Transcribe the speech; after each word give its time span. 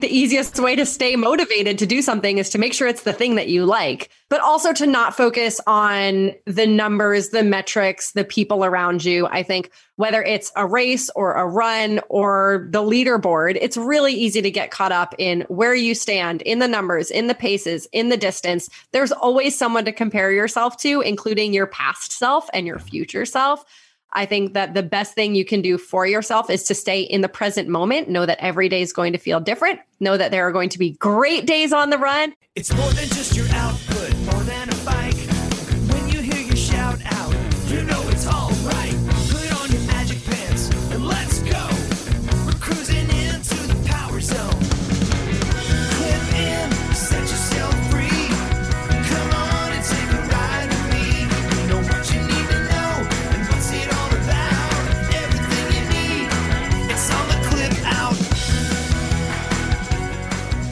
the 0.00 0.08
easiest 0.08 0.58
way 0.58 0.76
to 0.76 0.86
stay 0.86 1.16
motivated 1.16 1.78
to 1.78 1.86
do 1.86 2.02
something 2.02 2.38
is 2.38 2.50
to 2.50 2.58
make 2.58 2.72
sure 2.72 2.88
it's 2.88 3.02
the 3.02 3.12
thing 3.12 3.34
that 3.34 3.48
you 3.48 3.64
like, 3.64 4.10
but 4.28 4.40
also 4.40 4.72
to 4.72 4.86
not 4.86 5.16
focus 5.16 5.60
on 5.66 6.32
the 6.46 6.66
numbers, 6.66 7.30
the 7.30 7.42
metrics, 7.42 8.12
the 8.12 8.24
people 8.24 8.64
around 8.64 9.04
you. 9.04 9.26
I 9.26 9.42
think 9.42 9.70
whether 9.96 10.22
it's 10.22 10.50
a 10.56 10.66
race 10.66 11.10
or 11.10 11.34
a 11.34 11.46
run 11.46 12.00
or 12.08 12.68
the 12.70 12.82
leaderboard, 12.82 13.58
it's 13.60 13.76
really 13.76 14.14
easy 14.14 14.40
to 14.40 14.50
get 14.50 14.70
caught 14.70 14.92
up 14.92 15.14
in 15.18 15.42
where 15.48 15.74
you 15.74 15.94
stand 15.94 16.40
in 16.42 16.58
the 16.58 16.68
numbers, 16.68 17.10
in 17.10 17.26
the 17.26 17.34
paces, 17.34 17.86
in 17.92 18.08
the 18.08 18.16
distance. 18.16 18.70
There's 18.92 19.12
always 19.12 19.58
someone 19.58 19.84
to 19.84 19.92
compare 19.92 20.32
yourself 20.32 20.78
to, 20.78 21.02
including 21.02 21.52
your 21.52 21.66
past 21.66 22.12
self 22.12 22.48
and 22.54 22.66
your 22.66 22.78
future 22.78 23.26
self. 23.26 23.64
I 24.12 24.26
think 24.26 24.54
that 24.54 24.74
the 24.74 24.82
best 24.82 25.14
thing 25.14 25.34
you 25.34 25.44
can 25.44 25.62
do 25.62 25.78
for 25.78 26.06
yourself 26.06 26.50
is 26.50 26.64
to 26.64 26.74
stay 26.74 27.02
in 27.02 27.20
the 27.20 27.28
present 27.28 27.68
moment. 27.68 28.08
Know 28.08 28.26
that 28.26 28.38
every 28.40 28.68
day 28.68 28.82
is 28.82 28.92
going 28.92 29.12
to 29.12 29.18
feel 29.18 29.40
different. 29.40 29.80
Know 30.00 30.16
that 30.16 30.30
there 30.30 30.46
are 30.46 30.52
going 30.52 30.68
to 30.70 30.78
be 30.78 30.90
great 30.92 31.46
days 31.46 31.72
on 31.72 31.90
the 31.90 31.98
run. 31.98 32.34
It's 32.56 32.74
more 32.74 32.90
than 32.90 33.08
just 33.08 33.36
your 33.36 33.46
output, 33.50 34.16
more 34.32 34.42
than 34.42 34.68
a 34.68 34.74
bike. 34.84 35.09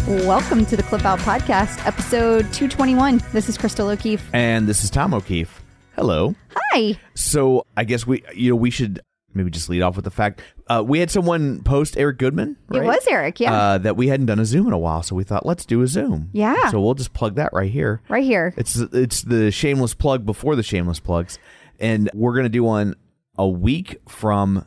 Welcome 0.09 0.65
to 0.65 0.75
the 0.75 0.83
Clip 0.83 1.05
Out 1.05 1.19
Podcast, 1.19 1.87
episode 1.87 2.51
221. 2.55 3.21
This 3.35 3.47
is 3.47 3.59
Crystal 3.59 3.91
O'Keefe. 3.91 4.27
And 4.33 4.67
this 4.67 4.83
is 4.83 4.89
Tom 4.89 5.13
O'Keefe. 5.13 5.63
Hello. 5.97 6.35
Hi. 6.73 6.99
So 7.13 7.67
I 7.77 7.85
guess 7.85 8.07
we, 8.07 8.25
you 8.35 8.49
know, 8.49 8.57
we 8.57 8.71
should 8.71 9.01
maybe 9.35 9.51
just 9.51 9.69
lead 9.69 9.83
off 9.83 9.97
with 9.97 10.07
the 10.07 10.11
fact 10.11 10.41
uh, 10.69 10.83
we 10.87 11.01
had 11.01 11.11
someone 11.11 11.63
post 11.63 11.99
Eric 11.99 12.17
Goodman. 12.17 12.57
It 12.73 12.83
was 12.83 13.07
Eric, 13.07 13.39
yeah. 13.39 13.53
Uh, 13.53 13.77
that 13.77 13.99
we 13.99 14.09
hadn't 14.09 14.25
done 14.25 14.39
a 14.39 14.47
Zoom 14.47 14.67
in 14.67 14.73
a 14.73 14.79
while, 14.79 15.03
so 15.03 15.15
we 15.15 15.25
thought 15.25 15.45
let's 15.45 15.67
do 15.67 15.83
a 15.83 15.87
Zoom. 15.87 16.31
Yeah. 16.33 16.71
So 16.71 16.81
we'll 16.81 16.95
just 16.95 17.13
plug 17.13 17.35
that 17.35 17.53
right 17.53 17.71
here. 17.71 18.01
right 18.09 18.25
here. 18.25 18.55
It's 18.57 18.77
it's 18.77 19.21
the 19.21 19.51
shameless 19.51 19.93
plug 19.93 20.25
before 20.25 20.57
the 20.57 20.63
shameless 20.63 21.01
plugs, 21.01 21.39
and 21.79 22.09
we're 22.15 22.35
gonna 22.35 22.49
do 22.49 22.65
one 22.65 22.95
a 23.37 23.47
week 23.47 24.01
from 24.09 24.65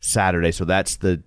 Saturday. 0.00 0.52
So 0.52 0.66
that's 0.66 0.96
the 0.96 1.22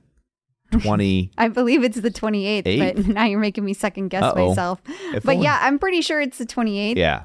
twenty. 0.72 1.32
I 1.38 1.48
believe 1.48 1.84
it's 1.84 2.00
the 2.00 2.12
28th, 2.12 2.64
Eighth? 2.66 2.96
but 2.96 3.08
now 3.08 3.26
you're 3.26 3.40
making 3.40 3.66
me 3.66 3.74
second 3.74 4.10
guess 4.10 4.24
Uh-oh. 4.24 4.50
myself. 4.50 4.82
If 5.14 5.24
But 5.24 5.34
only- 5.36 5.46
yeah, 5.46 5.60
I'm 5.62 5.80
pretty 5.80 6.02
sure 6.02 6.20
it's 6.22 6.38
the 6.38 6.46
28th. 6.46 6.98
yeah. 6.98 7.24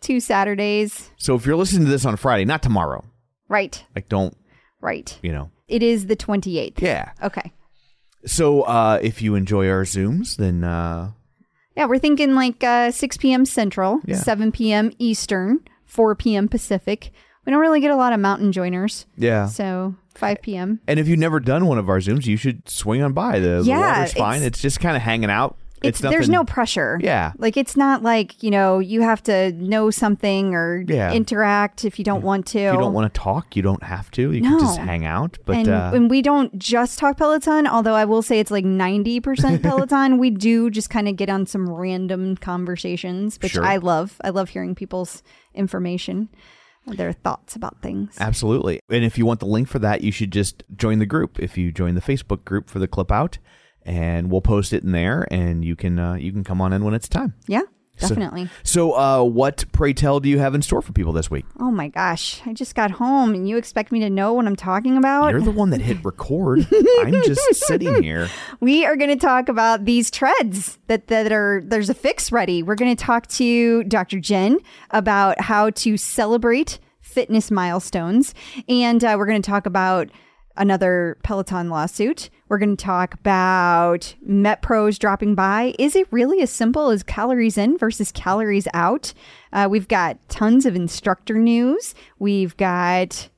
Two 0.00 0.20
Saturdays. 0.20 1.10
So 1.16 1.34
if 1.34 1.46
you're 1.46 1.56
listening 1.56 1.86
to 1.86 1.90
this 1.90 2.04
on 2.04 2.16
Friday, 2.16 2.44
not 2.44 2.62
tomorrow, 2.62 3.04
Right. 3.48 3.82
like 3.94 4.08
don't 4.08 4.36
Right. 4.80 5.18
you 5.22 5.32
know? 5.32 5.50
It 5.66 5.82
is 5.82 6.06
the 6.06 6.16
28th. 6.16 6.80
Yeah. 6.82 7.12
Okay. 7.22 7.52
So 8.26 8.62
uh, 8.62 8.98
if 9.02 9.22
you 9.22 9.34
enjoy 9.34 9.68
our 9.68 9.84
Zooms, 9.84 10.36
then 10.36 10.62
uh, 10.64 11.12
Yeah, 11.76 11.86
we're 11.86 11.98
thinking 11.98 12.34
like 12.34 12.62
uh, 12.62 12.90
6 12.90 13.16
p.m. 13.16 13.44
Central, 13.46 14.00
Yeah. 14.04 14.16
7 14.16 14.52
p.m. 14.52 14.92
Eastern, 14.98 15.60
4 15.86 16.14
p.m. 16.14 16.48
Pacific. 16.48 17.10
We 17.46 17.50
don't 17.52 17.60
really 17.60 17.80
get 17.80 17.90
a 17.90 17.96
lot 17.96 18.12
of 18.12 18.20
mountain 18.20 18.52
joiners. 18.52 19.06
yeah. 19.16 19.46
So 19.46 19.94
5 20.14 20.42
p.m. 20.42 20.80
And 20.86 20.98
if 21.00 21.08
you've 21.08 21.18
never 21.18 21.40
done 21.40 21.66
one 21.66 21.76
of 21.78 21.88
our 21.88 21.98
Zooms, 21.98 22.24
you 22.26 22.36
should 22.36 22.68
swing 22.68 23.02
on 23.02 23.12
by. 23.12 23.38
The, 23.40 23.62
the 23.62 23.64
Yeah, 23.64 23.98
water's 23.98 24.12
fine. 24.14 24.36
it's- 24.36 24.46
It's, 24.46 24.60
just 24.62 24.80
kind 24.80 24.96
of 24.96 25.02
hanging 25.02 25.30
out. 25.30 25.56
It's, 25.82 26.00
It's, 26.00 26.08
there's 26.08 26.30
no 26.30 26.44
pressure. 26.44 26.98
Yeah. 27.02 27.32
Like 27.36 27.58
it's 27.58 27.76
not 27.76 28.02
like, 28.02 28.42
you 28.42 28.50
know, 28.50 28.78
you 28.78 29.02
have 29.02 29.22
to 29.24 29.52
know 29.52 29.90
something 29.90 30.54
or 30.54 30.82
Yeah. 30.88 31.12
interact 31.12 31.84
if 31.84 31.98
you 31.98 32.06
don't 32.06 32.22
want 32.22 32.46
to. 32.46 32.58
If 32.58 32.72
you 32.72 32.78
don't 32.80 32.94
want 32.94 33.12
to 33.12 33.20
talk, 33.20 33.54
you 33.54 33.60
don't 33.60 33.82
have 33.82 34.10
to. 34.12 34.32
You 34.32 34.40
can 34.40 34.58
just 34.60 34.78
hang 34.78 35.04
out. 35.04 35.36
But 35.44 35.56
and, 35.56 35.68
uh, 35.68 35.90
and 35.92 36.08
we 36.08 36.22
don't 36.22 36.56
just 36.58 36.98
talk 36.98 37.18
Peloton, 37.18 37.66
although 37.66 37.92
I 37.94 38.06
will 38.06 38.22
say 38.22 38.40
it's 38.40 38.50
like 38.50 38.64
90% 38.64 39.60
Peloton. 39.62 40.16
we 40.16 40.30
do 40.30 40.70
just 40.70 40.88
kind 40.88 41.06
of 41.06 41.16
get 41.16 41.28
on 41.28 41.44
some 41.44 41.68
random 41.70 42.36
conversations, 42.38 43.38
which 43.42 43.52
Sure. 43.52 43.64
I 43.64 43.76
love. 43.76 44.18
I 44.24 44.30
love 44.30 44.48
hearing 44.50 44.74
people's 44.74 45.22
information, 45.54 46.30
their 46.86 47.12
thoughts 47.12 47.56
about 47.56 47.80
things. 47.82 48.16
Absolutely. 48.20 48.80
And 48.88 49.04
if 49.04 49.18
you 49.18 49.26
want 49.26 49.40
the 49.40 49.46
link 49.46 49.68
for 49.68 49.78
that, 49.78 50.02
you 50.02 50.12
should 50.12 50.30
just 50.30 50.62
join 50.76 50.98
the 50.98 51.06
group. 51.06 51.38
If 51.38 51.56
you 51.56 51.72
join 51.72 51.94
the 51.94 52.00
Facebook 52.00 52.44
group 52.44 52.68
for 52.68 52.78
the 52.78 52.88
clip 52.88 53.10
out, 53.10 53.38
and 53.84 54.30
we'll 54.30 54.40
post 54.40 54.72
it 54.72 54.82
in 54.82 54.92
there, 54.92 55.26
and 55.30 55.64
you 55.64 55.76
can 55.76 55.98
uh, 55.98 56.14
you 56.14 56.32
can 56.32 56.44
come 56.44 56.60
on 56.60 56.72
in 56.72 56.84
when 56.84 56.94
it's 56.94 57.08
time. 57.08 57.34
Yeah, 57.46 57.62
definitely. 57.98 58.48
So, 58.62 58.92
uh, 58.92 59.22
what 59.22 59.64
pray 59.72 59.92
tell 59.92 60.20
do 60.20 60.28
you 60.28 60.38
have 60.38 60.54
in 60.54 60.62
store 60.62 60.82
for 60.82 60.92
people 60.92 61.12
this 61.12 61.30
week? 61.30 61.44
oh 61.60 61.70
my 61.70 61.88
gosh. 61.88 62.40
I 62.46 62.52
just 62.52 62.74
got 62.74 62.90
home 62.92 63.34
and 63.34 63.48
you 63.48 63.56
expect 63.56 63.90
me 63.92 64.00
to 64.00 64.10
know 64.10 64.32
what 64.32 64.46
I'm 64.46 64.56
talking 64.56 64.96
about? 64.96 65.30
You're 65.30 65.40
the 65.40 65.50
one 65.50 65.70
that 65.70 65.80
hit 65.80 66.04
record. 66.04 66.66
I'm 67.00 67.12
just 67.22 67.40
sitting 67.66 68.02
here. 68.02 68.28
we 68.60 68.84
are 68.84 68.96
going 68.96 69.10
to 69.10 69.16
talk 69.16 69.48
about 69.48 69.84
these 69.84 70.10
treads 70.10 70.78
that, 70.88 71.06
that 71.08 71.32
are 71.32 71.62
there's 71.64 71.88
a 71.90 71.94
fix 71.94 72.30
ready 72.32 72.62
we're 72.62 72.74
going 72.74 72.94
to 72.94 73.02
talk 73.04 73.26
to 73.28 73.82
dr 73.84 74.18
jenn 74.20 74.58
about 74.90 75.40
how 75.40 75.70
to 75.70 75.96
celebrate 75.96 76.78
fitness 77.00 77.50
milestones 77.50 78.34
and 78.68 79.02
uh, 79.04 79.14
we're 79.18 79.26
going 79.26 79.40
to 79.40 79.48
talk 79.48 79.66
about 79.66 80.08
another 80.56 81.16
peloton 81.22 81.68
lawsuit 81.68 82.30
we're 82.54 82.58
going 82.58 82.76
to 82.76 82.84
talk 82.84 83.14
about 83.14 84.14
met 84.24 84.62
pros 84.62 84.96
dropping 84.96 85.34
by. 85.34 85.74
Is 85.76 85.96
it 85.96 86.06
really 86.12 86.40
as 86.40 86.52
simple 86.52 86.90
as 86.90 87.02
calories 87.02 87.58
in 87.58 87.76
versus 87.76 88.12
calories 88.12 88.68
out? 88.72 89.12
Uh, 89.52 89.66
we've 89.68 89.88
got 89.88 90.20
tons 90.28 90.64
of 90.64 90.76
instructor 90.76 91.34
news. 91.34 91.96
We've 92.20 92.56
got 92.56 93.28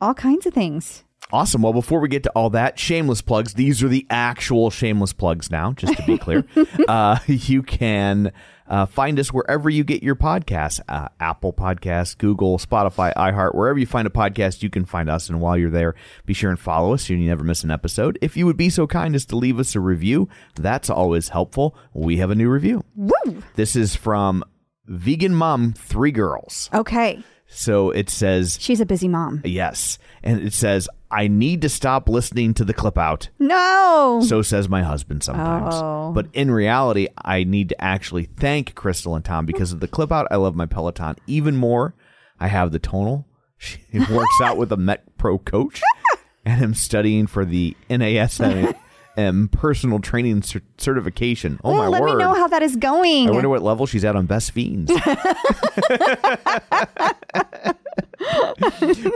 all 0.00 0.12
kinds 0.12 0.44
of 0.44 0.54
things 0.54 1.03
Awesome. 1.34 1.62
Well, 1.62 1.72
before 1.72 1.98
we 1.98 2.06
get 2.06 2.22
to 2.22 2.30
all 2.36 2.50
that, 2.50 2.78
shameless 2.78 3.20
plugs. 3.20 3.54
These 3.54 3.82
are 3.82 3.88
the 3.88 4.06
actual 4.08 4.70
shameless 4.70 5.12
plugs 5.12 5.50
now, 5.50 5.72
just 5.72 5.96
to 5.96 6.02
be 6.04 6.16
clear. 6.16 6.44
uh, 6.88 7.18
you 7.26 7.60
can 7.64 8.30
uh, 8.68 8.86
find 8.86 9.18
us 9.18 9.32
wherever 9.32 9.68
you 9.68 9.82
get 9.82 10.00
your 10.00 10.14
podcasts 10.14 10.78
uh, 10.88 11.08
Apple 11.18 11.52
Podcasts, 11.52 12.16
Google, 12.16 12.58
Spotify, 12.58 13.12
iHeart, 13.14 13.52
wherever 13.56 13.76
you 13.80 13.84
find 13.84 14.06
a 14.06 14.10
podcast, 14.10 14.62
you 14.62 14.70
can 14.70 14.84
find 14.84 15.10
us. 15.10 15.28
And 15.28 15.40
while 15.40 15.58
you're 15.58 15.70
there, 15.70 15.96
be 16.24 16.34
sure 16.34 16.50
and 16.50 16.58
follow 16.60 16.94
us 16.94 17.08
so 17.08 17.14
you 17.14 17.26
never 17.26 17.42
miss 17.42 17.64
an 17.64 17.70
episode. 17.72 18.16
If 18.22 18.36
you 18.36 18.46
would 18.46 18.56
be 18.56 18.70
so 18.70 18.86
kind 18.86 19.16
as 19.16 19.26
to 19.26 19.36
leave 19.36 19.58
us 19.58 19.74
a 19.74 19.80
review, 19.80 20.28
that's 20.54 20.88
always 20.88 21.30
helpful. 21.30 21.76
We 21.92 22.18
have 22.18 22.30
a 22.30 22.36
new 22.36 22.48
review. 22.48 22.84
Woo! 22.94 23.42
This 23.56 23.74
is 23.74 23.96
from 23.96 24.44
vegan 24.86 25.34
mom, 25.34 25.72
three 25.72 26.12
girls. 26.12 26.70
Okay. 26.72 27.24
So 27.56 27.90
it 27.90 28.10
says, 28.10 28.58
She's 28.60 28.80
a 28.80 28.86
busy 28.86 29.08
mom. 29.08 29.40
yes. 29.44 29.98
And 30.22 30.40
it 30.42 30.52
says, 30.52 30.88
I 31.10 31.28
need 31.28 31.62
to 31.62 31.68
stop 31.68 32.08
listening 32.08 32.54
to 32.54 32.64
the 32.64 32.74
clip 32.74 32.98
out. 32.98 33.28
No. 33.38 34.20
So 34.26 34.42
says 34.42 34.68
my 34.68 34.82
husband 34.82 35.22
sometimes. 35.22 35.74
Oh. 35.76 36.12
But 36.12 36.26
in 36.32 36.50
reality, 36.50 37.08
I 37.16 37.44
need 37.44 37.68
to 37.68 37.80
actually 37.80 38.24
thank 38.24 38.74
Crystal 38.74 39.14
and 39.14 39.24
Tom 39.24 39.46
because 39.46 39.70
of 39.72 39.80
the 39.80 39.86
clip 39.86 40.10
out. 40.10 40.26
I 40.30 40.36
love 40.36 40.56
my 40.56 40.66
Peloton 40.66 41.16
even 41.26 41.56
more. 41.56 41.94
I 42.40 42.48
have 42.48 42.72
the 42.72 42.78
tonal. 42.78 43.26
She 43.58 43.78
works 44.10 44.40
out 44.42 44.56
with 44.58 44.72
a 44.72 44.76
Met 44.76 45.16
Pro 45.16 45.38
coach, 45.38 45.80
and 46.44 46.62
I'm 46.62 46.74
studying 46.74 47.26
for 47.26 47.44
the 47.46 47.74
NASM 47.88 48.74
personal 49.52 49.98
training 50.00 50.42
cer- 50.42 50.62
certification. 50.78 51.60
Oh 51.64 51.70
Well, 51.72 51.78
my 51.82 51.88
let 51.88 52.02
word! 52.02 52.10
Let 52.10 52.16
me 52.18 52.22
know 52.24 52.34
how 52.34 52.48
that 52.48 52.62
is 52.62 52.76
going. 52.76 53.28
I 53.28 53.30
wonder 53.32 53.48
what 53.48 53.62
level 53.62 53.86
she's 53.86 54.04
at 54.04 54.16
on 54.16 54.26
Best 54.26 54.50
Fiends. 54.52 54.90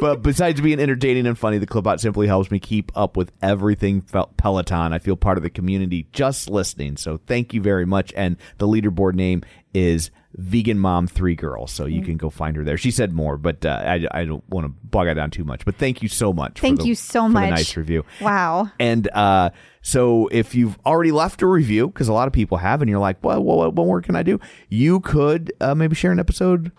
but 0.01 0.23
besides 0.23 0.61
being 0.61 0.81
entertaining 0.81 1.27
and 1.27 1.39
funny, 1.39 1.59
the 1.59 1.67
Clip 1.67 1.87
Out 1.87 2.01
simply 2.01 2.27
helps 2.27 2.51
me 2.51 2.59
keep 2.59 2.91
up 2.97 3.17
with 3.17 3.33
everything 3.43 4.03
Peloton. 4.37 4.93
I 4.93 4.99
feel 4.99 5.17
part 5.17 5.37
of 5.39 5.43
the 5.43 5.51
community 5.51 6.07
just 6.13 6.49
listening. 6.51 6.97
So 6.97 7.19
thank 7.27 7.55
you 7.55 7.61
very 7.61 7.87
much. 7.87 8.13
And 8.17 8.37
the 8.59 8.67
leaderboard 8.67 9.15
name 9.15 9.43
is 9.75 10.11
Vegan 10.35 10.79
Mom 10.79 11.07
Three 11.07 11.35
Girls. 11.35 11.73
So 11.73 11.85
Mm. 11.85 11.93
you 11.93 12.03
can 12.03 12.17
go 12.17 12.31
find 12.31 12.57
her 12.57 12.65
there. 12.65 12.77
She 12.77 12.91
said 12.91 13.13
more, 13.13 13.37
but 13.39 13.65
uh, 13.65 13.83
I, 13.85 14.07
I 14.13 14.25
don't 14.25 14.45
want 14.49 14.67
to 14.67 14.73
bog 14.85 15.07
it 15.09 15.15
down 15.15 15.31
too 15.31 15.45
much. 15.45 15.65
But 15.65 15.77
thank 15.77 16.03
you 16.03 16.09
so 16.09 16.33
much. 16.33 16.61
Thank 16.61 16.79
for 16.79 16.83
the, 16.83 16.89
you 16.89 16.95
so 16.95 17.25
for 17.25 17.29
much. 17.31 17.45
The 17.45 17.51
nice 17.51 17.77
review. 17.77 18.05
Wow. 18.21 18.71
And 18.79 19.09
uh, 19.13 19.51
so 19.89 20.29
if 20.31 20.55
you've 20.55 20.79
already 20.85 21.13
left 21.13 21.41
a 21.41 21.47
review, 21.47 21.87
because 21.89 22.09
a 22.09 22.13
lot 22.13 22.27
of 22.27 22.35
people 22.35 22.59
have, 22.59 22.83
and 22.83 22.91
you're 22.91 22.99
like, 22.99 23.25
well, 23.25 23.43
what, 23.43 23.75
what 23.75 23.87
more 23.87 24.03
can 24.03 24.17
I 24.17 24.23
do? 24.23 24.39
You 24.69 25.01
could 25.01 25.51
uh, 25.63 25.75
maybe 25.75 25.95
share 25.95 26.13
an 26.13 26.21
episode 26.21 26.73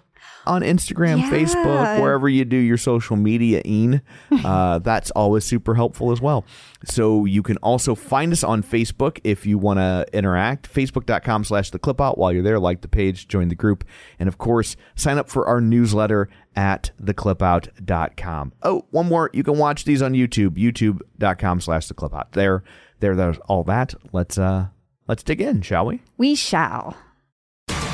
on 0.46 0.62
Instagram, 0.62 1.20
Yeah. 1.20 1.30
Facebook, 1.32 2.02
wherever 2.02 2.30
you 2.30 2.46
do 2.46 2.56
your 2.56 2.78
social 2.78 3.16
media 3.16 3.62
in. 3.66 4.02
Uh, 4.46 4.80
that's 4.80 5.12
always 5.12 5.44
super 5.44 5.76
helpful 5.76 6.12
as 6.12 6.22
well. 6.22 6.46
So 6.86 7.26
you 7.26 7.44
can 7.44 7.58
also 7.58 7.94
find 7.94 8.32
us 8.32 8.44
on 8.44 8.64
Facebook 8.64 9.20
if 9.24 9.46
you 9.46 9.58
want 9.58 9.80
to 9.80 10.06
interact. 10.14 10.72
Facebook.com 10.74 11.44
slash 11.44 11.72
the 11.72 11.80
clip 11.80 12.00
out. 12.00 12.18
While 12.18 12.32
you're 12.32 12.42
there, 12.44 12.60
like 12.60 12.82
the 12.82 12.88
page, 12.88 13.28
join 13.28 13.50
the 13.50 13.56
group. 13.56 13.84
And 14.18 14.30
of 14.30 14.38
course, 14.38 14.76
sign 14.96 15.18
up 15.18 15.30
for 15.30 15.46
our 15.48 15.60
newsletter 15.62 16.30
at 16.56 16.92
theclipout.com. 17.02 18.54
Oh, 18.64 18.86
one 18.92 19.08
more. 19.08 19.30
You 19.34 19.44
can 19.44 19.58
watch 19.58 19.84
these 19.84 20.02
on 20.02 20.14
YouTube, 20.14 20.52
youtube.com 20.52 21.62
slash 21.62 21.88
the 21.88 21.94
clip 21.94 22.16
out. 22.16 22.32
There, 22.32 22.64
there, 23.00 23.16
there's 23.16 23.38
all 23.48 23.64
that. 23.66 23.94
Let's, 24.12 24.38
uh, 24.38 24.68
let's 25.08 25.24
dig 25.24 25.42
in, 25.42 25.62
shall 25.62 25.86
we? 25.86 26.02
We 26.18 26.36
shall. 26.36 26.96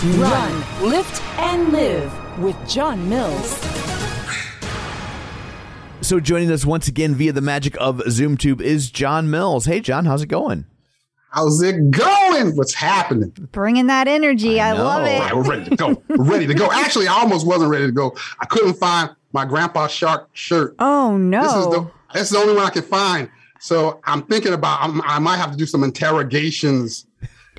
Run, 0.04 0.64
lift, 0.82 1.22
and 1.40 1.72
live 1.72 2.40
with 2.40 2.56
John 2.68 3.08
Mills. 3.10 3.60
So 6.02 6.20
joining 6.20 6.52
us 6.52 6.66
once 6.66 6.88
again 6.88 7.16
via 7.16 7.34
the 7.34 7.42
magic 7.42 7.76
of 7.80 7.98
ZoomTube 7.98 8.62
is 8.62 8.92
John 8.92 9.32
Mills. 9.32 9.66
Hey, 9.66 9.80
John, 9.80 10.06
how's 10.06 10.22
it 10.22 10.28
going? 10.28 10.66
How's 11.32 11.62
it 11.62 11.92
going? 11.92 12.56
What's 12.56 12.74
happening? 12.74 13.32
Bringing 13.52 13.88
that 13.88 14.08
energy. 14.08 14.62
I, 14.62 14.70
I 14.70 14.72
love 14.74 15.04
know. 15.04 15.12
All 15.12 15.20
right, 15.20 15.32
it. 15.32 15.36
we're 15.36 15.44
ready 15.44 15.70
to 15.70 15.76
go. 15.76 16.04
We're 16.08 16.24
ready 16.24 16.48
to 16.48 16.54
go. 16.54 16.68
Actually, 16.72 17.08
I 17.08 17.14
almost 17.14 17.46
wasn't 17.48 17.72
ready 17.72 17.88
to 17.88 17.92
go. 17.92 18.16
I 18.40 18.46
couldn't 18.46 18.76
find 18.76 19.10
my 19.34 19.46
grandpa 19.46 19.88
shark 19.88 20.30
shirt. 20.34 20.76
Oh, 20.80 21.18
no. 21.18 21.42
This 21.42 21.54
is 21.56 21.66
the 21.66 21.92
that's 22.14 22.30
the 22.30 22.38
only 22.38 22.54
one 22.54 22.66
I 22.66 22.70
could 22.70 22.86
find. 22.86 23.30
So 23.66 24.00
I'm 24.04 24.22
thinking 24.22 24.54
about 24.54 24.80
I'm, 24.84 25.02
I 25.02 25.18
might 25.18 25.38
have 25.38 25.50
to 25.52 25.58
do 25.58 25.66
some 25.66 25.84
interrogations. 25.84 27.08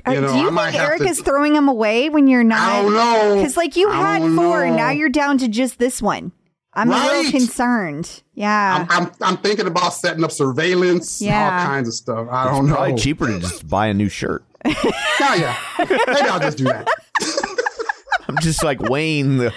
Uh, 0.05 0.11
You 0.11 0.21
know, 0.21 0.31
Do 0.31 0.37
you 0.39 0.47
I 0.47 0.51
might 0.51 0.71
think 0.71 0.83
Eric 0.83 0.99
to- 1.01 1.07
is 1.09 1.19
throwing 1.21 1.51
them 1.51 1.67
away 1.67 2.07
when 2.07 2.27
you're 2.27 2.45
not? 2.45 2.61
I 2.61 2.81
don't 2.81 2.93
know. 2.93 3.35
Because, 3.35 3.57
like, 3.57 3.75
you 3.75 3.89
I 3.89 4.19
had 4.19 4.21
four, 4.33 4.65
know. 4.67 4.75
now 4.77 4.89
you're 4.91 5.09
down 5.09 5.37
to 5.39 5.49
just 5.49 5.79
this 5.79 6.01
one. 6.01 6.31
I'm 6.73 6.91
a 6.91 6.95
little 6.95 7.29
concerned. 7.31 8.21
Yeah. 8.35 8.85
I'm, 8.89 9.03
I'm 9.07 9.11
I'm 9.21 9.37
thinking 9.37 9.67
about 9.67 9.89
setting 9.95 10.23
up 10.23 10.31
surveillance, 10.31 11.21
Yeah. 11.21 11.59
all 11.59 11.65
kinds 11.65 11.87
of 11.89 11.93
stuff. 11.95 12.27
I 12.31 12.45
don't 12.45 12.67
know. 12.67 12.75
Probably 12.75 12.95
cheaper 12.95 13.27
to 13.27 13.39
just 13.39 13.67
buy 13.67 13.87
a 13.87 13.93
new 13.93 14.07
shirt. 14.07 14.45
Yeah, 14.63 14.73
yeah. 15.19 15.55
Maybe 15.79 15.99
I'll 16.29 16.39
just 16.39 16.57
do 16.57 16.65
that. 16.65 16.87
I'm 18.29 18.37
just 18.41 18.63
like 18.63 18.79
weighing 18.81 19.37
the 19.39 19.53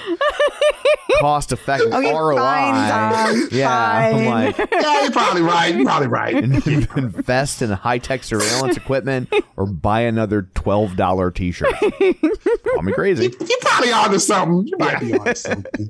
cost 1.18 1.52
effective 1.52 1.92
Okay, 1.92 2.12
ROI. 2.12 2.36
fine, 2.36 3.48
yeah, 3.50 3.70
I'm 4.14 4.24
like 4.26 4.58
Yeah, 4.72 5.02
you're 5.02 5.10
probably 5.10 5.42
right. 5.42 5.74
You're 5.74 5.84
probably 5.84 6.08
right. 6.08 6.34
invest 6.34 7.62
in 7.62 7.70
high 7.70 7.98
tech 7.98 8.22
surveillance 8.24 8.76
equipment 8.76 9.32
or 9.56 9.66
buy 9.66 10.02
another 10.02 10.42
twelve 10.54 10.96
dollar 10.96 11.30
t 11.30 11.52
shirt. 11.52 11.74
Call 11.78 12.82
me 12.82 12.92
crazy. 12.92 13.24
You 13.24 13.58
probably 13.60 13.92
onto 13.92 14.18
something. 14.18 14.66
You 14.66 14.76
might 14.78 15.00
be 15.00 15.14
onto 15.14 15.34
something. 15.34 15.88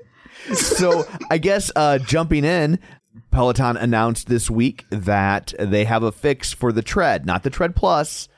so 0.53 1.07
I 1.31 1.39
guess 1.39 1.71
uh, 1.77 1.99
jumping 1.99 2.45
in, 2.45 2.79
Peloton 3.31 3.77
announced 3.77 4.29
this 4.29 4.51
week 4.51 4.87
that 4.91 5.53
they 5.59 5.85
have 5.85 6.03
a 6.03 6.13
fix 6.13 6.53
for 6.53 6.73
the 6.73 6.83
tread, 6.83 7.27
not 7.27 7.43
the 7.43 7.51
tread 7.51 7.77
plus, 7.77 8.29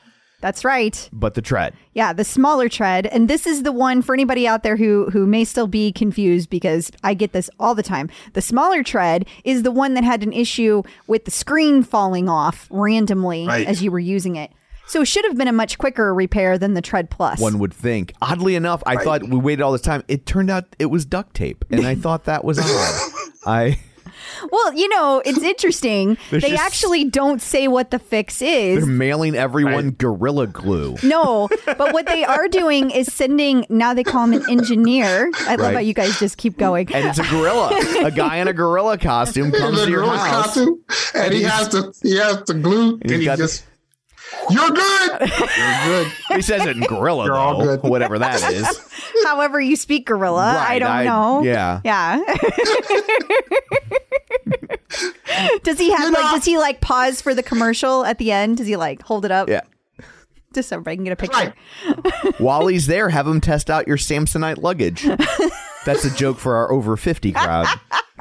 That's 0.42 0.64
right. 0.64 1.08
but 1.12 1.32
the 1.32 1.40
tread. 1.40 1.72
Yeah, 1.94 2.12
the 2.12 2.24
smaller 2.24 2.68
tread, 2.68 3.06
and 3.06 3.28
this 3.28 3.46
is 3.46 3.62
the 3.62 3.72
one 3.72 4.02
for 4.02 4.12
anybody 4.14 4.46
out 4.46 4.62
there 4.62 4.76
who 4.76 5.08
who 5.10 5.26
may 5.26 5.44
still 5.44 5.66
be 5.66 5.92
confused 5.92 6.50
because 6.50 6.90
I 7.02 7.14
get 7.14 7.32
this 7.32 7.48
all 7.58 7.74
the 7.74 7.82
time. 7.82 8.10
The 8.34 8.42
smaller 8.42 8.82
tread 8.82 9.24
is 9.44 9.62
the 9.62 9.70
one 9.70 9.94
that 9.94 10.04
had 10.04 10.22
an 10.22 10.32
issue 10.34 10.82
with 11.06 11.24
the 11.24 11.30
screen 11.30 11.82
falling 11.82 12.28
off 12.28 12.66
randomly 12.70 13.46
Right. 13.46 13.66
as 13.66 13.82
you 13.82 13.90
were 13.90 13.98
using 14.00 14.36
it. 14.36 14.50
So 14.88 15.02
it 15.02 15.06
should 15.06 15.24
have 15.24 15.38
been 15.38 15.48
a 15.48 15.52
much 15.52 15.78
quicker 15.78 16.12
repair 16.12 16.58
than 16.58 16.74
the 16.74 16.82
tread 16.82 17.08
plus. 17.08 17.38
One 17.40 17.58
would 17.60 17.72
think. 17.72 18.12
Oddly 18.20 18.56
enough, 18.56 18.82
I 18.84 18.96
thought 18.96 19.22
we 19.22 19.38
waited 19.38 19.62
all 19.62 19.72
this 19.72 19.80
time. 19.80 20.02
It 20.08 20.26
turned 20.26 20.50
out 20.50 20.64
it 20.78 20.86
was 20.86 21.04
duct 21.06 21.34
tape, 21.34 21.64
and 21.70 21.86
I 21.86 21.94
thought 21.94 22.24
that 22.24 22.44
was 22.44 22.58
odd. 22.58 23.12
I 23.46 23.78
well, 24.50 24.74
you 24.74 24.88
know, 24.88 25.22
it's 25.24 25.42
interesting. 25.42 26.16
There's 26.30 26.42
they 26.42 26.50
just- 26.50 26.62
actually 26.62 27.04
don't 27.04 27.40
say 27.42 27.68
what 27.68 27.90
the 27.90 27.98
fix 27.98 28.40
is. 28.42 28.84
they're 28.84 28.86
mailing 28.92 29.34
everyone 29.34 29.90
gorilla 29.92 30.46
glue. 30.46 30.96
No, 31.02 31.48
but 31.66 31.92
what 31.92 32.06
they 32.06 32.24
are 32.24 32.48
doing 32.48 32.90
is 32.90 33.12
sending. 33.12 33.66
Now 33.68 33.92
they 33.94 34.04
call 34.04 34.24
him 34.24 34.32
an 34.34 34.50
engineer. 34.50 35.30
I 35.40 35.50
love 35.56 35.60
Right. 35.60 35.74
how 35.74 35.80
you 35.80 35.94
guys 35.94 36.18
just 36.18 36.36
keep 36.38 36.56
going. 36.56 36.92
And 36.92 37.06
it's 37.08 37.18
a 37.18 37.24
gorilla. 37.24 37.70
a 38.04 38.10
guy 38.10 38.36
in 38.36 38.48
a 38.48 38.52
gorilla 38.52 38.98
costume 38.98 39.52
comes 39.52 39.78
the 39.78 39.84
to 39.86 39.90
your 39.90 40.04
house. 40.04 40.54
costume, 40.54 40.80
and 41.14 41.32
he 41.34 41.42
has 41.42 41.68
to 41.68 41.92
he 42.02 42.16
has 42.16 42.42
to 42.44 42.54
glue, 42.54 42.98
and 43.02 43.10
he's 43.10 43.20
he 43.20 43.24
got- 43.26 43.38
just 43.38 43.64
you're 44.50 44.70
good, 44.70 45.20
you're 45.20 45.84
good. 45.86 46.06
He 46.30 46.42
says 46.42 46.66
it 46.66 46.76
in 46.76 46.82
gorilla, 46.84 47.26
You're 47.26 47.34
all 47.36 47.58
though, 47.58 47.76
good. 47.76 47.90
whatever 47.90 48.18
that 48.18 48.42
is. 48.52 48.66
However, 49.26 49.60
you 49.60 49.76
speak 49.76 50.06
gorilla. 50.06 50.56
I 50.58 50.72
Right, 50.74 50.78
don't 50.80 50.90
I- 50.90 51.04
know. 51.04 51.42
yeah. 51.42 51.80
yeah. 51.84 52.18
does 55.62 55.78
he 55.78 55.90
have 55.90 56.00
You 56.00 56.12
like? 56.12 56.24
know- 56.24 56.32
Does 56.32 56.44
he 56.44 56.58
like 56.58 56.80
pause 56.80 57.20
for 57.22 57.34
the 57.34 57.42
commercial 57.42 58.04
at 58.04 58.18
the 58.18 58.32
end? 58.32 58.56
Does 58.58 58.66
he 58.66 58.76
like 58.76 59.02
hold 59.02 59.24
it 59.24 59.30
up? 59.30 59.48
Yeah. 59.48 59.60
Just 60.54 60.68
so 60.68 60.76
everybody 60.76 60.96
can 60.96 61.04
get 61.04 61.12
a 61.12 61.16
picture. 61.16 61.54
Right. 61.86 62.34
While 62.40 62.66
he's 62.66 62.86
there, 62.86 63.08
have 63.08 63.26
him 63.26 63.40
test 63.40 63.70
out 63.70 63.88
your 63.88 63.96
Samsonite 63.96 64.58
luggage. 64.62 65.06
That's 65.84 66.04
a 66.04 66.10
joke 66.14 66.38
for 66.38 66.56
our 66.56 66.70
over 66.72 66.96
50 66.96 67.32
crowd. 67.32 67.66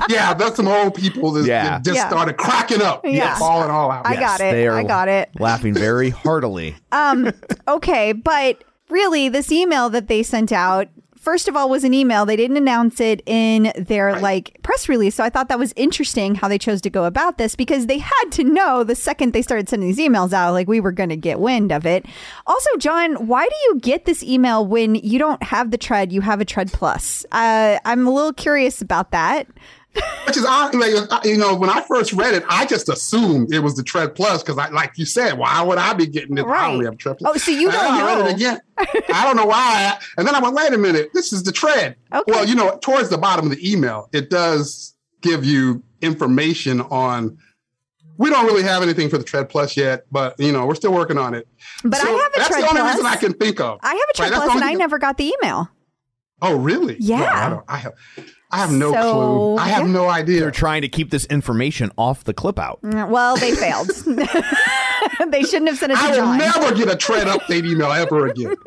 Yeah, 0.10 0.34
that's 0.34 0.56
some 0.56 0.68
old 0.68 0.96
people 0.96 1.32
that, 1.34 1.46
Yeah. 1.46 1.64
that 1.64 1.84
just 1.86 1.96
Yeah. 1.98 2.10
started 2.10 2.36
cracking 2.38 2.82
up, 2.82 3.02
Yeah. 3.06 3.38
falling 3.38 3.70
all 3.70 3.92
out. 3.92 4.06
I 4.08 4.16
got 4.16 4.40
it. 4.42 4.52
They 4.52 4.68
are 4.68 4.78
I 4.80 4.84
got 4.84 5.08
it. 5.08 5.30
Laughing 5.40 5.74
very 5.74 6.10
heartily. 6.26 6.76
Um, 6.92 7.32
Okay, 7.68 8.12
but 8.14 8.64
really, 8.90 9.30
this 9.30 9.52
email 9.52 9.90
that 9.92 10.08
they 10.08 10.24
sent 10.24 10.52
out, 10.52 10.88
first 11.22 11.48
of 11.48 11.56
all, 11.56 11.70
was 11.70 11.84
an 11.84 11.94
email. 11.94 12.26
They 12.26 12.36
didn't 12.36 12.58
announce 12.58 13.00
it 13.00 13.22
in 13.26 13.72
their 13.78 14.20
like 14.20 14.58
press 14.64 14.90
release. 14.90 15.16
So 15.16 15.24
I 15.24 15.30
thought 15.30 15.48
that 15.48 15.60
was 15.60 15.72
interesting 15.76 16.36
how 16.36 16.48
they 16.48 16.58
chose 16.58 16.82
to 16.82 16.90
go 16.90 17.06
about 17.06 17.38
this 17.38 17.56
because 17.56 17.86
they 17.86 18.00
had 18.00 18.32
to 18.32 18.44
know 18.44 18.84
the 18.84 18.96
second 18.96 19.32
they 19.32 19.42
started 19.42 19.70
sending 19.70 19.88
these 19.88 20.00
emails 20.00 20.34
out, 20.34 20.52
like 20.52 20.68
we 20.68 20.80
were 20.80 20.92
going 20.92 21.10
to 21.10 21.16
get 21.16 21.40
wind 21.40 21.72
of 21.72 21.86
it. 21.86 22.06
Also, 22.48 22.70
John, 22.78 23.28
why 23.28 23.46
do 23.46 23.56
you 23.68 23.80
get 23.80 24.06
this 24.06 24.24
email 24.24 24.66
when 24.66 24.96
you 24.96 25.20
don't 25.20 25.42
have 25.44 25.72
the 25.72 25.78
tread? 25.78 26.12
You 26.12 26.22
have 26.22 26.42
a 26.42 26.46
tread 26.46 26.74
plus. 26.74 27.26
Uh, 27.32 27.78
I'm 27.86 28.08
a 28.08 28.12
little 28.12 28.34
curious 28.34 28.82
about 28.82 29.12
that. 29.12 29.48
Which 30.28 30.38
is 30.38 30.46
odd, 30.46 30.74
like, 30.76 30.94
uh, 31.12 31.20
you 31.26 31.36
know, 31.38 31.56
when 31.56 31.70
I 31.70 31.82
first 31.82 32.14
read 32.14 32.34
it, 32.34 32.44
I 32.48 32.66
just 32.66 32.88
assumed 32.88 33.54
it 33.54 33.60
was 33.60 33.76
the 33.76 33.84
Tread 33.84 34.16
Plus 34.16 34.42
because, 34.42 34.58
I, 34.58 34.70
like 34.70 34.94
you 34.98 35.04
said, 35.06 35.38
why 35.38 35.62
would 35.62 35.78
I 35.78 35.94
be 35.94 36.08
getting 36.08 36.38
it? 36.38 36.46
I 36.46 36.48
Right. 36.48 36.72
don't 36.74 36.86
have 36.86 36.98
Tread 36.98 37.18
Plus. 37.18 37.32
Oh, 37.36 37.38
so 37.38 37.52
you 37.52 37.70
don't 37.70 37.84
I 37.84 37.98
know. 38.16 38.26
it 38.28 38.36
again. 38.36 38.60
I 38.78 39.24
don't 39.26 39.36
know 39.36 39.46
why. 39.46 39.98
And 40.18 40.26
then 40.26 40.34
I 40.34 40.40
went, 40.40 40.56
wait 40.56 40.72
a 40.72 40.78
minute, 40.78 41.10
this 41.14 41.34
is 41.34 41.44
the 41.44 41.52
Tread. 41.52 41.98
Okay. 42.14 42.32
Well, 42.32 42.46
you 42.48 42.56
know, 42.56 42.78
towards 42.82 43.10
the 43.10 43.18
bottom 43.18 43.46
of 43.46 43.52
the 43.52 43.70
email, 43.72 44.08
it 44.14 44.30
does 44.30 44.96
give 45.22 45.44
you 45.44 45.84
information 46.02 46.80
on. 46.82 47.38
We 48.18 48.30
don't 48.30 48.46
really 48.46 48.64
have 48.64 48.84
anything 48.84 49.10
for 49.10 49.18
the 49.18 49.24
Tread 49.26 49.50
Plus 49.50 49.76
yet, 49.76 50.06
but 50.12 50.40
you 50.40 50.52
know, 50.54 50.66
we're 50.68 50.76
still 50.76 50.94
working 50.94 51.18
on 51.18 51.34
it. 51.34 51.48
But 51.84 51.96
I 52.02 52.08
have 52.08 52.16
a 52.18 52.32
that's 52.38 52.48
Tread 52.50 52.64
the 52.64 52.70
only 52.70 52.82
Plus. 52.82 52.94
reason 52.96 53.06
I 53.12 53.16
can 53.18 53.34
think 53.34 53.60
of. 53.60 53.80
I 53.82 53.90
have 53.90 53.98
a 53.98 54.14
tread 54.16 54.32
Right, 54.32 54.38
plus, 54.44 54.56
and 54.56 54.64
I 54.64 54.74
never 54.74 54.98
got 55.00 55.18
the 55.18 55.34
email. 55.42 55.70
Oh, 56.42 56.56
really? 56.56 56.96
Yeah. 57.00 57.20
No, 57.20 57.26
I, 57.26 57.50
don't, 57.50 57.66
I 57.68 57.78
have. 57.78 57.94
I 58.52 58.58
have 58.58 58.72
no 58.72 58.92
So, 58.92 59.02
clue. 59.14 59.58
I 59.58 59.68
have 59.70 59.86
yeah. 59.88 59.92
no 59.94 60.10
idea. 60.10 60.42
They're 60.42 60.52
trying 60.52 60.82
to 60.82 60.90
keep 60.90 61.10
this 61.10 61.26
information 61.26 61.92
off 61.98 62.24
the 62.26 62.34
clip 62.34 62.60
out. 62.60 62.82
Mm, 62.84 63.10
Well, 63.10 63.38
they 63.38 63.56
failed. 63.56 63.88
they 65.32 65.44
shouldn't 65.44 65.70
have 65.70 65.78
sent 65.78 65.92
it 65.94 65.96
to 65.96 66.02
I 66.02 66.10
will 66.10 66.16
John. 66.18 66.38
never 66.38 66.76
get 66.76 66.90
a 66.90 66.96
Tread 66.96 67.28
update 67.28 67.66
email 67.66 67.92
ever 67.92 68.28
again. 68.28 68.56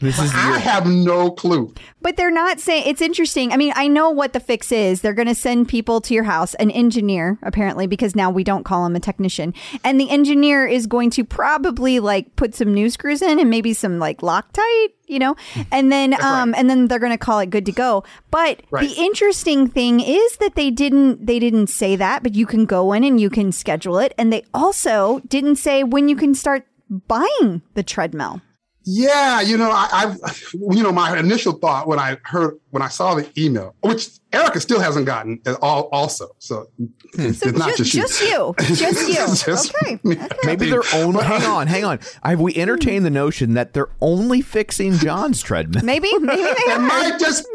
This 0.00 0.18
is 0.20 0.30
I 0.32 0.50
your, 0.50 0.58
have 0.58 0.86
no 0.86 1.30
clue. 1.30 1.74
But 2.00 2.16
they're 2.16 2.30
not 2.30 2.60
saying 2.60 2.84
it's 2.86 3.00
interesting. 3.00 3.52
I 3.52 3.56
mean, 3.56 3.72
I 3.74 3.88
know 3.88 4.10
what 4.10 4.32
the 4.32 4.38
fix 4.40 4.70
is. 4.70 5.00
They're 5.00 5.12
going 5.12 5.26
to 5.28 5.34
send 5.34 5.68
people 5.68 6.00
to 6.02 6.14
your 6.14 6.22
house, 6.24 6.54
an 6.54 6.70
engineer, 6.70 7.36
apparently, 7.42 7.88
because 7.88 8.14
now 8.14 8.30
we 8.30 8.44
don't 8.44 8.62
call 8.64 8.86
him 8.86 8.94
a 8.94 9.00
technician. 9.00 9.54
And 9.82 10.00
the 10.00 10.08
engineer 10.08 10.66
is 10.66 10.86
going 10.86 11.10
to 11.10 11.24
probably 11.24 11.98
like 11.98 12.36
put 12.36 12.54
some 12.54 12.72
new 12.72 12.90
screws 12.90 13.22
in 13.22 13.40
and 13.40 13.50
maybe 13.50 13.72
some 13.72 13.98
like 13.98 14.18
Loctite, 14.20 14.92
you 15.08 15.18
know, 15.18 15.34
and 15.72 15.90
then 15.90 16.14
um 16.22 16.54
and 16.56 16.70
then 16.70 16.86
they're 16.86 17.00
going 17.00 17.10
to 17.12 17.18
call 17.18 17.40
it 17.40 17.50
good 17.50 17.66
to 17.66 17.72
go. 17.72 18.04
But 18.30 18.62
Right. 18.70 18.88
the 18.88 18.94
interesting 19.00 19.66
thing 19.66 19.98
is 19.98 20.36
that 20.36 20.54
they 20.54 20.70
didn't 20.70 21.26
they 21.26 21.40
didn't 21.40 21.66
say 21.68 21.96
that, 21.96 22.22
but 22.22 22.36
you 22.36 22.46
can 22.46 22.66
go 22.66 22.92
in 22.92 23.02
and 23.02 23.20
you 23.20 23.30
can 23.30 23.50
schedule 23.50 23.98
it, 23.98 24.14
and 24.16 24.32
they 24.32 24.44
also 24.54 25.20
didn't 25.26 25.56
say 25.56 25.82
when 25.82 26.08
you 26.08 26.14
can 26.14 26.34
start 26.34 26.66
buying 26.88 27.62
the 27.74 27.82
treadmill. 27.82 28.40
Yeah, 28.84 29.42
you 29.42 29.58
know, 29.58 29.70
I, 29.70 29.88
I've, 29.92 30.52
you 30.54 30.82
know, 30.82 30.92
my 30.92 31.18
initial 31.18 31.52
thought 31.52 31.86
when 31.86 31.98
I 31.98 32.16
heard 32.24 32.58
when 32.70 32.82
I 32.82 32.88
saw 32.88 33.14
the 33.14 33.28
email, 33.36 33.74
which 33.80 34.08
Erica 34.32 34.60
still 34.60 34.80
hasn't 34.80 35.04
gotten, 35.04 35.40
at 35.44 35.58
all 35.60 35.90
also. 35.92 36.34
So 36.38 36.68
hmm. 36.76 36.86
it's, 37.14 37.40
So 37.40 37.48
it's 37.50 37.58
not 37.58 37.76
just, 37.76 37.92
just, 37.92 38.22
you. 38.22 38.54
just 38.58 39.08
you, 39.08 39.14
just 39.44 39.72
you. 39.82 39.98
Okay. 40.04 40.22
okay. 40.22 40.36
maybe 40.44 40.70
they're 40.70 40.82
only. 40.94 41.22
hang 41.22 41.42
on, 41.42 41.66
hang 41.66 41.84
on. 41.84 41.98
Have 42.22 42.40
we 42.40 42.54
hmm. 42.54 42.60
entertained 42.60 43.04
the 43.04 43.10
notion 43.10 43.54
that 43.54 43.74
they're 43.74 43.90
only 44.00 44.40
fixing 44.40 44.94
John's 44.94 45.42
treadmill? 45.42 45.84
Maybe, 45.84 46.16
maybe 46.18 46.42
they 46.42 46.72
are. 46.72 46.78
might 46.78 47.18
just 47.18 47.46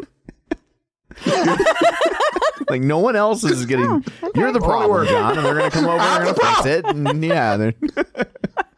like 2.70 2.82
no 2.82 3.00
one 3.00 3.15
else 3.15 3.44
is 3.44 3.65
getting. 3.65 3.86
Oh, 3.86 4.32
you're 4.36 4.51
the 4.51 4.60
problem, 4.60 5.08
John, 5.08 5.38
and 5.38 5.46
they're 5.46 5.56
going 5.56 5.72
to 5.72 5.77
come 5.77 5.86
over 5.86 6.00
I'm 6.00 6.27
and 6.27 6.36
the 6.36 6.39
fix 6.39 6.65
it. 6.65 6.86
And 6.86 7.24
yeah, 7.24 7.58
they're- 7.58 7.74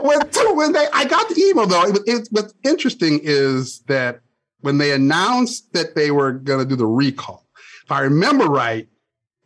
when, 0.00 0.20
when 0.56 0.72
they 0.72 0.86
I 0.92 1.04
got 1.04 1.28
the 1.28 1.40
email 1.40 1.66
though, 1.66 1.84
it, 1.84 1.98
it, 2.06 2.28
what's 2.30 2.54
interesting 2.64 3.20
is 3.22 3.80
that 3.88 4.20
when 4.60 4.78
they 4.78 4.92
announced 4.92 5.72
that 5.72 5.94
they 5.94 6.10
were 6.10 6.32
going 6.32 6.60
to 6.60 6.64
do 6.64 6.76
the 6.76 6.86
recall, 6.86 7.46
if 7.84 7.90
I 7.92 8.00
remember 8.00 8.44
right, 8.46 8.88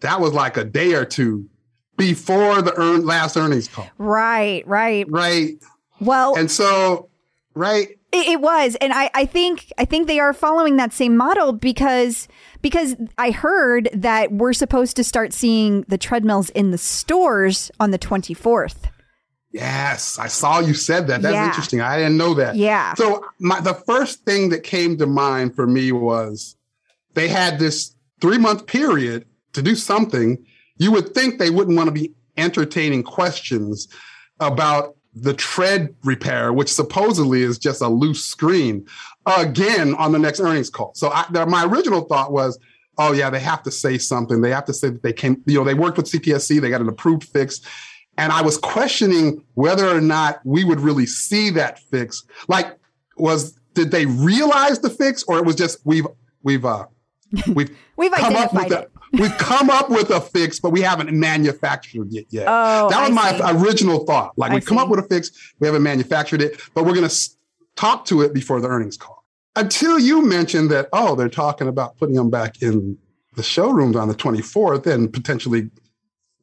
that 0.01 0.21
was 0.21 0.33
like 0.33 0.57
a 0.57 0.65
day 0.65 0.95
or 0.95 1.05
two 1.05 1.49
before 1.97 2.61
the 2.63 2.75
earn, 2.79 3.07
last 3.07 3.37
earnings 3.37 3.69
call, 3.69 3.89
Right, 3.99 4.67
right. 4.67 5.07
right? 5.09 5.57
Well, 6.01 6.37
And 6.37 6.51
so, 6.51 7.09
right, 7.55 7.89
it, 8.13 8.27
it 8.29 8.41
was, 8.43 8.77
and 8.83 8.93
I, 8.93 9.11
I 9.15 9.25
think, 9.25 9.73
I 9.79 9.87
think 9.87 10.07
they 10.07 10.21
are 10.21 10.35
following 10.35 10.77
that 10.77 10.93
same 10.93 11.17
model 11.17 11.53
because, 11.53 12.29
because 12.61 12.95
I 13.17 13.31
heard 13.31 13.89
that 13.95 14.33
we're 14.33 14.53
supposed 14.53 14.97
to 14.97 15.05
start 15.05 15.33
seeing 15.33 15.83
the 15.89 15.97
treadmills 15.99 16.51
in 16.51 16.71
the 16.71 16.79
stores 16.79 17.71
on 17.81 17.91
the 17.91 17.99
twenty 17.99 18.35
fourth. 18.35 18.89
Yes, 19.57 20.19
I 20.19 20.29
saw 20.29 20.61
you 20.61 20.75
said 20.75 21.07
that. 21.09 21.23
That's 21.23 21.35
Yeah. 21.35 21.47
interesting. 21.47 21.81
I 21.81 21.97
didn't 21.97 22.17
know 22.17 22.35
that. 22.35 22.57
Yeah. 22.57 22.95
So 22.95 23.25
my 23.39 23.61
the 23.61 23.75
first 23.75 24.25
thing 24.25 24.51
that 24.51 24.63
came 24.63 24.97
to 24.99 25.07
mind 25.07 25.55
for 25.57 25.67
me 25.67 25.93
was 25.93 26.57
they 27.15 27.29
had 27.29 27.59
this 27.59 27.95
three 28.21 28.39
month 28.39 28.67
period 28.67 29.25
to 29.55 29.63
do 29.63 29.75
something. 29.75 30.39
You 30.79 30.93
would 30.93 31.15
think 31.15 31.39
they 31.39 31.51
wouldn't 31.51 31.77
want 31.77 31.89
to 31.89 31.93
be 31.93 32.13
entertaining 32.37 33.03
questions 33.03 33.89
about 34.41 34.95
the 35.15 35.33
tread 35.33 35.95
repair, 36.05 36.53
which 36.53 36.71
supposedly 36.71 37.43
is 37.43 37.59
just 37.59 37.81
a 37.81 37.89
loose 37.89 38.23
screen, 38.25 38.87
again 39.27 39.95
on 39.95 40.13
the 40.13 40.19
next 40.19 40.41
earnings 40.41 40.69
call. 40.69 40.93
So 40.95 41.11
I, 41.11 41.25
my 41.47 41.65
original 41.65 42.03
thought 42.03 42.31
was, 42.33 42.59
oh 42.99 43.13
yeah, 43.13 43.31
they 43.31 43.41
have 43.41 43.63
to 43.63 43.71
say 43.71 43.97
something. 43.97 44.43
They 44.43 44.51
have 44.51 44.67
to 44.67 44.75
say 44.75 44.91
that 44.91 45.03
they 45.03 45.15
came, 45.15 45.43
you 45.47 45.59
know, 45.59 45.65
they 45.65 45.75
worked 45.75 45.97
with 45.97 46.07
CPSC, 46.07 46.61
they 46.61 46.69
got 46.69 46.83
an 46.83 46.89
approved 46.89 47.25
fix. 47.25 47.61
And 48.19 48.33
I 48.33 48.43
was 48.43 48.57
questioning 48.57 49.43
whether 49.55 49.87
or 49.87 50.01
not 50.01 50.41
we 50.45 50.65
would 50.65 50.81
really 50.81 51.07
see 51.07 51.51
that 51.51 51.79
fix. 51.79 52.25
Like, 52.49 52.79
was 53.17 53.59
did 53.75 53.91
they 53.91 54.07
realize 54.07 54.81
the 54.81 54.91
fix, 54.91 55.23
or 55.25 55.39
it 55.39 55.45
was 55.45 55.57
just 55.57 55.79
we've 55.85 56.07
we've 56.43 56.65
uh 56.65 56.87
we've 57.55 57.77
We've 57.97 58.13
come 58.13 58.37
up 58.37 58.53
with 58.53 58.73
a, 58.73 58.89
we've 59.13 59.37
come 59.39 59.71
up 59.71 59.89
with 59.91 60.11
a 60.11 60.21
fix, 60.21 60.61
but 60.61 60.71
we 60.71 60.83
haven't 60.83 61.13
manufactured 61.13 62.13
it 62.13 62.27
yet. 62.31 62.45
Oh, 62.47 62.89
that 62.91 63.09
was 63.09 63.19
I 63.19 63.39
my 63.49 63.53
see. 63.53 63.65
original 63.65 64.05
thought. 64.05 64.37
Like 64.37 64.53
we 64.53 64.61
come 64.61 64.79
up 64.79 64.89
with 64.89 65.01
a 65.01 65.09
fix, 65.09 65.31
we 65.59 65.67
haven't 65.67 65.83
manufactured 65.83 66.43
it, 66.43 66.61
but 66.75 66.85
we're 66.85 66.95
going 66.95 67.09
to 67.09 67.31
talk 67.75 68.05
to 68.07 68.23
it 68.23 68.35
before 68.35 68.61
the 68.61 68.69
earnings 68.69 68.97
call. 68.97 69.25
Until 69.55 69.99
you 69.99 70.23
mentioned 70.23 70.71
that, 70.71 70.89
oh, 70.93 71.15
they're 71.15 71.31
talking 71.31 71.69
about 71.69 71.97
putting 71.97 72.15
them 72.15 72.29
back 72.29 72.61
in 72.61 72.99
the 73.37 73.43
showrooms 73.43 73.97
on 73.97 74.09
the 74.09 74.15
24th 74.15 74.87
and 74.87 75.11
potentially, 75.13 75.71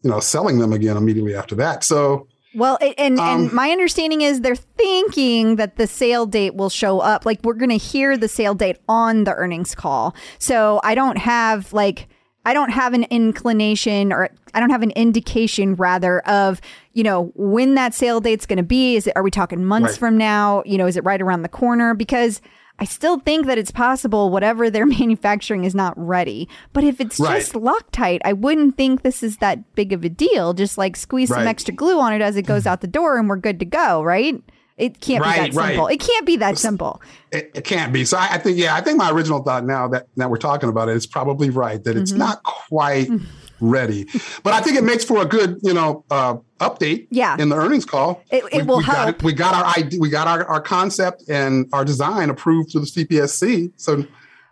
you 0.04 0.10
know, 0.10 0.20
selling 0.20 0.60
them 0.60 0.72
again 0.74 0.98
immediately 0.98 1.34
after 1.36 1.56
that. 1.56 1.84
So 1.84 2.28
Well, 2.56 2.78
and 2.82 3.20
and 3.20 3.20
Um, 3.50 3.56
my 3.56 3.72
understanding 3.72 4.22
is 4.22 4.42
they're 4.42 4.56
thinking 4.56 5.56
that 5.56 5.78
the 5.78 5.88
sale 5.88 6.26
date 6.26 6.56
will 6.56 6.70
show 6.70 7.00
up. 7.00 7.26
Like 7.26 7.40
we're 7.44 7.54
going 7.56 7.70
to 7.72 7.78
hear 7.78 8.16
the 8.18 8.28
sale 8.28 8.54
date 8.54 8.78
on 8.88 9.24
the 9.24 9.34
earnings 9.34 9.74
call. 9.74 10.14
So 10.40 10.80
I 10.84 10.94
don't 10.94 11.18
have 11.18 11.74
like 11.74 12.08
I 12.46 12.54
don't 12.54 12.72
have 12.72 12.94
an 12.94 13.06
inclination 13.06 14.12
or 14.12 14.30
I 14.54 14.60
don't 14.60 14.70
have 14.70 14.84
an 14.84 14.92
indication 14.92 15.76
rather 15.76 16.20
of 16.28 16.60
you 16.94 17.02
know 17.04 17.32
when 17.36 17.76
that 17.76 17.94
sale 17.94 18.20
date's 18.20 18.46
going 18.46 18.58
to 18.58 18.64
be. 18.64 18.96
Is 18.98 19.08
it 19.08 19.14
are 19.16 19.24
we 19.24 19.32
talking 19.32 19.64
months 19.66 19.92
Right. 19.94 19.98
from 20.00 20.18
now? 20.18 20.62
You 20.66 20.78
know, 20.78 20.86
is 20.86 20.98
it 20.98 21.04
right 21.06 21.22
around 21.22 21.42
the 21.44 21.50
corner? 21.50 21.94
Because 21.96 22.42
I 22.80 22.86
still 22.86 23.20
think 23.20 23.46
that 23.46 23.58
it's 23.58 23.72
possible 23.72 24.30
whatever 24.30 24.70
they're 24.70 24.86
manufacturing 25.00 25.64
is 25.64 25.76
not 25.76 25.94
ready. 25.96 26.50
But 26.74 26.84
if 26.84 27.00
it's 27.00 27.20
Right. 27.20 27.40
just 27.40 27.54
Loctite, 27.54 28.22
I 28.26 28.34
wouldn't 28.34 28.78
think 28.78 29.04
this 29.04 29.22
is 29.24 29.38
that 29.38 29.76
big 29.76 29.94
of 29.94 30.04
a 30.04 30.10
deal. 30.10 30.54
Just 30.54 30.78
like 30.78 30.96
squeeze 30.96 31.30
some 31.30 31.48
extra 31.48 31.74
glue 31.74 32.00
on 32.00 32.14
it 32.14 32.22
as 32.22 32.36
it 32.36 32.44
goes 32.48 32.66
out 32.66 32.82
the 32.82 32.88
door 32.88 33.18
and 33.18 33.30
we're 33.30 33.38
good 33.38 33.60
to 33.60 33.66
go, 33.66 34.02
right? 34.04 34.42
It 34.76 35.00
can't 35.02 35.24
be 35.24 35.30
Right, 35.30 35.52
that 35.52 35.54
right. 35.54 35.68
simple. 35.68 35.88
It 35.88 36.00
can't 36.00 36.26
be 36.26 36.36
that 36.38 36.58
simple. 36.58 37.00
it, 37.32 37.52
it 37.54 37.64
can't 37.64 37.94
be. 37.94 38.06
So 38.06 38.18
I, 38.18 38.30
I 38.32 38.38
think, 38.40 38.58
yeah, 38.58 38.74
I 38.76 38.82
think 38.82 38.98
my 38.98 39.12
original 39.12 39.44
thought 39.44 39.66
now 39.66 39.88
that 39.90 40.08
that 40.18 40.32
we're 40.32 40.38
talking 40.38 40.68
about 40.68 40.90
it 40.90 40.96
is 40.98 41.06
probably 41.06 41.52
right 41.52 41.82
that 41.84 41.96
it's 41.96 42.10
Mm-hmm. 42.12 42.20
not 42.20 42.42
quite 42.44 43.08
ready, 43.64 44.06
but 44.44 44.54
I 44.54 44.62
think 44.62 44.78
it 44.78 44.84
makes 44.84 45.04
for 45.06 45.22
a 45.22 45.26
good, 45.26 45.60
you 45.64 45.74
know, 45.74 46.04
uh, 46.12 46.36
update. 46.60 47.08
Yeah. 47.10 47.36
in 47.40 47.50
the 47.50 47.56
earnings 47.56 47.86
call, 47.86 48.22
It- 48.30 48.44
it 48.52 48.62
we, 48.62 48.64
will 48.64 48.78
we 48.78 48.84
Got 48.86 48.96
help. 48.96 49.10
it, 49.18 49.24
we 49.24 49.34
got 49.34 49.54
our 49.56 49.74
idea, 49.78 50.00
we 50.00 50.10
got 50.10 50.28
our, 50.28 50.46
our 50.46 50.62
concept 50.62 51.24
and 51.30 51.68
our 51.74 51.84
design 51.86 52.30
approved 52.30 52.72
through 52.72 52.82
the 52.82 52.88
CPSC. 52.88 53.72
So 53.78 54.06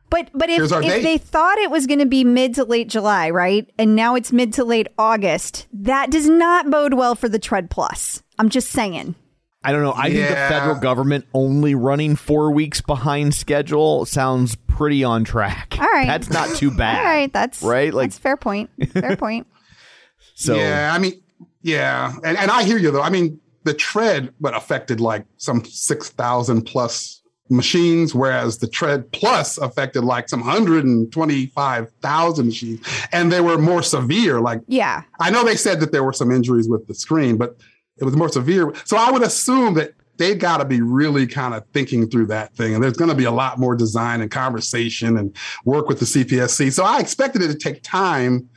But 0.09 0.29
but 0.33 0.49
if, 0.49 0.71
if 0.71 1.03
they 1.03 1.17
thought 1.17 1.57
it 1.59 1.69
was 1.71 1.87
going 1.87 1.99
to 1.99 2.05
be 2.05 2.23
mid 2.23 2.55
to 2.55 2.63
late 2.65 2.89
July, 2.89 3.29
right? 3.29 3.69
And 3.77 3.95
now 3.95 4.15
it's 4.15 4.31
mid 4.33 4.51
to 4.53 4.63
late 4.65 4.87
August, 4.97 5.67
that 5.73 6.09
does 6.11 6.27
not 6.29 6.69
bode 6.69 6.93
well 6.95 7.15
for 7.15 7.29
the 7.29 7.39
Tread 7.39 7.69
Plus. 7.69 8.21
I'm 8.39 8.49
just 8.49 8.69
saying. 8.71 9.15
I 9.63 9.71
don't 9.71 9.83
know. 9.83 9.93
I 9.95 10.11
think 10.11 10.27
the 10.27 10.35
federal 10.35 10.75
government 10.79 11.25
only 11.33 11.75
running 11.75 12.15
four 12.15 12.51
weeks 12.51 12.81
behind 12.81 13.35
schedule 13.35 14.05
sounds 14.05 14.55
pretty 14.55 15.03
on 15.03 15.23
track. 15.23 15.77
All 15.79 15.85
right. 15.85 16.07
That's 16.07 16.29
not 16.31 16.55
too 16.55 16.71
bad. 16.71 16.97
All 16.97 17.03
right, 17.03 17.31
that's 17.31 17.61
right. 17.61 17.93
Like 17.93 18.09
that's 18.09 18.17
fair 18.17 18.37
point. 18.37 18.71
Fair 18.91 19.15
point. 19.15 19.45
so. 20.35 20.55
yeah, 20.55 20.91
I 20.93 20.97
mean, 20.97 21.21
yeah, 21.61 22.13
and 22.23 22.37
and 22.37 22.49
I 22.49 22.63
hear 22.63 22.77
you 22.77 22.89
though. 22.89 23.03
I 23.03 23.11
mean, 23.11 23.39
the 23.63 23.73
tread, 23.75 24.33
but 24.39 24.55
affected 24.55 24.99
like 24.99 25.25
some 25.37 25.63
six 25.63 26.09
thousand 26.09 26.63
plus 26.63 27.21
machines, 27.51 28.15
whereas 28.15 28.57
the 28.59 28.67
tread 28.67 29.11
plus 29.11 29.57
affected 29.59 30.03
like 30.03 30.29
some 30.29 30.41
hundred 30.41 30.85
and 30.85 31.11
twenty 31.11 31.47
five 31.47 31.91
thousand 32.01 32.47
machines, 32.47 32.79
and 33.11 33.31
they 33.31 33.41
were 33.41 33.57
more 33.59 33.83
severe. 33.83 34.39
Like 34.41 34.61
Yeah. 34.67 35.03
I 35.19 35.29
know 35.29 35.43
they 35.43 35.57
said 35.57 35.81
that 35.81 35.91
there 35.91 36.03
were 36.03 36.13
some 36.13 36.31
injuries 36.31 36.67
with 36.67 36.87
the 36.87 36.95
screen, 36.95 37.37
but 37.37 37.57
it 38.01 38.05
was 38.05 38.15
more 38.17 38.29
severe. 38.29 38.73
So 38.85 38.97
I 38.97 39.11
would 39.11 39.21
assume 39.21 39.75
that 39.75 39.93
they've 40.17 40.37
got 40.39 40.57
to 40.57 40.65
be 40.65 40.81
really 40.81 41.25
kind 41.27 41.53
of 41.53 41.63
thinking 41.73 42.09
through 42.09 42.25
that 42.27 42.53
thing. 42.55 42.73
And 42.75 42.83
there's 42.83 42.97
going 42.97 43.09
to 43.09 43.15
be 43.15 43.23
a 43.25 43.31
lot 43.31 43.57
more 43.59 43.75
design 43.75 44.21
and 44.21 44.29
conversation 44.29 45.17
and 45.17 45.35
work 45.65 45.87
with 45.87 45.99
the 45.99 46.05
CPSC. 46.05 46.71
So 46.73 46.83
I 46.83 46.99
expected 46.99 47.41
it 47.41 47.47
to 47.47 47.55
take 47.55 47.81
time. 47.83 48.49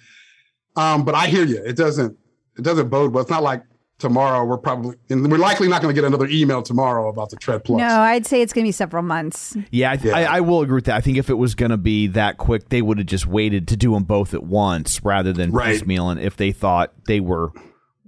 Um, 0.77 1.05
but 1.05 1.15
I 1.15 1.29
hear 1.29 1.45
you. 1.45 1.63
It 1.65 1.77
doesn't, 1.77 2.17
it 2.59 2.63
doesn't 2.63 2.89
bode 2.89 3.13
well. 3.13 3.23
It's 3.23 3.31
not 3.31 3.43
like 3.45 3.63
tomorrow 3.99 4.45
we're 4.45 4.59
probably, 4.59 4.97
and 5.09 5.31
we're 5.31 5.39
likely 5.39 5.69
not 5.69 5.81
going 5.81 5.95
to 5.95 5.99
get 5.99 6.07
another 6.07 6.27
email 6.27 6.63
tomorrow 6.63 7.09
about 7.09 7.31
the 7.31 7.37
Tread 7.37 7.63
Plus. 7.65 7.79
No, 7.79 7.87
I'd 8.01 8.27
say 8.27 8.43
it's 8.43 8.53
going 8.53 8.65
to 8.65 8.69
be 8.69 8.73
several 8.73 9.03
months. 9.05 9.57
Yeah, 9.71 9.93
I, 9.93 9.97
th- 9.97 10.13
Yeah. 10.15 10.19
I, 10.33 10.39
I 10.39 10.41
will 10.41 10.63
agree 10.63 10.75
with 10.75 10.87
that. 10.87 10.97
I 10.97 11.01
think 11.01 11.17
if 11.17 11.31
it 11.31 11.35
was 11.35 11.55
going 11.55 11.71
to 11.71 11.77
be 11.77 12.09
that 12.09 12.37
quick, 12.39 12.69
they 12.71 12.83
would 12.83 12.99
have 12.99 13.07
just 13.07 13.27
waited 13.27 13.69
to 13.69 13.77
do 13.77 13.93
them 13.95 14.03
both 14.03 14.35
at 14.35 14.43
once 14.43 15.03
rather 15.05 15.33
than 15.33 15.53
Right. 15.53 15.81
piecemealing 15.81 16.21
if 16.21 16.37
they 16.37 16.51
thought 16.51 16.93
they 17.07 17.21
were, 17.21 17.53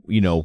you 0.09 0.21
know, 0.21 0.45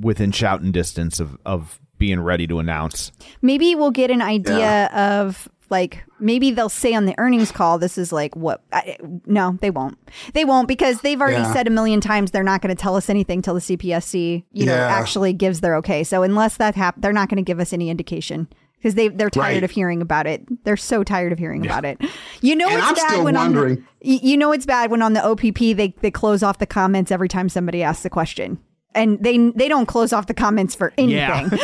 within 0.00 0.32
shouting 0.32 0.72
distance 0.72 1.20
of, 1.20 1.38
of 1.44 1.80
being 1.98 2.20
ready 2.20 2.46
to 2.46 2.58
announce. 2.58 3.12
Maybe 3.42 3.74
we'll 3.74 3.90
get 3.90 4.10
an 4.10 4.22
idea 4.22 4.86
of 4.86 5.48
like 5.68 6.02
maybe 6.18 6.50
they'll 6.50 6.68
say 6.68 6.94
on 6.94 7.04
the 7.06 7.14
earnings 7.18 7.52
call 7.52 7.78
this 7.78 7.96
is 7.96 8.10
like 8.12 8.34
what 8.34 8.62
I, 8.72 8.96
no 9.26 9.56
they 9.60 9.70
won't 9.70 9.96
they 10.34 10.44
won't 10.44 10.66
because 10.66 11.02
they've 11.02 11.20
already 11.20 11.42
Yeah. 11.42 11.52
said 11.52 11.68
a 11.68 11.70
million 11.70 12.00
times 12.00 12.32
they're 12.32 12.42
not 12.42 12.60
going 12.60 12.74
to 12.74 12.80
tell 12.82 12.96
us 12.96 13.08
anything 13.08 13.40
till 13.40 13.54
the 13.54 13.60
cpsc 13.60 14.42
you 14.50 14.66
know 14.66 14.74
Yeah. 14.74 14.88
actually 14.88 15.32
gives 15.32 15.60
their 15.60 15.76
okay 15.76 16.02
so 16.02 16.24
unless 16.24 16.56
that 16.56 16.74
happens 16.74 17.02
they're 17.02 17.12
not 17.12 17.28
going 17.28 17.36
to 17.36 17.42
give 17.46 17.60
us 17.60 17.72
any 17.72 17.88
indication 17.88 18.48
because 18.78 18.96
they 18.96 19.08
they're 19.08 19.30
tired 19.30 19.54
Right. 19.54 19.62
of 19.62 19.70
hearing 19.70 20.02
about 20.02 20.26
it 20.26 20.42
they're 20.64 20.76
so 20.76 21.04
tired 21.04 21.30
of 21.30 21.38
hearing 21.38 21.64
about 21.64 21.84
it 21.84 22.00
you 22.40 22.56
know 22.56 22.66
And 22.68 22.78
it's 22.78 22.88
I'm 22.88 22.94
bad 22.94 23.08
still 23.10 23.24
when 23.24 23.36
on 23.36 23.52
the, 23.52 23.80
you 24.00 24.36
know 24.36 24.50
it's 24.50 24.66
bad 24.66 24.90
when 24.90 25.02
on 25.02 25.12
the 25.12 25.24
opp 25.24 25.40
they 25.40 25.94
they 26.00 26.10
close 26.10 26.42
off 26.42 26.58
the 26.58 26.66
comments 26.66 27.12
every 27.12 27.28
time 27.28 27.48
somebody 27.48 27.84
asks 27.84 28.04
a 28.04 28.10
question 28.10 28.58
And 28.94 29.22
they 29.22 29.38
they 29.50 29.68
don't 29.68 29.86
close 29.86 30.12
off 30.12 30.26
the 30.26 30.34
comments 30.34 30.74
for 30.74 30.92
anything. 30.98 31.16
Yeah. 31.16 31.48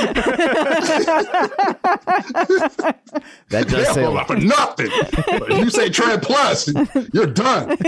that 3.48 3.66
does 3.68 3.88
say 3.94 4.04
a 4.04 4.10
lot. 4.10 4.28
for 4.28 4.36
nothing. 4.36 4.90
But 5.26 5.50
if 5.50 5.58
you 5.58 5.70
say 5.70 5.88
Tread 5.90 6.22
Plus, 6.22 6.68
you're 7.12 7.26
done. 7.26 7.76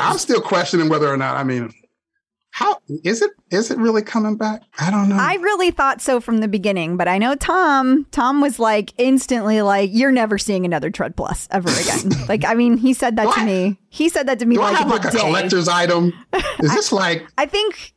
I'm 0.00 0.18
still 0.18 0.40
questioning 0.40 0.88
whether 0.88 1.08
or 1.08 1.16
not. 1.16 1.36
I 1.36 1.42
mean, 1.44 1.72
how 2.56 2.78
is 2.88 3.20
it? 3.20 3.32
Is 3.50 3.72
it 3.72 3.78
really 3.78 4.00
coming 4.02 4.36
back? 4.36 4.62
I 4.78 4.88
don't 4.92 5.08
know. 5.08 5.16
I 5.18 5.34
really 5.42 5.72
thought 5.72 6.00
so 6.00 6.20
from 6.20 6.38
the 6.38 6.46
beginning, 6.46 6.96
but 6.96 7.08
I 7.08 7.18
know 7.18 7.34
Tom. 7.34 8.06
Tom 8.12 8.40
was 8.40 8.60
like 8.60 8.94
instantly 8.96 9.60
like, 9.60 9.90
"You're 9.92 10.12
never 10.12 10.38
seeing 10.38 10.64
another 10.64 10.88
Tread 10.88 11.16
Plus 11.16 11.48
ever 11.50 11.68
again." 11.68 12.12
like, 12.28 12.44
I 12.44 12.54
mean, 12.54 12.76
he 12.76 12.94
said 12.94 13.16
that 13.16 13.24
to 13.24 13.28
What? 13.40 13.44
me. 13.44 13.76
He 13.88 14.08
said 14.08 14.28
that 14.28 14.38
to 14.38 14.46
me 14.46 14.54
Do 14.54 14.62
I 14.62 14.70
like 14.70 14.78
have 14.78 14.88
like 14.88 15.04
a 15.04 15.10
day. 15.10 15.18
collector's 15.18 15.66
item? 15.66 16.12
Is 16.60 16.72
this 16.74 16.92
like? 16.92 17.26
I 17.36 17.46
think. 17.46 17.92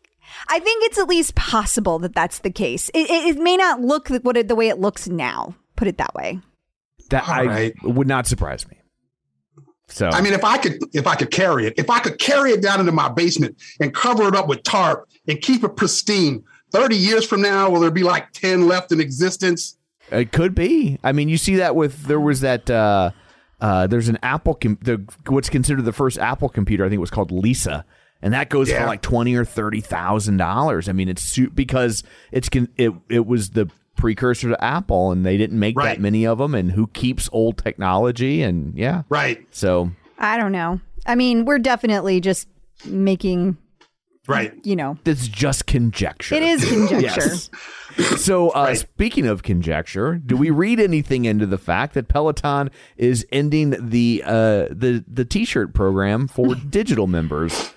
I 0.49 0.59
think 0.59 0.85
it's 0.85 0.97
at 0.97 1.07
least 1.07 1.35
possible 1.35 1.99
that 1.99 2.15
that's 2.15 2.39
the 2.39 2.49
case. 2.49 2.89
It, 2.95 3.09
it, 3.11 3.35
it 3.35 3.39
may 3.41 3.57
not 3.57 3.81
look 3.81 4.07
the- 4.07 4.19
what 4.21 4.37
it, 4.37 4.47
the 4.47 4.55
way 4.55 4.69
it 4.69 4.79
looks 4.79 5.07
now. 5.07 5.53
Put 5.75 5.87
it 5.87 5.97
that 5.99 6.15
way. 6.15 6.39
That 7.11 7.27
All 7.27 7.33
I 7.35 7.43
right. 7.43 7.73
would 7.83 8.07
not 8.07 8.25
surprise 8.27 8.67
me. 8.67 8.76
So 9.89 10.09
I 10.09 10.21
mean, 10.21 10.33
if 10.33 10.43
I 10.43 10.57
could, 10.57 10.79
if 10.93 11.07
I 11.07 11.15
could 11.15 11.31
carry 11.31 11.65
it, 11.65 11.73
if 11.77 11.89
I 11.89 11.99
could 11.99 12.19
carry 12.19 12.51
it 12.51 12.61
down 12.61 12.79
into 12.79 12.91
my 12.91 13.09
basement 13.09 13.57
and 13.79 13.93
cover 13.93 14.27
it 14.27 14.35
up 14.35 14.47
with 14.47 14.63
tarp 14.63 15.07
and 15.27 15.41
keep 15.41 15.63
it 15.63 15.75
pristine, 15.77 16.43
thirty 16.71 16.97
years 16.97 17.25
from 17.25 17.41
now, 17.41 17.69
will 17.69 17.79
there 17.79 17.91
be 17.91 18.03
like 18.03 18.31
ten 18.33 18.67
left 18.67 18.91
in 18.91 18.99
existence? 18.99 19.77
It 20.11 20.31
could 20.31 20.53
be. 20.55 20.99
I 21.03 21.11
mean, 21.11 21.29
you 21.29 21.37
see 21.37 21.55
that 21.57 21.75
with 21.75 22.03
there 22.03 22.19
was 22.19 22.41
that 22.41 22.69
uh, 22.69 23.11
uh, 23.61 23.87
there's 23.87 24.09
an 24.09 24.17
Apple 24.23 24.55
com- 24.55 24.77
the 24.81 25.03
what's 25.27 25.49
considered 25.49 25.85
the 25.85 25.93
first 25.93 26.17
Apple 26.17 26.49
computer. 26.49 26.83
I 26.85 26.87
think 26.89 26.97
it 26.97 27.01
was 27.01 27.09
called 27.11 27.31
Lisa, 27.31 27.85
and 28.21 28.33
that 28.33 28.49
goes 28.49 28.69
for 28.69 28.85
like 28.85 29.01
twenty 29.01 29.35
or 29.35 29.45
thirty 29.45 29.81
thousand 29.81 30.37
dollars. 30.37 30.89
I 30.89 30.91
mean, 30.91 31.07
it's 31.09 31.21
su- 31.21 31.49
because 31.49 32.03
it's 32.31 32.49
con- 32.49 32.69
it 32.77 32.91
it 33.09 33.25
was 33.25 33.51
the 33.51 33.69
precursor 33.97 34.49
to 34.49 34.63
Apple, 34.63 35.11
and 35.11 35.25
they 35.25 35.35
didn't 35.37 35.59
make 35.59 35.75
that 35.75 35.99
many 35.99 36.25
of 36.25 36.37
them. 36.37 36.55
And 36.55 36.71
who 36.71 36.87
keeps 36.87 37.27
old 37.33 37.57
technology? 37.57 38.41
And 38.43 38.77
yeah, 38.77 39.03
Right, 39.09 39.45
so 39.51 39.91
I 40.17 40.37
don't 40.37 40.51
know. 40.53 40.79
I 41.05 41.15
mean, 41.15 41.45
we're 41.45 41.59
definitely 41.59 42.21
just 42.21 42.47
making, 42.85 43.57
right. 44.27 44.53
you 44.63 44.75
know, 44.75 44.97
it's 45.05 45.27
just 45.27 45.65
conjecture. 45.67 46.35
it 46.35 46.43
is 46.43 46.63
conjecture. 46.65 47.35
So, 48.17 48.49
uh, 48.51 48.65
Right. 48.65 48.77
speaking 48.77 49.25
of 49.25 49.41
conjecture, 49.41 50.21
do 50.23 50.37
we 50.37 50.51
read 50.51 50.79
anything 50.79 51.25
into 51.25 51.47
the 51.47 51.57
fact 51.57 51.95
that 51.95 52.07
Peloton 52.07 52.69
is 52.95 53.25
ending 53.31 53.71
the 53.89 54.21
uh, 54.23 54.67
the 54.69 55.03
the 55.11 55.25
T-shirt 55.25 55.73
program 55.73 56.27
for 56.27 56.53
digital 56.69 57.07
members? 57.07 57.71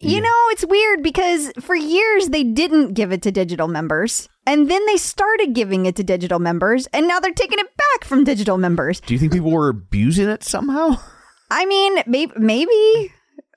You 0.00 0.20
know, 0.20 0.34
it's 0.50 0.66
weird 0.66 1.02
because 1.02 1.50
for 1.60 1.74
years 1.74 2.28
they 2.28 2.44
didn't 2.44 2.94
give 2.94 3.12
it 3.12 3.22
to 3.22 3.32
digital 3.32 3.68
members. 3.68 4.28
And 4.46 4.70
then 4.70 4.84
they 4.86 4.96
started 4.96 5.54
giving 5.54 5.86
it 5.86 5.96
to 5.96 6.04
digital 6.04 6.38
members. 6.38 6.86
And 6.92 7.08
now 7.08 7.20
they're 7.20 7.32
taking 7.32 7.58
it 7.58 7.68
back 7.76 8.04
from 8.04 8.24
digital 8.24 8.58
members. 8.58 9.00
Do 9.00 9.14
you 9.14 9.20
think 9.20 9.32
people 9.32 9.50
were 9.50 9.70
abusing 9.70 10.28
it 10.28 10.44
somehow? 10.44 10.98
I 11.50 11.64
mean, 11.64 12.02
maybe, 12.06 12.32
maybe 12.36 13.12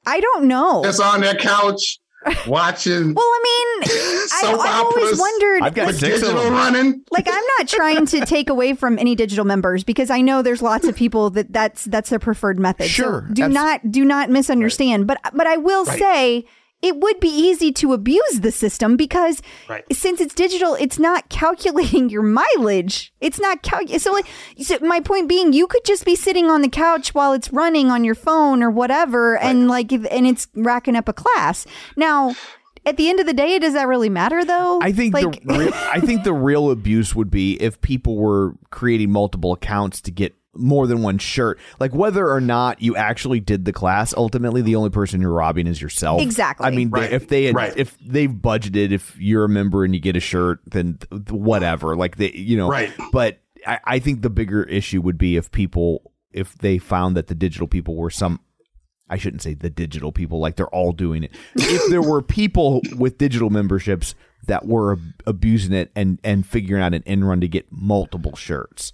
I 0.05 0.19
don't 0.19 0.45
know. 0.45 0.83
It's 0.85 0.99
on 0.99 1.21
their 1.21 1.35
couch 1.35 1.99
watching 2.47 3.13
well, 3.13 3.25
I 3.25 3.39
mean, 3.43 3.83
I, 3.91 4.41
Soap 4.41 4.59
I 4.61 4.73
always 4.79 5.19
wondered. 5.19 5.61
I've 5.63 5.73
got 5.73 5.87
with 5.87 5.99
six 5.99 6.17
of 6.17 6.21
digital 6.21 6.43
them. 6.43 6.53
running. 6.53 7.03
like 7.11 7.27
I'm 7.27 7.43
not 7.57 7.67
trying 7.67 8.05
to 8.07 8.25
take 8.25 8.49
away 8.49 8.73
from 8.73 8.97
any 8.99 9.15
digital 9.15 9.45
members 9.45 9.83
because 9.83 10.09
I 10.09 10.21
know 10.21 10.41
there's 10.41 10.61
lots 10.61 10.87
of 10.87 10.95
people 10.95 11.29
that 11.31 11.51
that's 11.53 11.85
that's 11.85 12.09
their 12.09 12.19
preferred 12.19 12.59
method. 12.59 12.85
So 12.87 12.89
Sure, 13.03 13.29
do 13.33 13.43
abs- 13.43 13.53
not 13.53 13.91
do 13.91 14.03
not 14.05 14.29
misunderstand. 14.29 15.07
But 15.07 15.19
but 15.33 15.47
I 15.47 15.57
will 15.57 15.85
Right. 15.85 15.99
say 15.99 16.45
it 16.81 16.97
would 16.99 17.19
be 17.19 17.27
easy 17.29 17.71
to 17.71 17.93
abuse 17.93 18.39
the 18.41 18.51
system 18.51 18.95
because 18.97 19.41
Right. 19.67 19.83
since 19.91 20.21
it's 20.21 20.35
digital, 20.35 20.75
it's 20.75 20.99
not 20.99 21.29
calculating 21.29 22.09
your 22.09 22.21
mileage. 22.23 23.13
It's 23.19 23.39
not 23.39 23.63
calculating. 23.63 23.99
so 23.99 24.11
like 24.13 24.27
so 24.61 24.77
my 24.81 24.99
point 24.99 25.27
being 25.27 25.53
you 25.53 25.67
could 25.67 25.83
just 25.85 26.05
be 26.05 26.15
sitting 26.15 26.49
on 26.49 26.61
the 26.61 26.69
couch 26.69 27.13
while 27.15 27.33
it's 27.33 27.51
running 27.51 27.89
on 27.89 28.03
your 28.03 28.15
phone 28.15 28.61
or 28.61 28.69
whatever 28.69 29.37
and 29.37 29.67
like 29.67 29.91
if, 29.91 30.05
and 30.11 30.27
it's 30.27 30.47
racking 30.55 30.95
up 30.95 31.07
a 31.09 31.13
class. 31.13 31.65
Now 31.95 32.35
at 32.85 32.95
the 32.95 33.09
end 33.09 33.19
of 33.19 33.25
the 33.25 33.33
day, 33.33 33.59
does 33.59 33.73
that 33.73 33.87
really 33.87 34.09
matter 34.09 34.45
though? 34.45 34.79
I 34.81 34.91
think 34.93 35.13
like 35.13 35.43
the 35.43 35.57
real, 35.57 35.73
I 35.73 35.99
think 35.99 36.23
the 36.23 36.33
real 36.33 36.71
abuse 36.71 37.13
would 37.15 37.29
be 37.31 37.61
if 37.61 37.81
people 37.81 38.15
were 38.17 38.53
creating 38.69 39.11
multiple 39.11 39.51
accounts 39.51 39.99
to 40.01 40.11
get 40.11 40.35
more 40.57 40.87
than 40.87 41.01
one 41.01 41.17
shirt. 41.17 41.59
Like 41.79 41.93
whether 41.93 42.29
or 42.29 42.41
not 42.41 42.81
you 42.81 42.95
actually 42.95 43.39
did 43.39 43.65
the 43.65 43.73
class, 43.73 44.13
ultimately 44.15 44.61
the 44.61 44.75
only 44.75 44.89
person 44.89 45.21
you're 45.21 45.31
robbing 45.31 45.67
is 45.67 45.81
yourself. 45.81 46.21
Exactly. 46.21 46.65
I 46.67 46.71
mean, 46.71 46.89
they- 46.91 46.99
Right. 47.01 47.11
if 47.13 47.27
they 47.27 47.45
had, 47.45 47.55
Right. 47.55 47.73
if 47.77 47.97
they've 48.05 48.29
budgeted, 48.29 48.91
if 48.91 49.15
you're 49.19 49.45
a 49.45 49.49
member 49.49 49.83
and 49.85 49.93
you 49.93 50.01
get 50.01 50.15
a 50.15 50.19
shirt, 50.19 50.59
then 50.65 50.97
th- 50.99 51.25
th- 51.27 51.31
whatever. 51.31 51.95
Like 51.95 52.17
they, 52.17 52.31
you 52.31 52.57
know. 52.57 52.69
Right. 52.69 52.91
But 53.11 53.39
I, 53.65 53.79
I 53.85 53.99
think 53.99 54.21
the 54.21 54.29
bigger 54.29 54.63
issue 54.63 55.01
would 55.01 55.17
be 55.17 55.37
if 55.37 55.51
people, 55.51 56.11
if 56.31 56.55
they 56.57 56.77
found 56.77 57.15
that 57.17 57.27
the 57.27 57.35
digital 57.35 57.67
people 57.67 57.95
were 57.95 58.09
some. 58.09 58.39
I 59.09 59.15
shouldn't 59.17 59.41
say 59.41 59.53
the 59.53 59.69
digital 59.69 60.11
people, 60.11 60.41
like 60.41 60.57
they're 60.57 60.67
all 60.67 60.91
doing 60.91 61.23
it. 61.23 61.31
If 61.55 61.89
there 61.89 62.01
were 62.01 62.21
people 62.21 62.81
with 62.97 63.17
digital 63.17 63.49
memberships 63.49 64.15
that 64.47 64.65
were 64.67 64.93
ab- 64.93 65.13
abusing 65.25 65.71
it 65.73 65.91
and 65.95 66.19
and 66.25 66.45
figuring 66.45 66.83
out 66.83 66.93
an 66.93 67.03
end 67.05 67.25
run 67.25 67.39
to 67.39 67.47
get 67.47 67.67
multiple 67.71 68.35
shirts, 68.35 68.91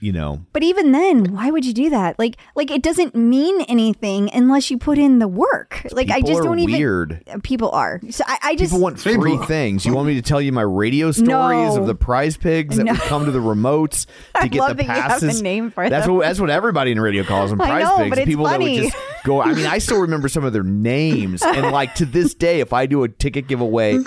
you 0.00 0.12
know, 0.12 0.44
But 0.52 0.62
even 0.62 0.92
then, 0.92 1.32
why 1.34 1.50
would 1.50 1.64
you 1.64 1.72
do 1.72 1.90
that? 1.90 2.18
Like, 2.18 2.36
like 2.54 2.70
it 2.70 2.82
doesn't 2.82 3.14
mean 3.14 3.60
anything 3.62 4.30
unless 4.32 4.70
you 4.70 4.78
put 4.78 4.98
in 4.98 5.18
the 5.18 5.28
work. 5.28 5.86
Like, 5.92 6.10
I 6.10 6.20
just 6.20 6.40
are 6.40 6.44
don't 6.44 6.58
even. 6.58 7.22
People 7.42 7.70
are. 7.70 8.00
So 8.10 8.24
I, 8.26 8.38
I 8.42 8.54
just. 8.56 8.70
people 8.72 8.82
want 8.82 8.98
free 9.00 9.36
things. 9.46 9.84
You 9.86 9.94
want 9.94 10.08
me 10.08 10.14
to 10.14 10.22
tell 10.22 10.40
you 10.40 10.52
my 10.52 10.62
radio 10.62 11.10
stories 11.12 11.28
No. 11.28 11.76
of 11.80 11.86
the 11.86 11.94
prize 11.94 12.36
pigs 12.36 12.76
that 12.76 12.84
No. 12.84 12.92
would 12.92 13.00
come 13.02 13.24
to 13.26 13.30
the 13.30 13.38
remotes 13.40 14.06
to 14.34 14.42
I 14.42 14.48
get 14.48 14.60
love 14.60 14.76
the 14.76 14.84
that 14.84 14.96
you 14.96 15.02
have 15.02 15.22
a 15.22 15.26
passes? 15.26 15.42
name 15.42 15.70
for 15.70 15.88
that's 15.88 16.06
them. 16.06 16.16
what 16.16 16.22
that's 16.26 16.40
what 16.40 16.50
everybody 16.50 16.92
in 16.92 17.00
radio 17.00 17.24
calls 17.24 17.50
them. 17.50 17.60
I 17.60 17.66
Prize 17.68 17.84
know, 17.84 17.96
pigs. 17.98 18.08
but 18.10 18.18
it's 18.18 18.26
people 18.26 18.44
that 18.44 18.52
funny. 18.52 18.80
would 18.80 18.92
just 18.92 18.96
go. 19.24 19.40
I 19.42 19.52
mean, 19.54 19.66
I 19.66 19.78
still 19.78 20.00
remember 20.00 20.28
some 20.28 20.44
of 20.44 20.52
their 20.52 20.62
names, 20.62 21.42
and 21.42 21.70
like 21.72 21.94
to 21.96 22.06
this 22.06 22.34
day, 22.34 22.60
if 22.60 22.72
I 22.72 22.86
do 22.86 23.02
a 23.04 23.08
ticket 23.08 23.48
giveaway 23.48 23.98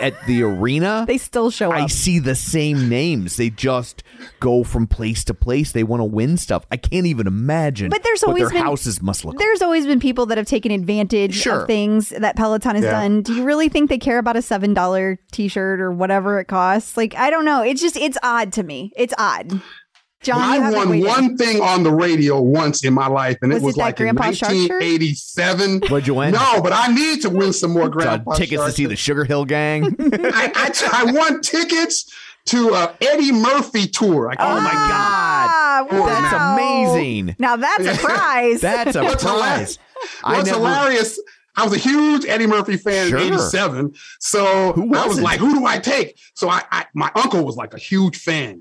at 0.00 0.14
the 0.26 0.42
arena, 0.42 1.04
They 1.06 1.18
still 1.18 1.50
show 1.50 1.70
up. 1.70 1.78
I 1.78 1.82
up. 1.84 1.90
see 1.90 2.18
the 2.18 2.34
same 2.34 2.88
names. 2.88 3.36
They 3.36 3.50
just 3.50 4.02
go 4.40 4.64
from 4.64 4.86
place 4.86 5.24
to 5.24 5.34
place. 5.34 5.72
They 5.72 5.84
want 5.84 6.00
to 6.00 6.04
win 6.04 6.36
stuff. 6.36 6.64
I 6.70 6.76
can't 6.76 7.06
even 7.06 7.26
imagine. 7.26 7.90
But 7.90 8.02
there's 8.02 8.20
what 8.22 8.28
always 8.28 8.42
their 8.44 8.50
been- 8.50 8.62
houses 8.62 9.00
must 9.02 9.24
look. 9.24 9.34
like. 9.34 9.38
There's 9.40 9.62
always 9.62 9.86
been 9.86 10.00
people 10.00 10.26
that 10.26 10.38
have 10.38 10.46
taken 10.46 10.70
advantage 10.72 11.34
Sure. 11.34 11.60
of 11.62 11.66
things 11.66 12.10
that 12.10 12.36
Peloton 12.36 12.74
has 12.76 12.84
Yeah. 12.84 12.90
done. 12.92 13.22
Do 13.22 13.34
you 13.34 13.44
really 13.44 13.68
think 13.68 13.88
they 13.90 13.98
care 13.98 14.18
about 14.18 14.36
a 14.36 14.42
seven 14.42 14.74
dollar 14.74 15.18
T-shirt 15.32 15.80
or 15.80 15.90
whatever 15.92 16.38
it 16.40 16.46
costs? 16.46 16.96
Like, 16.96 17.14
I 17.16 17.30
don't 17.30 17.44
know. 17.44 17.62
It's 17.62 17.80
just 17.80 17.96
it's 17.96 18.18
odd 18.22 18.52
to 18.54 18.62
me. 18.62 18.92
It's 18.96 19.14
odd. 19.18 19.60
John, 20.28 20.40
I 20.40 20.70
won 20.70 21.00
one 21.00 21.36
thing 21.36 21.60
on 21.60 21.82
the 21.82 21.92
radio 21.92 22.40
once 22.40 22.84
in 22.84 22.94
my 22.94 23.06
life, 23.08 23.38
and 23.42 23.52
Was 23.52 23.62
it 23.62 23.66
was 23.66 23.76
it 23.76 23.80
like 23.80 24.00
in 24.00 24.04
Grandpa 24.14 24.30
Shark 24.32 24.52
shirt? 24.52 24.80
1987. 24.80 25.80
What'd 25.88 26.06
you 26.06 26.14
win? 26.14 26.32
No, 26.32 26.60
but 26.62 26.72
I 26.72 26.88
need 26.88 27.22
to 27.22 27.30
win 27.30 27.52
some 27.52 27.72
more 27.72 27.84
Uh, 27.84 27.88
Grandpa 27.88 28.34
tickets 28.34 28.64
to 28.64 28.72
see 28.72 28.86
the 28.86 28.96
Sugar 28.96 29.24
Hill 29.24 29.44
Gang. 29.44 29.84
I, 30.00 30.52
I, 30.54 31.04
I 31.08 31.12
won 31.12 31.40
tickets 31.40 32.12
to 32.46 32.70
a 32.74 32.94
Eddie 33.00 33.32
Murphy 33.32 33.86
tour. 33.86 34.30
I 34.30 34.34
Oh 34.38 34.60
my 34.60 34.70
God. 34.72 34.90
Ah, 34.90 35.86
That's 35.90 36.32
wow. 36.32 36.54
amazing. 36.54 37.36
Now 37.38 37.56
that's 37.56 37.86
a 37.86 37.94
prize. 38.04 38.60
That's 38.60 38.96
a 38.96 39.04
What's 39.04 39.22
prize. 39.22 39.78
I 40.24 40.36
What's 40.36 40.46
never. 40.50 40.58
hilarious? 40.58 41.20
I 41.56 41.64
was 41.64 41.72
a 41.74 41.78
huge 41.78 42.24
Eddie 42.26 42.46
Murphy 42.46 42.76
fan 42.76 43.08
Sure. 43.08 43.18
in 43.18 43.32
'87, 43.34 43.92
so 44.20 44.72
I 44.94 45.06
was 45.08 45.20
like, 45.20 45.40
"Who 45.40 45.58
do 45.58 45.66
I 45.66 45.78
take?" 45.78 46.16
So 46.34 46.48
I, 46.48 46.62
I, 46.70 46.86
my 46.94 47.10
uncle 47.16 47.44
was 47.44 47.56
like 47.56 47.74
a 47.74 47.78
huge 47.78 48.16
fan, 48.16 48.60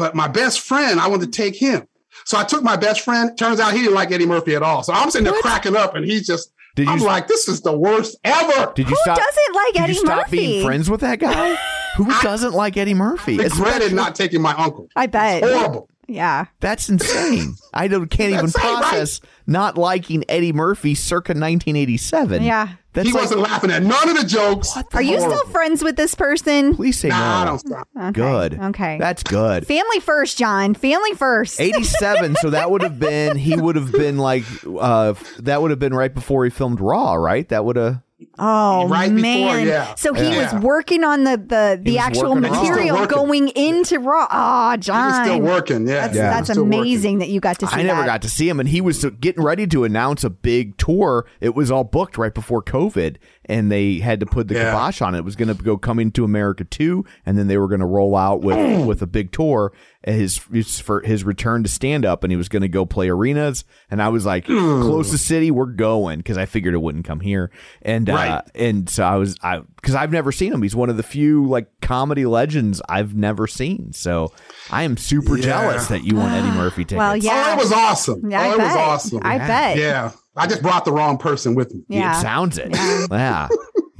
but 0.00 0.14
my 0.16 0.26
best 0.26 0.60
friend, 0.60 0.98
I 0.98 1.06
wanted 1.06 1.32
to 1.32 1.36
take 1.42 1.54
him. 1.54 1.86
So 2.24 2.36
I 2.38 2.42
took 2.44 2.62
my 2.64 2.76
best 2.76 3.02
friend. 3.02 3.36
Turns 3.38 3.60
out 3.60 3.72
he 3.72 3.80
didn't 3.80 3.94
like 3.94 4.10
Eddie 4.10 4.26
Murphy 4.26 4.56
at 4.56 4.62
all. 4.62 4.82
So 4.82 4.92
I'm 4.92 5.10
sitting 5.10 5.24
there 5.30 5.40
cracking 5.42 5.76
up, 5.76 5.94
and 5.94 6.04
he's 6.04 6.26
just. 6.26 6.52
Did 6.76 6.86
you- 6.86 6.92
I'm 6.92 6.98
like, 7.00 7.26
this 7.28 7.48
is 7.48 7.60
the 7.62 7.76
worst 7.76 8.16
ever. 8.24 8.72
Did 8.74 8.88
you 8.88 8.94
Who 8.94 9.02
stop? 9.02 9.18
doesn't 9.18 9.54
like 9.54 9.72
did 9.74 9.82
Eddie 9.82 9.92
you 9.92 9.98
stop 10.00 10.16
Murphy? 10.18 10.36
being 10.36 10.64
friends 10.66 10.88
with 10.90 11.00
that 11.00 11.18
guy? 11.18 11.54
Who 11.96 12.06
doesn't 12.22 12.52
like 12.52 12.76
Eddie 12.76 12.94
Murphy? 12.94 13.36
Regretted 13.38 13.52
Especially- 13.52 13.94
not 13.94 14.14
taking 14.14 14.40
my 14.42 14.54
uncle. 14.54 14.88
I 14.96 15.06
bet. 15.06 15.42
Horrible. 15.42 15.88
Yeah. 16.06 16.46
That's 16.60 16.88
insane. 16.88 17.56
I 17.74 17.86
don't, 17.88 18.08
can't 18.08 18.32
even 18.34 18.46
That's 18.46 18.56
right, 18.56 18.78
process 18.82 19.20
not 19.46 19.76
liking 19.78 20.24
Eddie 20.28 20.52
Murphy 20.52 20.94
circa 20.94 21.30
1987. 21.32 22.42
Yeah. 22.42 22.68
That's 22.92 23.08
he 23.08 23.12
like, 23.12 23.22
wasn't 23.22 23.40
laughing 23.42 23.70
at 23.70 23.82
none 23.82 24.08
of 24.08 24.16
the 24.16 24.24
jokes. 24.26 24.76
Are 24.94 25.02
you 25.02 25.20
still 25.20 25.44
friends 25.46 25.84
with 25.84 25.96
this 25.96 26.14
person? 26.14 26.74
please 26.74 26.98
say 26.98 27.08
Nah, 27.08 27.40
I 27.40 27.44
no. 27.44 27.50
don't 27.50 27.58
stop. 27.60 27.88
Okay. 27.96 28.10
Good. 28.12 28.60
Okay. 28.60 28.98
That's 28.98 29.22
good. 29.22 29.66
Family 29.66 30.00
first, 30.00 30.36
John. 30.38 30.74
Family 30.74 31.14
first. 31.14 31.60
87 31.70 32.36
so 32.40 32.50
that 32.50 32.70
would 32.70 32.82
have 32.82 32.98
been 32.98 33.36
he 33.36 33.54
would 33.56 33.76
have 33.76 33.92
been 33.92 34.18
like 34.18 34.44
uh 34.80 35.14
that 35.38 35.62
would 35.62 35.70
have 35.70 35.78
been 35.78 35.94
right 35.94 36.12
before 36.12 36.44
he 36.44 36.50
filmed 36.50 36.80
raw 36.80 37.14
right 37.14 37.48
that 37.50 37.64
would 37.64 37.76
have 37.76 38.00
Oh 38.38 38.88
Right 38.88 39.08
before, 39.14 39.20
man! 39.22 39.66
yeah. 39.66 39.94
So 39.94 40.12
he 40.14 40.22
Yeah. 40.30 40.52
was 40.54 40.62
working 40.62 41.04
on 41.04 41.24
the 41.24 41.36
the, 41.36 41.80
the 41.82 41.98
actual 41.98 42.30
working 42.34 42.44
on 42.46 42.52
Raw. 42.52 42.62
material 42.62 43.06
going 43.06 43.48
into 43.48 43.98
Raw. 43.98 44.26
Ah, 44.30 44.68
oh, 44.72 44.76
He's 44.76 44.86
John, 44.86 45.24
still 45.24 45.40
working. 45.40 45.86
Yeah, 45.86 45.94
That's, 46.06 46.16
yeah, 46.16 46.30
that's 46.30 46.50
still 46.50 46.64
working. 46.64 46.80
amazing 46.80 47.18
that 47.18 47.28
you 47.28 47.40
got 47.40 47.58
to 47.60 47.66
see 47.66 47.74
I 47.76 47.82
never 47.82 48.00
that. 48.00 48.06
got 48.06 48.22
to 48.22 48.28
see 48.28 48.48
him, 48.48 48.60
and 48.60 48.68
he 48.68 48.80
was 48.80 49.04
getting 49.20 49.42
ready 49.42 49.66
to 49.68 49.84
announce 49.84 50.24
a 50.24 50.30
big 50.30 50.76
tour. 50.76 51.26
It 51.40 51.54
was 51.54 51.70
all 51.70 51.84
booked 51.84 52.18
right 52.18 52.34
before 52.34 52.62
COVID, 52.62 53.16
and 53.46 53.70
they 53.70 53.98
had 53.98 54.20
to 54.20 54.26
put 54.26 54.48
the 54.48 54.54
Yeah. 54.54 54.70
kibosh 54.72 55.00
on 55.02 55.14
it. 55.14 55.18
It 55.18 55.24
was 55.24 55.36
going 55.36 55.54
to 55.54 55.62
go 55.62 55.76
coming 55.76 56.10
to 56.12 56.24
America 56.24 56.64
too, 56.64 57.04
and 57.26 57.36
then 57.38 57.46
they 57.48 57.58
were 57.58 57.68
going 57.68 57.80
to 57.80 57.86
roll 57.86 58.16
out 58.16 58.42
with 58.42 58.56
mm. 58.56 58.86
with 58.86 59.02
a 59.02 59.06
big 59.06 59.32
tour. 59.32 59.72
And 60.02 60.16
His, 60.16 60.38
his 60.52 60.80
for 60.80 61.00
his 61.02 61.24
return 61.24 61.62
to 61.62 61.68
stand 61.68 62.04
up, 62.06 62.24
and 62.24 62.30
he 62.32 62.36
was 62.36 62.48
going 62.48 62.62
to 62.62 62.68
go 62.68 62.86
play 62.86 63.08
arenas. 63.10 63.64
And 63.90 64.00
I 64.02 64.08
was 64.08 64.24
like, 64.24 64.44
closest 64.46 65.26
city, 65.26 65.50
we're 65.50 65.66
going 65.66 66.18
because 66.20 66.38
I 66.38 66.46
figured 66.46 66.74
it 66.74 66.78
wouldn't 66.78 67.04
come 67.04 67.20
here. 67.20 67.50
And 67.82 68.08
uh, 68.08 68.42
and 68.54 68.88
so 68.88 69.04
I 69.04 69.16
was 69.16 69.36
I 69.42 69.60
because 69.76 69.94
I've 69.94 70.12
never 70.12 70.32
seen 70.32 70.52
him. 70.52 70.62
He's 70.62 70.76
one 70.76 70.88
of 70.90 70.96
the 70.96 71.02
few 71.02 71.46
like 71.46 71.68
comedy 71.82 72.24
legends 72.26 72.80
I've 72.88 73.14
never 73.14 73.46
seen. 73.46 73.92
So 73.92 74.32
I 74.70 74.84
am 74.84 74.96
super 74.96 75.36
Yeah. 75.36 75.42
jealous 75.44 75.88
that 75.88 76.04
you 76.04 76.16
want 76.16 76.32
Eddie 76.32 76.50
Murphy 76.56 76.84
tickets. 76.84 76.98
Well, 76.98 77.16
yeah. 77.16 77.46
Oh, 77.48 77.52
it 77.52 77.58
was 77.58 77.72
awesome. 77.72 78.30
Yeah, 78.30 78.40
I 78.42 78.48
oh, 78.48 78.54
it 78.54 78.58
bet. 78.58 78.66
was 78.68 78.76
awesome. 78.76 79.20
I 79.22 79.38
bet. 79.38 79.76
Yeah, 79.76 80.12
I 80.36 80.46
just 80.46 80.62
brought 80.62 80.84
the 80.84 80.92
wrong 80.92 81.18
person 81.18 81.54
with 81.54 81.74
me. 81.74 81.82
Yeah. 81.88 82.16
It 82.18 82.22
sounds 82.22 82.56
it. 82.58 82.68
Yeah. 83.10 83.48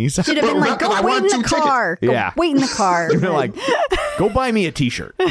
He's 0.01 0.15
Should 0.15 0.37
have 0.37 0.45
been 0.45 0.61
like, 0.61 0.79
go 0.79 1.03
wait 1.03 1.17
in 1.19 1.23
the 1.25 1.29
tickets. 1.31 1.53
car. 1.53 1.99
Go 2.03 2.13
Yeah. 2.13 2.33
wait 2.37 2.51
in 2.55 2.61
the 2.61 2.67
car. 2.69 3.11
You're 3.13 3.31
like, 3.31 3.55
go 4.19 4.29
buy 4.29 4.51
me 4.53 4.67
a 4.67 4.73
t-shirt. 4.73 5.15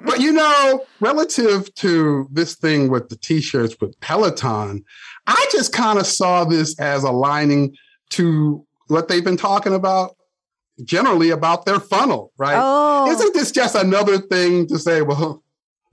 But 0.00 0.20
you 0.20 0.32
know, 0.32 0.84
relative 1.00 1.72
to 1.76 2.28
this 2.30 2.54
thing 2.54 2.88
with 2.90 3.08
the 3.08 3.16
t-shirts 3.16 3.76
with 3.80 3.98
Peloton, 4.00 4.84
I 5.26 5.46
just 5.52 5.72
kind 5.72 5.98
of 5.98 6.06
saw 6.06 6.44
this 6.44 6.78
as 6.80 7.04
aligning 7.04 7.76
to 8.10 8.64
what 8.86 9.08
they've 9.08 9.24
been 9.24 9.36
talking 9.36 9.74
about 9.74 10.16
generally 10.84 11.30
about 11.30 11.66
their 11.66 11.80
funnel, 11.80 12.32
right? 12.38 12.56
Oh. 12.58 13.10
Isn't 13.10 13.34
this 13.34 13.50
just 13.50 13.74
another 13.74 14.18
thing 14.18 14.66
to 14.68 14.78
say, 14.78 15.02
well, 15.02 15.42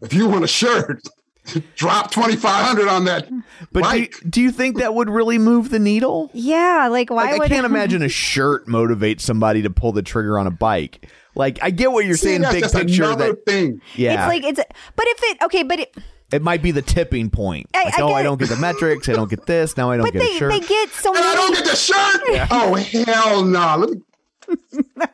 if 0.02 0.14
you 0.14 0.28
want 0.30 0.44
a 0.44 0.48
shirt, 0.48 1.02
drop 1.76 2.12
2500 2.12 2.88
on 2.88 3.06
that 3.06 3.30
But 3.72 3.80
do, 3.84 3.90
bike. 3.90 4.16
do 4.30 4.42
you 4.42 4.52
think 4.52 4.78
that 4.80 4.94
would 4.94 5.10
really 5.10 5.38
move 5.38 5.70
the 5.70 5.80
needle? 5.80 6.30
yeah, 6.34 6.88
like 6.92 7.10
why 7.10 7.32
Like, 7.34 7.42
I 7.42 7.48
can't 7.48 7.66
imagine 7.68 8.02
a 8.02 8.10
shirt 8.10 8.68
motivates 8.68 9.22
somebody 9.22 9.62
to 9.62 9.70
pull 9.70 9.92
the 9.92 10.02
trigger 10.02 10.38
on 10.40 10.48
a 10.48 10.52
bike. 10.52 11.10
Like, 11.36 11.60
I 11.62 11.70
get 11.72 11.92
what 11.92 12.06
you're 12.06 12.16
See, 12.16 12.28
saying, 12.28 12.42
that's 12.42 12.54
big 12.54 12.64
just 12.64 12.76
picture. 12.76 13.04
another 13.04 13.34
That 13.34 13.46
thing. 13.46 13.82
yeah, 13.96 14.14
It's 14.14 14.28
like 14.30 14.44
it's, 14.44 14.60
but 14.96 15.06
if 15.08 15.20
it 15.24 15.38
okay, 15.44 15.64
but 15.64 15.80
it, 15.82 15.96
it 16.32 16.42
might 16.42 16.64
be 16.64 16.72
the 16.72 16.82
tipping 16.82 17.30
point. 17.30 17.70
I- 17.76 17.84
like, 17.84 18.00
I 18.00 18.02
oh, 18.02 18.14
I 18.14 18.24
don't 18.24 18.40
get 18.40 18.50
the 18.50 18.56
metrics. 18.56 19.08
I 19.10 19.14
don't 19.14 19.30
get 19.30 19.46
this. 19.46 19.78
Now 19.78 19.92
I 19.92 19.98
don't 19.98 20.06
but 20.08 20.14
get 20.14 20.20
they 20.20 20.36
a 20.36 20.40
shirt. 20.40 20.52
they 20.52 20.60
get 20.62 20.90
so 20.92 21.14
And 21.14 21.24
I 21.24 21.36
don't 21.36 21.54
get 21.54 21.66
the 21.66 21.76
shirt. 21.76 22.48
Oh 22.52 22.74
hell 22.76 23.46
no! 23.46 23.76
Let 23.78 23.90
me- 23.92 24.02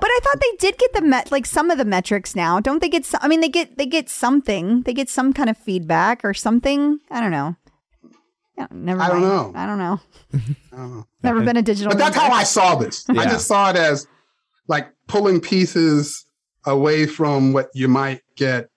But 0.00 0.10
I 0.10 0.18
thought 0.22 0.40
they 0.40 0.56
did 0.58 0.78
get 0.78 0.92
the 0.92 1.00
met 1.02 1.30
like 1.30 1.46
some 1.46 1.70
of 1.70 1.78
the 1.78 1.84
metrics 1.84 2.34
now. 2.34 2.58
Don't 2.60 2.80
they 2.80 2.88
get? 2.88 3.04
Some, 3.04 3.20
I 3.22 3.28
mean, 3.28 3.40
they 3.40 3.48
get 3.48 3.78
they 3.78 3.86
get 3.86 4.08
something. 4.08 4.82
They 4.82 4.92
get 4.92 5.08
some 5.08 5.32
kind 5.32 5.48
of 5.48 5.56
feedback 5.56 6.24
or 6.24 6.34
something. 6.34 6.98
I 7.10 7.20
don't 7.20 7.30
know. 7.30 7.56
Yeah, 8.58 8.66
never. 8.72 9.00
I 9.00 9.08
don't 9.08 9.20
mind. 9.22 9.52
know. 9.54 9.60
I 9.60 9.66
don't 9.66 9.78
know. 9.78 10.00
I 10.72 10.76
don't 10.76 10.96
know. 10.96 11.06
Never 11.22 11.40
been 11.42 11.56
a 11.56 11.62
digital. 11.62 11.90
But 11.92 11.98
that's 11.98 12.16
member. 12.16 12.32
how 12.34 12.38
I 12.40 12.42
saw 12.42 12.74
this. 12.74 13.08
I 13.08 13.24
just 13.24 13.46
saw 13.46 13.70
it 13.70 13.76
as 13.76 14.06
like 14.68 14.88
pulling 15.06 15.40
pieces 15.40 16.26
away 16.66 17.06
from 17.06 17.52
what 17.52 17.68
you 17.74 17.88
might 17.88 18.22
get 18.36 18.68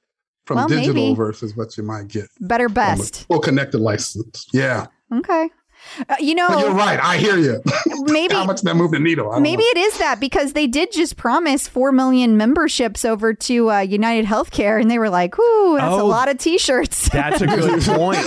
from 0.45 0.57
Well, 0.57 0.67
digital 0.67 0.93
maybe. 0.93 1.15
versus 1.15 1.55
what 1.57 1.75
you 1.77 1.83
might 1.83 2.07
get 2.07 2.25
better 2.39 2.69
best. 2.69 3.25
full 3.27 3.39
connected 3.39 3.79
license. 3.79 4.47
Yeah. 4.53 4.87
Okay. 5.13 5.49
Uh, 6.09 6.15
you 6.19 6.35
But 6.35 6.59
you're 6.59 6.73
right. 6.73 6.99
I 7.01 7.17
hear 7.17 7.37
you. 7.37 7.61
maybe 8.11 8.33
How 8.33 8.45
much 8.45 8.61
that 8.61 8.75
moved 8.75 8.93
the 8.93 8.99
needle? 8.99 9.39
Maybe 9.39 9.63
know. 9.63 9.69
it 9.69 9.77
is 9.77 9.97
that 9.99 10.19
because 10.19 10.53
they 10.53 10.67
did 10.67 10.91
just 10.91 11.15
promise 11.17 11.67
four 11.67 11.91
million 11.91 12.37
memberships 12.37 13.05
over 13.05 13.33
to 13.33 13.71
uh, 13.71 13.79
United 13.79 14.25
Healthcare, 14.25 14.79
and 14.81 14.89
they 14.91 14.99
were 14.99 15.09
like, 15.09 15.37
"Ooh, 15.39 15.75
that's 15.77 15.95
a 15.95 15.99
Oh. 16.01 16.05
lot 16.07 16.29
of 16.29 16.37
T-shirts." 16.37 17.09
That's 17.09 17.41
a 17.41 17.47
good 17.47 17.81
point. 17.83 18.19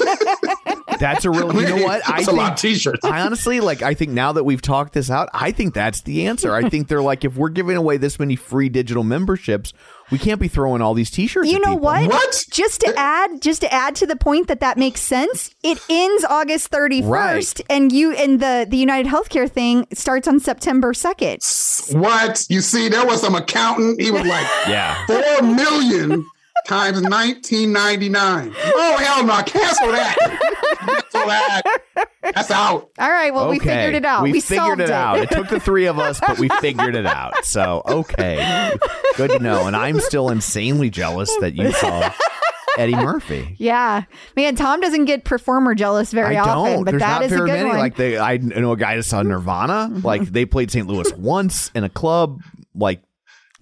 That's 0.99 1.25
a 1.25 1.31
real. 1.31 1.55
You 1.55 1.69
know 1.69 1.85
what? 1.85 2.03
I 2.09 2.17
That's 2.19 2.29
a 2.29 2.33
lot 2.33 2.53
of 2.55 2.59
think. 2.61 2.75
t-shirts. 2.75 3.05
I 3.05 3.21
honestly 3.21 3.61
like. 3.61 3.83
I 3.83 3.95
think 3.95 4.13
now 4.13 4.33
that 4.33 4.45
we've 4.45 4.63
talked 4.63 4.95
this 4.95 5.11
out, 5.11 5.29
I 5.33 5.53
think 5.53 5.75
that's 5.75 6.01
the 6.03 6.27
answer. 6.27 6.55
I 6.55 6.69
think 6.69 6.89
they're 6.89 7.03
like, 7.03 7.25
if 7.25 7.37
we're 7.37 7.49
giving 7.51 7.77
away 7.77 7.97
this 7.99 8.19
many 8.19 8.35
free 8.37 8.69
digital 8.69 9.05
memberships, 9.05 9.73
we 10.11 10.19
can't 10.19 10.41
be 10.41 10.49
throwing 10.49 10.83
all 10.83 10.95
these 10.95 11.11
T-shirts. 11.11 11.49
you 11.51 11.57
at 11.57 11.63
know 11.63 11.75
what? 11.75 12.09
What? 12.09 12.45
Just 12.51 12.81
to 12.81 12.95
add, 12.97 13.41
just 13.43 13.61
to 13.63 13.73
add 13.73 13.95
to 13.97 14.07
the 14.07 14.17
point 14.17 14.49
that 14.49 14.61
that 14.61 14.79
makes 14.79 15.01
sense. 15.01 15.55
It 15.63 15.79
ends 15.89 16.25
August 16.25 16.69
thirty 16.69 17.03
first, 17.03 17.63
and 17.69 17.93
you 17.93 18.13
and 18.13 18.41
the 18.41 18.67
the 18.69 18.77
United 18.77 19.11
Healthcare 19.11 19.51
thing 19.51 19.87
starts 19.93 20.27
on 20.29 20.41
September 20.41 20.95
second. 20.95 21.41
What? 21.93 22.47
You 22.49 22.61
see, 22.61 22.89
there 22.89 23.05
was 23.07 23.21
some 23.21 23.35
accountant. 23.35 24.01
He 24.01 24.11
was 24.11 24.27
like, 24.27 24.47
Yeah. 24.69 25.05
four 25.07 25.43
million 25.43 26.25
times 26.67 27.01
1999. 27.01 28.55
Oh, 28.57 28.97
hell 28.99 29.25
no. 29.25 29.43
Cancel 29.43 29.89
that. 29.93 30.17
Cancel 30.79 31.27
that. 31.27 31.63
That's 32.23 32.51
out. 32.51 32.91
All 32.99 33.11
right, 33.11 33.33
well, 33.33 33.49
we 33.49 33.59
figured 33.59 33.95
it 33.95 34.05
out. 34.05 34.23
We, 34.23 34.33
We, 34.33 34.41
figured 34.41 34.67
solved 34.67 34.81
it 34.81 34.91
out. 34.91 35.19
It 35.19 35.31
took 35.31 35.49
the 35.49 35.61
three 35.61 35.87
of 35.87 35.99
us, 35.99 36.21
but 36.21 36.39
we 36.39 36.49
figured 36.61 36.95
it 36.95 37.07
out. 37.07 37.45
So 37.45 37.83
okay, 37.87 38.77
good 39.17 39.31
to 39.31 39.39
know. 39.39 39.67
And 39.67 39.75
I'm 39.75 40.01
still 40.01 40.29
insanely 40.29 40.91
jealous 40.91 41.35
that 41.41 41.55
you 41.55 41.73
saw 41.73 42.13
Eddie 42.77 42.95
Murphy. 42.97 43.55
Yeah, 43.59 44.03
man, 44.37 44.55
Tom 44.57 44.81
doesn't 44.81 45.07
get 45.07 45.25
performer 45.25 45.75
jealous 45.75 46.13
very 46.13 46.37
I 46.37 46.41
often, 46.43 46.73
don't. 46.75 46.85
but 46.85 46.91
There's 46.93 47.01
that 47.01 47.21
not 47.21 47.25
is 47.25 47.33
a 47.33 47.37
very 47.37 47.49
good 47.49 47.53
many. 47.55 47.65
one. 47.65 47.73
Mm-hmm. 47.75 47.81
Like 47.81 47.97
they, 47.97 48.19
I 48.19 48.37
know 48.37 48.73
a 48.73 48.77
guy 48.77 48.97
that 48.97 49.05
saw 49.05 49.23
Nirvana. 49.23 49.89
Like 50.05 50.23
they 50.25 50.45
played 50.45 50.71
St. 50.71 50.87
Louis 50.87 51.11
once 51.15 51.71
in 51.75 51.85
a 51.85 51.89
club, 51.89 52.43
like 52.75 53.01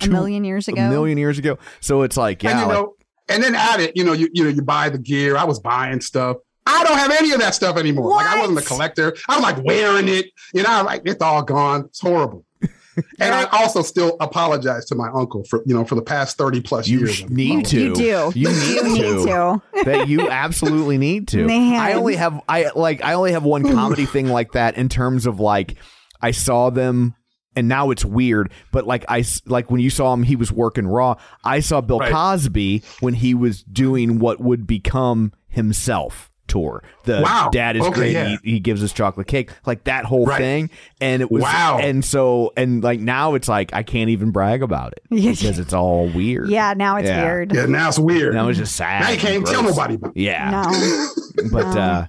a 0.01 0.09
million 0.09 0.45
years 0.45 0.69
ago. 0.69 0.83
a 0.87 0.91
million 0.91 1.19
years 1.19 1.39
ago. 1.39 1.59
So 1.81 2.03
it's 2.03 2.17
like, 2.17 2.43
yeah, 2.43 2.51
and 2.53 2.61
you 2.61 2.67
like- 2.67 2.75
know, 2.75 2.95
and 3.29 3.43
then 3.43 3.55
at 3.55 3.81
it, 3.81 3.97
you 3.97 4.05
know, 4.05 4.13
you 4.13 4.29
you 4.33 4.45
know, 4.45 4.51
you 4.51 4.63
buy 4.63 4.89
the 4.89 4.99
gear. 4.99 5.37
I 5.37 5.45
was 5.45 5.59
buying 5.61 6.01
stuff. 6.01 6.37
I 6.69 6.83
don't 6.85 6.99
have 6.99 7.13
any 7.13 7.33
of 7.33 7.39
that 7.41 7.55
stuff 7.55 7.77
anymore. 7.77 8.11
Like 8.11 8.27
I 8.27 8.41
wasn't 8.41 8.59
a 8.59 8.63
collector. 8.63 9.15
I 9.29 9.37
was 9.37 9.43
like 9.43 9.65
wearing 9.65 10.09
it. 10.09 10.27
You 10.53 10.63
know, 10.65 10.83
like 10.85 11.03
it's 11.05 11.23
all 11.23 11.43
gone. 11.43 11.85
It's 11.87 12.01
horrible. 12.01 12.45
and 13.21 13.35
I 13.35 13.45
also 13.53 13.83
still 13.83 14.17
apologize 14.21 14.87
to 14.87 14.95
my 14.95 15.09
uncle 15.15 15.45
for 15.45 15.63
you 15.67 15.75
know 15.75 15.85
for 15.85 15.95
the 15.97 16.03
past 16.03 16.37
thirty 16.39 16.61
plus 16.61 16.89
you 16.89 17.01
years. 17.01 17.15
sh- 17.17 17.25
need 17.29 17.67
to. 17.67 17.81
You 17.81 17.95
do. 17.95 18.33
You 18.35 18.49
need 18.53 18.75
You 18.75 18.83
need 18.85 19.03
to. 19.03 19.63
to. 19.75 19.85
that 19.85 20.09
you 20.09 20.29
absolutely 20.29 20.99
need 20.99 21.29
to. 21.29 21.45
Man. 21.47 21.81
I 21.81 21.93
only 21.93 22.17
have 22.17 22.41
I 22.49 22.71
like 22.75 23.05
I 23.05 23.13
only 23.15 23.33
have 23.33 23.45
one 23.45 23.63
comedy 23.73 24.07
thing 24.07 24.27
like 24.29 24.53
that 24.53 24.77
in 24.77 24.89
terms 24.89 25.27
of 25.27 25.39
like 25.41 25.77
I 26.21 26.31
saw 26.33 26.71
them 26.71 27.15
and 27.57 27.66
now 27.69 27.90
it's 27.90 28.05
weird, 28.05 28.53
but 28.71 28.87
like 28.87 29.05
I 29.09 29.25
like 29.47 29.71
when 29.71 29.81
you 29.81 29.90
saw 29.90 30.12
him, 30.12 30.23
he 30.23 30.37
was 30.37 30.53
working 30.53 30.87
raw. 30.87 31.16
I 31.42 31.61
saw 31.61 31.81
Bill 31.81 31.99
Right. 31.99 32.12
Cosby 32.12 32.83
when 33.01 33.14
he 33.14 33.35
was 33.35 33.62
doing 33.64 34.19
what 34.19 34.40
would 34.40 34.66
become 34.66 35.33
himself 35.49 36.31
tour. 36.49 36.85
The 37.05 37.23
Wow. 37.25 37.49
dad 37.53 37.75
is 37.77 37.83
Okay, 37.83 37.92
great. 37.95 38.12
yeah. 38.12 38.37
He, 38.45 38.53
he 38.53 38.61
gives 38.61 38.85
us 38.85 38.92
chocolate 38.92 39.27
cake, 39.27 39.51
like 39.66 39.83
that 39.85 40.05
whole 40.05 40.27
Right. 40.27 40.38
thing. 40.38 40.71
And 41.01 41.21
it 41.21 41.29
was 41.29 41.42
Wow. 41.42 41.79
And 41.83 42.05
so 42.05 42.53
and 42.57 42.85
like 42.85 43.01
now 43.01 43.35
it's 43.35 43.49
like 43.49 43.73
I 43.75 43.83
can't 43.83 44.11
even 44.11 44.31
brag 44.31 44.62
about 44.62 44.92
it 44.92 45.03
because 45.11 45.59
it's 45.59 45.73
all 45.73 46.07
weird. 46.09 46.49
Yeah, 46.49 46.75
now 46.77 46.99
it's 46.99 47.09
Yeah. 47.09 47.25
weird. 47.25 47.53
Yeah, 47.53 47.66
now 47.66 47.88
it's 47.88 47.99
weird. 47.99 48.35
Now 48.35 48.49
it's 48.49 48.59
just 48.59 48.77
sad. 48.77 49.01
Now 49.03 49.11
you 49.11 49.19
can't 49.19 49.35
even 49.35 49.45
tell 49.47 49.62
nobody 49.64 49.95
about 49.95 50.12
it. 50.14 50.21
Yeah. 50.21 50.51
No. 50.71 51.09
But 51.53 51.77
uh 51.77 52.07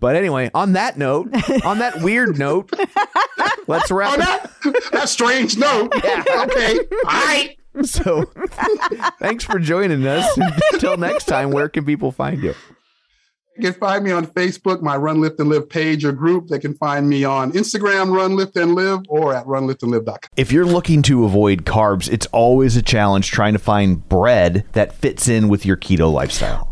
but 0.00 0.16
anyway, 0.16 0.50
on 0.54 0.72
that 0.72 0.98
note, 0.98 1.28
on 1.64 1.78
that 1.78 2.02
weird 2.02 2.36
note, 2.38 2.72
let's 3.72 3.90
wrap 3.90 4.14
Oh, 4.14 4.16
that 4.18 4.50
that 4.92 5.08
strange 5.08 5.56
note. 5.56 5.92
Yeah. 6.04 6.22
Okay. 6.44 6.78
All 6.78 7.02
right. 7.04 7.56
So 7.82 8.24
thanks 9.18 9.44
for 9.44 9.58
joining 9.58 10.06
us. 10.06 10.38
Until 10.72 10.96
next 10.96 11.24
time, 11.24 11.50
where 11.50 11.68
can 11.68 11.84
people 11.84 12.12
find 12.12 12.42
you? 12.42 12.54
You 13.58 13.70
can 13.70 13.80
find 13.80 14.02
me 14.04 14.10
on 14.10 14.26
Facebook, 14.26 14.80
my 14.80 14.96
Run 14.96 15.20
Lift 15.20 15.38
and 15.38 15.48
Live 15.50 15.68
page 15.68 16.04
or 16.06 16.12
group. 16.12 16.48
They 16.48 16.58
can 16.58 16.74
find 16.74 17.06
me 17.08 17.24
on 17.24 17.52
Instagram, 17.52 18.14
Run 18.14 18.34
Lift 18.34 18.56
and 18.56 18.74
Live, 18.74 19.00
or 19.08 19.34
at 19.34 19.44
runliftandlive.com. 19.44 20.18
If 20.36 20.52
you're 20.52 20.64
looking 20.64 21.02
to 21.02 21.24
avoid 21.24 21.64
carbs, 21.66 22.10
it's 22.10 22.26
always 22.26 22.76
a 22.76 22.82
challenge 22.82 23.30
trying 23.30 23.52
to 23.52 23.58
find 23.58 24.08
bread 24.08 24.64
that 24.72 24.94
fits 24.94 25.28
in 25.28 25.48
with 25.48 25.66
your 25.66 25.76
keto 25.76 26.10
lifestyle. 26.10 26.71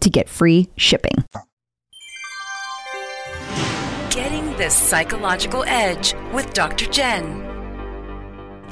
to 0.00 0.10
get 0.10 0.28
free 0.28 0.68
shipping. 0.76 1.24
Getting 4.10 4.56
the 4.56 4.68
psychological 4.68 5.64
edge 5.66 6.14
with 6.32 6.52
Dr. 6.52 6.86
Jenn. 6.86 7.50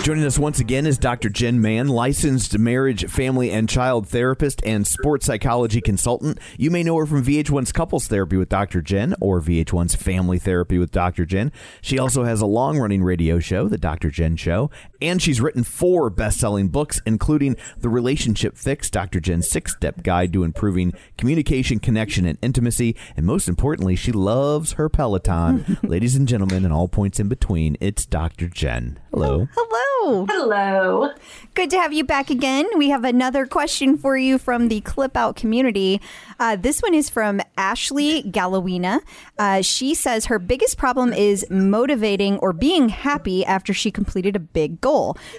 Joining 0.03 0.25
us 0.25 0.39
once 0.39 0.59
again 0.61 0.87
is 0.87 0.97
Dr. 0.97 1.29
Jenn 1.29 1.61
Mann, 1.61 1.89
licensed 1.89 2.57
marriage, 2.57 3.05
family, 3.11 3.51
and 3.51 3.69
child 3.69 4.09
therapist 4.09 4.65
and 4.65 4.87
sports 4.87 5.27
psychology 5.27 5.81
consultant. 5.81 6.39
You 6.57 6.71
may 6.71 6.83
know 6.83 6.97
her 6.97 7.05
from 7.05 7.25
VH1's 7.25 7.73
Couples 7.73 8.07
Therapy 8.07 8.37
with 8.37 8.49
Dr. 8.49 8.81
Jenn 8.81 9.15
or 9.21 9.41
VH1's 9.43 9.97
Family 9.97 10.39
Therapy 10.39 10.79
with 10.79 10.93
Dr. 10.93 11.27
Jenn. 11.27 11.53
She 11.83 11.99
also 11.99 12.25
has 12.25 12.41
a 12.41 12.47
long 12.47 12.79
running 12.79 13.03
radio 13.03 13.39
show, 13.39 13.69
The 13.69 13.77
Dr. 13.77 14.09
Jenn 14.11 14.37
Show, 14.37 14.71
and 15.01 15.23
she's 15.23 15.41
written 15.41 15.65
four 15.65 16.11
best 16.11 16.39
selling 16.39 16.69
books, 16.69 17.01
including 17.07 17.57
The 17.79 17.89
Relationship 17.89 18.57
Fix, 18.57 18.91
Dr. 18.91 19.21
Jenn's 19.21 19.49
six 19.49 19.75
step 19.75 20.03
guide 20.03 20.33
to 20.33 20.45
improving 20.45 20.93
communication, 21.17 21.79
connection, 21.79 22.27
and 22.27 22.39
intimacy. 22.43 22.97
And 23.17 23.27
most 23.27 23.49
importantly, 23.49 23.97
she 23.97 24.13
loves 24.13 24.73
her 24.73 24.89
Peloton. 24.89 25.79
Ladies 25.83 26.17
and 26.17 26.27
gentlemen, 26.27 26.65
and 26.65 26.73
all 26.73 26.89
points 26.89 27.21
in 27.21 27.29
between, 27.29 27.77
it's 27.81 28.07
Dr. 28.07 28.49
Jenn. 28.49 28.99
Hello. 29.13 29.49
Hello. 29.55 30.27
Hello. 30.29 31.13
Good 31.55 31.71
to 31.71 31.77
have 31.77 31.93
you 31.93 32.05
back 32.05 32.31
again. 32.31 32.67
We 32.77 32.91
have 32.91 33.05
another 33.05 33.47
question 33.47 33.97
for 33.99 34.17
you 34.17 34.39
from 34.39 34.69
the 34.69 34.81
Clip 34.83 35.17
Out 35.17 35.37
community. 35.37 36.01
Uh, 36.39 36.57
this 36.57 36.81
one 36.81 36.95
is 36.95 37.11
from 37.11 37.41
Ashley 37.57 38.23
Gallowina. 38.23 39.01
Uh, 39.39 39.63
she 39.63 39.95
says 39.95 40.27
her 40.27 40.39
biggest 40.39 40.79
problem 40.79 41.13
is 41.13 41.45
motivating 41.51 42.39
or 42.39 42.53
being 42.53 42.89
happy 42.89 43.45
after 43.45 43.75
she 43.75 43.91
completed 43.91 44.37
a 44.37 44.41
big 44.41 44.81
goal. 44.81 44.88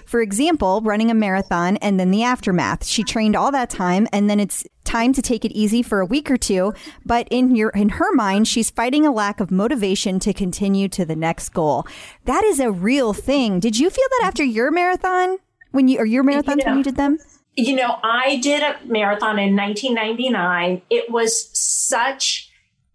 For 0.06 0.20
example, 0.20 0.80
running 0.82 1.10
a 1.10 1.14
marathon 1.14 1.76
and 1.78 1.98
then 1.98 2.10
the 2.10 2.22
aftermath. 2.22 2.84
She 2.84 3.02
trained 3.02 3.36
all 3.36 3.50
that 3.52 3.70
time 3.70 4.06
and 4.12 4.28
then 4.28 4.40
it's 4.40 4.66
time 4.84 5.12
to 5.12 5.22
take 5.22 5.44
it 5.44 5.52
easy 5.52 5.82
for 5.82 6.00
a 6.00 6.06
week 6.06 6.30
or 6.30 6.36
two, 6.36 6.74
but 7.04 7.28
in 7.30 7.54
your 7.54 7.70
in 7.70 7.90
her 7.90 8.12
mind, 8.14 8.48
she's 8.48 8.70
fighting 8.70 9.06
a 9.06 9.12
lack 9.12 9.40
of 9.40 9.50
motivation 9.50 10.18
to 10.20 10.32
continue 10.32 10.88
to 10.88 11.04
the 11.04 11.16
next 11.16 11.50
goal. 11.50 11.86
That 12.24 12.44
is 12.44 12.60
a 12.60 12.70
real 12.70 13.12
thing. 13.12 13.60
Did 13.60 13.78
you 13.78 13.90
feel 13.90 14.06
that 14.18 14.26
after 14.26 14.44
your 14.44 14.70
marathon 14.70 15.38
when 15.70 15.88
you 15.88 15.98
or 15.98 16.06
your 16.06 16.24
marathons 16.24 16.64
when 16.64 16.78
you 16.78 16.84
did 16.84 16.96
them? 16.96 17.18
You 17.56 17.76
know, 17.76 17.98
I 18.02 18.36
did 18.36 18.62
a 18.62 18.78
marathon 18.84 19.38
in 19.38 19.56
1999. 19.56 20.82
It 20.88 21.10
was 21.10 21.50
such 21.58 22.50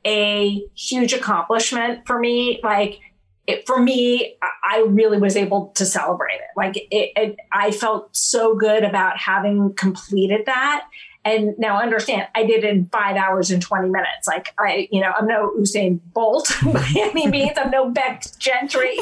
a 0.06 0.65
huge 0.76 1.13
accomplishment 1.13 2.06
for 2.06 2.20
me. 2.20 2.60
Like, 2.63 3.00
it, 3.48 3.66
for 3.66 3.80
me, 3.80 4.38
I- 4.42 4.86
really 4.88 5.18
was 5.18 5.36
able 5.36 5.68
to 5.76 5.86
celebrate 5.86 6.36
it. 6.36 6.50
Like, 6.56 6.78
it, 6.78 7.12
it, 7.16 7.38
I 7.52 7.72
felt 7.72 8.16
so 8.16 8.56
good 8.56 8.84
about 8.84 9.18
having 9.18 9.74
completed 9.74 10.46
that. 10.46 10.88
And 11.24 11.56
now 11.58 11.82
understand, 11.82 12.28
I 12.36 12.46
did 12.46 12.64
it 12.64 12.70
in 12.70 12.86
five 12.92 13.16
hours 13.16 13.50
and 13.50 13.60
20 13.60 13.90
minutes. 13.90 14.28
Like, 14.28 14.54
I, 14.60 14.88
you 14.92 15.02
know, 15.02 15.12
I'm 15.18 15.26
no 15.26 15.52
Usain 15.58 16.00
Bolt 16.14 16.52
by 16.64 16.88
any 16.96 17.28
means. 17.32 17.58
I'm 17.58 17.72
no 17.72 17.90
Becs 17.92 18.38
Gentry, 18.38 18.96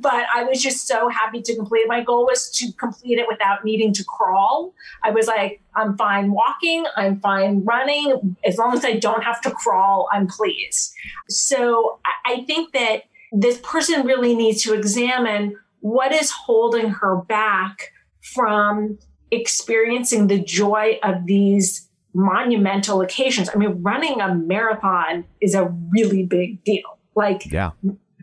but 0.00 0.24
I 0.34 0.44
was 0.44 0.62
just 0.62 0.86
so 0.86 1.10
happy 1.10 1.42
to 1.42 1.54
complete 1.54 1.80
it. 1.80 1.88
My 1.88 2.02
goal 2.02 2.24
was 2.24 2.50
to 2.52 2.72
complete 2.72 3.18
it 3.18 3.26
without 3.28 3.66
needing 3.66 3.92
to 3.94 4.04
crawl. 4.04 4.72
I 5.02 5.10
was 5.10 5.26
like, 5.26 5.60
I'm 5.74 5.96
fine 5.98 6.32
walking, 6.32 6.86
I'm 6.96 7.20
fine 7.20 7.64
running. 7.64 8.36
As 8.46 8.56
long 8.56 8.72
as 8.72 8.84
I 8.84 8.94
don't 8.94 9.22
have 9.22 9.42
to 9.42 9.50
crawl, 9.50 10.08
I'm 10.10 10.26
pleased. 10.26 10.94
So 11.28 11.98
I 12.24 12.44
think 12.46 12.72
that 12.72 13.02
this 13.32 13.58
person 13.62 14.06
really 14.06 14.34
needs 14.34 14.62
to 14.62 14.74
examine 14.74 15.56
what 15.80 16.12
is 16.12 16.30
holding 16.30 16.90
her 16.90 17.16
back 17.16 17.92
from 18.20 18.98
experiencing 19.30 20.26
the 20.26 20.38
joy 20.38 20.98
of 21.02 21.26
these 21.26 21.88
monumental 22.14 23.00
occasions. 23.00 23.48
I 23.54 23.58
mean, 23.58 23.82
running 23.82 24.20
a 24.20 24.34
marathon 24.34 25.24
is 25.40 25.54
a 25.54 25.66
really 25.90 26.24
big 26.24 26.64
deal. 26.64 26.98
Like, 27.14 27.50
Yeah. 27.50 27.70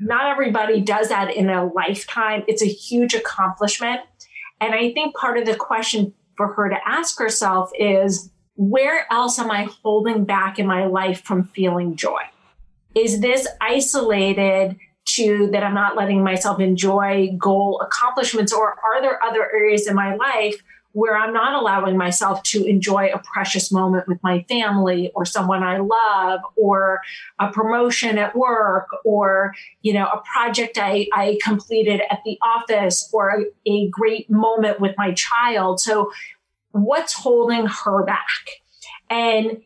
not 0.02 0.26
everybody 0.26 0.82
does 0.82 1.10
that 1.10 1.34
in 1.34 1.50
a 1.50 1.66
lifetime. 1.66 2.44
It's 2.48 2.62
a 2.62 2.68
huge 2.68 3.14
accomplishment. 3.14 4.02
And 4.60 4.74
I 4.74 4.92
think 4.92 5.16
part 5.16 5.38
of 5.38 5.46
the 5.46 5.56
question 5.56 6.14
for 6.36 6.54
her 6.54 6.70
to 6.70 6.78
ask 6.86 7.20
herself 7.20 7.72
is 7.78 8.32
where 8.56 9.06
else 9.12 9.38
am 9.38 9.52
I 9.52 9.68
holding 9.84 10.26
back 10.26 10.60
in 10.60 10.66
my 10.66 10.86
life 10.86 11.22
from 11.22 11.44
feeling 11.44 11.96
joy? 11.96 12.22
Is 12.96 13.20
this 13.20 13.48
isolated 13.62 14.78
to 15.06 15.50
that 15.52 15.64
I'm 15.64 15.74
not 15.74 15.96
letting 15.96 16.24
myself 16.24 16.60
enjoy 16.60 17.32
goal 17.38 17.82
accomplishments, 17.82 18.52
or 18.52 18.70
are 18.72 19.02
there 19.02 19.24
other 19.24 19.44
areas 19.54 19.88
in 19.88 19.96
my 19.96 20.16
life 20.16 20.62
where 20.96 21.18
I'm 21.18 21.34
not 21.34 21.54
allowing 21.54 21.98
myself 21.98 22.42
to 22.44 22.64
enjoy 22.64 23.10
a 23.14 23.20
precious 23.20 23.70
moment 23.70 24.08
with 24.08 24.18
my 24.24 24.46
family 24.48 25.12
or 25.14 25.26
someone 25.26 25.62
I 25.62 25.78
love 25.78 26.40
or 26.56 27.02
a 27.38 27.52
promotion 27.52 28.18
at 28.18 28.34
work 28.34 28.88
or 29.04 29.54
you 29.82 29.94
know 29.94 30.06
a 30.06 30.22
project 30.22 30.78
I, 30.78 31.08
I 31.14 31.38
completed 31.44 32.02
at 32.10 32.22
the 32.24 32.40
office 32.42 33.10
or 33.12 33.30
a, 33.30 33.70
a 33.70 33.90
great 33.90 34.30
moment 34.30 34.80
with 34.80 34.96
my 34.98 35.14
child? 35.14 35.82
So 35.82 36.12
what's 36.72 37.14
holding 37.14 37.68
her 37.68 38.06
back? 38.06 38.28
And 39.10 39.62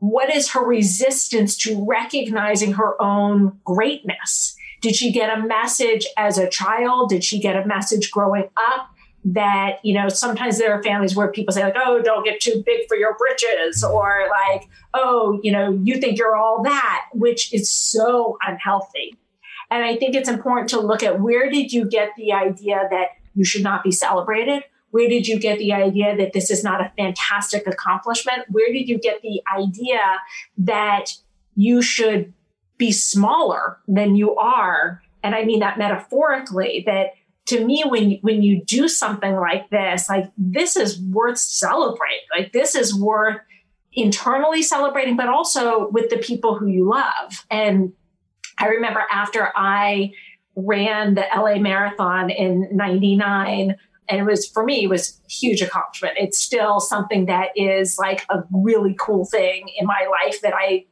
what 0.00 0.34
is 0.34 0.50
her 0.50 0.62
resistance 0.62 1.56
to 1.58 1.82
recognizing 1.88 2.74
her 2.74 3.00
own 3.00 3.58
greatness 3.64 4.54
Did 4.84 4.96
she 4.96 5.10
get 5.10 5.34
a 5.34 5.42
message 5.42 6.06
as 6.18 6.36
a 6.36 6.46
child? 6.46 7.08
Did 7.08 7.24
she 7.24 7.40
get 7.40 7.56
a 7.56 7.64
message 7.64 8.10
growing 8.10 8.50
up? 8.54 8.90
That, 9.24 9.78
you 9.82 9.94
know, 9.94 10.10
sometimes 10.10 10.58
there 10.58 10.74
are 10.74 10.82
families 10.82 11.16
where 11.16 11.28
people 11.32 11.54
say, 11.54 11.64
like, 11.64 11.74
oh, 11.74 12.02
don't 12.02 12.22
get 12.22 12.38
too 12.38 12.62
big 12.66 12.86
for 12.86 12.94
your 12.94 13.16
britches, 13.16 13.82
or 13.82 14.28
like, 14.28 14.68
oh, 14.92 15.40
you 15.42 15.52
know, 15.52 15.72
you 15.82 15.98
think 15.98 16.18
you're 16.18 16.36
all 16.36 16.62
that, 16.64 17.06
which 17.14 17.50
is 17.54 17.70
so 17.70 18.36
unhealthy. 18.46 19.16
And 19.70 19.82
I 19.82 19.96
think 19.96 20.14
it's 20.14 20.28
important 20.28 20.68
to 20.70 20.80
look 20.80 21.02
at 21.02 21.18
where 21.18 21.48
did 21.48 21.72
you 21.72 21.88
get 21.88 22.10
the 22.18 22.34
idea 22.34 22.86
that 22.90 23.12
you 23.34 23.46
should 23.46 23.62
not 23.62 23.84
be 23.84 23.90
celebrated? 23.90 24.64
Where 24.90 25.08
did 25.08 25.26
you 25.26 25.38
get 25.38 25.58
the 25.58 25.72
idea 25.72 26.14
that 26.14 26.34
this 26.34 26.50
is 26.50 26.62
not 26.62 26.82
a 26.82 26.92
fantastic 26.94 27.66
accomplishment? 27.66 28.50
Where 28.50 28.70
did 28.70 28.86
you 28.86 28.98
get 28.98 29.22
the 29.22 29.40
idea 29.56 30.18
that 30.58 31.06
you 31.56 31.80
should 31.80 32.34
be 32.78 32.92
smaller 32.92 33.78
than 33.86 34.16
you 34.16 34.34
are? 34.36 35.02
And 35.22 35.34
I 35.34 35.44
mean 35.44 35.60
that 35.60 35.78
metaphorically, 35.78 36.82
that 36.86 37.12
to 37.46 37.64
me, 37.64 37.84
when, 37.86 38.18
when 38.22 38.42
you 38.42 38.62
do 38.64 38.88
something 38.88 39.36
like 39.36 39.68
this, 39.70 40.08
like 40.08 40.30
this 40.38 40.76
is 40.76 41.00
worth 41.00 41.38
celebrating. 41.38 42.24
Like 42.36 42.52
this 42.52 42.74
is 42.74 42.94
worth 42.94 43.38
internally 43.92 44.62
celebrating, 44.62 45.16
but 45.16 45.28
also 45.28 45.88
with 45.90 46.10
the 46.10 46.18
people 46.18 46.56
who 46.56 46.66
you 46.66 46.88
love. 46.88 47.44
And 47.50 47.92
I 48.58 48.68
remember 48.68 49.04
after 49.10 49.52
I 49.54 50.12
ran 50.56 51.14
the 51.14 51.24
LA 51.34 51.56
Marathon 51.56 52.30
in 52.30 52.68
99, 52.72 53.76
and 54.08 54.20
it 54.20 54.24
was 54.24 54.46
for 54.48 54.64
me, 54.64 54.84
it 54.84 54.88
was 54.88 55.20
huge 55.28 55.62
accomplishment. 55.62 56.14
It's 56.18 56.38
still 56.38 56.80
something 56.80 57.26
that 57.26 57.48
is 57.56 57.98
like 57.98 58.24
a 58.30 58.42
really 58.52 58.94
cool 58.98 59.24
thing 59.24 59.68
in 59.78 59.86
my 59.86 60.06
life 60.24 60.40
that 60.42 60.54
I 60.54 60.86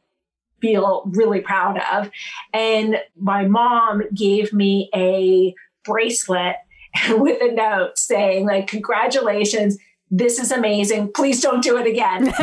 feel 0.63 1.03
really 1.07 1.41
proud 1.41 1.77
of. 1.91 2.09
And 2.53 2.95
my 3.19 3.45
mom 3.45 4.03
gave 4.15 4.53
me 4.53 4.89
a 4.95 5.53
bracelet 5.83 6.55
with 7.09 7.41
a 7.41 7.53
note 7.53 7.97
saying, 7.97 8.45
like, 8.45 8.67
congratulations. 8.67 9.77
This 10.09 10.39
is 10.39 10.51
amazing. 10.51 11.11
Please 11.11 11.41
don't 11.41 11.61
do 11.61 11.77
it 11.77 11.87
again. 11.87 12.25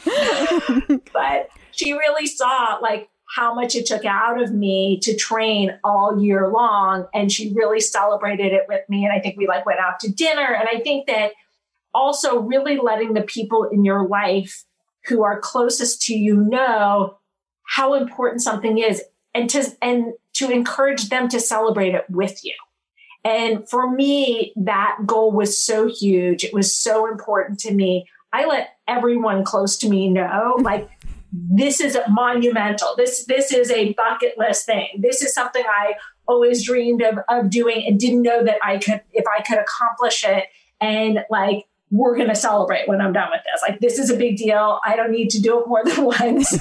but 1.12 1.50
she 1.72 1.92
really 1.92 2.26
saw 2.26 2.78
like 2.80 3.08
how 3.36 3.54
much 3.54 3.74
it 3.74 3.86
took 3.86 4.04
out 4.04 4.42
of 4.42 4.52
me 4.52 4.98
to 5.02 5.14
train 5.14 5.78
all 5.84 6.20
year 6.22 6.48
long 6.48 7.06
and 7.12 7.30
she 7.30 7.52
really 7.54 7.80
celebrated 7.80 8.52
it 8.52 8.64
with 8.68 8.80
me 8.88 9.04
and 9.04 9.12
i 9.12 9.20
think 9.20 9.36
we 9.36 9.46
like 9.46 9.66
went 9.66 9.78
out 9.78 10.00
to 10.00 10.10
dinner 10.10 10.54
and 10.54 10.68
i 10.68 10.80
think 10.80 11.06
that 11.06 11.32
also 11.94 12.40
really 12.40 12.78
letting 12.78 13.14
the 13.14 13.22
people 13.22 13.64
in 13.64 13.84
your 13.84 14.06
life 14.06 14.64
who 15.06 15.22
are 15.22 15.40
closest 15.40 16.02
to 16.02 16.14
you 16.14 16.36
know 16.36 17.18
how 17.66 17.94
important 17.94 18.42
something 18.42 18.78
is 18.78 19.02
and 19.34 19.48
to 19.50 19.64
and 19.80 20.12
to 20.34 20.50
encourage 20.50 21.08
them 21.08 21.28
to 21.28 21.40
celebrate 21.40 21.94
it 21.94 22.04
with 22.10 22.44
you 22.44 22.54
and 23.24 23.68
for 23.68 23.90
me 23.90 24.52
that 24.56 24.96
goal 25.06 25.30
was 25.30 25.56
so 25.56 25.88
huge 25.88 26.44
it 26.44 26.52
was 26.52 26.74
so 26.74 27.06
important 27.10 27.58
to 27.58 27.72
me 27.72 28.06
i 28.32 28.44
let 28.46 28.70
everyone 28.88 29.44
close 29.44 29.76
to 29.76 29.88
me 29.88 30.08
know 30.08 30.56
like 30.60 30.90
this 31.32 31.80
is 31.80 31.96
monumental. 32.08 32.94
This 32.96 33.24
this 33.26 33.52
is 33.52 33.70
a 33.70 33.92
bucket 33.94 34.36
list 34.36 34.66
thing. 34.66 34.88
This 34.98 35.22
is 35.22 35.32
something 35.32 35.62
I 35.64 35.94
always 36.26 36.64
dreamed 36.64 37.02
of, 37.02 37.18
of 37.28 37.50
doing 37.50 37.84
and 37.86 37.98
didn't 37.98 38.22
know 38.22 38.44
that 38.44 38.58
I 38.64 38.78
could 38.78 39.00
if 39.12 39.24
I 39.26 39.42
could 39.42 39.58
accomplish 39.58 40.24
it. 40.24 40.46
And 40.80 41.24
like 41.30 41.66
we're 41.90 42.16
going 42.16 42.28
to 42.28 42.36
celebrate 42.36 42.86
when 42.86 43.00
I'm 43.00 43.12
done 43.12 43.30
with 43.32 43.40
this. 43.44 43.62
Like 43.68 43.80
this 43.80 43.98
is 43.98 44.10
a 44.10 44.16
big 44.16 44.36
deal. 44.36 44.78
I 44.84 44.94
don't 44.94 45.10
need 45.10 45.28
to 45.30 45.40
do 45.40 45.60
it 45.60 45.66
more 45.66 45.82
than 45.84 46.04
once, 46.04 46.56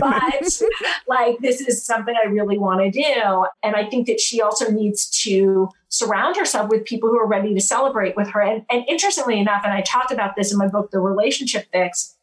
but 0.00 0.62
like 1.08 1.38
this 1.40 1.60
is 1.62 1.84
something 1.84 2.14
I 2.22 2.28
really 2.28 2.58
want 2.58 2.80
to 2.80 2.90
do. 2.90 3.46
And 3.62 3.74
I 3.74 3.88
think 3.88 4.06
that 4.06 4.20
she 4.20 4.42
also 4.42 4.70
needs 4.70 5.08
to 5.22 5.70
surround 5.88 6.36
herself 6.36 6.68
with 6.68 6.84
people 6.84 7.08
who 7.08 7.18
are 7.18 7.26
ready 7.26 7.54
to 7.54 7.60
celebrate 7.60 8.14
with 8.14 8.28
her. 8.28 8.42
And, 8.42 8.64
and 8.70 8.84
interestingly 8.88 9.40
enough, 9.40 9.62
and 9.64 9.72
I 9.72 9.80
talked 9.80 10.12
about 10.12 10.36
this 10.36 10.52
in 10.52 10.58
my 10.58 10.68
book, 10.68 10.90
The 10.90 11.00
Relationship 11.00 11.66
Fix 11.72 12.14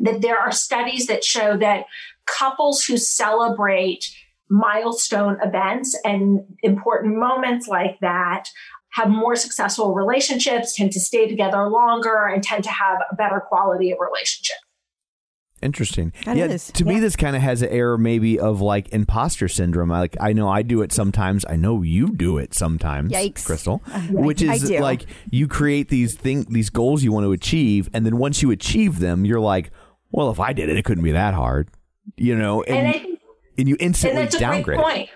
that 0.00 0.22
there 0.22 0.38
are 0.38 0.50
studies 0.50 1.06
that 1.06 1.22
show 1.22 1.56
that 1.58 1.84
couples 2.26 2.84
who 2.84 2.96
celebrate 2.96 4.10
milestone 4.48 5.38
events 5.42 5.96
and 6.04 6.40
important 6.62 7.16
moments 7.16 7.68
like 7.68 7.98
that 8.00 8.48
have 8.92 9.08
more 9.08 9.36
successful 9.36 9.94
relationships, 9.94 10.74
tend 10.76 10.92
to 10.92 11.00
stay 11.00 11.28
together 11.28 11.68
longer, 11.68 12.26
and 12.26 12.42
tend 12.42 12.64
to 12.64 12.70
have 12.70 12.98
a 13.10 13.14
better 13.14 13.40
quality 13.40 13.90
of 13.90 13.98
relationship. 14.00 14.56
Interesting. 15.62 16.12
That 16.24 16.36
yeah, 16.36 16.46
is, 16.46 16.72
to 16.72 16.84
me, 16.84 16.98
this 16.98 17.14
kind 17.14 17.36
of 17.36 17.42
has 17.42 17.62
an 17.62 17.68
air 17.68 17.96
maybe 17.96 18.38
of 18.38 18.60
like 18.60 18.88
imposter 18.88 19.46
syndrome. 19.46 19.90
Like 19.90 20.16
I 20.20 20.32
know 20.32 20.48
I 20.48 20.62
do 20.62 20.82
it 20.82 20.92
sometimes. 20.92 21.44
I 21.48 21.54
know 21.54 21.82
you 21.82 22.08
do 22.08 22.36
it 22.38 22.52
sometimes. 22.52 23.12
Yikes. 23.12 23.44
Crystal. 23.44 23.80
Uh, 23.92 24.00
which 24.08 24.42
is 24.42 24.70
like 24.70 25.06
you 25.30 25.46
create 25.46 25.88
these 25.88 26.14
thing, 26.14 26.44
these 26.50 26.70
goals 26.70 27.02
you 27.04 27.12
want 27.12 27.24
to 27.24 27.32
achieve, 27.32 27.88
and 27.92 28.04
then 28.04 28.16
once 28.16 28.42
you 28.42 28.50
achieve 28.50 28.98
them, 28.98 29.24
you're 29.24 29.40
like, 29.40 29.70
well, 30.10 30.30
if 30.30 30.40
I 30.40 30.52
did 30.52 30.68
it, 30.68 30.76
it 30.76 30.84
couldn't 30.84 31.04
be 31.04 31.12
that 31.12 31.34
hard, 31.34 31.68
you 32.16 32.34
know. 32.36 32.62
And 32.62 32.78
And 32.78 32.88
I 32.88 32.90
and, 32.92 33.02
think 33.02 33.20
you 33.68 33.74
and 33.74 33.82
instantly 33.82 34.22
that's 34.22 34.34
a 34.34 34.40
downgrade. 34.40 34.78
great 34.78 34.80
point. 34.80 35.10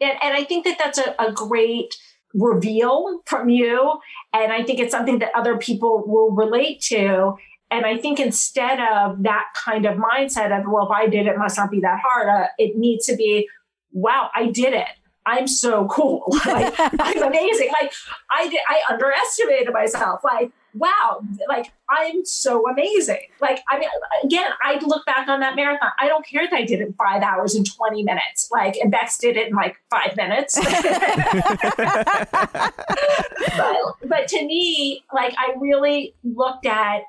And, 0.00 0.12
and 0.22 0.34
I 0.34 0.44
think 0.44 0.64
that 0.66 0.76
that's 0.78 0.98
a, 0.98 1.14
a 1.18 1.32
great 1.32 1.94
reveal 2.36 3.22
from 3.26 3.48
you. 3.48 3.98
And 4.32 4.52
I 4.52 4.62
think 4.62 4.80
it's 4.80 4.92
something 4.92 5.18
that 5.20 5.30
other 5.34 5.56
people 5.58 6.04
will 6.06 6.30
relate 6.30 6.80
to. 6.82 7.34
And 7.70 7.84
I 7.84 7.96
think 7.96 8.20
instead 8.20 8.78
of 8.78 9.22
that 9.24 9.46
kind 9.54 9.86
of 9.86 9.96
mindset 9.96 10.56
of, 10.56 10.70
well, 10.70 10.86
if 10.86 10.90
I 10.90 11.06
did 11.08 11.26
it, 11.26 11.30
it 11.30 11.38
must 11.38 11.56
not 11.56 11.70
be 11.70 11.80
that 11.80 12.00
hard, 12.04 12.28
uh, 12.28 12.46
it 12.58 12.76
needs 12.76 13.06
to 13.06 13.16
be, 13.16 13.48
wow, 13.92 14.30
I 14.34 14.46
did 14.46 14.72
it. 14.72 14.86
I'm 15.26 15.48
so 15.48 15.86
cool. 15.88 16.32
Like, 16.46 16.74
I'm 16.78 17.22
amazing. 17.22 17.70
Like, 17.80 17.92
I 18.30 18.56
I 18.68 18.92
underestimated 18.92 19.72
myself. 19.72 20.22
Like, 20.22 20.52
wow, 20.78 21.22
like 21.48 21.72
I'm 21.90 22.24
so 22.24 22.68
amazing. 22.68 23.20
Like, 23.40 23.62
I 23.70 23.78
mean, 23.78 23.88
again, 24.24 24.50
I 24.62 24.78
look 24.84 25.06
back 25.06 25.28
on 25.28 25.40
that 25.40 25.56
marathon. 25.56 25.90
I 26.00 26.08
don't 26.08 26.26
care 26.26 26.46
that 26.48 26.56
I 26.56 26.64
did 26.64 26.80
it 26.80 26.88
in 26.88 26.92
five 26.94 27.22
hours 27.22 27.54
and 27.54 27.66
20 27.66 28.02
minutes. 28.02 28.48
Like, 28.50 28.76
and 28.76 28.92
Becs 28.92 29.18
did 29.18 29.36
it 29.36 29.48
in 29.48 29.54
like 29.54 29.76
five 29.90 30.16
minutes. 30.16 30.54
but, 33.56 33.94
but 34.04 34.28
to 34.28 34.44
me, 34.44 35.04
like, 35.12 35.34
I 35.38 35.54
really 35.60 36.14
looked 36.24 36.66
at 36.66 37.02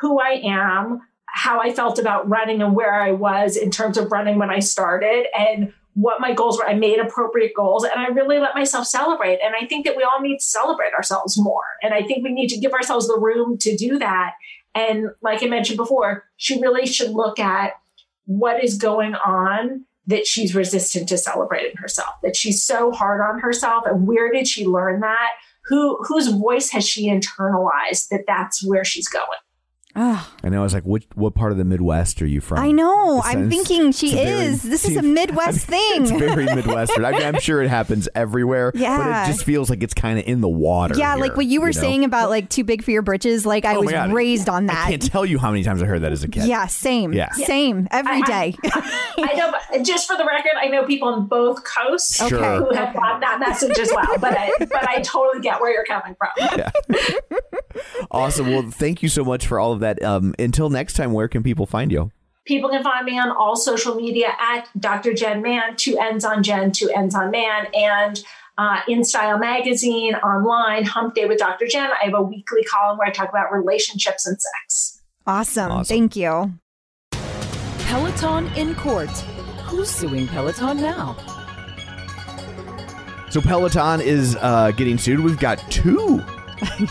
who 0.00 0.20
I 0.20 0.40
am, 0.44 1.00
how 1.26 1.60
I 1.60 1.72
felt 1.72 1.98
about 1.98 2.28
running 2.28 2.62
and 2.62 2.74
where 2.74 2.94
I 2.94 3.12
was 3.12 3.56
in 3.56 3.70
terms 3.70 3.98
of 3.98 4.12
running 4.12 4.38
when 4.38 4.50
I 4.50 4.60
started 4.60 5.26
and 5.36 5.72
what 5.94 6.20
my 6.20 6.32
goals 6.32 6.58
were. 6.58 6.68
I 6.68 6.74
made 6.74 6.98
appropriate 6.98 7.52
goals 7.54 7.84
and 7.84 7.94
I 7.94 8.08
really 8.08 8.38
let 8.38 8.54
myself 8.54 8.86
celebrate. 8.86 9.38
And 9.42 9.54
I 9.54 9.66
think 9.66 9.86
that 9.86 9.96
we 9.96 10.02
all 10.02 10.20
need 10.20 10.38
to 10.38 10.44
celebrate 10.44 10.92
ourselves 10.92 11.38
more. 11.40 11.64
And 11.82 11.94
I 11.94 12.02
think 12.02 12.24
we 12.24 12.32
need 12.32 12.48
to 12.48 12.58
give 12.58 12.72
ourselves 12.72 13.06
the 13.06 13.18
room 13.18 13.56
to 13.58 13.76
do 13.76 13.98
that. 13.98 14.32
And 14.74 15.10
like 15.22 15.42
I 15.42 15.46
mentioned 15.46 15.76
before, 15.76 16.24
she 16.36 16.60
really 16.60 16.86
should 16.86 17.10
look 17.10 17.38
at 17.38 17.74
what 18.26 18.62
is 18.62 18.76
going 18.76 19.14
on 19.14 19.84
that 20.06 20.26
she's 20.26 20.54
resistant 20.54 21.08
to 21.08 21.16
celebrating 21.16 21.76
herself, 21.76 22.14
that 22.22 22.36
she's 22.36 22.62
so 22.62 22.90
hard 22.90 23.20
on 23.20 23.40
herself. 23.40 23.84
And 23.86 24.06
where 24.06 24.32
did 24.32 24.48
she 24.48 24.66
learn 24.66 25.00
that? 25.00 25.30
Who, 25.66 25.96
whose 26.02 26.28
voice 26.28 26.70
has 26.70 26.86
she 26.86 27.08
internalized 27.08 28.08
that 28.10 28.24
that's 28.26 28.66
where 28.66 28.84
she's 28.84 29.08
going? 29.08 29.26
Ugh. 29.96 30.26
I 30.42 30.48
know. 30.48 30.60
I 30.60 30.62
was 30.64 30.74
like, 30.74 30.84
what 30.84 31.04
what 31.14 31.34
part 31.34 31.52
of 31.52 31.58
the 31.58 31.64
Midwest 31.64 32.20
are 32.20 32.26
you 32.26 32.40
from? 32.40 32.58
I 32.58 32.72
know. 32.72 33.22
I'm 33.24 33.48
thinking 33.48 33.92
she 33.92 34.06
it's 34.08 34.14
very- 34.16 34.46
is. 34.46 34.62
This 34.62 34.84
is 34.84 34.96
a 34.96 35.02
Midwest 35.14 35.56
It's 35.56 35.64
thing. 35.66 36.18
very 36.18 36.46
Midwestern. 36.46 37.04
I 37.04 37.12
mean, 37.12 37.22
I'm 37.22 37.38
sure 37.38 37.62
it 37.62 37.68
happens 37.68 38.08
everywhere. 38.14 38.72
Yeah, 38.74 38.98
But 38.98 39.28
it 39.28 39.32
just 39.32 39.44
feels 39.44 39.70
like 39.70 39.82
it's 39.84 39.94
kind 39.94 40.18
of 40.18 40.26
in 40.26 40.40
the 40.40 40.48
water. 40.48 40.96
yeah, 40.98 41.14
here, 41.14 41.24
like 41.24 41.36
what 41.36 41.46
you 41.46 41.60
were 41.60 41.68
know? 41.68 41.72
saying 41.72 42.04
about 42.04 42.28
like 42.30 42.48
too 42.48 42.64
big 42.64 42.82
for 42.82 42.90
your 42.90 43.02
britches. 43.02 43.46
Like 43.46 43.64
I 43.64 43.76
Oh 43.76 43.82
was 43.82 43.92
God. 43.92 44.12
raised 44.12 44.48
on 44.48 44.66
that. 44.66 44.86
I 44.86 44.90
can't 44.90 45.02
tell 45.10 45.24
you 45.24 45.38
how 45.38 45.50
many 45.52 45.62
times 45.62 45.80
I 45.82 45.86
heard 45.86 46.02
that 46.02 46.10
as 46.12 46.24
a 46.24 46.28
kid. 46.28 46.46
Yeah, 46.46 46.66
same. 46.66 47.12
Yeah. 47.12 47.30
Same 47.32 47.86
every 47.92 48.20
I- 48.22 48.26
day. 48.26 48.56
I 48.64 49.32
know, 49.36 49.52
but 49.52 49.84
just 49.84 50.08
for 50.08 50.16
the 50.16 50.24
record, 50.24 50.52
I 50.60 50.66
know 50.66 50.84
people 50.84 51.08
on 51.08 51.26
both 51.26 51.62
coasts 51.64 52.20
Okay. 52.20 52.34
who 52.34 52.74
have 52.74 52.94
gotten 52.94 53.20
that 53.20 53.38
message 53.38 53.78
as 53.78 53.92
well. 53.94 54.18
But 54.18 54.36
I, 54.36 54.50
but 54.58 54.88
I 54.88 55.00
totally 55.02 55.40
get 55.40 55.60
where 55.60 55.72
you're 55.72 55.84
coming 55.84 56.16
from. 56.16 56.30
Yeah. 56.58 56.70
Awesome. 58.10 58.50
Well, 58.50 58.70
thank 58.70 59.02
you 59.02 59.08
so 59.08 59.24
much 59.24 59.46
for 59.48 59.58
all 59.58 59.72
of 59.72 59.80
that. 59.84 60.02
Um, 60.02 60.34
until 60.38 60.70
next 60.70 60.94
time, 60.94 61.12
where 61.12 61.28
can 61.28 61.42
people 61.42 61.66
find 61.66 61.92
you? 61.92 62.10
People 62.46 62.68
can 62.68 62.82
find 62.82 63.06
me 63.06 63.18
on 63.18 63.30
all 63.30 63.56
social 63.56 63.94
media 63.94 64.28
at 64.38 64.68
Dr. 64.78 65.14
Jenn 65.14 65.40
Mann, 65.40 65.76
two 65.76 65.98
ends 65.98 66.24
on 66.24 66.42
Jenn, 66.42 66.72
two 66.72 66.90
ends 66.90 67.14
on 67.14 67.30
Mann, 67.30 67.66
and 67.74 68.22
uh, 68.58 68.80
InStyle 68.88 69.40
Magazine, 69.40 70.14
online, 70.16 70.84
Hump 70.84 71.14
Day 71.14 71.26
with 71.26 71.38
Dr. 71.38 71.66
Jenn. 71.66 71.90
I 71.90 72.04
have 72.04 72.14
a 72.14 72.22
weekly 72.22 72.62
column 72.64 72.98
where 72.98 73.08
I 73.08 73.10
talk 73.10 73.30
about 73.30 73.52
relationships 73.52 74.26
and 74.26 74.36
sex. 74.40 75.00
awesome. 75.26 75.72
Awesome. 75.72 75.96
Thank 75.96 76.16
you. 76.16 76.52
Peloton 77.86 78.46
in 78.56 78.74
court. 78.74 79.10
Who's 79.66 79.88
suing 79.88 80.26
Peloton 80.28 80.80
now? 80.80 81.16
So 83.30 83.40
Peloton 83.40 84.00
is 84.00 84.36
uh, 84.40 84.70
getting 84.76 84.98
sued. 84.98 85.20
We've 85.20 85.40
got 85.40 85.58
two 85.70 86.22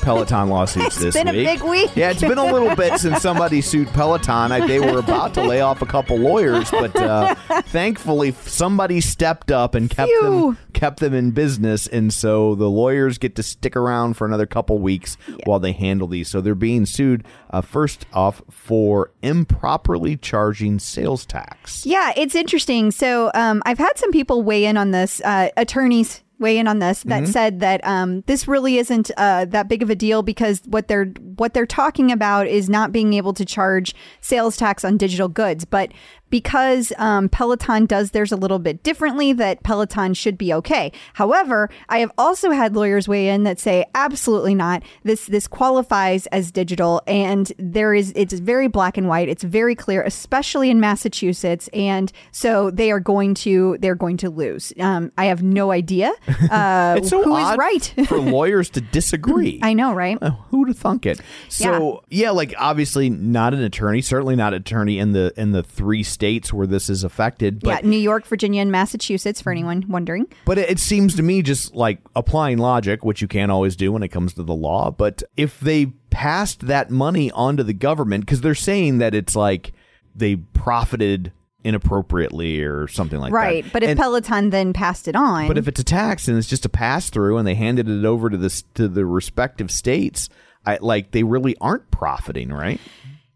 Peloton 0.01 0.49
lawsuits 0.49 0.87
It's 0.87 0.99
this 0.99 1.15
been 1.15 1.27
a 1.27 1.31
week. 1.31 1.45
big 1.45 1.63
week. 1.63 1.91
Yeah, 1.95 2.11
it's 2.11 2.21
been 2.21 2.37
a 2.37 2.45
little 2.45 2.75
bit 2.75 2.99
since 2.99 3.21
somebody 3.21 3.61
sued 3.61 3.87
Peloton. 3.89 4.51
I, 4.51 4.65
they 4.65 4.79
were 4.79 4.99
about 4.99 5.33
to 5.35 5.41
lay 5.43 5.61
off 5.61 5.81
a 5.81 5.85
couple 5.85 6.17
lawyers, 6.17 6.69
but 6.71 6.95
uh, 6.95 7.35
thankfully 7.63 8.31
somebody 8.31 9.01
stepped 9.01 9.51
up 9.51 9.75
and 9.75 9.89
kept 9.89 10.11
them 10.21 10.57
kept 10.73 10.99
them 10.99 11.13
in 11.13 11.31
business, 11.31 11.87
and 11.87 12.13
so 12.13 12.55
the 12.55 12.69
lawyers 12.69 13.17
get 13.17 13.35
to 13.35 13.43
stick 13.43 13.75
around 13.75 14.15
for 14.15 14.25
another 14.25 14.45
couple 14.45 14.79
weeks 14.79 15.17
while 15.45 15.59
they 15.59 15.71
handle 15.71 16.07
these. 16.07 16.27
So 16.27 16.41
they're 16.41 16.55
being 16.55 16.85
sued 16.85 17.23
uh, 17.51 17.61
first 17.61 18.05
off 18.11 18.41
for 18.49 19.11
improperly 19.21 20.17
charging 20.17 20.79
sales 20.79 21.25
tax. 21.25 21.85
Yeah, 21.85 22.11
it's 22.17 22.35
interesting. 22.35 22.91
So 22.91 23.31
um, 23.33 23.61
I've 23.65 23.77
had 23.77 23.97
some 23.97 24.11
people 24.11 24.41
weigh 24.43 24.65
in 24.65 24.75
on 24.77 24.91
this, 24.91 25.21
uh, 25.21 25.49
attorneys 25.55 26.22
weigh 26.43 26.57
in 26.57 26.67
on 26.67 26.79
this 26.79 27.01
that 27.03 27.27
said 27.27 27.61
that 27.61 27.83
um, 27.87 28.21
this 28.27 28.47
really 28.47 28.77
isn't 28.77 29.09
uh, 29.17 29.45
that 29.45 29.67
big 29.69 29.81
of 29.81 29.89
a 29.89 29.95
deal 29.95 30.21
because 30.21 30.61
what 30.65 30.89
they're 30.89 31.05
what 31.37 31.53
they're 31.53 31.65
talking 31.65 32.11
about 32.11 32.45
is 32.45 32.69
not 32.69 32.91
being 32.91 33.13
able 33.13 33.33
to 33.33 33.45
charge 33.45 33.95
sales 34.21 34.57
tax 34.57 34.83
on 34.83 34.97
digital 34.97 35.29
goods, 35.29 35.63
but 35.65 35.91
because 36.33 36.91
um, 36.97 37.29
Peloton 37.29 37.85
does 37.85 38.09
theirs 38.09 38.31
a 38.31 38.35
little 38.35 38.57
bit 38.57 38.81
differently, 38.81 39.33
that 39.33 39.61
Peloton 39.61 40.15
should 40.15 40.35
be 40.35 40.51
okay. 40.51 40.91
However, 41.13 41.69
I 41.89 41.99
have 41.99 42.11
also 42.17 42.49
had 42.49 42.75
lawyers 42.75 43.07
weigh 43.07 43.29
in 43.29 43.43
that 43.43 43.59
say 43.59 43.85
absolutely 43.93 44.55
not. 44.55 44.81
This 45.03 45.27
this 45.27 45.47
qualifies 45.47 46.25
as 46.27 46.51
digital, 46.51 47.03
and 47.05 47.53
there 47.59 47.93
is 47.93 48.11
it's 48.15 48.33
very 48.33 48.67
black 48.67 48.97
and 48.97 49.07
white. 49.07 49.29
It's 49.29 49.43
very 49.43 49.75
clear, 49.75 50.01
especially 50.01 50.71
in 50.71 50.79
Massachusetts, 50.79 51.69
and 51.71 52.11
so 52.31 52.71
they 52.71 52.89
are 52.89 52.99
going 52.99 53.35
to 53.35 53.77
they're 53.79 53.93
going 53.93 54.17
to 54.17 54.31
lose. 54.31 54.73
Um, 54.79 55.11
I 55.19 55.25
have 55.25 55.43
no 55.43 55.69
idea 55.69 56.13
uh, 56.49 56.95
It's 56.97 57.11
so 57.11 57.21
who 57.21 57.37
is 57.37 57.57
right. 57.57 57.93
for 58.07 58.17
lawyers 58.19 58.71
to 58.71 58.81
disagree. 58.81 59.59
I 59.61 59.73
know, 59.75 59.93
right? 59.93 60.17
Uh, 60.19 60.31
who'd 60.49 60.69
have 60.69 60.79
thunk 60.79 61.05
it? 61.05 61.21
So 61.49 62.03
yeah. 62.09 62.31
like 62.31 62.55
obviously 62.57 63.11
not 63.11 63.53
an 63.53 63.61
attorney, 63.61 64.01
certainly 64.01 64.35
not 64.35 64.55
attorney 64.55 64.97
in 64.97 65.11
the 65.11 65.31
in 65.37 65.51
the 65.51 65.61
three 65.61 66.01
states 66.01 66.22
where 66.53 66.67
this 66.67 66.89
is 66.89 67.03
affected. 67.03 67.59
But 67.61 67.83
yeah, 67.83 67.89
New 67.89 67.97
York, 67.99 68.25
Virginia, 68.25 68.61
and 68.61 68.71
Massachusetts. 68.71 69.41
For 69.41 69.51
anyone 69.51 69.85
wondering, 69.87 70.27
but 70.45 70.57
it, 70.57 70.69
it 70.69 70.79
seems 70.79 71.15
to 71.15 71.23
me 71.23 71.41
just 71.41 71.73
like 71.75 71.99
applying 72.15 72.57
logic, 72.57 73.03
which 73.03 73.21
you 73.21 73.27
can't 73.27 73.51
always 73.51 73.75
do 73.75 73.91
when 73.91 74.03
it 74.03 74.09
comes 74.09 74.33
to 74.35 74.43
the 74.43 74.53
law. 74.53 74.91
But 74.91 75.23
if 75.37 75.59
they 75.59 75.87
passed 76.09 76.67
that 76.67 76.89
money 76.89 77.31
onto 77.31 77.63
the 77.63 77.73
government, 77.73 78.25
because 78.25 78.41
they're 78.41 78.55
saying 78.55 78.99
that 78.99 79.13
it's 79.15 79.35
like 79.35 79.73
they 80.15 80.35
profited 80.35 81.31
inappropriately 81.63 82.61
or 82.61 82.87
something 82.87 83.19
like 83.19 83.31
that. 83.31 83.35
right? 83.37 83.65
But 83.71 83.83
if 83.83 83.89
And- 83.91 83.99
Peloton 83.99 84.49
then 84.49 84.73
passed 84.73 85.07
it 85.07 85.15
on, 85.15 85.47
but 85.47 85.57
if 85.57 85.67
it's 85.67 85.79
a 85.79 85.83
tax 85.83 86.27
and 86.27 86.37
it's 86.37 86.47
just 86.47 86.65
a 86.65 86.69
pass 86.69 87.09
through 87.09 87.37
and 87.37 87.47
they 87.47 87.55
handed 87.55 87.89
it 87.89 88.05
over 88.05 88.29
to 88.29 88.37
the 88.37 88.63
to 88.75 88.87
the 88.87 89.05
respective 89.05 89.71
states, 89.71 90.29
I 90.65 90.77
like 90.81 91.11
they 91.11 91.23
really 91.23 91.55
aren't 91.61 91.89
profiting, 91.91 92.49
right? 92.51 92.79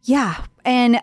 Yeah. 0.03 0.43
And 0.65 0.99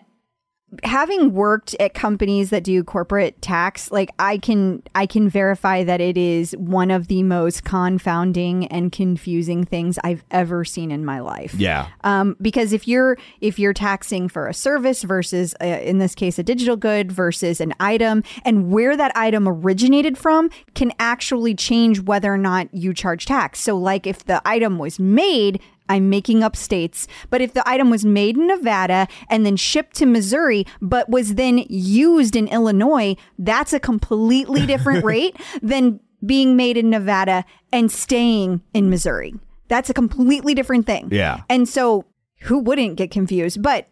having 0.83 1.33
worked 1.33 1.75
at 1.79 1.95
companies 1.95 2.51
that 2.51 2.64
do 2.64 2.83
corporate 2.83 3.41
tax, 3.41 3.91
like 3.91 4.11
I 4.18 4.39
can 4.39 4.83
I 4.95 5.07
can 5.07 5.29
verify 5.29 5.85
that 5.85 6.01
it 6.01 6.16
is 6.16 6.53
one 6.59 6.91
of 6.91 7.09
the 7.09 7.22
most 7.22 7.64
confounding 7.64 8.66
and 8.66 8.91
confusing 8.91 9.64
things 9.64 9.99
I've 10.03 10.25
ever 10.31 10.64
seen 10.64 10.91
in 10.91 11.05
my 11.05 11.20
life. 11.20 11.55
Yeah. 11.55 11.89
Um, 12.03 12.37
because 12.41 12.72
if 12.72 12.89
you're 12.89 13.16
if 13.41 13.59
you're 13.59 13.72
taxing 13.72 14.29
for 14.29 14.49
a 14.49 14.55
service 14.55 15.03
versus 15.03 15.55
uh 15.61 15.66
in 15.66 15.99
this 15.99 16.14
case 16.14 16.39
a 16.39 16.43
digital 16.43 16.77
good 16.77 17.12
versus 17.12 17.61
an 17.61 17.75
item 17.81 18.22
and 18.45 18.70
where 18.70 18.97
that 18.97 19.16
item 19.16 19.49
originated 19.49 20.18
from 20.18 20.51
can 20.75 20.93
actually 20.99 21.55
change 21.55 22.01
whether 22.01 22.33
or 22.33 22.39
not 22.39 22.72
you 22.72 22.93
charge 22.95 23.27
tax. 23.27 23.61
So 23.61 23.77
like 23.77 24.07
if 24.07 24.25
the 24.25 24.41
item 24.45 24.79
was 24.79 24.99
made 24.99 25.61
I'm 25.89 26.09
making 26.09 26.43
up 26.43 26.57
states, 26.57 27.07
but 27.30 27.41
if 27.41 27.53
the 27.53 27.68
item 27.68 27.91
was 27.91 28.05
made 28.05 28.37
in 28.37 28.47
Nevada 28.47 29.07
and 29.28 29.45
then 29.45 29.57
shipped 29.57 29.97
to 29.97 30.07
Missouri, 30.07 30.66
but 30.80 31.09
was 31.09 31.35
then 31.35 31.64
used 31.68 32.37
in 32.37 32.49
Illinois, 32.49 33.16
that's 33.39 33.72
a 33.72 33.80
completely 33.80 34.66
different 34.66 35.05
rate 35.05 35.37
than 35.62 36.01
being 36.24 36.57
made 36.57 36.76
in 36.76 36.91
Nevada 36.91 37.45
and 37.72 37.93
staying 37.93 38.62
in 38.72 38.89
Missouri. 38.89 39.35
That's 39.68 39.91
a 39.91 39.95
completely 39.95 40.55
different 40.55 40.87
thing. 40.87 41.09
Yeah. 41.11 41.43
And 41.49 41.68
so 41.68 42.05
who 42.41 42.59
wouldn't 42.59 42.97
get 42.97 43.11
confused? 43.11 43.62
But 43.62 43.89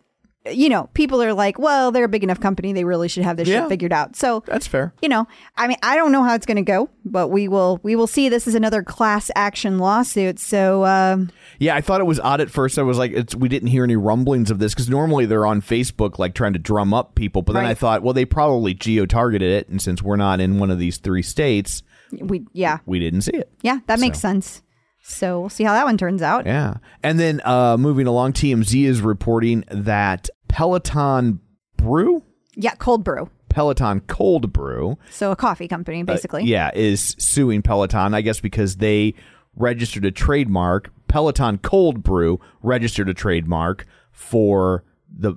you 0.50 0.68
know, 0.68 0.88
people 0.94 1.22
are 1.22 1.32
like, 1.32 1.58
well, 1.58 1.92
they're 1.92 2.04
a 2.04 2.08
big 2.08 2.24
enough 2.24 2.40
company. 2.40 2.72
They 2.72 2.84
really 2.84 3.06
should 3.08 3.22
have 3.22 3.36
this 3.36 3.46
Yeah. 3.48 3.60
shit 3.62 3.68
figured 3.68 3.92
out. 3.92 4.16
So 4.16 4.42
That's 4.46 4.66
fair. 4.66 4.92
you 5.00 5.08
know, 5.08 5.26
I 5.56 5.68
mean, 5.68 5.76
I 5.82 5.94
don't 5.96 6.10
know 6.10 6.24
how 6.24 6.34
it's 6.34 6.46
going 6.46 6.56
to 6.56 6.62
go, 6.62 6.88
but 7.04 7.28
we 7.28 7.46
will, 7.46 7.78
we 7.84 7.94
will 7.94 8.06
see. 8.08 8.28
This 8.28 8.48
is 8.48 8.54
another 8.56 8.82
class 8.82 9.30
action 9.36 9.78
lawsuit. 9.78 10.40
So, 10.40 10.84
um, 10.84 11.30
Yeah, 11.60 11.76
I 11.76 11.80
thought 11.80 12.00
it 12.00 12.04
was 12.08 12.18
odd 12.18 12.40
at 12.40 12.50
first. 12.50 12.78
I 12.78 12.82
was 12.82 12.98
like, 12.98 13.12
it's, 13.12 13.34
we 13.36 13.48
didn't 13.48 13.68
hear 13.68 13.84
any 13.84 13.94
rumblings 13.96 14.50
of 14.50 14.58
this 14.58 14.74
because 14.74 14.88
normally 14.88 15.26
they're 15.26 15.46
on 15.46 15.62
Facebook, 15.62 16.18
like 16.18 16.34
trying 16.34 16.54
to 16.54 16.58
drum 16.58 16.92
up 16.92 17.14
people. 17.14 17.42
But 17.42 17.52
then 17.52 17.64
I 17.64 17.74
thought, 17.74 18.02
well, 18.02 18.14
they 18.14 18.24
probably 18.24 18.74
geo 18.74 19.06
targeted 19.06 19.50
it, 19.50 19.68
and 19.68 19.80
since 19.80 20.02
we're 20.02 20.16
not 20.16 20.40
in 20.40 20.58
one 20.58 20.70
of 20.72 20.78
these 20.80 20.96
three 20.98 21.22
states, 21.22 21.82
we, 22.20 22.44
yeah, 22.52 22.78
we 22.84 22.98
didn't 22.98 23.22
see 23.22 23.32
it. 23.36 23.48
yeah, 23.62 23.78
that 23.86 24.00
makes 24.00 24.18
sense. 24.18 24.60
So 25.02 25.40
we'll 25.40 25.50
see 25.50 25.64
how 25.64 25.72
that 25.74 25.84
one 25.84 25.98
turns 25.98 26.22
out. 26.22 26.46
Yeah, 26.46 26.74
and 27.02 27.18
then 27.18 27.40
uh, 27.44 27.76
moving 27.76 28.06
along, 28.06 28.34
TMZ 28.34 28.84
is 28.84 29.00
reporting 29.00 29.64
that 29.70 30.30
Peloton 30.48 31.40
Brew, 31.76 32.22
Yeah, 32.54 32.74
cold 32.76 33.02
brew. 33.04 33.28
Peloton 33.48 34.00
Cold 34.06 34.50
Brew, 34.52 34.96
So 35.10 35.30
a 35.30 35.36
coffee 35.36 35.68
company, 35.68 36.02
basically. 36.04 36.42
Uh, 36.42 36.46
yeah, 36.46 36.70
is 36.74 37.14
suing 37.18 37.60
Peloton. 37.62 38.14
I 38.14 38.22
guess 38.22 38.40
because 38.40 38.76
they 38.76 39.14
registered 39.56 40.04
a 40.06 40.10
trademark. 40.10 40.90
Peloton 41.08 41.58
Cold 41.58 42.02
Brew 42.02 42.40
registered 42.62 43.08
a 43.10 43.14
trademark 43.14 43.84
for 44.10 44.84
the 45.14 45.34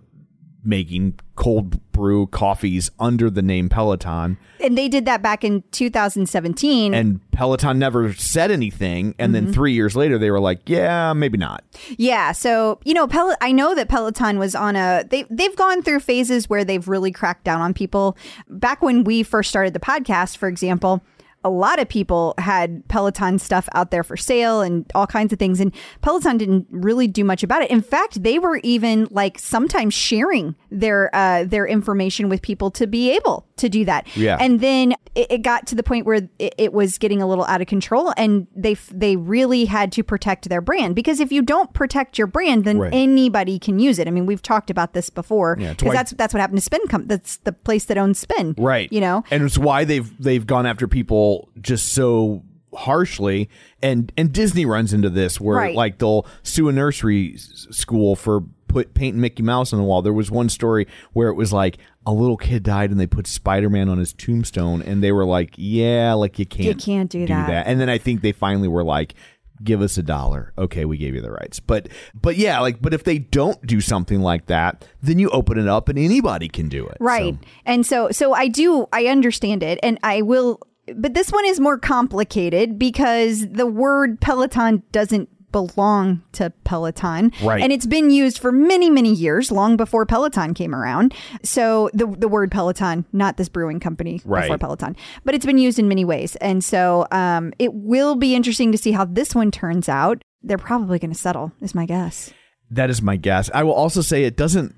making 0.66 1.20
cold 1.36 1.80
brew 1.92 2.28
coffees 2.28 2.90
under 3.00 3.30
the 3.30 3.42
name 3.42 3.70
Peloton, 3.70 4.38
And 4.62 4.78
they 4.78 4.88
did 4.90 5.06
that 5.06 5.22
back 5.22 5.44
in 5.44 5.64
2017. 5.72 6.94
and 6.94 7.20
Peloton 7.32 7.78
never 7.80 8.14
said 8.14 8.52
anything. 8.52 9.16
And 9.20 9.34
Mm-hmm. 9.34 9.46
then 9.46 9.54
three 9.54 9.74
years 9.74 9.96
later, 9.96 10.18
they 10.18 10.32
were 10.32 10.40
like, 10.40 10.62
"Yeah, 10.70 11.14
maybe 11.14 11.38
not." 11.38 11.64
Yeah, 11.98 12.32
so 12.32 12.80
you 12.86 12.94
know, 12.94 13.08
Pel- 13.08 13.36
I 13.42 13.52
know 13.52 13.76
that 13.76 13.90
Peloton 13.90 14.40
was 14.40 14.56
on 14.56 14.76
a 14.76 15.04
they 15.10 15.24
they've 15.30 15.56
gone 15.56 15.82
through 15.82 16.00
phases 16.00 16.50
where 16.50 16.64
they've 16.64 16.88
really 16.88 17.12
cracked 17.12 17.44
down 17.44 17.62
on 17.62 17.74
people. 17.74 18.18
Back 18.50 18.82
when 18.82 19.04
we 19.04 19.24
first 19.24 19.50
started 19.50 19.74
the 19.74 19.80
podcast, 19.80 20.38
for 20.38 20.48
example, 20.48 21.04
a 21.46 21.50
lot 21.50 21.80
of 21.80 21.88
people 21.88 22.34
had 22.40 22.86
Peloton 22.88 23.38
stuff 23.38 23.70
out 23.76 23.92
there 23.92 24.04
for 24.04 24.18
sale 24.18 24.62
and 24.62 24.92
all 24.96 25.06
kinds 25.06 25.32
of 25.32 25.38
things 25.38 25.60
and 25.62 25.72
Peloton 26.02 26.38
didn't 26.38 26.66
really 26.72 27.08
do 27.08 27.24
much 27.24 27.44
about 27.44 27.62
it. 27.62 27.70
In 27.70 27.84
fact, 27.84 28.24
they 28.24 28.40
were 28.40 28.60
even 28.64 29.08
like 29.12 29.38
sometimes 29.38 29.94
sharing 29.94 30.56
their 30.80 31.10
uh 31.16 31.44
their 31.46 31.66
information 31.66 32.30
with 32.30 32.42
people 32.42 32.70
to 32.72 32.88
be 32.88 33.12
able 33.16 33.46
to 33.58 33.70
do 33.70 33.86
that. 33.86 34.06
Yeah. 34.16 34.38
And 34.40 34.60
then 34.60 34.92
it, 35.16 35.28
it 35.32 35.38
got 35.42 35.66
to 35.68 35.76
the 35.76 35.84
point 35.84 36.06
where 36.06 36.28
it, 36.40 36.56
it 36.58 36.74
was 36.74 36.98
getting 36.98 37.22
a 37.22 37.28
little 37.28 37.46
out 37.46 37.62
of 37.62 37.68
control 37.68 38.14
and 38.18 38.48
they 38.56 38.74
f- 38.74 38.92
they 38.94 39.16
really 39.16 39.66
had 39.66 39.92
to 39.94 40.04
protect 40.04 40.50
their 40.50 40.62
brand 40.62 40.96
because 40.96 41.20
if 41.20 41.32
you 41.32 41.42
don't 41.42 41.74
protect 41.74 42.18
your 42.18 42.28
brand 42.28 42.66
then 42.66 42.78
Right. 42.80 42.94
anybody 42.94 43.58
can 43.60 43.80
use 43.80 43.98
it 44.00 44.08
i 44.08 44.12
mean 44.12 44.26
we've 44.26 44.42
talked 44.42 44.70
about 44.70 44.94
this 44.94 45.10
before 45.10 45.56
Yeah, 45.60 45.74
because 45.74 45.94
that's 45.94 46.12
that's 46.14 46.34
what 46.34 46.42
happened 46.42 46.58
to 46.58 46.62
spin 46.66 46.82
Com- 46.90 47.08
that's 47.08 47.38
the 47.38 47.54
place 47.54 47.86
that 47.86 47.98
owns 47.98 48.20
spin 48.20 48.56
right 48.58 48.92
you 48.92 49.00
know 49.00 49.24
and 49.32 49.44
it's 49.44 49.58
why 49.58 49.86
they've 49.86 50.12
they've 50.22 50.46
gone 50.46 50.66
after 50.66 50.88
people 50.88 51.50
just 51.62 51.94
so 51.94 52.44
harshly 52.76 53.50
and 53.82 54.12
and 54.18 54.34
disney 54.34 54.66
runs 54.66 54.92
into 54.94 55.10
this 55.10 55.40
where 55.40 55.56
Right. 55.58 55.76
like 55.76 55.98
they'll 56.00 56.26
sue 56.44 56.68
a 56.68 56.74
nursery 56.74 57.34
s- 57.36 57.68
school 57.72 58.16
for 58.16 58.44
put 58.76 58.94
painting 58.94 59.22
mickey 59.22 59.42
mouse 59.42 59.72
on 59.72 59.80
the 59.80 59.86
wall. 59.86 60.02
There 60.02 60.12
was 60.12 60.30
one 60.30 60.50
story 60.50 60.86
where 61.14 61.30
it 61.30 61.36
was 61.36 61.54
like 61.54 61.78
a 62.06 62.12
little 62.12 62.36
kid 62.36 62.62
died 62.64 62.92
and 62.92 63.00
they 63.00 63.08
put 63.08 63.26
spider-man 63.26 63.88
on 63.88 63.98
his 64.00 64.12
tombstone 64.12 64.82
and 64.82 65.02
they 65.02 65.14
were 65.14 65.24
like 65.26 65.54
yeah 65.56 66.12
like 66.14 66.38
you 66.38 66.46
can't 66.46 66.78
can't 66.78 67.10
do 67.10 67.26
that. 67.26 67.66
and 67.68 67.80
then 67.80 67.90
i 67.90 67.98
think 67.98 68.22
they 68.22 68.34
finally 68.34 68.68
were 68.68 68.84
like 68.84 69.16
give 69.64 69.82
us 69.82 69.98
a 69.98 70.04
dollar. 70.04 70.52
Okay 70.58 70.84
we 70.84 70.98
gave 70.98 71.16
you 71.16 71.22
the 71.22 71.32
rights. 71.32 71.62
But 71.62 71.88
but 72.14 72.36
yeah 72.36 72.60
like 72.60 72.82
but 72.82 72.94
if 72.94 73.06
they 73.06 73.18
don't 73.18 73.66
do 73.66 73.80
something 73.80 74.20
like 74.20 74.48
that 74.48 74.86
then 75.02 75.20
you 75.20 75.30
open 75.30 75.58
it 75.58 75.70
up 75.70 75.88
and 75.88 75.98
anybody 75.98 76.50
can 76.50 76.68
do 76.68 76.86
it 76.86 76.98
right. 77.00 77.36
So- 77.36 77.48
and 77.66 77.86
so 77.86 78.12
so 78.12 78.34
i 78.34 78.50
do 78.50 78.88
i 78.92 79.06
understand 79.06 79.64
it. 79.64 79.80
And 79.82 79.98
i 80.04 80.22
will 80.22 80.60
but 80.94 81.14
this 81.14 81.32
one 81.32 81.46
is 81.46 81.62
more 81.62 81.78
complicated 81.80 82.78
because 82.78 83.48
the 83.48 83.66
word 83.66 84.20
peloton 84.20 84.84
doesn't 84.92 85.30
belong 85.56 86.22
to 86.34 86.52
peloton 86.66 87.32
Right. 87.42 87.62
and 87.64 87.72
it's 87.72 87.86
been 87.86 88.10
used 88.10 88.38
for 88.40 88.52
many 88.52 88.90
many 88.90 89.14
years 89.14 89.52
long 89.52 89.78
before 89.78 90.06
peloton 90.06 90.54
came 90.54 90.76
around 90.76 91.14
so 91.44 91.90
the 91.94 92.06
the 92.08 92.28
word 92.28 92.52
peloton 92.52 93.06
not 93.14 93.38
this 93.38 93.48
brewing 93.48 93.80
company 93.80 94.16
before 94.48 94.58
peloton 94.58 94.96
but 95.24 95.34
it's 95.36 95.46
been 95.46 95.58
used 95.58 95.80
in 95.80 95.88
many 95.88 96.04
ways 96.04 96.36
and 96.38 96.64
so 96.64 97.08
um 97.12 97.54
it 97.58 97.74
will 97.74 98.16
be 98.16 98.36
interesting 98.36 98.72
to 98.74 98.78
see 98.78 98.92
how 98.92 99.06
this 99.06 99.34
one 99.34 99.50
turns 99.50 99.88
out 99.88 100.22
they're 100.44 100.58
probably 100.58 101.00
going 101.00 101.12
to 101.14 101.18
settle 101.18 101.52
is 101.62 101.74
my 101.74 101.86
guess 101.86 102.32
That 102.72 102.90
is 102.90 103.02
my 103.02 103.16
guess. 103.16 103.50
I 103.54 103.62
will 103.64 103.74
also 103.84 104.02
say 104.02 104.26
it 104.26 104.36
doesn't 104.36 104.76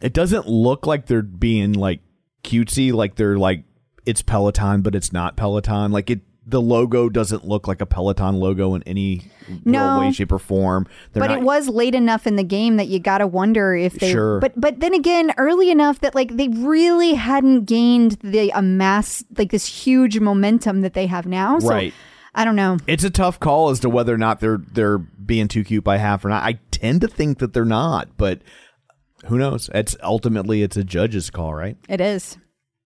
it 0.00 0.12
doesn't 0.12 0.46
look 0.46 0.86
like 0.86 1.06
they're 1.06 1.22
being 1.22 1.72
like 1.72 2.00
cutesy, 2.44 2.92
like 2.92 3.16
they're 3.16 3.38
like 3.38 3.64
it's 4.06 4.22
Peloton, 4.22 4.82
but 4.82 4.94
it's 4.94 5.12
not 5.12 5.36
Peloton. 5.36 5.92
Like 5.92 6.10
it 6.10 6.20
the 6.48 6.60
logo 6.62 7.08
doesn't 7.10 7.44
look 7.46 7.68
like 7.68 7.80
a 7.82 7.86
Peloton 7.86 8.36
logo 8.36 8.74
in 8.74 8.82
any 8.84 9.30
No. 9.64 10.00
way, 10.00 10.12
shape, 10.12 10.32
or 10.32 10.38
form. 10.38 10.86
They're 11.12 11.20
but 11.20 11.28
not- 11.28 11.38
it 11.38 11.44
was 11.44 11.68
late 11.68 11.94
enough 11.94 12.26
in 12.26 12.36
the 12.36 12.42
game 12.44 12.76
that 12.76 12.88
you 12.88 12.98
gotta 12.98 13.26
wonder 13.26 13.74
if 13.76 13.94
they. 13.98 14.10
Sure. 14.12 14.40
But 14.40 14.58
but 14.58 14.80
then 14.80 14.94
again, 14.94 15.32
early 15.36 15.70
enough 15.70 16.00
that 16.00 16.14
like 16.14 16.36
they 16.36 16.48
really 16.48 17.14
hadn't 17.14 17.64
gained 17.64 18.18
the 18.22 18.50
amass 18.54 19.22
like 19.36 19.50
this 19.50 19.66
huge 19.66 20.18
momentum 20.20 20.80
that 20.80 20.94
they 20.94 21.06
have 21.06 21.26
now. 21.26 21.58
So 21.58 21.68
Right. 21.68 21.92
I 22.34 22.44
don't 22.44 22.56
know. 22.56 22.78
It's 22.86 23.04
a 23.04 23.10
tough 23.10 23.40
call 23.40 23.68
as 23.70 23.80
to 23.80 23.90
whether 23.90 24.14
or 24.14 24.18
not 24.18 24.40
they're 24.40 24.60
they're 24.72 24.98
being 24.98 25.48
too 25.48 25.64
cute 25.64 25.84
by 25.84 25.98
half 25.98 26.24
or 26.24 26.28
not. 26.28 26.44
I 26.44 26.60
tend 26.70 27.00
to 27.02 27.08
think 27.08 27.38
that 27.40 27.52
they're 27.52 27.64
not, 27.64 28.16
but 28.16 28.40
who 29.26 29.36
knows? 29.38 29.68
It's 29.74 29.96
ultimately 30.02 30.62
it's 30.62 30.76
a 30.76 30.84
judge's 30.84 31.28
call, 31.30 31.52
right? 31.54 31.76
It 31.88 32.00
is. 32.00 32.38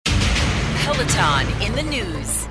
Peloton 0.05 1.47
in 1.61 1.73
the 1.75 1.83
news. 1.83 2.47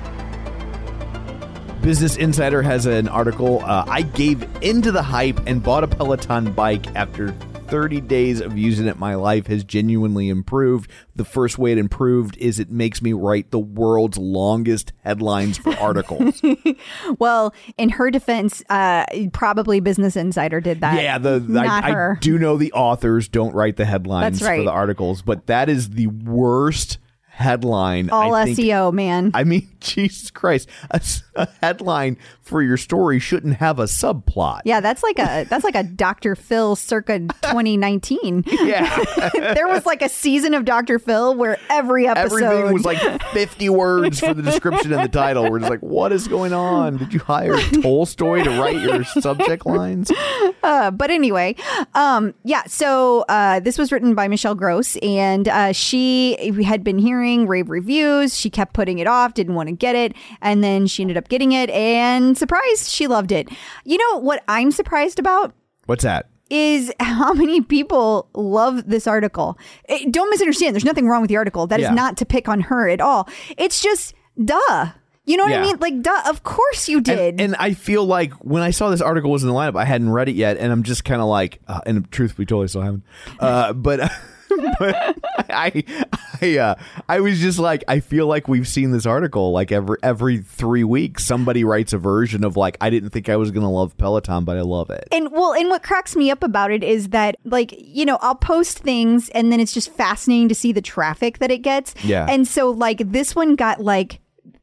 Business 1.81 2.17
Insider 2.17 2.61
has 2.61 2.85
an 2.85 3.07
article. 3.07 3.63
Uh, 3.63 3.85
I 3.87 4.01
gave 4.01 4.43
into 4.61 4.91
the 4.91 5.01
hype 5.01 5.39
and 5.47 5.63
bought 5.63 5.83
a 5.83 5.87
Peloton 5.87 6.51
bike 6.51 6.85
after 6.95 7.31
30 7.31 8.01
days 8.01 8.41
of 8.41 8.57
using 8.57 8.85
it. 8.87 8.99
My 8.99 9.15
life 9.15 9.47
has 9.47 9.63
genuinely 9.63 10.27
improved. 10.27 10.91
The 11.15 11.23
first 11.23 11.57
way 11.57 11.71
it 11.71 11.77
improved 11.77 12.35
is 12.37 12.59
it 12.59 12.69
makes 12.69 13.01
me 13.01 13.13
write 13.13 13.51
the 13.51 13.59
world's 13.59 14.17
longest 14.17 14.91
headlines 15.03 15.57
for 15.57 15.73
articles. 15.79 16.41
Well, 17.17 17.53
in 17.77 17.89
her 17.89 18.11
defense, 18.11 18.61
uh, 18.69 19.05
probably 19.31 19.79
Business 19.79 20.15
Insider 20.17 20.59
did 20.59 20.81
that. 20.81 21.01
yeah, 21.01 21.17
the, 21.17 21.39
the- 21.39 21.61
not 21.63 21.83
I, 21.85 21.91
her. 21.91 22.17
I 22.17 22.19
do 22.19 22.37
know 22.37 22.57
the 22.57 22.73
authors 22.73 23.29
don't 23.29 23.53
write 23.55 23.77
the 23.77 23.85
headlines 23.85 24.41
right. 24.41 24.57
for 24.57 24.63
the 24.63 24.71
articles, 24.71 25.21
but 25.21 25.47
that 25.47 25.69
is 25.69 25.91
the 25.91 26.07
worst 26.07 26.97
headline. 27.39 28.09
All 28.09 28.35
I 28.35 28.45
think 28.45 28.59
SEO, 28.59 28.93
man. 28.93 29.31
I 29.33 29.43
mean, 29.43 29.69
Jesus 29.79 30.29
Christ, 30.29 30.69
A 31.35 31.47
headline 31.61 32.17
for 32.41 32.61
your 32.61 32.77
story 32.77 33.19
shouldn't 33.19 33.55
have 33.57 33.79
a 33.79 33.83
subplot. 33.83 34.61
yeah, 34.65 34.81
that's 34.81 35.03
like 35.03 35.19
a 35.19 35.45
that's 35.49 35.63
like 35.63 35.75
a 35.75 35.83
Dr. 35.83 36.35
Phil 36.35 36.75
circa 36.75 37.19
2019. 37.43 38.43
Yeah. 38.45 39.03
there 39.33 39.67
was 39.67 39.85
like 39.85 40.01
a 40.01 40.09
season 40.09 40.53
of 40.53 40.65
Dr. 40.65 40.99
Phil 40.99 41.35
where 41.35 41.57
every 41.69 42.07
episode 42.07 42.43
Everything 42.43 42.73
was 42.73 42.83
like 42.85 43.21
50 43.31 43.69
words 43.69 44.19
for 44.19 44.33
the 44.33 44.41
description 44.41 44.91
and 44.91 45.03
the 45.03 45.07
title. 45.07 45.49
We're 45.49 45.59
just 45.59 45.69
like, 45.69 45.81
what 45.81 46.11
is 46.11 46.27
going 46.27 46.53
on? 46.53 46.97
Did 46.97 47.13
you 47.13 47.19
hire 47.19 47.55
Tolstoy 47.81 48.43
to 48.43 48.49
write 48.59 48.81
your 48.81 49.03
subject 49.03 49.65
lines? 49.65 50.11
Uh, 50.63 50.91
but 50.91 51.11
anyway, 51.11 51.55
um, 51.93 52.33
yeah. 52.43 52.63
So 52.65 53.21
uh, 53.29 53.59
this 53.61 53.77
was 53.77 53.91
written 53.91 54.13
by 54.15 54.27
Michelle 54.27 54.55
Gross, 54.55 54.97
and 54.97 55.47
uh, 55.47 55.71
she 55.71 56.35
had 56.63 56.83
been 56.83 56.97
hearing 56.97 57.28
rave 57.37 57.69
reviews. 57.69 58.37
She 58.37 58.49
kept 58.49 58.73
putting 58.73 58.99
it 58.99 59.07
off, 59.07 59.33
didn't 59.33 59.55
want 59.55 59.69
to 59.69 59.75
get 59.75 59.95
it, 59.95 60.13
and 60.41 60.63
then 60.63 60.87
she 60.87 61.03
ended 61.03 61.17
up 61.17 61.27
getting 61.29 61.51
it, 61.51 61.69
and 61.69 62.37
surprised, 62.37 62.89
she 62.89 63.07
loved 63.07 63.31
it. 63.31 63.49
You 63.85 63.97
know 63.97 64.19
what 64.19 64.43
I'm 64.47 64.71
surprised 64.71 65.19
about? 65.19 65.53
What's 65.85 66.03
that? 66.03 66.29
is 66.51 66.91
how 66.99 67.31
many 67.33 67.61
people 67.61 68.27
love 68.33 68.83
this 68.89 69.05
article. 69.05 69.55
Eh, 69.87 70.05
don't 70.09 70.31
misunderstand. 70.31 70.73
There's 70.73 70.83
nothing 70.83 71.07
wrong 71.07 71.21
with 71.21 71.29
the 71.29 71.37
article. 71.37 71.67
That 71.67 71.79
is 71.79 71.83
Yeah. 71.83 71.93
not 71.93 72.17
to 72.17 72.25
pick 72.25 72.49
on 72.49 72.61
her 72.61 72.89
at 72.89 72.99
all. 73.01 73.29
It's 73.55 73.83
just 73.83 74.15
duh. 74.43 74.87
You 75.25 75.37
know 75.37 75.43
what 75.43 75.51
Yeah. 75.51 75.59
I 75.59 75.61
mean? 75.61 75.77
Like 75.79 76.01
duh. 76.01 76.23
Of 76.25 76.41
course 76.41 76.89
you 76.89 77.01
did. 77.01 77.19
And, 77.35 77.39
and 77.41 77.55
I 77.57 77.73
feel 77.75 78.03
like 78.03 78.33
when 78.43 78.63
I 78.63 78.71
saw 78.71 78.89
this 78.89 78.99
article 78.99 79.29
was 79.29 79.43
in 79.43 79.49
the 79.49 79.53
lineup, 79.53 79.77
I 79.77 79.85
hadn't 79.85 80.09
read 80.09 80.27
it 80.27 80.33
yet, 80.33 80.57
and 80.57 80.71
I'm 80.71 80.81
just 80.81 81.05
kind 81.05 81.21
of 81.21 81.27
like, 81.27 81.59
uh, 81.67 81.81
and 81.85 82.11
truth 82.11 82.35
be 82.35 82.47
told, 82.47 82.63
I 82.63 82.65
still 82.65 82.81
haven't. 82.81 83.03
Uh, 83.39 83.73
but 83.73 84.11
but 84.79 85.17
I 85.49 85.83
I 86.41 86.57
uh, 86.57 86.75
I 87.07 87.19
was 87.19 87.39
just 87.39 87.59
like, 87.59 87.83
I 87.87 87.99
feel 87.99 88.27
like 88.27 88.47
we've 88.47 88.67
seen 88.67 88.91
this 88.91 89.05
article 89.05 89.51
like 89.51 89.71
every 89.71 89.97
every 90.03 90.37
three 90.39 90.83
weeks. 90.83 91.25
Somebody 91.25 91.63
writes 91.63 91.93
a 91.93 91.97
version 91.97 92.43
of 92.43 92.57
like, 92.57 92.77
I 92.81 92.89
didn't 92.89 93.09
think 93.11 93.29
I 93.29 93.35
was 93.35 93.51
gonna 93.51 93.71
love 93.71 93.97
Peloton, 93.97 94.45
but 94.45 94.57
I 94.57 94.61
love 94.61 94.89
it. 94.89 95.07
And 95.11 95.31
well, 95.31 95.53
and 95.53 95.69
what 95.69 95.83
cracks 95.83 96.15
me 96.15 96.31
up 96.31 96.43
about 96.43 96.71
it 96.71 96.83
is 96.83 97.09
that, 97.09 97.35
like, 97.43 97.73
you 97.77 98.05
know, 98.05 98.17
I'll 98.21 98.35
post 98.35 98.79
things 98.79 99.29
and 99.29 99.51
then 99.51 99.59
it's 99.59 99.73
just 99.73 99.91
fascinating 99.91 100.49
to 100.49 100.55
see 100.55 100.71
the 100.71 100.81
traffic 100.81 101.39
that 101.39 101.51
it 101.51 101.59
gets. 101.59 101.93
Yeah. 102.03 102.25
And 102.29 102.47
so, 102.47 102.69
like, 102.71 102.99
this 103.11 103.35
one 103.35 103.55
got 103.55 103.81
like 103.81 104.19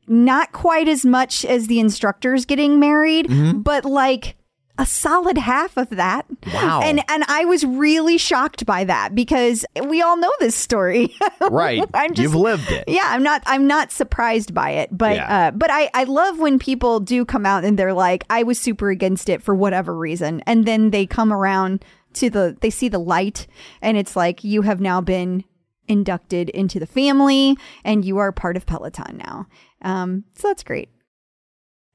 not 0.08 0.52
quite 0.52 0.88
as 0.88 1.04
much 1.04 1.44
as 1.44 1.66
the 1.66 1.80
instructors 1.80 2.44
getting 2.44 2.78
married, 2.78 3.26
Mm-hmm. 3.26 3.60
but 3.60 3.84
like 3.84 4.36
a 4.78 4.84
solid 4.86 5.38
half 5.38 5.76
of 5.76 5.88
that. 5.90 6.26
Wow. 6.52 6.80
And 6.82 7.02
and 7.08 7.24
I 7.28 7.44
was 7.46 7.64
really 7.64 8.18
shocked 8.18 8.66
by 8.66 8.84
that 8.84 9.14
because 9.14 9.64
we 9.86 10.02
all 10.02 10.16
know 10.16 10.32
this 10.40 10.54
story. 10.54 11.14
Right. 11.50 11.82
I'm 11.94 12.10
just, 12.12 12.22
You've 12.22 12.34
lived 12.34 12.70
it. 12.72 12.84
yeah, 12.88 13.06
I'm 13.06 13.22
not 13.22 13.42
I'm 13.46 13.66
not 13.66 13.92
surprised 13.92 14.52
by 14.52 14.70
it, 14.70 14.88
but 14.96 15.16
Yeah. 15.16 15.36
uh, 15.48 15.50
but 15.52 15.70
I 15.70 15.88
I 15.94 16.04
love 16.04 16.38
when 16.38 16.58
people 16.58 16.98
do 17.00 17.24
come 17.24 17.46
out 17.46 17.64
and 17.64 17.78
they're 17.78 17.92
like 17.94 18.24
I 18.28 18.42
was 18.42 18.58
super 18.60 18.90
against 18.90 19.28
it 19.28 19.42
for 19.42 19.54
whatever 19.54 19.96
reason, 19.96 20.42
and 20.46 20.66
then 20.66 20.90
they 20.90 21.06
come 21.06 21.32
around 21.32 21.84
to 22.14 22.28
the 22.30 22.56
they 22.60 22.70
see 22.70 22.88
the 22.88 22.98
light, 22.98 23.46
and 23.80 23.96
it's 23.96 24.16
like 24.16 24.42
you 24.44 24.62
have 24.62 24.80
now 24.80 25.00
been 25.00 25.44
inducted 25.88 26.48
into 26.50 26.80
the 26.80 26.86
family, 26.86 27.56
and 27.84 28.04
you 28.04 28.18
are 28.18 28.32
part 28.32 28.56
of 28.56 28.66
Peloton 28.66 29.18
now. 29.18 29.46
Um, 29.82 30.24
so 30.36 30.48
that's 30.48 30.64
great. 30.64 30.88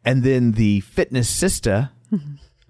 And 0.05 0.23
then 0.23 0.53
the 0.53 0.79
fitness 0.79 1.29
sister, 1.29 1.89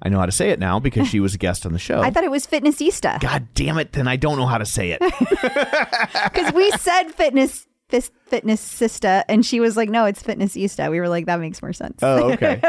I 0.01 0.09
know 0.09 0.19
how 0.19 0.25
to 0.25 0.31
say 0.31 0.49
it 0.49 0.59
now 0.59 0.79
because 0.79 1.07
she 1.07 1.19
was 1.19 1.35
a 1.35 1.37
guest 1.37 1.65
on 1.65 1.73
the 1.73 1.79
show. 1.79 2.01
I 2.01 2.09
thought 2.09 2.23
it 2.23 2.31
was 2.31 2.47
Fitnessista 2.47 3.19
God 3.19 3.47
damn 3.53 3.77
it! 3.77 3.91
Then 3.93 4.07
I 4.07 4.15
don't 4.15 4.37
know 4.37 4.45
how 4.47 4.57
to 4.57 4.65
say 4.65 4.91
it. 4.91 4.99
because 6.23 6.53
we 6.53 6.71
said 6.71 7.09
fitness. 7.11 7.67
This 7.89 8.09
fitness 8.27 8.61
sista, 8.65 9.25
and 9.27 9.45
she 9.45 9.59
was 9.59 9.75
like, 9.75 9.89
"No, 9.89 10.05
it's 10.05 10.23
fitnessista." 10.23 10.89
We 10.89 11.01
were 11.01 11.09
like, 11.09 11.25
"That 11.25 11.41
makes 11.41 11.61
more 11.61 11.73
sense." 11.73 11.99
Oh, 12.01 12.31
okay. 12.31 12.61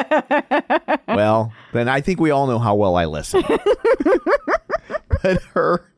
well, 1.07 1.53
then 1.73 1.89
I 1.89 2.01
think 2.01 2.19
we 2.19 2.33
all 2.33 2.49
know 2.49 2.59
how 2.59 2.75
well 2.75 2.97
I 2.97 3.05
listen. 3.05 3.45
but 5.23 5.41
her 5.55 5.93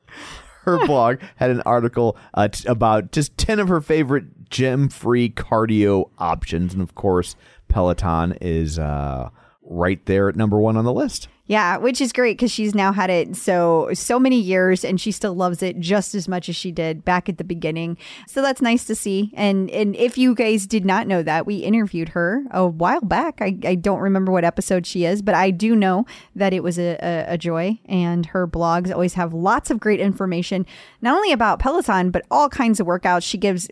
her 0.64 0.86
blog 0.86 1.20
had 1.36 1.50
an 1.50 1.62
article 1.62 2.18
uh, 2.34 2.48
t- 2.48 2.68
about 2.68 3.12
just 3.12 3.36
10 3.38 3.60
of 3.60 3.68
her 3.68 3.80
favorite 3.80 4.50
gym-free 4.50 5.30
cardio 5.30 6.10
options 6.18 6.72
and 6.72 6.82
of 6.82 6.94
course 6.94 7.36
Peloton 7.68 8.36
is 8.40 8.78
uh, 8.78 9.28
right 9.64 10.04
there 10.06 10.28
at 10.28 10.36
number 10.36 10.58
1 10.58 10.76
on 10.76 10.84
the 10.84 10.92
list. 10.92 11.28
Yeah, 11.46 11.76
which 11.76 12.00
is 12.00 12.12
great 12.14 12.38
because 12.38 12.50
she's 12.50 12.74
now 12.74 12.90
had 12.90 13.10
it 13.10 13.36
so 13.36 13.90
so 13.92 14.18
many 14.18 14.40
years 14.40 14.82
and 14.82 14.98
she 14.98 15.12
still 15.12 15.34
loves 15.34 15.62
it 15.62 15.78
just 15.78 16.14
as 16.14 16.26
much 16.26 16.48
as 16.48 16.56
she 16.56 16.72
did 16.72 17.04
back 17.04 17.28
at 17.28 17.36
the 17.36 17.44
beginning. 17.44 17.98
So 18.26 18.40
that's 18.40 18.62
nice 18.62 18.86
to 18.86 18.94
see. 18.94 19.30
And 19.34 19.70
and 19.70 19.94
if 19.96 20.16
you 20.16 20.34
guys 20.34 20.66
did 20.66 20.86
not 20.86 21.06
know 21.06 21.22
that, 21.22 21.44
we 21.44 21.56
interviewed 21.56 22.10
her 22.10 22.44
a 22.50 22.66
while 22.66 23.02
back. 23.02 23.42
I, 23.42 23.58
I 23.64 23.74
don't 23.74 24.00
remember 24.00 24.32
what 24.32 24.44
episode 24.44 24.86
she 24.86 25.04
is, 25.04 25.20
but 25.20 25.34
I 25.34 25.50
do 25.50 25.76
know 25.76 26.06
that 26.34 26.54
it 26.54 26.62
was 26.62 26.78
a, 26.78 26.96
a, 27.02 27.34
a 27.34 27.38
joy. 27.38 27.78
And 27.84 28.24
her 28.26 28.48
blogs 28.48 28.90
always 28.90 29.12
have 29.12 29.34
lots 29.34 29.70
of 29.70 29.80
great 29.80 30.00
information, 30.00 30.64
not 31.02 31.14
only 31.14 31.30
about 31.30 31.58
Peloton, 31.58 32.10
but 32.10 32.24
all 32.30 32.48
kinds 32.48 32.80
of 32.80 32.86
workouts. 32.86 33.22
She 33.22 33.36
gives 33.36 33.68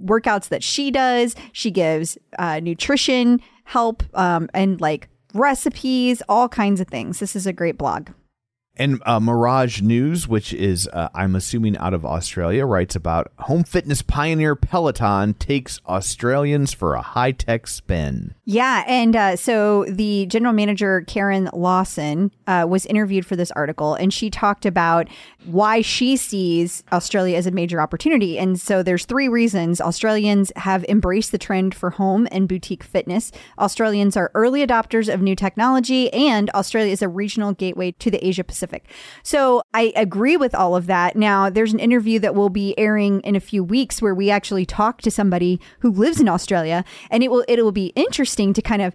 workouts 0.00 0.48
that 0.50 0.62
she 0.62 0.92
does. 0.92 1.34
She 1.50 1.72
gives 1.72 2.16
uh, 2.38 2.60
nutrition 2.60 3.40
help 3.64 4.04
um, 4.14 4.48
and 4.54 4.80
like 4.80 5.08
recipes, 5.38 6.22
all 6.28 6.48
kinds 6.48 6.80
of 6.80 6.88
things. 6.88 7.18
This 7.18 7.36
is 7.36 7.46
a 7.46 7.52
great 7.52 7.78
blog. 7.78 8.10
And 8.78 9.02
uh, 9.06 9.20
Mirage 9.20 9.80
News, 9.80 10.28
which 10.28 10.52
is, 10.52 10.86
uh, 10.92 11.08
I'm 11.14 11.34
assuming, 11.34 11.78
out 11.78 11.94
of 11.94 12.04
Australia, 12.04 12.66
writes 12.66 12.94
about 12.94 13.32
home 13.38 13.64
fitness 13.64 14.02
pioneer 14.02 14.54
Peloton 14.54 15.32
takes 15.34 15.80
Australians 15.86 16.74
for 16.74 16.94
a 16.94 17.00
high 17.00 17.32
tech 17.32 17.68
spin. 17.68 18.34
Yeah, 18.44 18.84
and 18.86 19.16
uh, 19.16 19.36
so 19.36 19.86
the 19.88 20.26
general 20.26 20.52
manager 20.52 21.02
Karen 21.06 21.48
Lawson 21.54 22.32
uh, 22.46 22.66
was 22.68 22.84
interviewed 22.84 23.24
for 23.24 23.34
this 23.34 23.50
article, 23.52 23.94
and 23.94 24.12
she 24.12 24.28
talked 24.28 24.66
about 24.66 25.08
why 25.46 25.80
she 25.80 26.16
sees 26.16 26.84
Australia 26.92 27.36
as 27.36 27.46
a 27.46 27.50
major 27.50 27.80
opportunity. 27.80 28.38
And 28.38 28.60
so 28.60 28.82
there's 28.82 29.06
three 29.06 29.28
reasons 29.28 29.80
Australians 29.80 30.52
have 30.56 30.84
embraced 30.84 31.32
the 31.32 31.38
trend 31.38 31.74
for 31.74 31.90
home 31.90 32.28
and 32.30 32.46
boutique 32.46 32.82
fitness. 32.82 33.32
Australians 33.58 34.18
are 34.18 34.30
early 34.34 34.66
adopters 34.66 35.12
of 35.12 35.22
new 35.22 35.34
technology, 35.34 36.12
and 36.12 36.50
Australia 36.50 36.92
is 36.92 37.00
a 37.00 37.08
regional 37.08 37.52
gateway 37.52 37.92
to 37.92 38.10
the 38.10 38.24
Asia 38.26 38.44
Pacific. 38.44 38.65
So 39.22 39.62
I 39.74 39.92
agree 39.96 40.36
with 40.36 40.54
all 40.54 40.76
of 40.76 40.86
that. 40.86 41.16
Now, 41.16 41.50
there's 41.50 41.72
an 41.72 41.78
interview 41.78 42.18
that 42.20 42.34
will 42.34 42.48
be 42.48 42.78
airing 42.78 43.20
in 43.20 43.36
a 43.36 43.40
few 43.40 43.62
weeks 43.64 44.02
where 44.02 44.14
we 44.14 44.30
actually 44.30 44.66
talk 44.66 45.02
to 45.02 45.10
somebody 45.10 45.60
who 45.80 45.90
lives 45.90 46.20
in 46.20 46.28
Australia, 46.28 46.84
and 47.10 47.22
it 47.22 47.30
will 47.30 47.44
it 47.48 47.62
will 47.62 47.72
be 47.72 47.92
interesting 47.96 48.52
to 48.52 48.62
kind 48.62 48.82
of 48.82 48.94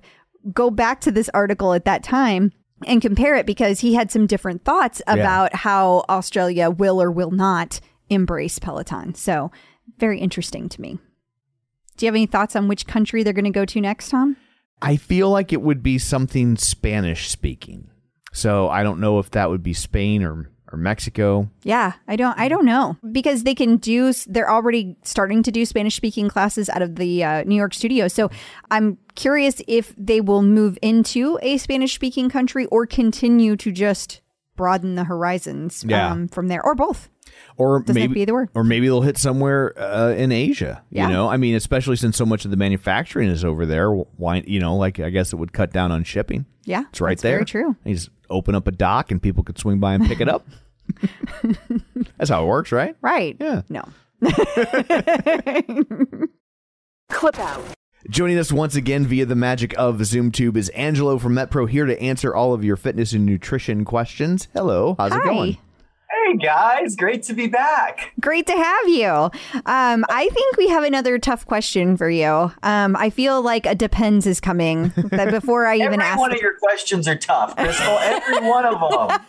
go 0.54 0.70
back 0.70 1.02
to 1.02 1.12
this 1.12 1.30
article 1.34 1.74
at 1.74 1.86
that 1.86 2.04
time 2.04 2.52
and 2.88 3.02
compare 3.02 3.36
it 3.36 3.46
because 3.46 3.82
he 3.82 3.94
had 3.94 4.12
some 4.12 4.26
different 4.26 4.64
thoughts 4.64 5.02
about 5.08 5.54
how 5.54 6.04
Australia 6.10 6.70
will 6.70 7.02
or 7.02 7.12
will 7.12 7.32
not 7.32 7.80
embrace 8.10 8.60
Peloton. 8.60 9.14
So, 9.14 9.52
very 9.98 10.20
interesting 10.20 10.68
to 10.70 10.82
me. 10.82 10.98
Do 11.98 12.06
you 12.06 12.08
have 12.08 12.16
any 12.16 12.26
thoughts 12.26 12.56
on 12.56 12.68
which 12.68 12.88
country 12.88 13.24
they're 13.24 13.34
going 13.34 13.46
to 13.46 13.52
go 13.52 13.66
to 13.66 13.82
next, 13.82 14.10
Tom? 14.10 14.38
I 14.82 14.96
feel 14.96 15.30
like 15.30 15.54
it 15.54 15.62
would 15.62 15.84
be 15.84 16.00
something 16.00 16.58
Spanish 16.58 17.30
speaking. 17.30 17.90
So 18.32 18.70
I 18.70 18.84
don't 18.84 19.00
know 19.00 19.20
if 19.20 19.32
that 19.32 19.50
would 19.50 19.64
be 19.64 19.74
Spain 19.74 20.24
or 20.24 20.50
or 20.74 20.78
Mexico. 20.78 21.50
Yeah, 21.64 21.94
I 22.08 22.16
don't 22.16 22.38
I 22.40 22.48
don't 22.48 22.64
know 22.66 22.96
because 23.12 23.44
they 23.44 23.54
can 23.54 23.76
do 23.76 24.14
they're 24.28 24.50
already 24.50 24.96
starting 25.04 25.44
to 25.44 25.52
do 25.52 25.66
Spanish 25.66 25.96
speaking 25.96 26.30
classes 26.30 26.70
out 26.70 26.82
of 26.82 26.96
the 26.96 27.24
uh, 27.26 27.44
New 27.44 27.56
York 27.56 27.74
studio. 27.74 28.08
So 28.08 28.32
I'm 28.70 28.98
curious 29.16 29.62
if 29.68 29.94
they 29.98 30.22
will 30.22 30.42
move 30.44 30.78
into 30.82 31.38
a 31.42 31.58
Spanish 31.58 31.94
speaking 31.96 32.30
country 32.30 32.68
or 32.68 32.86
continue 32.86 33.58
to 33.58 33.70
just 33.72 34.22
broaden 34.56 34.96
the 34.96 35.04
horizons 35.04 35.84
Yeah. 35.86 36.10
um, 36.12 36.30
from 36.30 36.48
there 36.48 36.64
or 36.64 36.74
both. 36.74 37.10
Or 37.58 37.80
Doesn't 37.82 37.96
maybe 37.96 38.22
either 38.22 38.50
or. 38.54 38.64
maybe 38.64 38.88
they'll 38.88 39.02
hit 39.02 39.18
somewhere 39.18 39.78
uh, 39.80 40.14
in 40.14 40.32
Asia. 40.32 40.84
Yeah. 40.90 41.08
You 41.08 41.14
know, 41.14 41.30
I 41.30 41.38
mean, 41.38 41.56
especially 41.56 41.96
since 41.96 42.18
so 42.18 42.26
much 42.26 42.46
of 42.46 42.52
the 42.52 42.58
manufacturing 42.58 43.30
is 43.30 43.46
over 43.46 43.66
there. 43.66 43.92
Why, 43.92 44.44
you 44.48 44.60
know, 44.60 44.76
like 44.76 45.00
I 45.00 45.10
guess 45.10 45.34
it 45.34 45.36
would 45.36 45.54
cut 45.54 45.72
down 45.72 45.92
on 45.92 46.04
shipping. 46.04 46.46
Yeah, 46.66 46.84
It's 46.90 47.02
right 47.02 47.18
there. 47.20 47.38
Very 47.38 47.46
true. 47.46 47.76
You 47.86 47.94
just 47.96 48.10
open 48.30 48.56
up 48.56 48.68
a 48.68 48.72
dock 48.72 49.12
and 49.12 49.22
people 49.22 49.44
could 49.44 49.58
swing 49.58 49.80
by 49.80 49.94
and 49.96 50.06
pick 50.08 50.22
it 50.22 50.30
up. 50.30 50.48
That's 52.18 52.30
how 52.30 52.44
it 52.44 52.48
works, 52.48 52.72
right? 52.72 52.96
Right. 53.02 53.36
Yeah. 53.40 53.62
No. 53.70 53.84
Clip 57.10 57.40
out. 57.40 57.62
Joining 58.10 58.38
us 58.40 58.52
once 58.52 58.76
again 58.76 59.06
via 59.06 59.26
the 59.26 59.36
magic 59.36 59.78
of 59.78 59.98
ZoomTube 59.98 60.58
is 60.58 60.70
Angelo 60.70 61.20
from 61.20 61.36
MetPro 61.36 61.70
here 61.70 61.86
to 61.86 62.00
answer 62.02 62.34
all 62.34 62.54
of 62.54 62.64
your 62.64 62.76
fitness 62.76 63.14
and 63.14 63.26
nutrition 63.26 63.86
questions. 63.86 64.48
Hello, 64.54 64.96
how's 64.98 65.16
it 65.16 65.24
going? 65.24 65.58
Hey 66.32 66.38
guys, 66.38 66.96
great 66.96 67.24
to 67.24 67.34
be 67.34 67.48
back. 67.48 68.14
Great 68.22 68.48
to 68.48 68.54
have 68.54 68.88
you. 68.88 69.10
Um, 69.66 70.06
I 70.08 70.30
think 70.34 70.56
we 70.56 70.70
have 70.70 70.82
another 70.86 71.20
tough 71.20 71.46
question 71.46 71.98
for 71.98 72.10
you. 72.10 72.54
Um, 72.64 72.96
I 72.96 73.10
feel 73.10 73.42
like 73.42 73.66
a 73.66 73.76
depends 73.76 74.26
is 74.26 74.40
coming. 74.40 74.94
That 75.12 75.30
before 75.30 75.66
I 75.66 75.76
even 75.82 76.00
ask, 76.00 76.18
one 76.18 76.30
the- 76.30 76.38
of 76.38 76.42
your 76.42 76.58
questions 76.58 77.06
are 77.10 77.18
tough, 77.18 77.58
Crystal. 77.58 77.98
Every 78.00 78.48
one 78.48 78.64
of 78.66 78.80
them. 78.80 79.20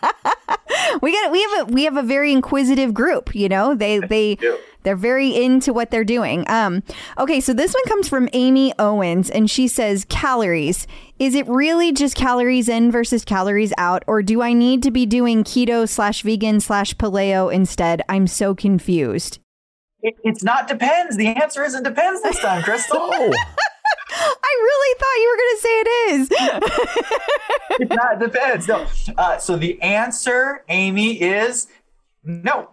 we 1.01 1.11
got 1.11 1.29
we 1.29 1.41
have 1.41 1.67
a 1.67 1.71
we 1.73 1.83
have 1.83 1.97
a 1.97 2.03
very 2.03 2.31
inquisitive 2.31 2.93
group. 2.93 3.35
You 3.35 3.49
know, 3.49 3.75
they 3.75 3.99
they. 3.99 4.37
They're 4.83 4.95
very 4.95 5.35
into 5.35 5.73
what 5.73 5.91
they're 5.91 6.03
doing. 6.03 6.45
Um, 6.47 6.83
okay, 7.17 7.39
so 7.39 7.53
this 7.53 7.73
one 7.73 7.83
comes 7.85 8.07
from 8.07 8.29
Amy 8.33 8.73
Owens, 8.77 9.29
and 9.29 9.49
she 9.49 9.67
says 9.67 10.05
calories. 10.09 10.87
Is 11.19 11.35
it 11.35 11.47
really 11.47 11.91
just 11.91 12.15
calories 12.15 12.69
in 12.69 12.91
versus 12.91 13.23
calories 13.25 13.73
out, 13.77 14.03
or 14.07 14.21
do 14.21 14.41
I 14.41 14.53
need 14.53 14.83
to 14.83 14.91
be 14.91 15.05
doing 15.05 15.43
keto 15.43 15.87
slash 15.87 16.21
vegan 16.21 16.59
slash 16.59 16.93
paleo 16.95 17.53
instead? 17.53 18.01
I'm 18.09 18.27
so 18.27 18.53
confused. 18.53 19.39
It, 20.01 20.15
it's 20.23 20.43
not 20.43 20.67
depends. 20.67 21.15
The 21.15 21.27
answer 21.27 21.63
isn't 21.63 21.83
depends 21.83 22.21
this 22.21 22.39
time, 22.39 22.63
Crystal. 22.63 23.09
Oh, 24.15 24.29
I 24.43 24.53
really 24.61 24.99
thought 24.99 25.17
you 25.21 25.29
were 25.29 25.37
going 25.37 25.55
to 25.55 25.61
say 25.61 25.79
it 25.81 25.87
is. 26.11 26.29
it's 27.81 27.95
not 27.95 28.19
depends. 28.19 28.67
No. 28.67 28.87
Uh, 29.17 29.37
so 29.37 29.57
the 29.57 29.81
answer, 29.81 30.63
Amy, 30.69 31.19
is 31.21 31.67
no. 32.23 32.72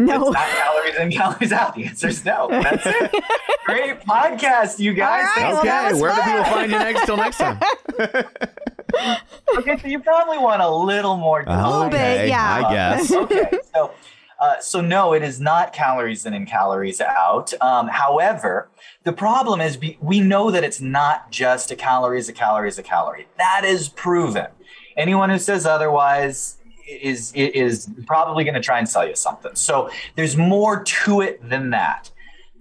No. 0.00 0.26
It's 0.28 0.34
not 0.34 0.48
calories 0.48 0.96
in, 0.96 1.10
calories 1.12 1.52
out. 1.52 1.74
The 1.74 1.84
answer 1.84 2.08
is 2.08 2.24
no. 2.24 2.48
That's 2.50 2.86
it. 2.86 3.24
Great 3.64 4.00
podcast, 4.00 4.78
you 4.78 4.94
guys. 4.94 5.28
All 5.36 5.42
right, 5.44 5.52
Thanks, 5.52 5.54
well, 5.54 5.64
that 5.64 5.84
okay. 5.84 5.92
was 5.92 6.02
Where 6.02 6.14
do 6.14 6.22
people 6.22 6.44
find 6.44 6.72
you 6.72 6.78
next? 6.78 7.06
Till 7.06 7.16
next 7.16 7.38
time. 7.38 7.60
Okay, 9.56 9.78
so 9.78 9.86
you 9.86 10.00
probably 10.00 10.38
want 10.38 10.62
a 10.62 10.68
little 10.68 11.16
more. 11.16 11.44
A 11.46 11.68
little 11.68 11.88
bit, 11.90 12.28
yeah. 12.28 12.66
I 12.66 12.72
guess. 12.72 13.12
okay, 13.12 13.50
so 13.72 13.92
uh, 14.40 14.58
so 14.60 14.80
no, 14.80 15.12
it 15.12 15.22
is 15.22 15.40
not 15.40 15.72
calories 15.72 16.24
in 16.24 16.34
and 16.34 16.46
calories 16.46 17.00
out. 17.00 17.52
Um, 17.60 17.88
however, 17.88 18.68
the 19.04 19.12
problem 19.12 19.60
is 19.60 19.76
be, 19.76 19.98
we 20.00 20.20
know 20.20 20.50
that 20.50 20.64
it's 20.64 20.80
not 20.80 21.30
just 21.30 21.70
a 21.70 21.76
calorie 21.76 22.18
is 22.18 22.28
a 22.28 22.32
calorie 22.32 22.68
is 22.68 22.78
a 22.78 22.82
calorie. 22.82 23.28
That 23.36 23.62
is 23.64 23.88
proven. 23.88 24.46
Anyone 24.96 25.30
who 25.30 25.38
says 25.38 25.66
otherwise 25.66 26.56
is 26.90 27.32
is 27.34 27.88
probably 28.06 28.44
going 28.44 28.54
to 28.54 28.60
try 28.60 28.78
and 28.78 28.88
sell 28.88 29.06
you 29.06 29.16
something. 29.16 29.54
So 29.54 29.90
there's 30.16 30.36
more 30.36 30.82
to 30.82 31.20
it 31.20 31.48
than 31.48 31.70
that. 31.70 32.10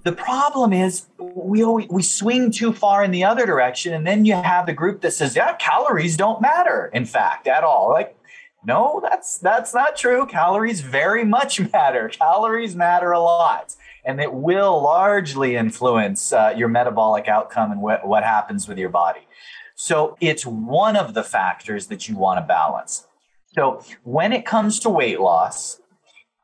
The 0.03 0.13
problem 0.13 0.71
is 0.71 1.07
we 1.17 1.63
always, 1.63 1.87
we 1.89 2.01
swing 2.01 2.51
too 2.51 2.71
far 2.71 3.03
in 3.03 3.11
the 3.11 3.25
other 3.25 3.45
direction, 3.45 3.93
and 3.93 4.07
then 4.07 4.25
you 4.25 4.33
have 4.33 4.65
the 4.65 4.73
group 4.73 5.01
that 5.01 5.11
says, 5.11 5.35
"Yeah, 5.35 5.53
calories 5.57 6.15
don't 6.15 6.41
matter." 6.41 6.89
In 6.93 7.05
fact, 7.05 7.47
at 7.47 7.63
all. 7.63 7.89
Like, 7.89 8.15
no, 8.63 9.01
that's 9.03 9.37
that's 9.37 9.73
not 9.73 9.97
true. 9.97 10.25
Calories 10.25 10.81
very 10.81 11.25
much 11.25 11.59
matter. 11.73 12.07
Calories 12.09 12.75
matter 12.75 13.11
a 13.11 13.19
lot, 13.19 13.75
and 14.05 14.21
it 14.21 14.33
will 14.33 14.81
largely 14.81 15.55
influence 15.55 16.31
uh, 16.31 16.53
your 16.55 16.69
metabolic 16.69 17.27
outcome 17.27 17.71
and 17.71 17.81
what 17.81 18.07
what 18.07 18.23
happens 18.23 18.67
with 18.67 18.77
your 18.77 18.89
body. 18.89 19.27
So 19.75 20.17
it's 20.19 20.45
one 20.45 20.95
of 20.95 21.13
the 21.13 21.23
factors 21.23 21.87
that 21.87 22.09
you 22.09 22.15
want 22.17 22.37
to 22.37 22.45
balance. 22.45 23.07
So 23.55 23.83
when 24.03 24.31
it 24.33 24.45
comes 24.45 24.79
to 24.81 24.89
weight 24.89 25.19
loss, 25.19 25.81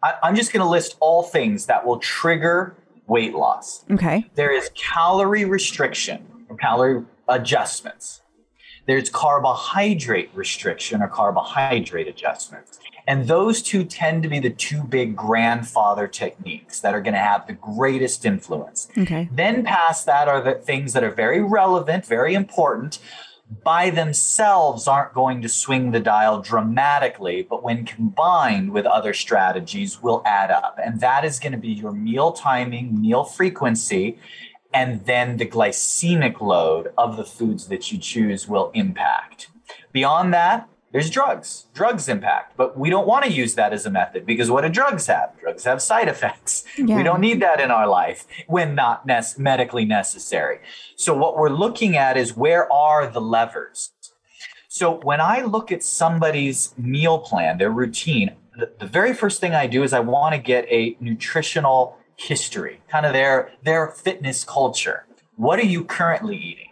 I, 0.03 0.16
I'm 0.24 0.36
just 0.36 0.51
going 0.51 0.64
to 0.64 0.70
list 0.70 0.97
all 0.99 1.24
things 1.24 1.66
that 1.68 1.86
will 1.86 1.99
trigger 1.99 2.76
weight 3.08 3.36
loss 3.36 3.86
Okay. 3.91 4.26
there 4.34 4.51
is 4.51 4.72
calorie 4.74 5.45
restriction 5.45 6.26
or 6.49 6.58
calorie 6.58 7.03
adjustments. 7.30 8.22
There's 8.88 9.10
carbohydrate 9.10 10.32
restriction 10.34 11.01
or 11.03 11.08
carbohydrate 11.08 12.08
adjustments. 12.08 12.80
And 13.08 13.28
those 13.28 13.62
two 13.62 13.84
tend 13.84 14.24
to 14.24 14.30
be 14.30 14.39
the 14.39 14.49
two 14.49 14.84
big 14.84 15.16
grandfather 15.16 16.08
techniques 16.08 16.80
that 16.82 16.95
are 16.95 17.01
going 17.01 17.14
to 17.14 17.20
have 17.20 17.45
the 17.45 17.53
greatest 17.53 18.26
influence. 18.26 18.88
Okay. 18.97 19.30
Then 19.32 19.64
past 19.64 20.08
that 20.08 20.28
are 20.28 20.41
the 20.41 20.53
things 20.56 20.93
that 20.93 21.03
are 21.03 21.12
very 21.12 21.43
relevant, 21.43 22.06
very 22.08 22.34
important, 22.34 22.97
by 23.64 23.89
themselves 23.89 24.88
aren't 24.88 25.14
going 25.14 25.41
to 25.41 25.50
swing 25.50 25.91
the 25.91 26.00
dial 26.00 26.41
dramatically, 26.41 27.43
but 27.43 27.64
when 27.64 27.86
combined 27.86 28.72
with 28.72 28.86
other 28.86 29.14
strategies 29.14 30.02
will 30.02 30.24
add 30.26 30.50
up. 30.50 30.80
And 30.84 31.00
that 31.02 31.24
is 31.24 31.39
going 31.39 31.52
to 31.52 31.58
be 31.58 31.70
your 31.70 31.91
meal 31.91 32.32
timing, 32.32 33.00
meal 33.00 33.24
frequency, 33.24 34.18
and 34.74 35.06
then 35.06 35.38
the 35.38 35.46
glycemic 35.46 36.41
load 36.41 36.91
of 36.98 37.18
the 37.18 37.24
foods 37.24 37.68
that 37.68 37.91
you 37.91 37.98
choose 37.98 38.48
will 38.48 38.72
impact. 38.74 39.50
Beyond 39.91 40.34
that, 40.34 40.68
there's 40.96 41.10
drugs. 41.10 41.66
Drugs 41.74 42.08
impact, 42.08 42.56
but 42.56 42.80
we 42.80 42.89
don't 42.89 43.06
want 43.06 43.26
to 43.26 43.30
use 43.32 43.56
that 43.56 43.74
as 43.74 43.86
a 43.86 43.89
method 43.89 44.26
because 44.26 44.50
what 44.50 44.62
do 44.62 44.70
drugs 44.70 45.08
have? 45.08 45.38
Drugs 45.41 45.66
have 45.66 45.82
side 45.82 46.08
effects. 46.08 46.64
Yeah. 46.78 46.96
We 46.96 47.04
don't 47.04 47.20
need 47.20 47.41
that 47.41 47.60
in 47.60 47.70
our 47.70 47.86
life 47.86 48.26
when 48.48 48.76
not 48.76 49.06
nec- 49.06 49.38
medically 49.38 49.84
necessary. 49.84 50.60
So 50.96 51.14
what 51.14 51.36
we're 51.36 51.50
looking 51.50 51.98
at 51.98 52.16
is 52.16 52.38
where 52.38 52.72
are 52.72 53.08
the 53.08 53.20
levers? 53.20 53.91
So 54.70 55.02
when 55.02 55.20
I 55.20 55.41
look 55.41 55.70
at 55.70 55.84
somebody's 55.84 56.74
meal 56.78 57.20
plan, 57.20 57.58
their 57.58 57.72
routine, 57.72 58.32
the, 58.58 58.72
the 58.80 58.88
very 58.88 59.14
first 59.14 59.41
thing 59.41 59.54
I 59.54 59.68
do 59.68 59.84
is 59.84 59.91
I 59.91 60.00
want 60.00 60.34
to 60.34 60.39
get 60.39 60.66
a 60.70 60.96
nutritional 61.02 61.98
history, 62.16 62.80
kind 62.88 63.06
of 63.06 63.12
their 63.12 63.52
their 63.64 63.88
fitness 63.88 64.46
culture. 64.46 65.06
What 65.36 65.60
are 65.60 65.66
you 65.66 65.84
currently 65.84 66.38
eating? 66.38 66.64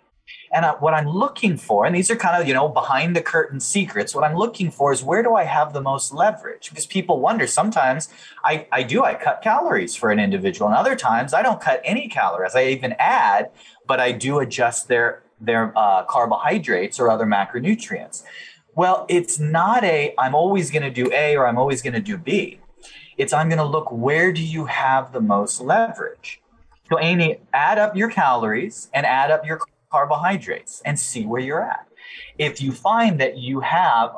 And 0.53 0.65
I, 0.65 0.71
what 0.73 0.93
I'm 0.93 1.07
looking 1.07 1.57
for, 1.57 1.85
and 1.85 1.95
these 1.95 2.11
are 2.11 2.15
kind 2.15 2.39
of, 2.39 2.47
you 2.47 2.53
know, 2.53 2.69
behind 2.69 3.15
the 3.15 3.21
curtain 3.21 3.59
secrets, 3.59 4.13
what 4.13 4.23
I'm 4.23 4.37
looking 4.37 4.69
for 4.69 4.93
is 4.93 5.03
where 5.03 5.23
do 5.23 5.33
I 5.33 5.45
have 5.45 5.73
the 5.73 5.81
most 5.81 6.13
leverage? 6.13 6.69
Because 6.69 6.85
people 6.85 7.19
wonder 7.19 7.47
sometimes 7.47 8.09
I, 8.43 8.67
I 8.71 8.83
do, 8.83 9.03
I 9.03 9.15
cut 9.15 9.41
calories 9.41 9.95
for 9.95 10.11
an 10.11 10.19
individual, 10.19 10.67
and 10.67 10.77
other 10.77 10.95
times 10.95 11.33
I 11.33 11.41
don't 11.41 11.59
cut 11.59 11.81
any 11.83 12.07
calories. 12.07 12.53
I 12.55 12.65
even 12.67 12.95
add, 12.99 13.49
but 13.87 13.99
I 13.99 14.11
do 14.11 14.39
adjust 14.39 14.87
their, 14.87 15.23
their 15.41 15.73
uh, 15.75 16.03
carbohydrates 16.03 16.99
or 16.99 17.09
other 17.09 17.25
macronutrients. 17.25 18.23
Well, 18.75 19.07
it's 19.09 19.39
not 19.39 19.83
a, 19.83 20.13
I'm 20.19 20.35
always 20.35 20.69
going 20.69 20.83
to 20.83 20.91
do 20.91 21.11
A 21.13 21.35
or 21.35 21.47
I'm 21.47 21.57
always 21.57 21.81
going 21.81 21.93
to 21.93 22.01
do 22.01 22.17
B. 22.17 22.59
It's, 23.17 23.33
I'm 23.33 23.49
going 23.49 23.59
to 23.59 23.65
look 23.65 23.91
where 23.91 24.31
do 24.31 24.43
you 24.43 24.65
have 24.65 25.13
the 25.13 25.21
most 25.21 25.61
leverage? 25.61 26.41
So, 26.89 26.99
Amy, 26.99 27.39
add 27.53 27.79
up 27.79 27.95
your 27.95 28.09
calories 28.09 28.89
and 28.93 29.05
add 29.05 29.31
up 29.31 29.45
your 29.45 29.59
carbohydrates 29.93 30.81
and 30.85 30.99
see 30.99 31.23
where 31.23 31.39
you're 31.39 31.61
at. 31.61 31.87
If 32.39 32.63
you 32.63 32.71
find 32.71 33.21
that 33.21 33.37
you 33.37 33.59
have 33.59 34.09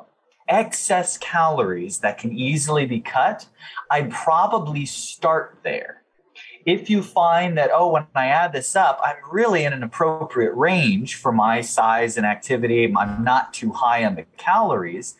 excess 0.47 1.17
calories 1.17 1.99
that 1.99 2.17
can 2.17 2.31
easily 2.31 2.85
be 2.85 3.01
cut, 3.01 3.47
I'd 3.91 4.09
probably 4.09 4.85
start 4.85 5.59
there. 5.63 6.03
If 6.65 6.89
you 6.89 7.03
find 7.03 7.57
that, 7.57 7.71
oh, 7.73 7.91
when 7.91 8.07
I 8.15 8.27
add 8.27 8.53
this 8.53 8.73
up, 8.73 9.01
I'm 9.03 9.17
really 9.29 9.65
in 9.65 9.73
an 9.73 9.83
appropriate 9.83 10.53
range 10.53 11.15
for 11.15 11.33
my 11.33 11.59
size 11.59 12.15
and 12.15 12.25
activity, 12.25 12.85
I'm 12.95 13.23
not 13.25 13.53
too 13.53 13.71
high 13.71 14.05
on 14.05 14.15
the 14.15 14.25
calories, 14.37 15.15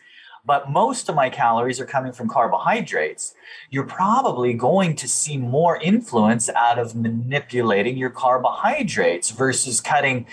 but 0.46 0.70
most 0.70 1.08
of 1.08 1.14
my 1.16 1.28
calories 1.28 1.80
are 1.80 1.86
coming 1.86 2.12
from 2.12 2.28
carbohydrates, 2.28 3.34
you're 3.68 3.84
probably 3.84 4.54
going 4.54 4.94
to 4.96 5.08
see 5.08 5.36
more 5.36 5.76
influence 5.82 6.48
out 6.50 6.78
of 6.78 6.94
manipulating 6.94 7.96
your 7.98 8.10
carbohydrates 8.10 9.30
versus 9.30 9.80
cutting 9.80 10.24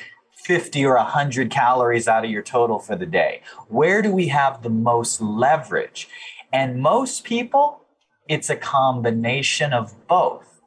50 0.43 0.85
or 0.85 0.95
100 0.95 1.49
calories 1.49 2.07
out 2.07 2.25
of 2.25 2.31
your 2.31 2.41
total 2.41 2.79
for 2.79 2.95
the 2.95 3.05
day. 3.05 3.41
Where 3.67 4.01
do 4.01 4.11
we 4.11 4.27
have 4.27 4.61
the 4.61 4.69
most 4.69 5.21
leverage? 5.21 6.07
And 6.51 6.81
most 6.81 7.23
people, 7.23 7.81
it's 8.27 8.49
a 8.49 8.55
combination 8.55 9.73
of 9.73 10.07
both. 10.07 10.61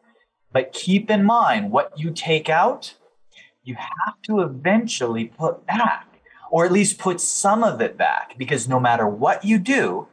But 0.53 0.72
keep 0.72 1.11
in 1.11 1.24
mind 1.24 1.70
what 1.70 1.93
you 1.99 2.11
take 2.11 2.49
out, 2.49 2.95
you 3.62 3.74
have 3.74 4.14
to 4.22 4.41
eventually 4.41 5.27
put 5.27 5.66
back, 5.66 6.07
or 6.51 6.64
at 6.64 6.72
least 6.72 6.99
put 6.99 7.20
some 7.20 7.62
of 7.62 7.81
it 7.81 7.99
back, 7.99 8.39
because 8.39 8.68
no 8.68 8.81
matter 8.81 9.07
what 9.07 9.45
you 9.45 9.59
do, 9.59 10.09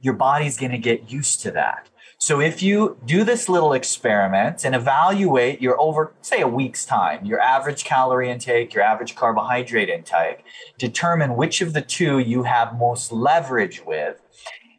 your 0.00 0.14
body's 0.14 0.56
going 0.56 0.72
to 0.72 0.78
get 0.78 1.10
used 1.10 1.40
to 1.40 1.50
that. 1.50 1.88
So 2.22 2.40
if 2.40 2.62
you 2.62 2.98
do 3.04 3.24
this 3.24 3.48
little 3.48 3.72
experiment 3.72 4.64
and 4.64 4.76
evaluate 4.76 5.60
your 5.60 5.76
over, 5.80 6.12
say, 6.22 6.40
a 6.40 6.46
week's 6.46 6.84
time, 6.84 7.24
your 7.24 7.40
average 7.40 7.82
calorie 7.82 8.30
intake, 8.30 8.72
your 8.72 8.84
average 8.84 9.16
carbohydrate 9.16 9.88
intake, 9.88 10.44
determine 10.78 11.34
which 11.34 11.60
of 11.62 11.72
the 11.72 11.80
two 11.80 12.20
you 12.20 12.44
have 12.44 12.78
most 12.78 13.10
leverage 13.10 13.84
with, 13.84 14.22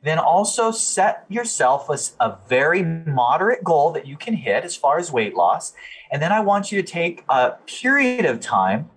then 0.03 0.19
also 0.19 0.71
set 0.71 1.25
yourself 1.27 1.89
a, 1.89 1.97
a 2.23 2.37
very 2.47 2.81
moderate 2.81 3.61
goal 3.61 3.91
that 3.91 4.07
you 4.07 4.15
can 4.15 4.35
hit 4.35 4.63
as 4.63 4.77
far 4.77 4.97
as 4.97 5.11
weight 5.11 5.35
loss. 5.35 5.73
And 6.13 6.21
then 6.21 6.31
I 6.31 6.39
want 6.39 6.71
you 6.71 6.81
to 6.81 6.87
take 6.87 7.25
a 7.27 7.55
period 7.67 8.23
of 8.23 8.39
time 8.39 8.89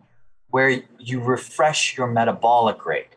where 0.50 0.84
you 1.00 1.20
refresh 1.20 1.96
your 1.96 2.06
metabolic 2.06 2.86
rate 2.86 3.15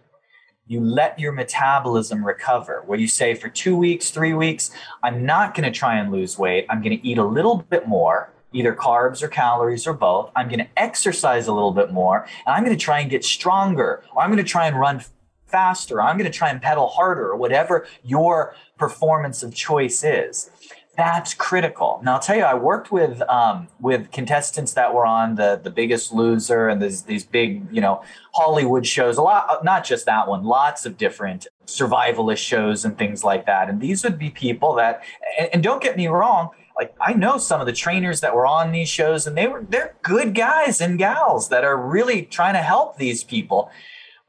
you 0.70 0.80
let 0.80 1.20
your 1.20 1.32
metabolism 1.32 2.24
recover. 2.24 2.84
Where 2.86 3.00
you 3.00 3.08
say 3.08 3.34
for 3.34 3.50
two 3.50 3.76
weeks 3.76 4.12
three 4.12 4.34
weeks 4.34 4.72
i'm 5.04 5.26
not 5.26 5.56
going 5.56 5.70
to 5.70 5.78
try 5.78 5.96
and 5.98 6.12
lose 6.12 6.38
weight. 6.38 6.66
I'm 6.70 6.82
going 6.82 6.98
to 6.98 7.06
eat 7.06 7.18
a 7.18 7.26
little 7.26 7.58
bit 7.58 7.88
more 7.88 8.32
either 8.54 8.74
carbs 8.74 9.22
or 9.22 9.28
calories 9.28 9.86
or 9.86 9.94
both. 9.94 10.32
I'm 10.36 10.48
going 10.48 10.60
to 10.60 10.68
exercise 10.78 11.48
a 11.48 11.54
little 11.54 11.74
bit 11.74 11.92
more 11.92 12.26
and 12.46 12.56
i'm 12.56 12.64
going 12.64 12.78
to 12.78 12.84
try 12.84 13.00
and 13.00 13.10
get 13.10 13.26
stronger 13.26 14.04
or 14.16 14.22
i'm 14.22 14.30
going 14.30 14.44
to 14.44 14.50
try 14.50 14.68
and 14.68 14.80
run 14.80 15.04
faster 15.48 15.98
or 15.98 16.04
i'm 16.04 16.18
going 16.18 16.32
to 16.32 16.38
try 16.38 16.50
and 16.50 16.62
pedal 16.62 16.88
harder 16.88 17.28
or 17.28 17.36
whatever 17.36 17.88
your 18.04 18.56
performance 18.78 19.42
of 19.44 19.54
choice 19.54 20.04
is 20.04 20.52
that's 21.00 21.34
critical. 21.34 22.02
Now 22.04 22.16
I'll 22.16 22.20
tell 22.20 22.36
you, 22.36 22.44
I 22.44 22.56
worked 22.56 22.92
with 22.92 23.22
um, 23.30 23.70
with 23.80 24.12
contestants 24.12 24.74
that 24.74 24.94
were 24.94 25.06
on 25.06 25.36
the 25.36 25.60
the 25.64 25.70
Biggest 25.70 26.12
Loser 26.14 26.68
and 26.68 26.82
these 26.82 27.04
these 27.04 27.24
big 27.24 27.66
you 27.72 27.80
know 27.80 28.04
Hollywood 28.34 28.86
shows. 28.86 29.18
A 29.18 29.22
lot, 29.22 29.64
not 29.64 29.86
just 29.86 30.06
that 30.08 30.28
one, 30.28 30.44
lots 30.44 30.86
of 30.86 30.98
different 30.98 31.48
survivalist 31.66 32.40
shows 32.40 32.84
and 32.84 32.98
things 32.98 33.24
like 33.24 33.46
that. 33.46 33.70
And 33.70 33.80
these 33.80 34.04
would 34.04 34.20
be 34.20 34.30
people 34.30 34.76
that, 34.76 35.04
and, 35.40 35.50
and 35.54 35.64
don't 35.64 35.82
get 35.82 35.96
me 35.96 36.08
wrong, 36.08 36.50
like 36.76 36.94
I 37.00 37.14
know 37.14 37.38
some 37.38 37.62
of 37.62 37.66
the 37.68 37.74
trainers 37.74 38.20
that 38.20 38.36
were 38.36 38.46
on 38.46 38.74
these 38.74 38.90
shows, 38.90 39.26
and 39.26 39.38
they 39.38 39.48
were 39.48 39.66
they're 39.70 39.96
good 40.02 40.36
guys 40.36 40.82
and 40.82 41.00
gals 41.00 41.48
that 41.48 41.64
are 41.64 41.78
really 41.78 42.24
trying 42.24 42.56
to 42.56 42.62
help 42.62 42.98
these 42.98 43.24
people. 43.24 43.72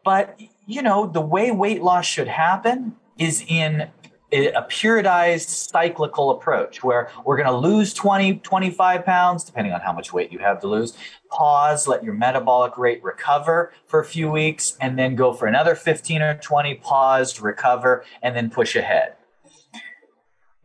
But 0.04 0.38
you 0.66 0.82
know, 0.82 1.08
the 1.08 1.20
way 1.20 1.50
weight 1.50 1.82
loss 1.82 2.06
should 2.06 2.28
happen 2.28 2.94
is 3.18 3.44
in 3.48 3.88
a 4.32 4.62
periodized 4.70 5.48
cyclical 5.48 6.30
approach 6.30 6.84
where 6.84 7.10
we're 7.24 7.36
going 7.36 7.48
to 7.48 7.56
lose 7.56 7.92
20 7.92 8.36
25 8.38 9.04
pounds 9.04 9.44
depending 9.44 9.72
on 9.72 9.80
how 9.80 9.92
much 9.92 10.12
weight 10.12 10.30
you 10.30 10.38
have 10.38 10.60
to 10.60 10.66
lose 10.66 10.96
pause 11.30 11.88
let 11.88 12.04
your 12.04 12.14
metabolic 12.14 12.78
rate 12.78 13.02
recover 13.02 13.72
for 13.86 14.00
a 14.00 14.04
few 14.04 14.30
weeks 14.30 14.76
and 14.80 14.98
then 14.98 15.16
go 15.16 15.32
for 15.32 15.46
another 15.46 15.74
15 15.74 16.22
or 16.22 16.34
20 16.34 16.74
pause 16.76 17.40
recover 17.40 18.04
and 18.22 18.36
then 18.36 18.50
push 18.50 18.76
ahead 18.76 19.14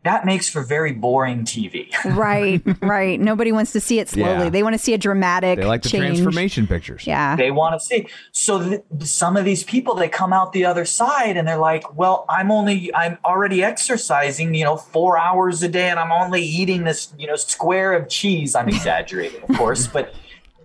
that 0.06 0.26
makes 0.26 0.48
for 0.48 0.62
very 0.64 0.94
boring 0.94 1.44
TV. 1.44 1.92
right, 2.16 2.62
right. 2.82 3.20
Nobody 3.20 3.52
wants 3.52 3.72
to 3.74 3.80
see 3.80 4.00
it 4.00 4.08
slowly. 4.08 4.46
Yeah. 4.46 4.50
They 4.50 4.64
want 4.64 4.74
to 4.74 4.78
see 4.80 4.94
a 4.94 4.98
dramatic 4.98 5.60
They 5.60 5.66
like 5.66 5.82
the 5.82 5.90
change. 5.90 6.20
transformation 6.20 6.68
pictures. 6.68 7.06
Yeah. 7.06 7.36
They 7.36 7.52
want 7.52 7.74
to 7.80 7.86
see. 7.86 8.08
So 8.32 8.64
th- 8.70 8.84
some 9.02 9.36
of 9.36 9.46
these 9.46 9.64
people, 9.64 9.96
they 9.96 10.08
come 10.08 10.32
out 10.32 10.54
the 10.54 10.64
other 10.66 10.86
side 10.86 11.38
and 11.38 11.48
they're 11.48 11.58
like, 11.58 11.98
well, 11.98 12.26
I'm 12.30 12.52
only, 12.52 12.94
I'm 12.96 13.18
already 13.26 13.64
exercising, 13.64 14.54
you 14.54 14.64
know, 14.64 14.78
four 14.78 15.18
hours 15.18 15.62
a 15.64 15.68
day 15.68 15.90
and 15.90 16.00
I'm 16.00 16.12
only 16.12 16.42
eating 16.44 16.84
this, 16.84 17.14
you 17.18 17.28
know, 17.28 17.36
square 17.36 17.94
of 17.94 18.08
cheese. 18.08 18.56
I'm 18.56 18.68
exaggerating, 18.76 19.42
of 19.50 19.58
course, 19.58 19.88
but 19.88 20.14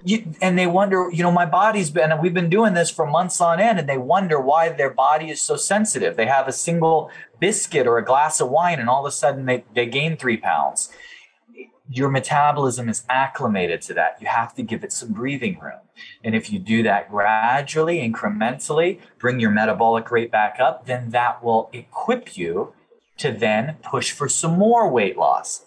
you, 0.04 0.34
and 0.40 0.58
they 0.58 0.66
wonder, 0.66 1.10
you 1.12 1.22
know, 1.22 1.32
my 1.32 1.46
body's 1.46 1.90
been, 1.90 2.10
we've 2.20 2.34
been 2.34 2.50
doing 2.50 2.74
this 2.74 2.90
for 2.90 3.06
months 3.06 3.40
on 3.40 3.60
end, 3.60 3.78
and 3.78 3.88
they 3.88 3.98
wonder 3.98 4.40
why 4.40 4.68
their 4.70 4.90
body 4.90 5.30
is 5.30 5.40
so 5.40 5.56
sensitive. 5.56 6.16
They 6.16 6.26
have 6.26 6.48
a 6.48 6.52
single 6.52 7.10
biscuit 7.38 7.86
or 7.86 7.98
a 7.98 8.04
glass 8.04 8.40
of 8.40 8.48
wine, 8.50 8.78
and 8.78 8.88
all 8.88 9.04
of 9.04 9.08
a 9.08 9.12
sudden 9.12 9.46
they, 9.46 9.64
they 9.74 9.86
gain 9.86 10.16
three 10.16 10.36
pounds. 10.36 10.90
Your 11.88 12.08
metabolism 12.08 12.88
is 12.88 13.04
acclimated 13.08 13.82
to 13.82 13.94
that. 13.94 14.18
You 14.20 14.28
have 14.28 14.54
to 14.54 14.62
give 14.62 14.84
it 14.84 14.92
some 14.92 15.12
breathing 15.12 15.58
room. 15.58 15.80
And 16.22 16.34
if 16.34 16.52
you 16.52 16.58
do 16.58 16.82
that 16.84 17.10
gradually, 17.10 17.98
incrementally, 17.98 19.00
bring 19.18 19.40
your 19.40 19.50
metabolic 19.50 20.10
rate 20.10 20.30
back 20.30 20.58
up, 20.60 20.86
then 20.86 21.10
that 21.10 21.42
will 21.42 21.68
equip 21.72 22.36
you 22.36 22.74
to 23.18 23.32
then 23.32 23.76
push 23.82 24.12
for 24.12 24.28
some 24.28 24.56
more 24.56 24.88
weight 24.88 25.18
loss. 25.18 25.64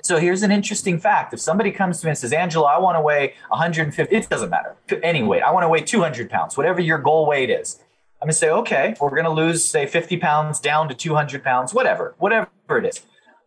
And 0.00 0.06
so 0.06 0.16
here's 0.16 0.42
an 0.42 0.50
interesting 0.50 0.98
fact. 0.98 1.34
If 1.34 1.40
somebody 1.40 1.70
comes 1.70 2.00
to 2.00 2.06
me 2.06 2.10
and 2.10 2.18
says, 2.18 2.32
Angelo, 2.32 2.64
I 2.64 2.78
want 2.78 2.96
to 2.96 3.02
weigh 3.02 3.34
150, 3.48 4.16
it 4.16 4.30
doesn't 4.30 4.48
matter. 4.48 4.74
Any 5.02 5.22
weight. 5.22 5.42
I 5.42 5.50
want 5.50 5.64
to 5.64 5.68
weigh 5.68 5.82
200 5.82 6.30
pounds, 6.30 6.56
whatever 6.56 6.80
your 6.80 6.96
goal 6.96 7.26
weight 7.26 7.50
is. 7.50 7.78
I'm 8.22 8.26
going 8.26 8.32
to 8.32 8.38
say, 8.38 8.48
okay, 8.48 8.94
we're 8.98 9.10
going 9.10 9.24
to 9.24 9.30
lose, 9.30 9.62
say, 9.62 9.84
50 9.84 10.16
pounds 10.16 10.58
down 10.58 10.88
to 10.88 10.94
200 10.94 11.44
pounds, 11.44 11.74
whatever, 11.74 12.14
whatever 12.16 12.48
it 12.70 12.86
is. 12.86 13.02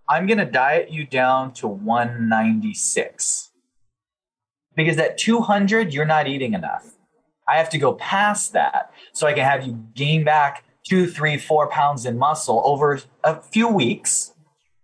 I'm 0.08 0.28
going 0.28 0.38
to 0.38 0.46
diet 0.46 0.92
you 0.92 1.08
down 1.08 1.54
to 1.54 1.68
196. 1.68 3.50
Because 4.76 5.00
at 5.00 5.18
200, 5.18 5.92
you're 5.92 6.06
not 6.06 6.28
eating 6.28 6.54
enough. 6.54 6.94
I 7.50 7.58
have 7.58 7.70
to 7.72 7.80
go 7.80 7.94
past 7.94 8.54
that 8.54 8.92
so 9.12 9.26
I 9.26 9.34
can 9.34 9.44
have 9.44 9.66
you 9.66 9.88
gain 9.96 10.24
back 10.24 10.66
two, 10.84 11.08
three, 11.08 11.40
four 11.40 11.68
pounds 11.68 12.06
in 12.06 12.20
muscle 12.20 12.62
over 12.64 13.02
a 13.24 13.42
few 13.42 13.68
weeks 13.68 14.33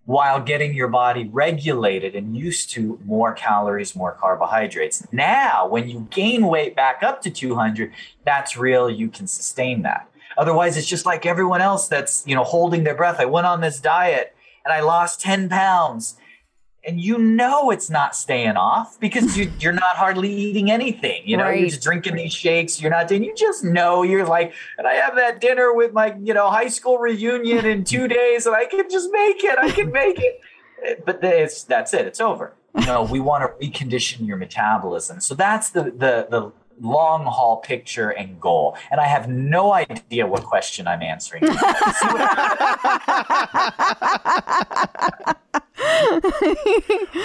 while 0.09 0.41
getting 0.41 0.73
your 0.73 0.87
body 0.87 1.29
regulated 1.31 2.15
and 2.15 2.35
used 2.35 2.71
to 2.71 2.99
more 3.05 3.31
calories, 3.31 3.95
more 3.95 4.11
carbohydrates. 4.11 5.05
Now, 5.11 5.67
when 5.67 5.87
you 5.87 6.07
gain 6.09 6.47
weight 6.47 6.75
back 6.75 7.03
up 7.03 7.21
to 7.21 7.29
200, 7.29 7.93
that's 8.25 8.57
real. 8.57 8.89
You 8.89 9.09
can 9.09 9.27
sustain 9.27 9.83
that. 9.83 10.09
Otherwise, 10.35 10.77
it's 10.77 10.87
just 10.87 11.05
like 11.05 11.27
everyone 11.27 11.61
else 11.61 11.87
that's, 11.87 12.23
you 12.25 12.33
know, 12.33 12.43
holding 12.43 12.85
their 12.85 12.95
breath. 12.95 13.19
I 13.19 13.25
went 13.25 13.45
on 13.45 13.61
this 13.61 13.79
diet 13.79 14.35
and 14.65 14.73
I 14.73 14.79
lost 14.79 15.21
10 15.21 15.47
pounds. 15.47 16.17
And 16.85 16.99
you 16.99 17.17
know 17.17 17.71
it's 17.71 17.89
not 17.89 18.15
staying 18.15 18.55
off 18.55 18.99
because 18.99 19.37
you, 19.37 19.51
you're 19.59 19.73
not 19.73 19.97
hardly 19.97 20.33
eating 20.33 20.71
anything. 20.71 21.21
You 21.25 21.35
know, 21.35 21.49
you're 21.49 21.67
just 21.67 21.83
drinking 21.83 22.15
these 22.15 22.33
shakes. 22.33 22.81
You're 22.81 22.91
not 22.91 23.09
doing. 23.09 23.23
You 23.23 23.35
just 23.35 23.65
know 23.65 24.03
you're 24.03 24.25
like, 24.25 24.53
and 24.77 24.87
I 24.87 24.93
have 24.93 25.15
that 25.15 25.41
dinner 25.41 25.73
with 25.73 25.91
my, 25.91 26.15
you 26.21 26.33
know, 26.33 26.49
high 26.49 26.69
school 26.69 26.97
reunion 26.97 27.65
in 27.65 27.83
two 27.83 28.07
days, 28.19 28.45
and 28.45 28.55
I 28.55 28.65
can 28.65 28.89
just 28.89 29.09
make 29.11 29.43
it. 29.43 29.59
I 29.59 29.71
can 29.71 29.91
make 29.91 30.19
it. 30.19 30.39
Eh, 30.85 30.95
but 31.05 31.23
it's 31.23 31.63
that's 31.63 31.93
it. 31.93 32.07
It's 32.07 32.21
over. 32.21 32.53
You 32.79 32.85
know, 32.85 33.03
we 33.03 33.19
want 33.19 33.43
to 33.43 33.67
recondition 33.67 34.25
your 34.25 34.37
metabolism. 34.37 35.19
So 35.19 35.35
that's 35.35 35.69
the 35.71 35.83
the 35.83 36.27
the 36.29 36.51
long 36.79 37.25
haul 37.25 37.57
picture 37.57 38.09
and 38.09 38.39
goal. 38.39 38.77
And 38.91 38.99
I 38.99 39.05
have 39.07 39.29
no 39.29 39.73
idea 39.73 40.25
what 40.27 40.43
question 40.43 40.87
I'm 40.87 41.01
answering. 41.01 41.43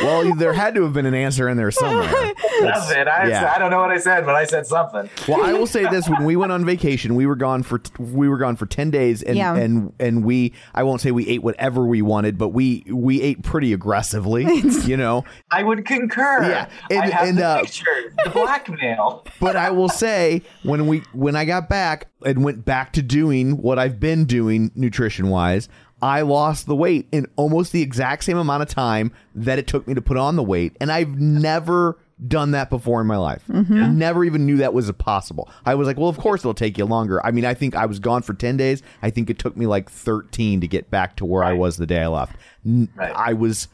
Well, 0.02 0.34
there 0.36 0.52
had 0.52 0.74
to 0.74 0.82
have 0.82 0.92
been 0.92 1.06
an 1.06 1.14
answer 1.14 1.48
in 1.48 1.56
there 1.56 1.70
somewhere. 1.70 2.08
That's 2.60 2.90
it. 2.90 3.08
I, 3.08 3.28
Yeah. 3.28 3.52
I 3.54 3.58
don't 3.58 3.70
know 3.70 3.80
what 3.80 3.90
I 3.90 3.98
said, 3.98 4.24
but 4.24 4.34
I 4.34 4.44
said 4.44 4.66
something. 4.66 5.08
Well, 5.28 5.42
I 5.44 5.52
will 5.52 5.66
say 5.66 5.84
this: 5.88 6.08
when 6.08 6.24
we 6.24 6.36
went 6.36 6.52
on 6.52 6.64
vacation, 6.64 7.14
we 7.14 7.26
were 7.26 7.36
gone 7.36 7.62
for 7.62 7.80
we 7.98 8.28
were 8.28 8.38
gone 8.38 8.56
for 8.56 8.66
ten 8.66 8.90
days, 8.90 9.22
and 9.22 9.36
Yeah. 9.36 9.54
and 9.56 9.92
and 9.98 10.24
we 10.24 10.52
I 10.74 10.82
won't 10.82 11.00
say 11.00 11.10
we 11.10 11.26
ate 11.28 11.42
whatever 11.42 11.86
we 11.86 12.02
wanted, 12.02 12.38
but 12.38 12.48
we 12.48 12.84
we 12.90 13.20
ate 13.22 13.42
pretty 13.42 13.72
aggressively, 13.72 14.44
you 14.84 14.96
know. 14.96 15.24
I 15.50 15.62
would 15.62 15.84
concur. 15.86 16.42
Yeah, 16.48 16.68
I 16.90 16.94
and- 16.94 17.12
have 17.12 17.28
and, 17.28 17.38
the 17.38 17.46
uh, 17.46 17.60
picture, 17.62 18.14
the 18.24 18.30
blackmail. 18.30 19.24
But 19.44 19.56
I 19.56 19.70
will 19.70 19.88
say 19.88 20.42
when 20.62 20.86
we 20.86 21.02
when 21.12 21.36
I 21.36 21.44
got 21.44 21.68
back 21.68 22.08
and 22.24 22.42
went 22.42 22.64
back 22.64 22.92
to 22.94 23.02
doing 23.02 23.58
what 23.58 23.78
I've 23.78 24.00
been 24.00 24.24
doing 24.24 24.70
nutrition 24.74 25.28
wise, 25.28 25.68
I 26.00 26.22
lost 26.22 26.66
the 26.66 26.74
weight 26.74 27.08
in 27.12 27.26
almost 27.36 27.72
the 27.72 27.82
exact 27.82 28.24
same 28.24 28.38
amount 28.38 28.62
of 28.62 28.68
time 28.68 29.12
that 29.34 29.58
it 29.58 29.66
took 29.66 29.86
me 29.86 29.94
to 29.94 30.02
put 30.02 30.16
on 30.16 30.36
the 30.36 30.42
weight, 30.42 30.76
and 30.80 30.90
I've 30.90 31.18
never 31.18 31.98
done 32.26 32.52
that 32.52 32.70
before 32.70 33.00
in 33.00 33.06
my 33.06 33.16
life. 33.16 33.42
Mm-hmm. 33.50 33.98
Never 33.98 34.24
even 34.24 34.46
knew 34.46 34.56
that 34.58 34.72
was 34.72 34.90
possible. 34.92 35.50
I 35.66 35.74
was 35.74 35.86
like, 35.86 35.98
well, 35.98 36.08
of 36.08 36.16
course 36.16 36.40
it'll 36.42 36.54
take 36.54 36.78
you 36.78 36.84
longer. 36.84 37.24
I 37.26 37.32
mean, 37.32 37.44
I 37.44 37.54
think 37.54 37.74
I 37.74 37.86
was 37.86 37.98
gone 37.98 38.22
for 38.22 38.34
10 38.34 38.56
days. 38.56 38.82
I 39.02 39.10
think 39.10 39.28
it 39.28 39.38
took 39.38 39.56
me 39.56 39.66
like 39.66 39.90
13 39.90 40.60
to 40.60 40.68
get 40.68 40.90
back 40.90 41.16
to 41.16 41.24
where 41.24 41.42
I 41.42 41.54
was 41.54 41.76
the 41.76 41.86
day 41.86 42.00
I 42.02 42.06
left. 42.06 42.36
Right. 42.64 43.12
I 43.14 43.32
was 43.32 43.68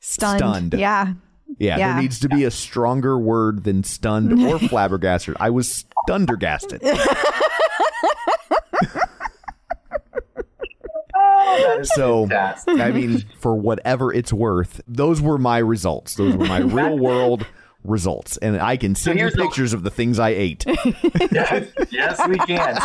Stunned. 0.00 0.38
Stunned. 0.38 0.74
Yeah. 0.74 1.14
Yeah, 1.58 1.76
Yeah. 1.78 1.92
there 1.94 2.02
needs 2.02 2.20
to 2.20 2.28
be 2.28 2.44
a 2.44 2.50
stronger 2.50 3.18
word 3.18 3.64
than 3.64 3.82
stunned 3.84 4.40
or 4.42 4.58
flabbergasted. 4.68 5.36
I 5.40 5.50
was 5.50 5.84
stundergasted. 6.08 6.80
That 11.14 11.78
is 11.80 11.90
So, 11.94 12.22
fantastic. 12.26 12.80
I 12.80 12.90
mean, 12.90 13.24
for 13.40 13.54
whatever 13.54 14.12
it's 14.12 14.32
worth, 14.32 14.80
those 14.86 15.20
were 15.20 15.38
my 15.38 15.58
results. 15.58 16.14
Those 16.14 16.36
were 16.36 16.46
my 16.46 16.58
real 16.60 16.98
world 16.98 17.46
results. 17.84 18.36
And 18.38 18.60
I 18.60 18.76
can 18.76 18.94
send 18.94 19.18
you 19.18 19.24
here's 19.24 19.34
the- 19.34 19.42
pictures 19.44 19.72
of 19.72 19.82
the 19.84 19.90
things 19.90 20.18
I 20.18 20.30
ate. 20.30 20.64
yes, 21.32 21.68
yes, 21.90 22.28
we 22.28 22.36
can. 22.38 22.78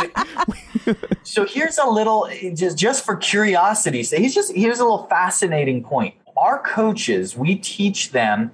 so 1.24 1.44
here's 1.44 1.78
a 1.78 1.86
little 1.86 2.28
just 2.54 2.78
just 2.78 3.04
for 3.04 3.16
curiosity. 3.16 4.02
So 4.04 4.16
he's 4.16 4.34
just 4.34 4.54
here's 4.54 4.78
a 4.80 4.84
little 4.84 5.06
fascinating 5.06 5.82
point. 5.82 6.14
Our 6.36 6.58
coaches, 6.60 7.36
we 7.36 7.56
teach 7.56 8.10
them 8.10 8.50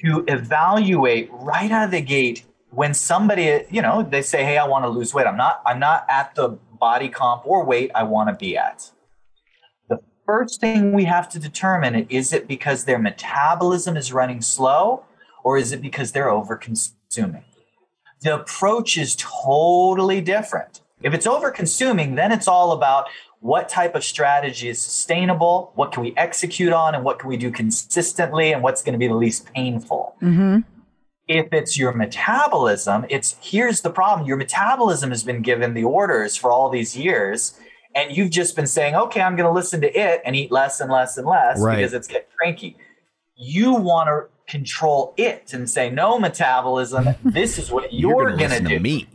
to 0.00 0.24
evaluate 0.28 1.28
right 1.32 1.70
out 1.70 1.84
of 1.84 1.90
the 1.90 2.00
gate 2.00 2.44
when 2.70 2.94
somebody, 2.94 3.64
you 3.70 3.82
know, 3.82 4.02
they 4.02 4.22
say, 4.22 4.44
"Hey, 4.44 4.58
I 4.58 4.66
want 4.66 4.84
to 4.84 4.88
lose 4.88 5.12
weight. 5.14 5.26
I'm 5.26 5.36
not 5.36 5.62
I'm 5.66 5.78
not 5.78 6.06
at 6.08 6.34
the 6.34 6.50
body 6.80 7.08
comp 7.08 7.46
or 7.46 7.64
weight 7.64 7.90
I 7.94 8.04
want 8.04 8.28
to 8.28 8.34
be 8.34 8.56
at." 8.56 8.90
The 9.88 9.98
first 10.26 10.60
thing 10.60 10.92
we 10.92 11.04
have 11.04 11.28
to 11.30 11.38
determine 11.38 12.06
is 12.08 12.32
it 12.32 12.46
because 12.46 12.84
their 12.84 12.98
metabolism 12.98 13.96
is 13.96 14.12
running 14.12 14.42
slow 14.42 15.04
or 15.42 15.56
is 15.56 15.72
it 15.72 15.80
because 15.80 16.12
they're 16.12 16.30
over 16.30 16.56
consuming? 16.56 17.44
The 18.20 18.34
approach 18.34 18.98
is 18.98 19.16
totally 19.16 20.20
different. 20.20 20.82
If 21.00 21.14
it's 21.14 21.26
over 21.26 21.50
consuming, 21.50 22.16
then 22.16 22.32
it's 22.32 22.48
all 22.48 22.72
about 22.72 23.06
what 23.40 23.68
type 23.68 23.94
of 23.94 24.02
strategy 24.02 24.68
is 24.68 24.80
sustainable, 24.80 25.72
what 25.74 25.92
can 25.92 26.02
we 26.02 26.12
execute 26.16 26.72
on, 26.72 26.94
and 26.94 27.04
what 27.04 27.18
can 27.18 27.28
we 27.28 27.36
do 27.36 27.50
consistently, 27.50 28.52
and 28.52 28.62
what's 28.62 28.82
going 28.82 28.94
to 28.94 28.98
be 28.98 29.06
the 29.06 29.14
least 29.14 29.46
painful. 29.52 30.16
Mm-hmm. 30.20 30.60
If 31.28 31.52
it's 31.52 31.78
your 31.78 31.92
metabolism, 31.92 33.04
it's 33.10 33.36
here's 33.40 33.82
the 33.82 33.90
problem 33.90 34.26
your 34.26 34.38
metabolism 34.38 35.10
has 35.10 35.22
been 35.22 35.42
given 35.42 35.74
the 35.74 35.84
orders 35.84 36.36
for 36.36 36.50
all 36.50 36.68
these 36.70 36.96
years. 36.96 37.58
And 37.94 38.16
you've 38.16 38.30
just 38.30 38.54
been 38.54 38.66
saying, 38.66 38.94
okay, 38.94 39.20
I'm 39.20 39.34
going 39.34 39.46
to 39.46 39.52
listen 39.52 39.80
to 39.80 39.98
it 39.98 40.20
and 40.24 40.36
eat 40.36 40.52
less 40.52 40.80
and 40.80 40.90
less 40.90 41.16
and 41.16 41.26
less 41.26 41.60
Right. 41.60 41.76
because 41.76 41.94
it's 41.94 42.06
getting 42.06 42.28
cranky. 42.36 42.76
You 43.34 43.74
want 43.74 44.08
to 44.08 44.26
control 44.48 45.14
it 45.16 45.52
and 45.52 45.68
say, 45.68 45.90
no, 45.90 46.18
metabolism, 46.18 47.08
this 47.24 47.58
is 47.58 47.70
what 47.70 47.92
you're, 47.92 48.30
gonna 48.30 48.36
going 48.36 48.50
to 48.50 48.56
listen 48.56 48.64
do. 48.64 48.74
to 48.74 48.80
me. 48.80 49.06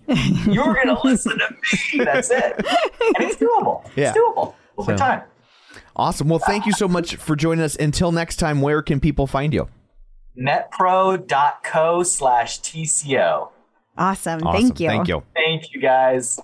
You're 0.53 0.73
going 0.73 0.87
to 0.87 0.99
listen 1.03 1.39
to 1.39 1.49
me. 1.97 2.03
That's 2.05 2.29
it. 2.31 2.55
And 2.57 3.15
it's 3.19 3.35
doable. 3.37 3.89
Yeah. 3.95 4.09
It's 4.09 4.17
doable 4.17 4.53
over 4.77 4.93
So- 4.93 4.97
time. 4.97 5.23
Awesome. 5.95 6.27
Well, 6.27 6.39
thank 6.39 6.65
you 6.65 6.71
so 6.71 6.87
much 6.87 7.15
for 7.17 7.35
joining 7.35 7.63
us. 7.63 7.75
Until 7.75 8.11
next 8.11 8.37
time, 8.37 8.61
where 8.61 8.81
can 8.81 8.99
people 8.99 9.27
find 9.27 9.53
you? 9.53 9.67
Metpro.co 10.35 12.01
slash 12.03 12.59
TCO. 12.61 13.49
Awesome. 13.97 14.41
Awesome. 14.43 14.61
Thank 14.61 14.79
you. 14.79 14.87
Thank 14.87 15.07
you. 15.07 15.23
Thank 15.35 15.71
you 15.73 15.79
guys. 15.81 16.39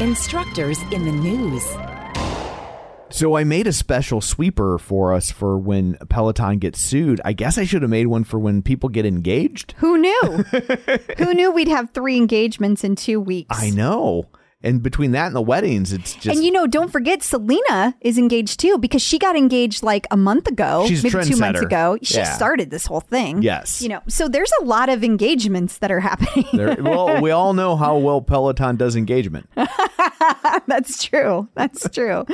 Instructors 0.00 0.78
in 0.90 1.04
the 1.04 1.12
news. 1.12 1.64
So 3.14 3.36
I 3.36 3.44
made 3.44 3.68
a 3.68 3.72
special 3.72 4.20
sweeper 4.20 4.76
for 4.76 5.14
us 5.14 5.30
for 5.30 5.56
when 5.56 5.94
Peloton 6.08 6.58
gets 6.58 6.80
sued. 6.80 7.20
I 7.24 7.32
guess 7.32 7.56
I 7.58 7.64
should 7.64 7.82
have 7.82 7.90
made 7.92 8.08
one 8.08 8.24
for 8.24 8.40
when 8.40 8.60
people 8.60 8.88
get 8.88 9.06
engaged. 9.06 9.76
Who 9.76 9.98
knew? 9.98 10.20
Who 11.18 11.32
knew 11.32 11.52
we'd 11.52 11.68
have 11.68 11.90
three 11.90 12.16
engagements 12.16 12.82
in 12.82 12.96
two 12.96 13.20
weeks? 13.20 13.56
I 13.56 13.70
know. 13.70 14.26
And 14.64 14.82
between 14.82 15.12
that 15.12 15.26
and 15.26 15.36
the 15.36 15.42
weddings, 15.42 15.92
it's 15.92 16.14
just 16.14 16.34
and 16.34 16.44
you 16.44 16.50
know, 16.50 16.66
don't 16.66 16.90
forget 16.90 17.22
Selena 17.22 17.94
is 18.00 18.16
engaged 18.18 18.58
too 18.58 18.78
because 18.78 19.02
she 19.02 19.18
got 19.18 19.36
engaged 19.36 19.82
like 19.82 20.06
a 20.10 20.16
month 20.16 20.48
ago, 20.48 20.86
She's 20.88 21.04
maybe 21.04 21.22
two 21.24 21.36
months 21.36 21.60
ago. 21.60 21.98
She 22.02 22.16
Yeah. 22.16 22.32
started 22.34 22.70
this 22.70 22.86
whole 22.86 23.00
thing. 23.00 23.42
Yes. 23.42 23.82
You 23.82 23.90
know, 23.90 24.00
so 24.08 24.26
there's 24.26 24.50
a 24.60 24.64
lot 24.64 24.88
of 24.88 25.04
engagements 25.04 25.78
that 25.78 25.92
are 25.92 26.00
happening. 26.00 26.46
there- 26.54 26.76
well, 26.80 27.20
we 27.20 27.30
all 27.30 27.52
know 27.52 27.76
how 27.76 27.98
well 27.98 28.22
Peloton 28.22 28.76
does 28.76 28.96
engagement. 28.96 29.48
That's 30.66 31.04
true. 31.04 31.48
That's 31.54 31.88
true. 31.90 32.24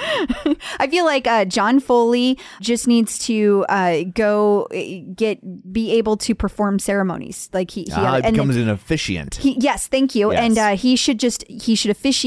I 0.79 0.87
feel 0.89 1.05
like 1.05 1.27
uh, 1.27 1.45
John 1.47 1.81
Foley 1.81 2.39
just 2.61 2.87
needs 2.87 3.19
to 3.27 3.65
uh, 3.69 4.03
go 4.15 4.69
uh, 4.73 5.13
get 5.15 5.41
be 5.73 5.93
able 5.93 6.17
to 6.19 6.35
perform 6.35 6.79
ceremonies. 6.79 7.51
Like 7.53 7.71
he, 7.73 7.83
he 7.83 7.93
Ah, 7.93 8.21
becomes 8.21 8.57
an 8.57 8.69
officiant. 8.69 9.35
he 9.37 9.57
yes, 9.59 9.89
thank 9.89 10.15
you. 10.15 10.33
Yes. 10.33 10.41
And 10.43 10.59
uh, 10.59 10.77
he 10.77 10.95
should 10.97 11.19
just 11.19 11.45
he 11.49 11.75
should 11.75 11.91
officiate 11.91 12.20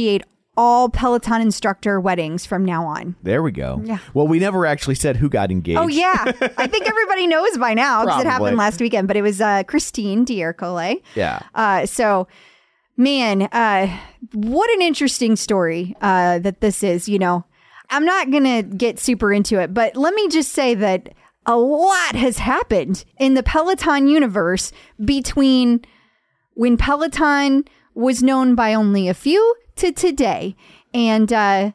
all 0.56 0.90
Peloton 0.90 1.42
instructor 1.42 2.00
weddings 2.00 2.46
from 2.46 2.64
now 2.64 2.86
on. 2.86 3.16
there 3.24 3.42
we 3.42 3.52
go. 3.52 3.82
Yeah. 3.84 3.98
Well, 4.14 4.28
we 4.28 4.40
never 4.40 4.66
actually 4.66 4.96
said 4.96 5.18
who 5.18 5.30
got 5.30 5.52
engaged. 5.52 5.80
Oh 5.80 5.88
yeah, 5.88 6.24
I 6.58 6.68
think 6.68 6.86
everybody 6.88 7.26
knows 7.28 7.58
by 7.58 7.74
now 7.74 8.06
because 8.06 8.22
it 8.22 8.28
happened 8.28 8.58
last 8.58 8.80
weekend. 8.80 9.08
But 9.08 9.18
it 9.18 9.24
was 9.24 9.42
uh, 9.42 9.64
Christine 9.64 10.26
D'Ercole. 10.26 11.02
Yeah. 11.16 11.42
Uh, 11.56 11.86
so, 11.86 12.28
man, 12.98 13.44
uh, 13.52 13.98
what 14.34 14.70
an 14.72 14.82
interesting 14.82 15.36
story 15.36 15.96
uh, 16.02 16.40
that 16.40 16.62
this 16.62 16.84
is. 16.84 17.10
You 17.10 17.18
know, 17.20 17.46
I'm 17.90 18.06
not 18.06 18.30
gonna 18.32 18.62
get 18.62 19.00
super 19.00 19.34
into 19.34 19.60
it, 19.60 19.74
but 19.74 19.96
let 19.96 20.14
me 20.14 20.28
just 20.28 20.52
say 20.52 20.76
that 20.76 21.14
a 21.46 21.58
lot 21.58 22.16
has 22.16 22.38
happened 22.38 23.04
in 23.18 23.34
the 23.34 23.44
Peloton 23.44 24.08
universe 24.08 24.72
between 25.04 25.84
when 26.54 26.78
Peloton 26.78 27.66
was 27.96 28.24
known 28.24 28.56
by 28.56 28.74
only 28.74 29.08
a 29.08 29.14
few 29.14 29.56
to 29.78 29.92
today, 29.92 30.56
and. 30.94 31.32
Uh, 31.32 31.72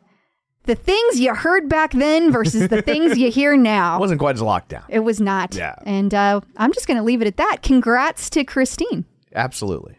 the 0.65 0.75
things 0.75 1.19
you 1.19 1.35
heard 1.35 1.67
back 1.67 1.93
then 1.93 2.31
versus 2.31 2.69
the 2.69 2.83
things 2.83 3.17
you 3.17 3.31
hear 3.31 3.57
now. 3.57 3.97
It 3.97 4.01
wasn't 4.01 4.21
quite 4.21 4.37
as 4.37 4.43
locked 4.43 4.69
down. 4.69 4.85
It 4.91 4.99
was 4.99 5.19
not. 5.19 5.55
Yeah. 5.55 5.75
And 5.87 6.13
uh, 6.13 6.43
I'm 6.59 6.75
just 6.75 6.87
going 6.87 6.99
to 6.99 7.03
leave 7.03 7.23
it 7.23 7.27
at 7.27 7.39
that. 7.39 7.63
Congrats 7.63 8.29
to 8.31 8.45
Christine. 8.45 9.07
Absolutely. 9.35 9.97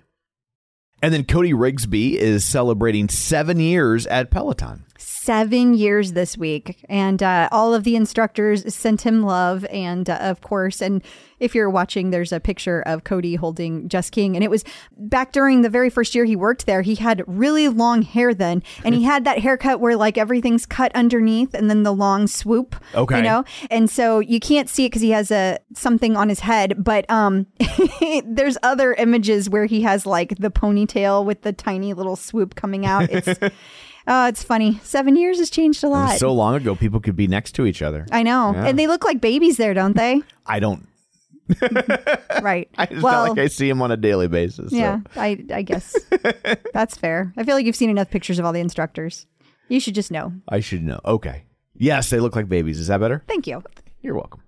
And 1.01 1.13
then 1.13 1.23
Cody 1.23 1.53
Rigsby 1.53 2.13
is 2.13 2.45
celebrating 2.45 3.09
seven 3.09 3.59
years 3.59 4.05
at 4.07 4.29
Peloton. 4.29 4.85
Seven 5.01 5.75
years 5.75 6.11
this 6.11 6.37
week. 6.37 6.83
And 6.89 7.23
uh, 7.23 7.47
all 7.53 7.73
of 7.73 7.85
the 7.85 7.95
instructors 7.95 8.73
sent 8.73 9.01
him 9.01 9.23
love. 9.23 9.65
And 9.71 10.09
uh, 10.09 10.15
of 10.15 10.41
course, 10.41 10.81
and 10.81 11.01
if 11.39 11.55
you're 11.55 11.69
watching, 11.69 12.09
there's 12.09 12.33
a 12.33 12.39
picture 12.41 12.81
of 12.81 13.05
Cody 13.05 13.35
holding 13.35 13.87
Just 13.87 14.11
King. 14.11 14.35
And 14.35 14.43
it 14.43 14.49
was 14.49 14.65
back 14.97 15.31
during 15.31 15.61
the 15.61 15.69
very 15.69 15.89
first 15.89 16.13
year 16.13 16.25
he 16.25 16.35
worked 16.35 16.65
there. 16.65 16.81
He 16.81 16.95
had 16.95 17.23
really 17.27 17.69
long 17.69 18.01
hair 18.01 18.33
then. 18.33 18.61
And 18.83 18.93
he 18.93 19.03
had 19.03 19.23
that 19.23 19.39
haircut 19.39 19.79
where 19.79 19.95
like 19.95 20.17
everything's 20.17 20.65
cut 20.65 20.91
underneath 20.93 21.53
and 21.53 21.69
then 21.69 21.83
the 21.83 21.93
long 21.93 22.27
swoop. 22.27 22.75
Okay. 22.93 23.17
You 23.17 23.23
know? 23.23 23.45
And 23.71 23.89
so 23.89 24.19
you 24.19 24.41
can't 24.41 24.67
see 24.67 24.85
it 24.85 24.89
because 24.89 25.01
he 25.01 25.11
has 25.11 25.31
a 25.31 25.59
something 25.73 26.17
on 26.17 26.27
his 26.27 26.41
head. 26.41 26.83
But 26.83 27.09
um, 27.09 27.47
there's 28.25 28.57
other 28.63 28.93
images 28.93 29.49
where 29.49 29.65
he 29.65 29.81
has 29.83 30.05
like 30.05 30.35
the 30.39 30.51
ponytail 30.51 31.23
with 31.23 31.43
the 31.43 31.53
tiny 31.53 31.93
little 31.93 32.17
swoop 32.17 32.55
coming 32.55 32.85
out. 32.85 33.09
It's 33.09 33.39
oh, 34.09 34.27
it's 34.27 34.43
funny. 34.43 34.79
Seven 34.83 35.15
years 35.15 35.37
has 35.37 35.49
changed 35.49 35.83
a 35.85 35.87
lot. 35.87 36.17
so 36.19 36.33
long 36.33 36.55
ago, 36.55 36.75
people 36.75 36.99
could 36.99 37.15
be 37.15 37.27
next 37.27 37.53
to 37.53 37.65
each 37.65 37.81
other. 37.81 38.05
I 38.11 38.23
know, 38.23 38.51
Yeah. 38.53 38.65
and 38.65 38.77
they 38.77 38.87
look 38.87 39.05
like 39.05 39.21
babies 39.21 39.55
there, 39.55 39.73
don't 39.73 39.95
they? 39.95 40.21
I 40.45 40.59
don't. 40.59 40.85
right. 42.41 42.69
I 42.77 42.85
just 42.85 43.01
well, 43.01 43.29
like 43.29 43.39
I 43.39 43.47
see 43.47 43.69
him 43.69 43.81
on 43.81 43.91
a 43.91 43.97
daily 43.97 44.27
basis. 44.27 44.71
so. 44.71 44.75
yeah, 44.77 44.99
I 45.15 45.43
I 45.53 45.61
guess 45.61 45.95
that's 46.73 46.97
fair. 46.97 47.33
I 47.37 47.43
feel 47.43 47.55
like 47.55 47.65
you've 47.65 47.75
seen 47.75 47.89
enough 47.89 48.09
pictures 48.09 48.37
of 48.39 48.45
all 48.45 48.53
the 48.53 48.59
instructors. 48.59 49.25
You 49.67 49.79
should 49.79 49.95
just 49.95 50.11
know. 50.11 50.33
I 50.47 50.59
should 50.59 50.83
know. 50.83 50.99
Okay. 51.05 51.43
Yes, 51.75 52.09
they 52.09 52.19
look 52.19 52.35
like 52.35 52.49
babies. 52.49 52.79
Is 52.79 52.87
that 52.87 52.99
better? 52.99 53.23
Thank 53.27 53.47
you. 53.47 53.63
You're 54.01 54.15
welcome. 54.15 54.41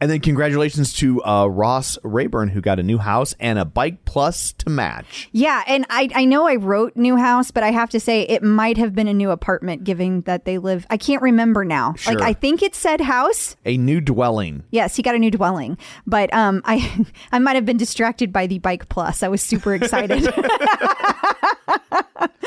And 0.00 0.10
then 0.10 0.20
congratulations 0.20 0.92
to 0.94 1.22
uh, 1.24 1.46
Ross 1.46 1.98
Rayburn, 2.04 2.48
who 2.50 2.60
got 2.60 2.78
a 2.78 2.82
new 2.82 2.98
house 2.98 3.34
and 3.40 3.58
a 3.58 3.64
bike 3.64 4.04
plus 4.04 4.52
to 4.54 4.70
match. 4.70 5.28
Yeah, 5.32 5.64
and 5.66 5.86
I 5.90 6.08
I 6.14 6.24
know 6.24 6.46
I 6.46 6.56
wrote 6.56 6.96
new 6.96 7.16
house, 7.16 7.50
but 7.50 7.62
I 7.62 7.72
have 7.72 7.90
to 7.90 8.00
say 8.00 8.22
it 8.22 8.42
might 8.42 8.76
have 8.76 8.94
been 8.94 9.08
a 9.08 9.14
new 9.14 9.30
apartment, 9.30 9.84
given 9.84 10.22
that 10.22 10.44
they 10.44 10.58
live. 10.58 10.86
I 10.88 10.96
can't 10.96 11.22
remember 11.22 11.64
now. 11.64 11.94
Like 12.06 12.20
I 12.20 12.32
think 12.32 12.62
it 12.62 12.74
said 12.74 13.00
house. 13.00 13.56
A 13.64 13.76
new 13.76 14.00
dwelling. 14.00 14.62
Yes, 14.70 14.94
he 14.94 15.02
got 15.02 15.14
a 15.14 15.18
new 15.18 15.30
dwelling, 15.30 15.78
but 16.06 16.32
um, 16.32 16.62
I 16.64 17.06
I 17.32 17.38
might 17.38 17.56
have 17.56 17.66
been 17.66 17.76
distracted 17.76 18.32
by 18.32 18.46
the 18.46 18.58
bike 18.60 18.88
plus. 18.88 19.22
I 19.22 19.28
was 19.28 19.42
super 19.42 19.74
excited. 19.74 20.32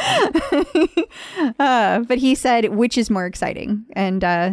uh, 1.60 1.99
but 1.99 2.18
he 2.18 2.36
said 2.36 2.76
which 2.76 2.97
is 2.97 3.10
more 3.10 3.26
exciting, 3.26 3.86
and 3.93 4.24
uh, 4.24 4.52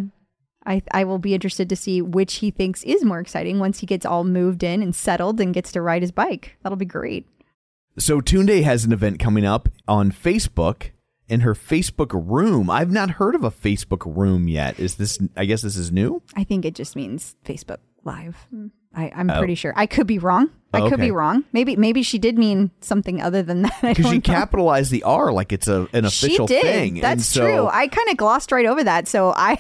I 0.69 0.83
I 0.93 1.05
will 1.05 1.19
be 1.19 1.35
interested 1.35 1.69
to 1.71 1.77
see 1.77 2.01
which 2.03 2.37
he 2.37 2.51
thinks 2.51 2.85
is 2.85 3.05
more 3.05 3.19
exciting 3.19 3.59
once 3.59 3.81
he 3.81 3.87
gets 3.87 4.07
all 4.07 4.23
moved 4.23 4.63
in 4.63 4.83
and 4.83 4.95
settled 4.95 5.41
and 5.41 5.55
gets 5.55 5.73
to 5.73 5.83
ride 5.83 6.03
his 6.03 6.13
bike. 6.13 6.57
That'll 6.63 6.77
be 6.77 6.85
great. 6.85 7.27
So 7.99 8.21
Tunde 8.21 8.63
has 8.63 8.85
an 8.85 8.93
event 8.93 9.19
coming 9.19 9.45
up 9.45 9.69
on 9.89 10.13
Facebook 10.13 10.91
in 11.29 11.41
her 11.41 11.55
Facebook 11.55 12.11
room. 12.13 12.71
I've 12.71 12.93
not 12.93 13.13
heard 13.13 13.35
of 13.35 13.43
a 13.43 13.51
Facebook 13.51 14.05
room 14.17 14.47
yet. 14.47 14.79
Is 14.79 14.95
this? 14.97 15.19
I 15.37 15.47
guess 15.47 15.63
this 15.63 15.77
is 15.77 15.91
new. 15.91 16.23
I 16.37 16.45
think 16.45 16.65
it 16.65 16.75
just 16.75 16.95
means 16.95 17.35
Facebook 17.45 17.79
Live. 18.05 18.47
Hmm. 18.51 18.69
I, 18.95 19.13
I'm 19.15 19.31
Oh. 19.31 19.39
pretty 19.39 19.55
sure. 19.55 19.73
I 19.77 19.87
could 19.87 20.07
be 20.07 20.19
wrong. 20.19 20.51
I 20.73 20.87
could 20.91 21.01
be 21.01 21.11
wrong. 21.11 21.45
Maybe 21.53 21.77
maybe 21.77 22.03
she 22.03 22.19
did 22.19 22.37
mean 22.39 22.71
something 22.81 23.23
other 23.23 23.43
than 23.43 23.63
that. 23.63 23.73
Because 23.83 24.07
she 24.07 24.17
know. 24.17 24.21
capitalized 24.21 24.91
the 24.91 25.03
R 25.03 25.33
like 25.33 25.51
it's 25.51 25.67
a 25.67 25.89
an 25.95 26.05
official 26.05 26.47
she 26.47 26.55
did. 26.55 26.63
thing. 26.63 26.95
That's 27.01 27.25
so, 27.25 27.41
true. 27.41 27.67
I 27.69 27.89
kind 27.89 28.09
of 28.11 28.19
glossed 28.19 28.53
right 28.53 28.67
over 28.67 28.85
that. 28.85 29.09
So 29.09 29.33
I, 29.35 29.59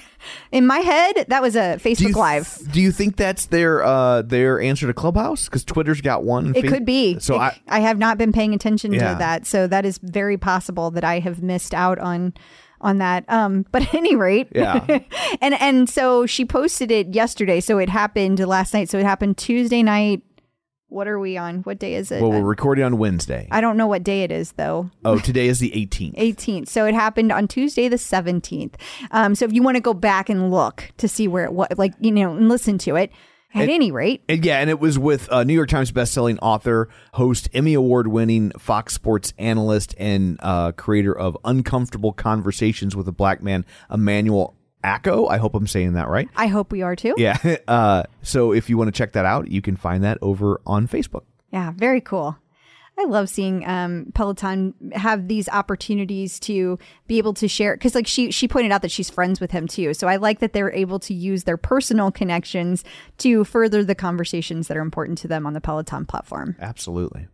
in 0.52 0.66
my 0.66 0.78
head, 0.80 1.24
that 1.28 1.40
was 1.40 1.56
a 1.56 1.78
do 1.78 1.82
Facebook 1.88 2.14
Live. 2.14 2.58
Do 2.70 2.80
you 2.82 2.92
think 2.92 3.16
that's 3.16 3.46
their 3.46 3.82
uh 3.82 4.20
their 4.20 4.60
answer 4.60 4.86
to 4.86 4.92
Clubhouse? 4.92 5.46
Because 5.46 5.64
Twitter's 5.64 6.02
got 6.02 6.24
one. 6.24 6.54
It 6.54 6.66
could 6.68 6.84
be. 6.84 7.18
So 7.20 7.42
It- 7.42 7.54
I 7.68 7.80
have 7.80 7.96
not 7.98 8.18
been 8.18 8.32
paying 8.32 8.52
attention 8.52 8.92
Yeah. 8.92 9.12
to 9.14 9.18
that. 9.18 9.46
So 9.46 9.66
that 9.66 9.86
is 9.86 9.96
very 10.02 10.36
possible 10.36 10.90
that 10.90 11.04
I 11.04 11.20
have 11.20 11.42
missed 11.42 11.72
out 11.72 11.98
on 11.98 12.34
on 12.80 12.98
that. 12.98 13.24
Um, 13.28 13.64
but 13.72 13.82
at 13.82 13.94
any 13.94 14.16
rate, 14.16 14.48
Yeah. 14.54 14.84
and 15.40 15.54
and 15.54 15.88
so 15.88 16.26
she 16.26 16.44
posted 16.44 16.90
it 16.90 17.14
yesterday. 17.14 17.60
So 17.60 17.78
it 17.78 17.88
happened 17.88 18.38
last 18.40 18.74
night. 18.74 18.88
So 18.88 18.98
it 18.98 19.04
happened 19.04 19.36
Tuesday 19.38 19.82
night. 19.82 20.22
What 20.90 21.06
are 21.06 21.18
we 21.18 21.36
on? 21.36 21.58
What 21.64 21.78
day 21.78 21.96
is 21.96 22.10
it? 22.10 22.22
well, 22.22 22.30
we're 22.30 22.40
recording 22.42 22.82
on 22.82 22.96
Wednesday. 22.96 23.46
I 23.50 23.60
don't 23.60 23.76
know 23.76 23.86
what 23.86 24.02
day 24.02 24.22
it 24.22 24.32
is 24.32 24.52
though. 24.52 24.90
oh, 25.04 25.18
today 25.18 25.46
is 25.48 25.58
the 25.60 25.70
18th. 25.72 26.16
18th. 26.16 26.68
So 26.78 26.86
it 26.86 26.94
happened 26.94 27.30
on 27.30 27.46
Tuesday, 27.46 27.88
the 27.88 27.96
17th. 27.96 28.74
Um, 29.10 29.34
so 29.34 29.44
if 29.44 29.52
you 29.52 29.62
want 29.62 29.76
to 29.76 29.82
go 29.82 29.92
back 29.92 30.30
and 30.30 30.50
look 30.50 30.90
to 30.96 31.06
see 31.06 31.28
where 31.28 31.44
it 31.44 31.52
was, 31.52 31.68
like, 31.76 31.92
you 32.00 32.10
know, 32.10 32.34
and 32.34 32.48
listen 32.48 32.78
to 32.78 32.96
it, 32.96 33.12
at 33.54 33.68
It- 33.68 33.72
any 33.72 33.90
rate, 33.90 34.22
And 34.28 34.44
yeah, 34.44 34.58
and 34.60 34.68
it 34.70 34.78
was 34.78 34.98
with 34.98 35.30
uh, 35.32 35.44
New 35.44 35.54
York 35.54 35.68
Times 35.68 35.90
bestselling 35.92 36.38
author, 36.42 36.88
host, 37.14 37.48
Emmy 37.54 37.74
Award 37.74 38.08
winning 38.08 38.50
Fox 38.58 38.92
Sports 38.94 39.32
analyst, 39.38 39.94
and 39.98 40.38
uh, 40.42 40.72
creator 40.72 41.16
of 41.16 41.36
Uncomfortable 41.44 42.12
Conversations 42.12 42.94
with 42.94 43.08
a 43.08 43.12
Black 43.12 43.42
Man, 43.42 43.64
Emmanuel 43.90 44.54
Acho. 44.84 45.30
I 45.30 45.38
hope 45.38 45.54
I'm 45.54 45.66
saying 45.66 45.94
that 45.94 46.08
right. 46.08 46.28
I 46.36 46.46
hope 46.46 46.70
we 46.72 46.82
are 46.82 46.94
too. 46.96 47.14
Yeah. 47.16 47.36
Uh, 47.66 48.02
so 48.22 48.52
if 48.52 48.68
you 48.70 48.76
want 48.78 48.88
to 48.88 48.92
check 48.96 49.12
that 49.12 49.24
out, 49.24 49.48
you 49.48 49.60
can 49.62 49.76
find 49.76 50.04
that 50.04 50.18
over 50.22 50.60
on 50.66 50.86
Facebook. 50.86 51.22
Yeah, 51.52 51.72
very 51.74 52.00
cool. 52.00 52.36
I 52.98 53.04
love 53.04 53.28
seeing 53.28 53.64
um, 53.64 54.06
Peloton 54.14 54.74
have 54.92 55.28
these 55.28 55.48
opportunities 55.48 56.40
to 56.40 56.78
be 57.06 57.18
able 57.18 57.32
to 57.34 57.46
share 57.46 57.76
because, 57.76 57.94
like 57.94 58.08
she 58.08 58.32
she 58.32 58.48
pointed 58.48 58.72
out 58.72 58.82
that 58.82 58.90
she's 58.90 59.08
friends 59.08 59.40
with 59.40 59.52
him 59.52 59.68
too. 59.68 59.94
So 59.94 60.08
I 60.08 60.16
like 60.16 60.40
that 60.40 60.52
they're 60.52 60.72
able 60.72 60.98
to 61.00 61.14
use 61.14 61.44
their 61.44 61.56
personal 61.56 62.10
connections 62.10 62.82
to 63.18 63.44
further 63.44 63.84
the 63.84 63.94
conversations 63.94 64.66
that 64.66 64.76
are 64.76 64.82
important 64.82 65.18
to 65.18 65.28
them 65.28 65.46
on 65.46 65.52
the 65.52 65.60
Peloton 65.60 66.06
platform. 66.06 66.56
Absolutely. 66.58 67.28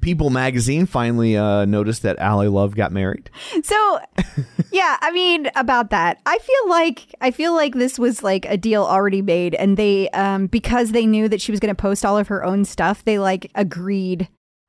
People 0.00 0.30
magazine 0.30 0.86
finally 0.86 1.36
uh, 1.36 1.64
noticed 1.64 2.02
that 2.02 2.18
Ally 2.18 2.46
Love 2.46 2.76
got 2.76 2.92
married. 2.92 3.30
So, 3.64 3.98
yeah, 4.70 4.96
I 5.00 5.10
mean 5.10 5.50
about 5.56 5.90
that. 5.90 6.20
I 6.24 6.38
feel 6.38 6.68
like 6.68 7.14
I 7.20 7.30
feel 7.30 7.54
like 7.54 7.74
this 7.74 7.98
was 7.98 8.22
like 8.22 8.44
a 8.44 8.56
deal 8.56 8.84
already 8.84 9.22
made, 9.22 9.54
and 9.54 9.76
they 9.76 10.10
um 10.10 10.46
because 10.46 10.92
they 10.92 11.06
knew 11.06 11.28
that 11.28 11.40
she 11.40 11.52
was 11.52 11.58
going 11.58 11.74
to 11.74 11.80
post 11.80 12.04
all 12.04 12.18
of 12.18 12.28
her 12.28 12.44
own 12.44 12.66
stuff, 12.66 13.04
they 13.04 13.18
like 13.18 13.50
agreed 13.54 14.28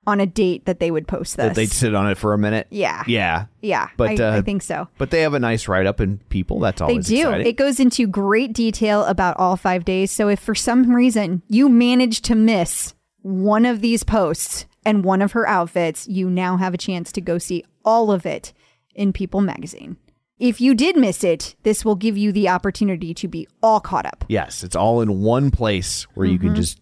on 0.09 0.19
a 0.19 0.25
date 0.25 0.65
that 0.65 0.79
they 0.79 0.91
would 0.91 1.07
post 1.07 1.37
this. 1.37 1.45
That 1.47 1.55
they'd 1.55 1.71
sit 1.71 1.95
on 1.95 2.09
it 2.11 2.17
for 2.17 2.33
a 2.33 2.37
minute. 2.37 2.67
Yeah. 2.69 3.03
Yeah. 3.07 3.45
yeah, 3.61 3.89
But, 3.95 4.19
I, 4.19 4.23
I 4.23 4.37
uh, 4.39 4.41
think 4.41 4.61
so. 4.61 4.87
But 4.97 5.11
they 5.11 5.21
have 5.21 5.33
a 5.33 5.39
nice 5.39 5.67
write 5.67 5.85
up 5.85 6.01
in 6.01 6.17
People. 6.29 6.59
That's 6.59 6.81
all 6.81 6.87
They 6.89 6.97
do. 6.97 7.15
exciting. 7.29 7.47
It 7.47 7.55
goes 7.55 7.79
into 7.79 8.05
great 8.07 8.51
detail 8.53 9.05
about 9.05 9.37
all 9.37 9.55
five 9.55 9.85
days. 9.85 10.11
So 10.11 10.27
if 10.27 10.39
for 10.39 10.53
some 10.55 10.93
reason 10.93 11.41
you 11.47 11.69
manage 11.69 12.21
to 12.23 12.35
miss 12.35 12.93
one 13.21 13.65
of 13.65 13.81
these 13.81 14.03
posts 14.03 14.65
and 14.85 15.03
one 15.05 15.21
of 15.21 15.31
her 15.33 15.47
outfits, 15.47 16.07
you 16.07 16.29
now 16.29 16.57
have 16.57 16.73
a 16.73 16.77
chance 16.77 17.11
to 17.13 17.21
go 17.21 17.37
see 17.37 17.63
all 17.85 18.11
of 18.11 18.25
it 18.25 18.51
in 18.95 19.13
People 19.13 19.41
magazine. 19.41 19.97
If 20.39 20.61
you 20.61 20.73
did 20.73 20.95
miss 20.95 21.21
it, 21.23 21.55
this 21.63 21.83
will 21.83 21.95
give 21.95 22.17
you 22.17 22.31
the 22.31 22.47
opportunity 22.47 23.13
to 23.13 23.27
be 23.27 23.45
all 23.61 23.81
caught 23.81 24.05
up. 24.05 24.23
yes, 24.29 24.63
it's 24.63 24.75
all 24.75 25.01
in 25.01 25.21
one 25.21 25.51
place 25.51 26.03
where 26.13 26.25
you 26.25 26.37
Mm-hmm. 26.37 26.47
can 26.47 26.55
just 26.55 26.79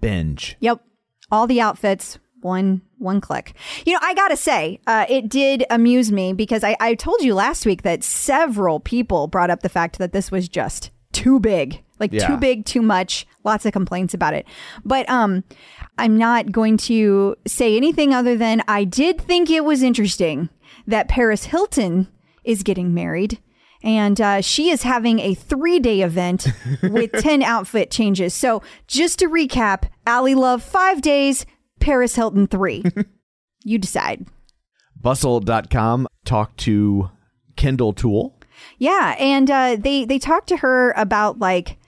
binge. 0.00 0.56
Yep. 0.60 0.82
All 1.30 1.46
the 1.46 1.60
outfits, 1.60 2.18
one 2.40 2.82
one 2.98 3.20
click. 3.20 3.54
You 3.86 3.92
know, 3.92 3.98
I 4.02 4.14
gotta 4.14 4.36
say, 4.36 4.80
uh, 4.86 5.06
it 5.08 5.28
did 5.28 5.64
amuse 5.70 6.10
me 6.12 6.32
because 6.32 6.64
I, 6.64 6.76
I 6.80 6.94
told 6.94 7.20
you 7.22 7.34
last 7.34 7.64
week 7.66 7.82
that 7.82 8.02
several 8.04 8.80
people 8.80 9.26
brought 9.26 9.50
up 9.50 9.62
the 9.62 9.68
fact 9.68 9.98
that 9.98 10.12
this 10.12 10.30
was 10.30 10.48
just 10.48 10.90
too 11.12 11.40
big. 11.40 11.82
Like 12.00 12.12
Yeah. 12.12 12.28
too 12.28 12.36
big, 12.36 12.64
too 12.64 12.82
much. 12.82 13.26
Lots 13.44 13.66
of 13.66 13.72
complaints 13.72 14.14
about 14.14 14.34
it. 14.34 14.46
But 14.84 15.08
um 15.10 15.44
I'm 15.96 16.16
not 16.16 16.52
going 16.52 16.76
to 16.78 17.34
say 17.46 17.76
anything 17.76 18.14
other 18.14 18.36
than 18.36 18.62
I 18.68 18.84
did 18.84 19.20
think 19.20 19.50
it 19.50 19.64
was 19.64 19.82
interesting 19.82 20.48
that 20.86 21.08
Paris 21.08 21.44
Hilton 21.44 22.06
is 22.44 22.62
getting 22.62 22.94
married. 22.94 23.40
And 23.82 24.20
uh, 24.20 24.40
she 24.40 24.70
is 24.70 24.82
having 24.82 25.20
a 25.20 25.34
three 25.34 25.78
day 25.78 26.00
event 26.02 26.48
with 26.82 27.12
10 27.12 27.42
outfit 27.42 27.90
changes. 27.92 28.34
So, 28.34 28.60
just 28.88 29.20
to 29.20 29.28
recap 29.28 29.84
Ally 30.04 30.34
Love, 30.34 30.64
five 30.64 31.00
days, 31.00 31.46
Paris 31.80 32.14
Hilton, 32.16 32.46
three. 32.46 32.84
you 33.64 33.78
decide. 33.78 34.26
Bustle.com 35.00 36.06
talked 36.24 36.58
to 36.60 37.10
Kendall 37.56 37.92
Toole. 37.92 38.38
Yeah, 38.78 39.14
and 39.18 39.50
uh, 39.50 39.76
they 39.78 40.04
they 40.04 40.18
talked 40.18 40.48
to 40.48 40.58
her 40.58 40.92
about 40.96 41.38
like 41.38 41.78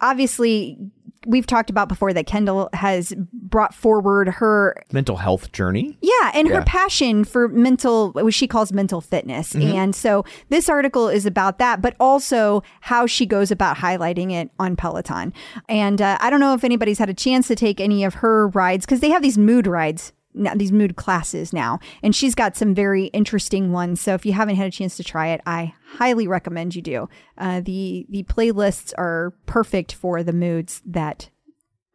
obviously 0.00 0.78
we've 1.26 1.46
talked 1.46 1.68
about 1.70 1.88
before 1.88 2.12
that 2.12 2.26
Kendall 2.26 2.68
has 2.72 3.12
brought 3.32 3.74
forward 3.74 4.28
her 4.28 4.74
mental 4.92 5.16
health 5.16 5.52
journey. 5.52 5.98
yeah, 6.00 6.30
and 6.34 6.48
Yeah. 6.48 6.56
her 6.56 6.62
passion 6.62 7.24
for 7.24 7.48
mental 7.48 8.12
what 8.12 8.32
she 8.32 8.46
calls 8.46 8.72
mental 8.72 9.00
fitness. 9.00 9.54
And 9.54 9.94
so 9.94 10.24
this 10.48 10.68
article 10.68 11.08
is 11.08 11.26
about 11.26 11.58
that, 11.58 11.82
but 11.82 11.94
also 12.00 12.62
how 12.80 13.06
she 13.06 13.26
goes 13.26 13.50
about 13.50 13.76
highlighting 13.76 14.32
it 14.32 14.50
on 14.58 14.76
Peloton. 14.76 15.32
And 15.68 16.00
uh, 16.00 16.16
I 16.20 16.30
don't 16.30 16.40
know 16.40 16.54
if 16.54 16.64
anybody's 16.64 16.98
had 16.98 17.10
a 17.10 17.14
chance 17.14 17.48
to 17.48 17.54
take 17.54 17.80
any 17.80 18.04
of 18.04 18.14
her 18.14 18.48
rides 18.48 18.86
because 18.86 19.00
they 19.00 19.10
have 19.10 19.22
these 19.22 19.36
mood 19.38 19.66
rides. 19.66 20.12
Now, 20.32 20.54
these 20.54 20.70
mood 20.70 20.96
classes 20.96 21.52
now, 21.52 21.80
and 22.02 22.14
she's 22.14 22.34
got 22.34 22.56
some 22.56 22.74
very 22.74 23.06
interesting 23.06 23.72
ones. 23.72 24.00
So 24.00 24.14
if 24.14 24.24
you 24.24 24.32
haven't 24.32 24.56
had 24.56 24.68
a 24.68 24.70
chance 24.70 24.96
to 24.96 25.04
try 25.04 25.28
it, 25.28 25.40
I 25.44 25.74
highly 25.94 26.28
recommend 26.28 26.76
you 26.76 26.82
do. 26.82 27.08
Uh, 27.36 27.60
the 27.60 28.06
the 28.08 28.22
playlists 28.24 28.92
are 28.96 29.32
perfect 29.46 29.92
for 29.92 30.22
the 30.22 30.32
moods 30.32 30.82
that 30.86 31.30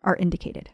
are 0.04 0.16
indicated. 0.18 0.70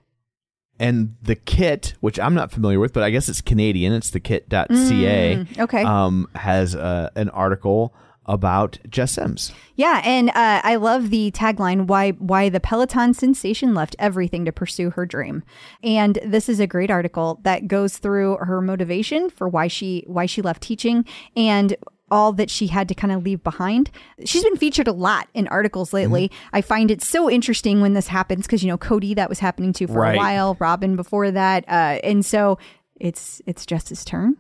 And 0.79 1.15
the 1.21 1.35
kit, 1.35 1.93
which 1.99 2.19
I'm 2.19 2.33
not 2.33 2.51
familiar 2.51 2.79
with, 2.79 2.91
but 2.91 3.03
I 3.03 3.11
guess 3.11 3.29
it's 3.29 3.41
Canadian. 3.41 3.93
It's 3.93 4.09
the 4.09 4.19
kit.ca. 4.19 4.65
Mm, 4.67 5.59
okay. 5.59 5.83
Um, 5.83 6.27
has 6.33 6.75
uh, 6.75 7.11
an 7.15 7.29
article 7.29 7.93
about 8.31 8.79
Jess 8.89 9.11
Sims. 9.13 9.51
Yeah, 9.75 10.01
and 10.05 10.29
uh, 10.29 10.61
I 10.63 10.75
love 10.75 11.09
the 11.09 11.31
tagline 11.31 11.85
"Why 11.87 12.11
Why 12.11 12.49
the 12.49 12.59
Peloton 12.59 13.13
sensation 13.13 13.73
left 13.73 13.95
everything 13.99 14.45
to 14.45 14.51
pursue 14.51 14.91
her 14.91 15.05
dream." 15.05 15.43
And 15.83 16.17
this 16.25 16.47
is 16.49 16.59
a 16.59 16.67
great 16.67 16.89
article 16.89 17.39
that 17.43 17.67
goes 17.67 17.97
through 17.97 18.37
her 18.37 18.61
motivation 18.61 19.29
for 19.29 19.47
why 19.49 19.67
she 19.67 20.03
why 20.07 20.25
she 20.25 20.41
left 20.41 20.61
teaching 20.63 21.05
and 21.35 21.75
all 22.09 22.33
that 22.33 22.49
she 22.49 22.67
had 22.67 22.89
to 22.89 22.93
kind 22.93 23.13
of 23.13 23.23
leave 23.23 23.41
behind. 23.41 23.89
She's 24.25 24.43
been 24.43 24.57
featured 24.57 24.87
a 24.89 24.91
lot 24.91 25.29
in 25.33 25.47
articles 25.47 25.93
lately. 25.93 26.29
I 26.51 26.59
find 26.61 26.91
it 26.91 27.01
so 27.01 27.29
interesting 27.29 27.79
when 27.79 27.93
this 27.93 28.07
happens 28.07 28.45
because 28.45 28.63
you 28.63 28.67
know 28.69 28.77
Cody 28.77 29.13
that 29.13 29.29
was 29.29 29.39
happening 29.39 29.71
to 29.73 29.87
for 29.87 29.93
Right. 30.01 30.15
a 30.15 30.17
while, 30.17 30.57
Robin 30.59 30.95
before 30.97 31.31
that, 31.31 31.63
uh, 31.69 31.99
and 32.03 32.25
so 32.25 32.57
it's 32.99 33.41
it's 33.45 33.65
Jess's 33.65 34.03
turn. 34.05 34.35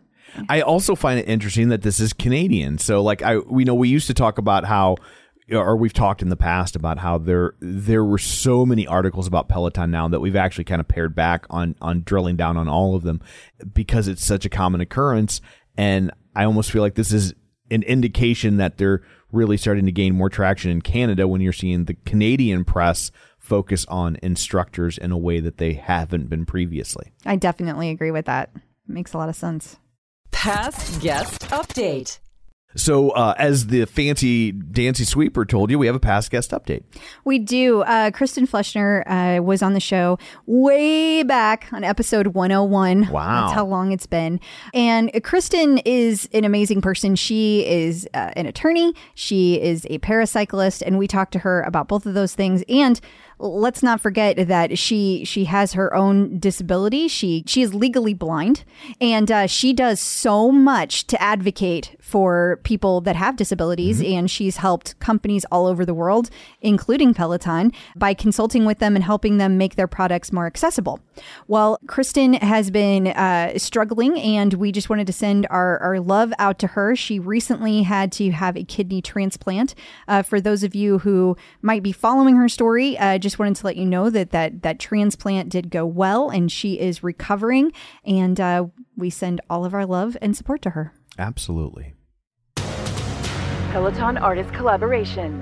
I 0.49 0.61
also 0.61 0.95
find 0.95 1.19
it 1.19 1.27
interesting 1.27 1.69
that 1.69 1.81
this 1.81 1.99
is 1.99 2.13
Canadian. 2.13 2.77
So, 2.77 3.01
like, 3.01 3.21
I 3.21 3.37
we 3.37 3.63
know 3.63 3.75
we 3.75 3.89
used 3.89 4.07
to 4.07 4.13
talk 4.13 4.37
about 4.37 4.65
how, 4.65 4.97
or 5.51 5.75
we've 5.75 5.93
talked 5.93 6.21
in 6.21 6.29
the 6.29 6.37
past 6.37 6.75
about 6.75 6.97
how 6.97 7.17
there 7.17 7.55
there 7.59 8.03
were 8.03 8.17
so 8.17 8.65
many 8.65 8.87
articles 8.87 9.27
about 9.27 9.49
Peloton 9.49 9.91
now 9.91 10.07
that 10.07 10.19
we've 10.19 10.35
actually 10.35 10.63
kind 10.63 10.81
of 10.81 10.87
pared 10.87 11.15
back 11.15 11.45
on 11.49 11.75
on 11.81 12.03
drilling 12.03 12.35
down 12.35 12.57
on 12.57 12.67
all 12.67 12.95
of 12.95 13.03
them 13.03 13.21
because 13.73 14.07
it's 14.07 14.25
such 14.25 14.45
a 14.45 14.49
common 14.49 14.81
occurrence, 14.81 15.41
and 15.77 16.11
I 16.35 16.45
almost 16.45 16.71
feel 16.71 16.81
like 16.81 16.95
this 16.95 17.11
is 17.11 17.33
an 17.69 17.83
indication 17.83 18.57
that 18.57 18.77
they're 18.77 19.01
really 19.31 19.57
starting 19.57 19.85
to 19.85 19.91
gain 19.91 20.13
more 20.13 20.29
traction 20.29 20.71
in 20.71 20.81
Canada 20.81 21.27
when 21.27 21.41
you're 21.41 21.53
seeing 21.53 21.85
the 21.85 21.93
Canadian 22.05 22.65
press 22.65 23.11
focus 23.39 23.85
on 23.87 24.17
instructors 24.21 24.97
in 24.97 25.11
a 25.11 25.17
way 25.17 25.39
that 25.39 25.57
they 25.57 25.73
haven't 25.73 26.29
been 26.29 26.45
previously. 26.45 27.11
I 27.25 27.37
definitely 27.37 27.89
agree 27.89 28.11
with 28.11 28.25
that. 28.25 28.51
It 28.55 28.61
makes 28.87 29.13
a 29.13 29.17
lot 29.17 29.29
of 29.29 29.35
sense. 29.35 29.77
Past 30.31 31.01
guest 31.01 31.41
update. 31.49 32.19
So, 32.75 33.09
uh, 33.09 33.35
as 33.37 33.67
the 33.67 33.85
fancy 33.85 34.51
dancy 34.53 35.03
sweeper 35.03 35.45
told 35.45 35.69
you, 35.69 35.77
we 35.77 35.87
have 35.87 35.95
a 35.95 35.99
past 35.99 36.31
guest 36.31 36.51
update. 36.51 36.83
We 37.25 37.37
do. 37.37 37.81
Uh, 37.81 38.11
Kristin 38.11 38.47
Fleschner 38.47 39.03
uh, 39.39 39.43
was 39.43 39.61
on 39.61 39.73
the 39.73 39.81
show 39.81 40.17
way 40.45 41.23
back 41.23 41.67
on 41.73 41.83
episode 41.83 42.27
101. 42.27 43.09
Wow. 43.09 43.41
That's 43.41 43.53
how 43.53 43.65
long 43.65 43.91
it's 43.91 44.05
been. 44.05 44.39
And 44.73 45.11
Kristin 45.15 45.81
is 45.83 46.29
an 46.33 46.45
amazing 46.45 46.81
person. 46.81 47.15
She 47.15 47.67
is 47.67 48.07
uh, 48.13 48.31
an 48.37 48.45
attorney, 48.45 48.93
she 49.15 49.61
is 49.61 49.85
a 49.89 49.99
paracyclist, 49.99 50.81
and 50.81 50.97
we 50.97 51.07
talked 51.07 51.33
to 51.33 51.39
her 51.39 51.61
about 51.63 51.89
both 51.89 52.05
of 52.05 52.13
those 52.13 52.35
things. 52.35 52.63
And 52.69 53.01
let's 53.41 53.81
not 53.81 53.99
forget 53.99 54.47
that 54.47 54.77
she 54.77 55.25
she 55.25 55.45
has 55.45 55.73
her 55.73 55.93
own 55.93 56.39
disability. 56.39 57.07
She 57.07 57.43
she 57.47 57.61
is 57.61 57.73
legally 57.73 58.13
blind, 58.13 58.63
and 58.99 59.31
uh, 59.31 59.47
she 59.47 59.73
does 59.73 59.99
so 59.99 60.51
much 60.51 61.07
to 61.07 61.21
advocate 61.21 61.95
for 61.99 62.59
people 62.63 63.01
that 63.01 63.15
have 63.15 63.35
disabilities. 63.35 64.01
And 64.01 64.29
she's 64.29 64.57
helped 64.57 64.99
companies 64.99 65.45
all 65.51 65.65
over 65.65 65.85
the 65.85 65.93
world, 65.93 66.29
including 66.61 67.13
Peloton, 67.13 67.71
by 67.95 68.13
consulting 68.13 68.65
with 68.65 68.79
them 68.79 68.95
and 68.95 69.03
helping 69.03 69.37
them 69.37 69.57
make 69.57 69.75
their 69.75 69.87
products 69.87 70.31
more 70.31 70.45
accessible. 70.45 70.99
Well, 71.47 71.79
Kristin 71.85 72.41
has 72.41 72.69
been 72.69 73.07
uh, 73.07 73.57
struggling, 73.57 74.19
and 74.19 74.53
we 74.55 74.71
just 74.71 74.89
wanted 74.89 75.07
to 75.07 75.13
send 75.13 75.47
our, 75.49 75.79
our 75.79 75.99
love 75.99 76.33
out 76.37 76.59
to 76.59 76.67
her. 76.67 76.95
She 76.95 77.17
recently 77.19 77.83
had 77.83 78.11
to 78.13 78.31
have 78.31 78.57
a 78.57 78.63
kidney 78.63 79.01
transplant. 79.01 79.73
Uh, 80.07 80.21
for 80.21 80.41
those 80.41 80.63
of 80.63 80.75
you 80.75 80.99
who 80.99 81.37
might 81.61 81.83
be 81.83 81.91
following 81.91 82.35
her 82.35 82.49
story, 82.49 82.97
uh, 82.97 83.17
just 83.31 83.39
wanted 83.39 83.55
to 83.55 83.65
let 83.65 83.77
you 83.77 83.85
know 83.85 84.09
that 84.09 84.31
that 84.31 84.61
that 84.63 84.77
transplant 84.77 85.47
did 85.47 85.69
go 85.69 85.85
well, 85.85 86.29
and 86.29 86.51
she 86.51 86.77
is 86.77 87.01
recovering. 87.01 87.71
And 88.03 88.37
uh, 88.41 88.65
we 88.97 89.09
send 89.09 89.39
all 89.49 89.63
of 89.63 89.73
our 89.73 89.85
love 89.85 90.17
and 90.21 90.35
support 90.35 90.61
to 90.63 90.71
her. 90.71 90.93
Absolutely. 91.17 91.93
Peloton 92.57 94.17
artist 94.17 94.49
collaborations. 94.49 95.41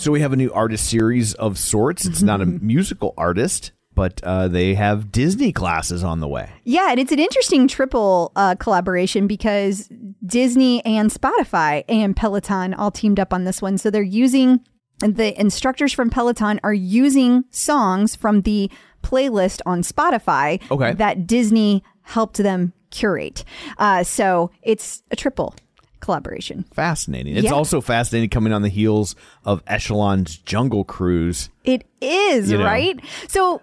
So 0.00 0.12
we 0.12 0.20
have 0.20 0.32
a 0.32 0.36
new 0.36 0.52
artist 0.52 0.88
series 0.88 1.34
of 1.34 1.58
sorts. 1.58 2.06
It's 2.06 2.22
not 2.22 2.40
a 2.40 2.46
musical 2.46 3.12
artist, 3.18 3.72
but 3.96 4.22
uh, 4.22 4.46
they 4.46 4.74
have 4.74 5.10
Disney 5.10 5.50
classes 5.50 6.04
on 6.04 6.20
the 6.20 6.28
way. 6.28 6.48
Yeah, 6.62 6.92
and 6.92 7.00
it's 7.00 7.10
an 7.10 7.18
interesting 7.18 7.66
triple 7.66 8.30
uh, 8.36 8.54
collaboration 8.54 9.26
because 9.26 9.90
Disney 10.24 10.84
and 10.84 11.10
Spotify 11.10 11.84
and 11.88 12.14
Peloton 12.14 12.72
all 12.74 12.92
teamed 12.92 13.18
up 13.18 13.32
on 13.32 13.42
this 13.42 13.60
one. 13.60 13.78
So 13.78 13.90
they're 13.90 14.02
using 14.02 14.60
the 15.00 15.38
instructors 15.40 15.92
from 15.92 16.10
Peloton 16.10 16.60
are 16.62 16.74
using 16.74 17.44
songs 17.50 18.16
from 18.16 18.42
the 18.42 18.70
playlist 19.02 19.60
on 19.64 19.82
Spotify 19.82 20.60
Okay. 20.70 20.92
that 20.94 21.26
Disney 21.26 21.82
helped 22.02 22.38
them 22.38 22.72
curate. 22.90 23.44
Uh, 23.78 24.02
so 24.02 24.50
it's 24.62 25.02
a 25.10 25.16
triple. 25.16 25.54
collaboration. 26.00 26.64
Fascinating. 26.74 27.36
It's 27.36 27.46
Yeah. 27.46 27.50
also 27.52 27.80
fascinating 27.80 28.30
coming 28.30 28.52
on 28.52 28.62
the 28.62 28.68
heels 28.68 29.16
of 29.44 29.62
Echelon's 29.66 30.36
Jungle 30.38 30.84
Cruise. 30.84 31.50
It 31.64 31.84
is, 32.00 32.52
You 32.52 32.58
know. 32.58 32.64
right? 32.64 32.98
So 33.26 33.60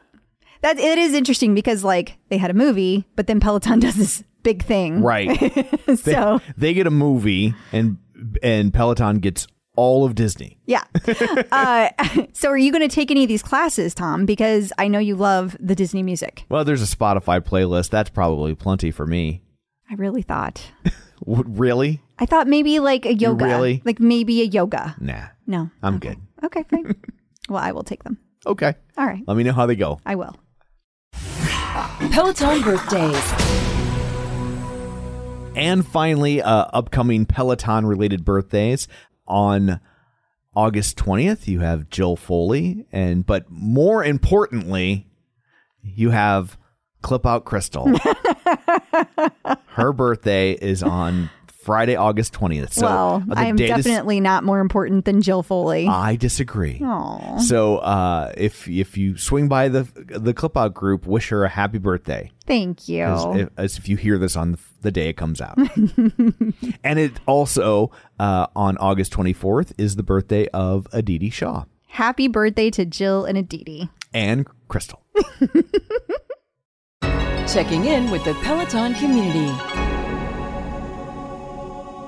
that 0.62 0.78
it 0.78 0.98
is 0.98 1.14
interesting 1.14 1.56
because 1.56 1.84
like 1.86 2.18
they 2.30 2.38
had 2.38 2.52
a 2.52 2.54
movie, 2.54 3.06
but 3.16 3.28
then 3.28 3.40
Peloton 3.40 3.80
does 3.86 3.96
this 3.96 4.22
big 4.44 4.64
thing. 4.64 5.02
Right. 5.02 5.30
so 5.96 6.42
They 6.58 6.74
get 6.74 6.86
a 6.88 6.92
movie 6.92 7.54
and 7.72 7.98
and 8.44 8.74
Peloton 8.74 9.20
gets 9.20 9.48
all 9.76 10.06
of 10.06 10.16
Disney. 10.16 10.58
yeah. 10.66 10.84
uh, 11.52 11.90
so 12.34 12.50
are 12.50 12.58
you 12.58 12.72
going 12.72 12.88
to 12.88 12.94
take 12.94 13.12
any 13.12 13.24
of 13.24 13.28
these 13.28 13.44
classes, 13.44 13.94
Tom? 13.94 14.26
Because 14.26 14.72
I 14.78 14.88
know 14.88 15.00
you 15.00 15.16
love 15.16 15.56
the 15.60 15.76
Disney 15.76 16.04
music. 16.04 16.46
Well, 16.50 16.64
there's 16.66 16.82
a 16.82 16.96
Spotify 16.96 17.40
playlist. 17.42 17.90
That's 17.90 18.10
probably 18.10 18.56
plenty 18.56 18.92
for 18.92 19.06
me. 19.06 19.42
I 19.90 19.96
really 19.96 20.22
thought. 20.22 20.72
W- 21.26 21.44
really? 21.48 22.02
I 22.20 22.26
thought 22.26 22.48
maybe 22.48 22.80
like 22.80 23.06
a 23.06 23.14
yoga. 23.14 23.46
really? 23.46 23.82
Like 23.86 24.00
maybe 24.00 24.42
a 24.42 24.46
yoga. 24.46 24.96
Nah. 25.00 25.28
No. 25.48 25.70
I'm 25.84 26.00
good. 26.00 26.18
Okay, 26.44 26.64
fine. 26.70 26.96
well, 27.50 27.62
I 27.64 27.72
will 27.72 27.84
take 27.84 28.04
them. 28.04 28.18
Okay. 28.46 28.74
All 28.98 29.06
right. 29.06 29.24
Let 29.28 29.38
me 29.38 29.44
know 29.44 29.54
how 29.54 29.66
they 29.66 29.76
go. 29.76 30.00
I 30.06 30.16
will. 30.16 30.36
Peloton 32.12 32.62
birthdays. 32.62 33.34
And 35.56 35.88
finally, 35.88 36.42
uh, 36.42 36.66
upcoming 36.74 37.26
Peloton 37.26 37.86
related 37.86 38.26
birthdays 38.26 38.88
on 39.28 39.80
August 40.56 40.98
20th, 40.98 41.48
you 41.48 41.60
have 41.60 41.90
Jill 41.90 42.16
Foley. 42.16 42.86
And 42.92 43.26
but 43.26 43.50
more 43.50 44.04
importantly, 44.04 45.08
you 45.82 46.12
have 46.12 46.58
Clip 47.02 47.26
Out 47.26 47.46
Crystal. 47.46 47.88
Her 49.68 49.94
birthday 49.94 50.54
is 50.54 50.82
on 50.82 51.30
Friday, 51.66 51.96
August 51.96 52.32
20th. 52.34 52.74
So 52.74 52.86
well, 52.86 53.16
uh, 53.16 53.34
the 53.34 53.40
I 53.40 53.46
am 53.46 53.56
day 53.56 53.68
this- 53.68 53.84
definitely 53.84 54.20
not 54.20 54.44
more 54.44 54.60
important 54.60 55.06
than 55.06 55.22
Jill 55.22 55.42
Foley. 55.42 55.88
I 55.88 56.16
disagree. 56.16 56.80
Aw. 56.84 57.40
So 57.40 57.78
uh, 57.80 58.32
if 58.38 58.68
if 58.68 58.96
you 58.98 59.18
swing 59.18 59.48
by 59.48 59.68
the 59.70 59.88
the 60.08 60.34
Clip 60.34 60.56
Out 60.56 60.76
group, 60.76 61.08
wish 61.08 61.30
her 61.30 61.44
a 61.44 61.50
happy 61.50 61.80
birthday. 61.80 62.32
Thank 62.46 62.88
you. 62.88 63.04
as, 63.04 63.26
if, 63.36 63.50
as 63.58 63.78
if 63.80 63.90
you 63.90 63.98
hear 63.98 64.20
this 64.20 64.36
on 64.36 64.52
the, 64.52 64.60
the 64.82 64.92
day 64.92 65.10
it 65.10 65.18
comes 65.18 65.42
out. 65.42 65.58
and 66.84 67.00
it 67.00 67.14
also 67.26 67.90
uh, 68.20 68.46
on 68.56 68.78
August 68.78 69.12
24th 69.14 69.74
is 69.80 69.96
the 69.96 70.04
birthday 70.04 70.48
of 70.50 70.88
Aditi 70.94 71.32
Shah 71.32 71.64
Happy 71.88 72.28
birthday 72.28 72.70
to 72.72 72.86
Jill 72.86 73.26
and 73.26 73.38
Aditi. 73.38 73.90
and 74.14 74.46
Crystal. 74.68 75.02
Checking 77.48 77.86
in 77.86 78.12
with 78.12 78.24
the 78.26 78.34
Peloton 78.36 78.94
community. 78.96 79.95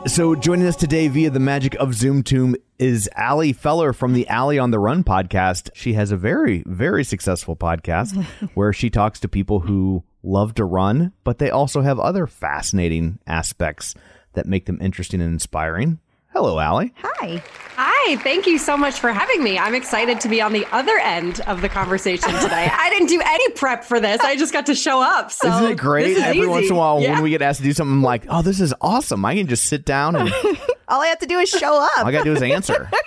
So 0.07 0.35
joining 0.35 0.65
us 0.67 0.77
today 0.77 1.09
via 1.09 1.29
the 1.29 1.39
magic 1.39 1.75
of 1.75 1.93
Zoom 1.93 2.23
Tomb 2.23 2.55
is 2.79 3.09
Ali 3.17 3.51
Feller 3.51 3.91
from 3.91 4.13
the 4.13 4.27
Ali 4.29 4.57
on 4.57 4.71
the 4.71 4.79
Run 4.79 5.03
podcast. 5.03 5.69
She 5.73 5.93
has 5.93 6.11
a 6.11 6.17
very, 6.17 6.63
very 6.65 7.03
successful 7.03 7.57
podcast 7.57 8.23
where 8.53 8.71
she 8.71 8.89
talks 8.89 9.19
to 9.19 9.27
people 9.27 9.59
who 9.59 10.03
love 10.23 10.55
to 10.55 10.63
run, 10.63 11.11
but 11.25 11.39
they 11.39 11.49
also 11.49 11.81
have 11.81 11.99
other 11.99 12.25
fascinating 12.25 13.19
aspects 13.27 13.95
that 14.33 14.45
make 14.45 14.65
them 14.65 14.79
interesting 14.81 15.21
and 15.21 15.33
inspiring. 15.33 15.99
Hello, 16.33 16.59
Ali. 16.59 16.93
Hi. 17.01 17.41
Hi, 17.77 18.15
thank 18.17 18.45
you 18.47 18.57
so 18.57 18.75
much 18.77 18.99
for 18.99 19.11
having 19.11 19.43
me. 19.43 19.57
I'm 19.57 19.73
excited 19.75 20.19
to 20.21 20.29
be 20.29 20.41
on 20.41 20.51
the 20.53 20.65
other 20.71 20.97
end 20.99 21.41
of 21.41 21.61
the 21.61 21.69
conversation 21.69 22.31
today. 22.41 22.69
I 22.71 22.89
didn't 22.89 23.07
do 23.07 23.21
any 23.23 23.49
prep 23.51 23.83
for 23.83 23.99
this. 23.99 24.19
I 24.21 24.35
just 24.35 24.53
got 24.53 24.65
to 24.67 24.75
show 24.75 25.01
up. 25.01 25.31
So 25.31 25.47
Isn't 25.47 25.71
it 25.71 25.77
great? 25.77 26.07
is 26.07 26.17
Every 26.23 26.47
once 26.47 26.67
in 26.67 26.73
a 26.73 26.75
while, 26.75 27.01
Yeah. 27.01 27.13
when 27.13 27.23
we 27.23 27.29
get 27.31 27.41
asked 27.41 27.59
to 27.59 27.63
do 27.63 27.73
something, 27.73 27.93
I'm 27.93 28.03
like, 28.03 28.25
oh, 28.29 28.41
this 28.41 28.59
is 28.59 28.73
awesome. 28.81 29.25
I 29.25 29.35
can 29.35 29.47
just 29.47 29.65
sit 29.65 29.85
down 29.85 30.15
and 30.15 30.29
All 30.87 31.01
I 31.01 31.07
have 31.07 31.19
to 31.19 31.25
do 31.27 31.37
is 31.39 31.49
show 31.49 31.81
up. 31.81 31.91
all 31.97 32.05
I 32.07 32.11
got 32.11 32.19
to 32.19 32.23
do 32.25 32.33
is 32.33 32.41
answer. 32.41 32.89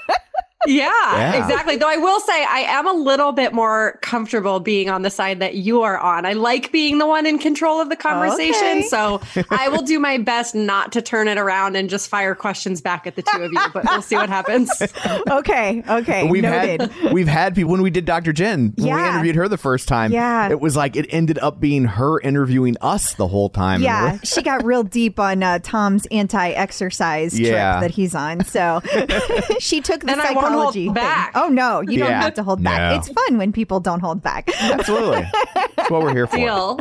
Yeah, 0.66 0.90
Yeah. 1.16 1.42
exactly. 1.42 1.76
Though 1.76 1.88
I 1.88 1.96
will 1.96 2.20
say 2.20 2.44
I 2.44 2.61
am 2.68 2.86
a 2.86 2.92
little 2.92 3.32
bit 3.32 3.52
more 3.54 3.98
comfortable 4.02 4.61
being 4.61 4.90
on 4.90 5.02
the 5.02 5.11
side 5.11 5.40
that 5.40 5.54
you 5.54 5.80
are 5.82 5.98
on. 5.98 6.26
I 6.26 6.34
like 6.34 6.70
being 6.70 6.98
the 6.98 7.06
one 7.06 7.24
in 7.24 7.38
control 7.38 7.80
of 7.80 7.88
the 7.88 7.96
conversation. 7.96 8.78
Okay. 8.78 8.82
So 8.82 9.22
I 9.50 9.68
will 9.70 9.80
do 9.82 9.98
my 9.98 10.18
best 10.18 10.54
not 10.54 10.92
to 10.92 11.00
turn 11.02 11.28
it 11.28 11.38
around 11.38 11.76
and 11.76 11.88
just 11.88 12.08
fire 12.08 12.34
questions 12.34 12.80
back 12.82 13.06
at 13.06 13.16
the 13.16 13.22
two 13.22 13.42
of 13.42 13.50
you, 13.52 13.61
but 13.72 13.84
we'll 13.84 14.02
see 14.02 14.16
what 14.16 14.28
happens. 14.28 14.70
okay. 15.30 15.82
Okay. 15.88 16.28
We've 16.28 16.42
Noted. 16.42 16.90
had 16.90 17.12
we've 17.12 17.26
had 17.28 17.54
people 17.54 17.72
when 17.72 17.80
we 17.82 17.90
did 17.90 18.04
Dr. 18.04 18.32
Jenn 18.34 18.74
when 18.76 18.84
we 18.84 18.90
Yeah. 18.90 19.14
interviewed 19.14 19.36
her 19.36 19.48
the 19.48 19.56
first 19.56 19.88
time. 19.88 20.12
Yeah. 20.12 20.50
it 20.50 20.61
was 20.61 20.76
like 20.76 20.94
it 20.94 21.06
ended 21.08 21.38
up 21.38 21.58
being 21.61 21.84
her 21.86 22.20
interviewing 22.20 22.76
us 22.82 23.14
the 23.14 23.28
whole 23.28 23.48
time. 23.48 23.82
Yeah, 23.82 24.18
she 24.24 24.42
got 24.42 24.62
real 24.64 24.82
deep 24.82 25.18
on 25.18 25.42
uh, 25.42 25.58
Tom's 25.62 26.06
anti-exercise 26.11 27.38
Yeah. 27.38 27.48
trip 27.78 27.88
that 27.88 27.90
he's 27.94 28.14
on. 28.14 28.44
So 28.44 28.80
she 29.58 29.80
took 29.80 30.02
the 30.02 30.11
And 30.12 30.20
I 30.20 30.34
won't 30.51 30.62
hold 30.62 30.74
thing. 30.74 30.92
back. 30.92 31.32
Oh 31.34 31.48
no, 31.48 31.80
you 31.80 31.98
don't 31.98 32.12
have 32.12 32.34
to 32.34 32.42
hold 32.42 32.62
back. 32.62 32.98
It's 32.98 33.09
fun 33.09 33.38
when 33.38 33.53
people 33.53 33.80
don't 33.80 34.01
hold 34.01 34.22
back. 34.22 34.48
absolutely. 34.61 35.26
That's 35.76 35.90
what 35.90 36.03
we're 36.03 36.12
here 36.14 36.26
for. 36.26 36.36
Deal. 36.36 36.80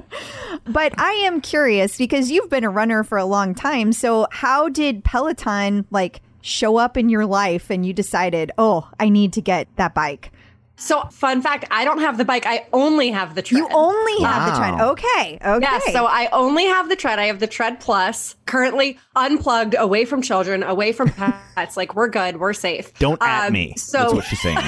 but 0.65 0.97
I 0.99 1.11
am 1.11 1.41
curious 1.41 1.97
because 1.97 2.32
you've 2.32 2.49
been 2.49 2.63
a 2.63 2.70
runner 2.70 3.03
for 3.03 3.17
a 3.17 3.26
long 3.26 3.55
time. 3.55 3.93
So 3.93 4.28
how 4.32 4.70
did 4.70 5.03
Peloton 5.03 5.86
like 5.91 6.22
show 6.41 6.78
up 6.78 6.97
in 6.97 7.09
your 7.09 7.26
life 7.26 7.70
and 7.70 7.86
you 7.86 7.93
decided, 7.93 8.51
"Oh, 8.57 8.89
I 8.99 9.09
need 9.09 9.34
to 9.34 9.41
get 9.41 9.67
that 9.76 9.93
bike." 9.93 10.32
So, 10.80 11.01
fun 11.11 11.41
fact 11.41 11.65
I 11.71 11.84
don't 11.84 11.99
have 11.99 12.17
the 12.17 12.23
bike, 12.25 12.45
I 12.45 12.65
only 12.73 13.09
have 13.11 13.36
the 13.36 13.41
tread. 13.41 13.59
You 13.59 13.67
only 13.71 14.23
have 14.23 14.51
the 14.53 14.57
tread. 14.57 14.82
Okay. 14.82 15.38
Okay. 15.45 15.59
Yeah, 15.61 15.80
so 15.91 16.05
I 16.05 16.30
only 16.32 16.65
have 16.65 16.88
the 16.89 16.95
tread. 16.95 17.19
I 17.19 17.25
have 17.25 17.39
the 17.39 17.47
tread 17.47 17.80
plus, 17.82 18.36
currently 18.45 18.97
unplugged, 19.15 19.75
away 19.77 20.05
from 20.05 20.21
children, 20.21 20.63
away 20.63 20.91
from 20.93 21.09
pets. 21.09 21.75
like 21.77 21.95
we're 21.95 22.07
good, 22.07 22.39
we're 22.39 22.53
safe. 22.53 22.93
Don't 22.97 23.21
at 23.21 23.47
Um, 23.47 23.53
me. 23.53 23.73
So 23.77 23.97
That's 23.99 24.13
what 24.13 24.23
she's 24.25 24.41
saying. 24.41 24.57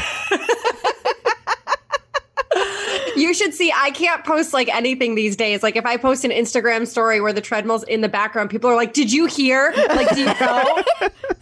you 3.15 3.33
should 3.33 3.53
see. 3.53 3.71
I 3.75 3.91
can't 3.91 4.23
post 4.25 4.53
like 4.53 4.73
anything 4.73 5.15
these 5.15 5.35
days. 5.35 5.63
Like 5.63 5.75
if 5.75 5.85
I 5.85 5.97
post 5.97 6.25
an 6.25 6.31
Instagram 6.31 6.87
story 6.87 7.21
where 7.21 7.33
the 7.33 7.41
treadmill's 7.41 7.83
in 7.83 8.01
the 8.01 8.09
background, 8.09 8.49
people 8.49 8.69
are 8.69 8.75
like, 8.75 8.93
"Did 8.93 9.11
you 9.11 9.25
hear? 9.27 9.71
Like, 9.75 10.09
do 10.13 10.21
you 10.21 10.25
know?" 10.41 10.83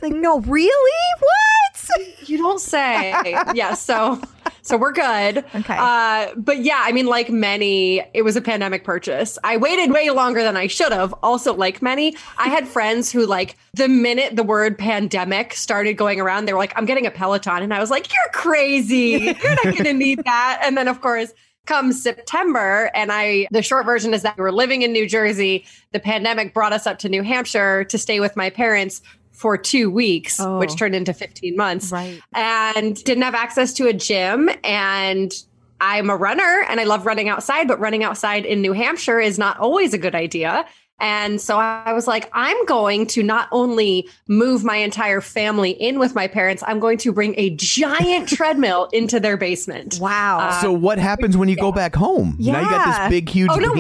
like, 0.02 0.14
no, 0.14 0.40
really? 0.42 1.02
What? 1.20 1.30
you 2.26 2.38
don't 2.38 2.60
say. 2.60 3.12
yeah. 3.54 3.74
So, 3.74 4.22
so 4.62 4.78
we're 4.78 4.92
good. 4.92 5.46
Okay. 5.56 5.76
Uh, 5.78 6.30
but 6.36 6.60
yeah, 6.60 6.82
I 6.84 6.92
mean, 6.92 7.06
like 7.06 7.30
many, 7.30 8.04
it 8.14 8.24
was 8.24 8.36
a 8.36 8.42
pandemic 8.42 8.84
purchase. 8.84 9.38
I 9.44 9.58
waited 9.58 9.92
way 9.92 10.10
longer 10.10 10.44
than 10.44 10.58
I 10.58 10.68
should 10.68 10.92
have. 10.92 11.14
Also, 11.24 11.54
like 11.54 11.82
many, 11.82 12.16
I 12.38 12.50
had 12.50 12.68
friends 12.68 13.12
who, 13.12 13.26
like, 13.26 13.58
the 13.74 13.88
minute 13.88 14.36
the 14.36 14.44
word 14.44 14.78
pandemic 14.78 15.54
started 15.54 15.94
going 15.94 16.20
around, 16.20 16.46
they 16.46 16.54
were 16.54 16.60
like, 16.60 16.74
"I'm 16.78 16.86
getting 16.86 17.06
a 17.06 17.12
Peloton," 17.12 17.64
and 17.64 17.74
I 17.74 17.80
was 17.80 17.90
like, 17.90 18.08
"You're 18.12 18.32
crazy. 18.34 19.36
You're 19.44 19.56
not 19.56 19.64
going 19.64 19.84
to 19.86 19.94
need 19.94 20.24
that." 20.26 20.62
And 20.64 20.78
then, 20.78 20.88
of 20.88 21.02
course. 21.02 21.34
Come 21.66 21.92
September, 21.94 22.90
and 22.96 23.12
I, 23.12 23.48
the 23.52 23.62
short 23.62 23.86
version 23.86 24.12
is 24.16 24.24
that 24.24 24.36
we 24.38 24.42
were 24.42 24.52
living 24.52 24.82
in 24.82 24.92
New 24.92 25.08
Jersey. 25.08 25.66
The 25.92 26.00
pandemic 26.00 26.52
brought 26.52 26.74
us 26.74 26.88
up 26.88 26.98
to 27.00 27.10
New 27.10 27.22
Hampshire 27.22 27.84
to 27.84 27.98
stay 28.00 28.20
with 28.20 28.36
my 28.36 28.50
parents 28.50 29.04
for 29.40 29.58
two 29.58 29.90
weeks, 29.90 30.38
Oh. 30.40 30.60
which 30.60 30.76
turned 30.76 30.94
into 30.96 31.14
15 31.14 31.56
months 31.56 31.92
Right. 31.94 32.20
and 32.34 33.02
didn't 33.06 33.24
have 33.24 33.36
access 33.36 33.72
to 33.76 33.88
a 33.88 33.94
gym 33.94 34.50
and 34.66 35.32
I'm 35.82 36.10
a 36.10 36.16
runner 36.18 36.66
and 36.68 36.78
I 36.82 36.84
love 36.84 37.06
running 37.06 37.30
outside, 37.30 37.66
but 37.66 37.80
running 37.80 38.04
outside 38.04 38.46
in 38.46 38.62
New 38.62 38.74
Hampshire 38.74 39.20
is 39.22 39.40
not 39.40 39.58
always 39.60 39.94
a 39.94 39.98
good 39.98 40.14
idea. 40.14 40.66
And 41.00 41.40
so 41.40 41.58
I 41.58 41.94
was 41.94 42.06
like, 42.06 42.30
I'm 42.34 42.66
going 42.66 43.08
to 43.08 43.24
not 43.24 43.48
only 43.54 44.10
move 44.28 44.66
my 44.66 44.76
entire 44.76 45.22
family 45.22 45.70
in 45.72 45.98
with 45.98 46.14
my 46.16 46.28
parents, 46.28 46.62
I'm 46.68 46.82
going 46.82 46.98
to 46.98 47.14
bring 47.14 47.34
a 47.38 47.52
giant 47.52 48.28
treadmill 48.38 48.90
into 48.92 49.22
their 49.22 49.38
basement. 49.38 50.00
Wow. 50.02 50.60
so 50.62 50.74
what 50.74 51.00
happens 51.00 51.38
when 51.38 51.48
you 51.48 51.56
go 51.56 51.72
back 51.72 51.96
home? 51.96 52.36
Now 52.40 52.60
you 52.60 52.70
got 52.70 52.86
this 53.04 53.10
big, 53.10 53.30
huge 53.30 53.50
Oh, 53.50 53.56
no. 53.56 53.74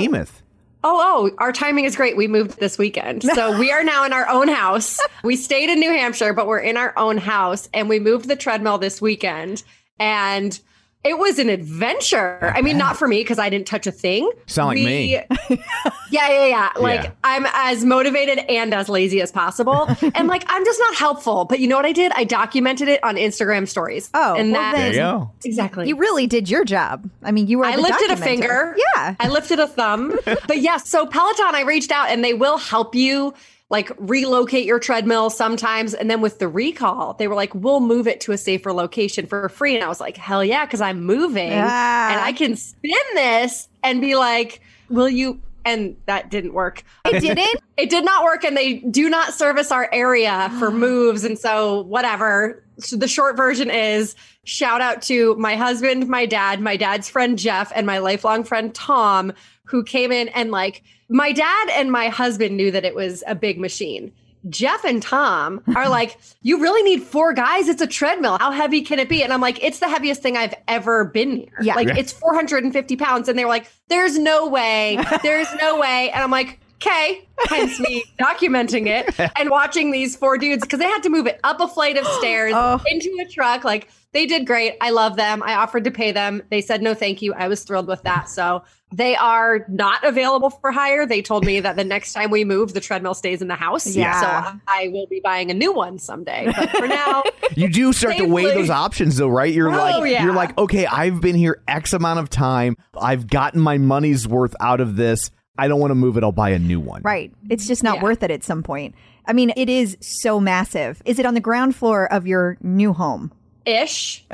Oh, 0.84 1.30
oh, 1.30 1.36
our 1.39 1.51
timing 1.51 1.86
is 1.86 1.95
great. 1.95 2.15
We 2.15 2.27
moved 2.27 2.59
this 2.59 2.77
weekend. 2.77 3.23
So 3.23 3.59
we 3.59 3.71
are 3.71 3.84
now 3.84 4.05
in 4.05 4.13
our 4.13 4.27
own 4.30 4.47
house. 4.47 4.99
We 5.21 5.36
stayed 5.36 5.69
in 5.69 5.82
New 5.82 5.91
Hampshire, 5.91 6.32
but 6.34 6.47
we're 6.47 6.59
in 6.59 6.77
our 6.77 6.93
own 6.95 7.17
house 7.17 7.67
and 7.73 7.89
we 7.89 7.99
moved 7.99 8.30
the 8.30 8.38
treadmill 8.38 8.77
this 8.77 9.01
weekend. 9.01 9.63
And 9.99 10.57
it 11.04 11.18
was 11.18 11.39
an 11.39 11.50
adventure. 11.50 12.52
I 12.56 12.62
mean, 12.62 12.78
not 12.78 12.97
for 12.97 13.08
me 13.08 13.20
because 13.21 13.39
I 13.39 13.50
didn't 13.50 13.67
touch 13.67 13.88
a 13.88 13.92
thing. 13.92 14.30
Sound 14.47 14.67
like 14.70 14.76
We- 14.78 14.86
me. 14.86 15.21
Yeah, 16.12 16.28
yeah, 16.28 16.46
yeah. 16.47 16.70
Like 16.82 17.04
Yeah. 17.04 17.12
I'm 17.24 17.46
as 17.54 17.86
motivated 17.86 18.39
and 18.50 18.74
as 18.74 18.89
lazy 18.89 19.21
as 19.21 19.32
possible. 19.32 19.88
and 20.16 20.28
like 20.28 20.43
I'm 20.47 20.66
just 20.66 20.80
not 20.80 20.96
helpful. 20.96 21.46
But 21.46 21.59
you 21.59 21.67
know 21.67 21.76
what 21.76 21.86
I 21.86 21.92
did? 21.92 22.12
I 22.13 22.24
documented 22.24 22.88
it 22.88 23.04
on 23.04 23.16
Instagram 23.16 23.67
stories. 23.67 24.09
Oh, 24.16 24.36
and 24.36 24.51
well 24.51 24.59
that 24.59 24.76
There 24.76 24.88
you 24.89 24.96
go. 24.96 25.32
exactly. 25.46 25.88
You 25.88 25.97
really 25.97 26.26
did 26.26 26.50
your 26.50 26.66
job. 26.66 27.08
I 27.21 27.32
mean, 27.32 27.46
you 27.46 27.59
were. 27.59 27.66
I 27.66 27.76
the 27.76 27.84
lifted 27.84 28.09
a 28.09 28.17
finger. 28.17 28.76
Yeah. 28.96 29.16
I 29.20 29.30
lifted 29.30 29.59
a 29.59 29.67
thumb. 29.67 30.17
but 30.26 30.59
yes, 30.62 30.89
so 30.89 31.05
Peloton, 31.05 31.54
I 31.54 31.62
reached 31.62 31.92
out 31.92 32.09
and 32.09 32.24
they 32.24 32.34
will 32.34 32.58
help 32.58 32.96
you 32.96 33.36
like 33.70 33.91
relocate 33.97 34.66
your 34.66 34.79
treadmill 34.79 35.29
sometimes. 35.29 35.93
And 35.93 36.09
then 36.09 36.21
with 36.21 36.39
the 36.39 36.47
recall, 36.47 37.13
they 37.13 37.28
were 37.28 37.36
like, 37.36 37.54
we'll 37.54 37.82
move 37.82 38.08
it 38.08 38.20
to 38.21 38.32
a 38.32 38.37
safer 38.37 38.74
location 38.74 39.28
for 39.28 39.47
free. 39.50 39.75
And 39.75 39.83
I 39.83 39.87
was 39.87 40.00
like, 40.00 40.17
hell 40.17 40.43
yeah, 40.43 40.66
because 40.66 40.82
I'm 40.82 41.04
moving 41.04 41.50
Yeah. 41.50 42.12
and 42.12 42.20
I 42.20 42.33
can 42.33 42.55
spin 42.55 42.91
this 43.13 43.67
and 43.83 44.01
be 44.01 44.16
like, 44.16 44.62
will 44.89 45.09
you? 45.09 45.39
and 45.66 45.97
that 46.05 46.32
didn't 46.32 46.54
work. 46.54 46.83
It 47.05 47.20
didn't? 47.21 47.62
It 47.78 47.89
did 47.89 48.04
not 48.04 48.25
work, 48.25 48.43
and 48.43 48.58
they 48.58 48.75
do 48.79 49.08
not 49.09 49.33
service 49.33 49.71
our 49.71 49.87
area 49.93 50.51
for 50.59 50.70
moves. 50.87 51.24
And 51.24 51.39
so, 51.39 51.82
whatever. 51.83 52.62
So 52.79 52.97
the 52.97 53.08
short 53.08 53.37
version 53.37 53.70
is 53.70 54.16
shout 54.43 54.82
out 54.82 55.01
to 55.04 55.36
my 55.36 55.55
husband, 55.55 56.08
my 56.09 56.25
dad, 56.25 56.59
my 56.59 56.75
dad's 56.75 57.08
friend 57.08 57.37
Jeff, 57.37 57.71
and 57.75 57.86
my 57.86 58.00
lifelong 58.00 58.43
friend 58.43 58.74
Tom, 58.75 59.32
who 59.63 59.83
came 59.83 60.12
in 60.12 60.28
and 60.29 60.51
like 60.51 60.83
my 61.09 61.31
dad 61.31 61.69
and 61.73 61.91
my 61.91 62.07
husband 62.09 62.55
knew 62.57 62.71
that 62.71 62.86
it 62.86 62.95
was 62.95 63.23
a 63.27 63.36
big 63.36 63.59
machine. 63.59 64.11
Jeff 64.47 64.86
and 64.86 65.01
Tom 65.03 65.61
are 65.75 65.89
like, 65.99 66.17
you 66.41 66.61
really 66.61 66.81
need 66.83 67.03
four 67.03 67.33
guys. 67.33 67.67
It's 67.67 67.81
a 67.81 67.87
treadmill. 67.87 68.37
How 68.39 68.51
heavy 68.51 68.81
can 68.83 68.97
it 68.99 69.09
be? 69.09 69.21
And 69.21 69.33
I'm 69.33 69.41
like, 69.41 69.61
it's 69.61 69.79
the 69.79 69.89
heaviest 69.89 70.21
thing 70.21 70.37
I've 70.37 70.53
ever 70.67 71.03
been 71.05 71.33
near. 71.36 71.49
Yeah. 71.61 71.75
Like 71.75 71.89
Yeah. 71.89 71.97
it's 71.97 72.13
450 72.13 72.95
pounds. 72.95 73.27
And 73.27 73.37
they 73.37 73.43
were 73.43 73.49
like, 73.49 73.69
there's 73.89 74.17
no 74.17 74.47
way. 74.47 74.97
There's 75.23 75.53
no 75.59 75.77
way. 75.79 76.09
And 76.11 76.23
I'm 76.23 76.31
like, 76.31 76.59
okay. 76.82 77.28
Hence 77.47 77.80
me 77.80 78.04
documenting 78.20 78.88
it 78.88 79.32
and 79.39 79.50
watching 79.50 79.92
these 79.92 80.16
four 80.16 80.38
dudes 80.38 80.62
because 80.64 80.80
they 80.80 80.86
had 80.86 81.04
to 81.04 81.10
move 81.10 81.26
it 81.28 81.39
up 81.43 81.60
a 81.62 81.68
flight 81.68 81.97
of 81.97 82.06
stairs 82.06 82.54
Oh. 82.56 82.82
into 82.88 83.16
a 83.22 83.26
truck. 83.26 83.64
Like 83.64 83.89
they 84.12 84.26
did 84.26 84.46
great. 84.47 84.76
I 84.82 84.89
love 84.89 85.16
them. 85.16 85.42
I 85.43 85.56
offered 85.56 85.84
to 85.86 85.92
pay 85.92 86.12
them. 86.12 86.42
They 86.50 86.62
said 86.62 86.82
no, 86.82 86.93
thank 86.93 87.22
you. 87.22 87.34
I 87.34 87.47
was 87.47 87.64
thrilled 87.64 87.88
with 87.88 88.01
that. 88.04 88.30
So 88.30 88.64
they 88.92 89.16
are 89.16 89.66
not 89.70 90.04
available 90.04 90.50
for 90.50 90.72
hire. 90.72 91.06
They 91.06 91.22
told 91.22 91.46
me 91.46 91.60
that 91.60 91.76
the 91.76 91.84
next 91.84 92.12
time 92.14 92.32
we 92.32 92.43
move, 92.43 92.74
the 92.74 92.82
treadmill 92.82 93.14
stays 93.14 93.42
in 93.42 93.47
the 93.47 93.56
house. 93.56 93.86
Yeah. 93.96 94.20
So 94.51 94.60
I 94.68 94.89
will 94.92 95.06
be 95.08 95.22
buying 95.24 95.51
a 95.51 95.54
new 95.54 95.72
one 95.72 96.00
someday. 96.00 96.51
But 96.58 96.72
for 96.72 96.88
now, 96.88 97.24
You 97.56 97.70
do 97.70 97.93
start 97.93 98.18
to 98.18 98.26
weigh 98.26 98.46
those 98.54 98.70
options 98.70 99.18
though, 99.18 99.28
right? 99.30 99.54
You're 99.54 99.70
Oh, 99.70 99.78
like 99.78 100.12
yeah. 100.12 100.24
you're 100.24 100.34
like, 100.34 100.58
okay, 100.58 100.86
I've 100.88 101.22
been 101.22 101.36
here 101.36 101.62
X 101.68 101.93
amount 101.93 102.20
of 102.20 102.30
time. 102.30 102.78
I've 103.00 103.28
gotten 103.28 103.62
my 103.62 103.78
money's 103.78 104.28
worth 104.28 104.56
out 104.60 104.82
of 104.82 104.96
this. 104.97 105.30
I 105.59 105.67
don't 105.67 105.79
want 105.79 105.91
to 105.91 105.95
move 105.95 106.17
it. 106.17 106.23
I'll 106.23 106.31
buy 106.31 106.49
a 106.49 106.59
new 106.59 106.79
one. 106.79 107.01
Right. 107.03 107.31
It's 107.49 107.67
just 107.67 107.83
not 107.83 107.97
Yeah. 107.97 108.03
worth 108.03 108.23
it 108.23 108.31
at 108.31 108.43
some 108.43 108.63
point. 108.63 108.95
I 109.25 109.33
mean, 109.33 109.51
it 109.55 109.69
is 109.69 109.97
so 109.99 110.39
massive. 110.39 111.01
Is 111.05 111.19
it 111.19 111.25
on 111.25 111.33
the 111.36 111.39
ground 111.39 111.75
floor 111.75 112.11
of 112.11 112.25
your 112.25 112.57
new 112.61 112.93
home? 112.93 113.31
ish. 113.65 114.25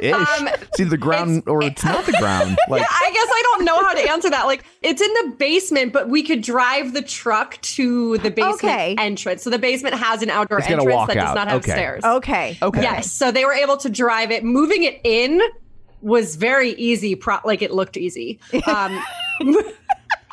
Ish. 0.00 0.12
Um, 0.14 0.48
it's 0.48 0.78
either 0.78 0.90
the 0.90 0.96
ground 0.96 1.42
or 1.48 1.62
it's 1.64 1.82
not 1.84 2.04
the 2.06 2.12
ground. 2.20 2.56
Like 2.68 2.82
I 2.88 3.10
guess 3.12 3.26
I 3.28 3.42
don't 3.44 3.64
know 3.64 3.80
how 3.82 3.94
to 3.94 4.10
answer 4.10 4.30
that. 4.30 4.46
Like 4.46 4.64
it's 4.82 5.00
in 5.02 5.12
the 5.14 5.34
basement, 5.38 5.92
but 5.92 6.08
we 6.08 6.22
could 6.22 6.40
drive 6.40 6.92
the 6.92 7.02
truck 7.02 7.60
to 7.62 8.18
the 8.18 8.30
basement 8.30 8.54
Okay. 8.64 8.94
entrance. 8.98 9.42
So 9.42 9.50
the 9.50 9.58
basement 9.58 9.96
has 9.96 10.22
an 10.22 10.30
outdoor 10.30 10.60
entrance 10.60 10.84
walk 10.84 11.08
that 11.08 11.14
does 11.14 11.34
not 11.34 11.48
have 11.48 11.62
Okay. 11.62 11.72
stairs. 11.72 12.04
Okay. 12.04 12.58
okay. 12.62 12.82
Yes. 12.82 13.10
So 13.10 13.32
they 13.32 13.44
were 13.44 13.54
able 13.54 13.76
to 13.78 13.88
drive 13.88 14.30
it. 14.30 14.44
Moving 14.44 14.84
it 14.84 15.00
in 15.02 15.40
was 16.00 16.36
very 16.36 16.72
easy. 16.72 17.16
Pro- 17.16 17.40
like 17.44 17.62
it 17.62 17.72
looked 17.72 17.96
easy. 17.96 18.38
Um, 18.68 19.02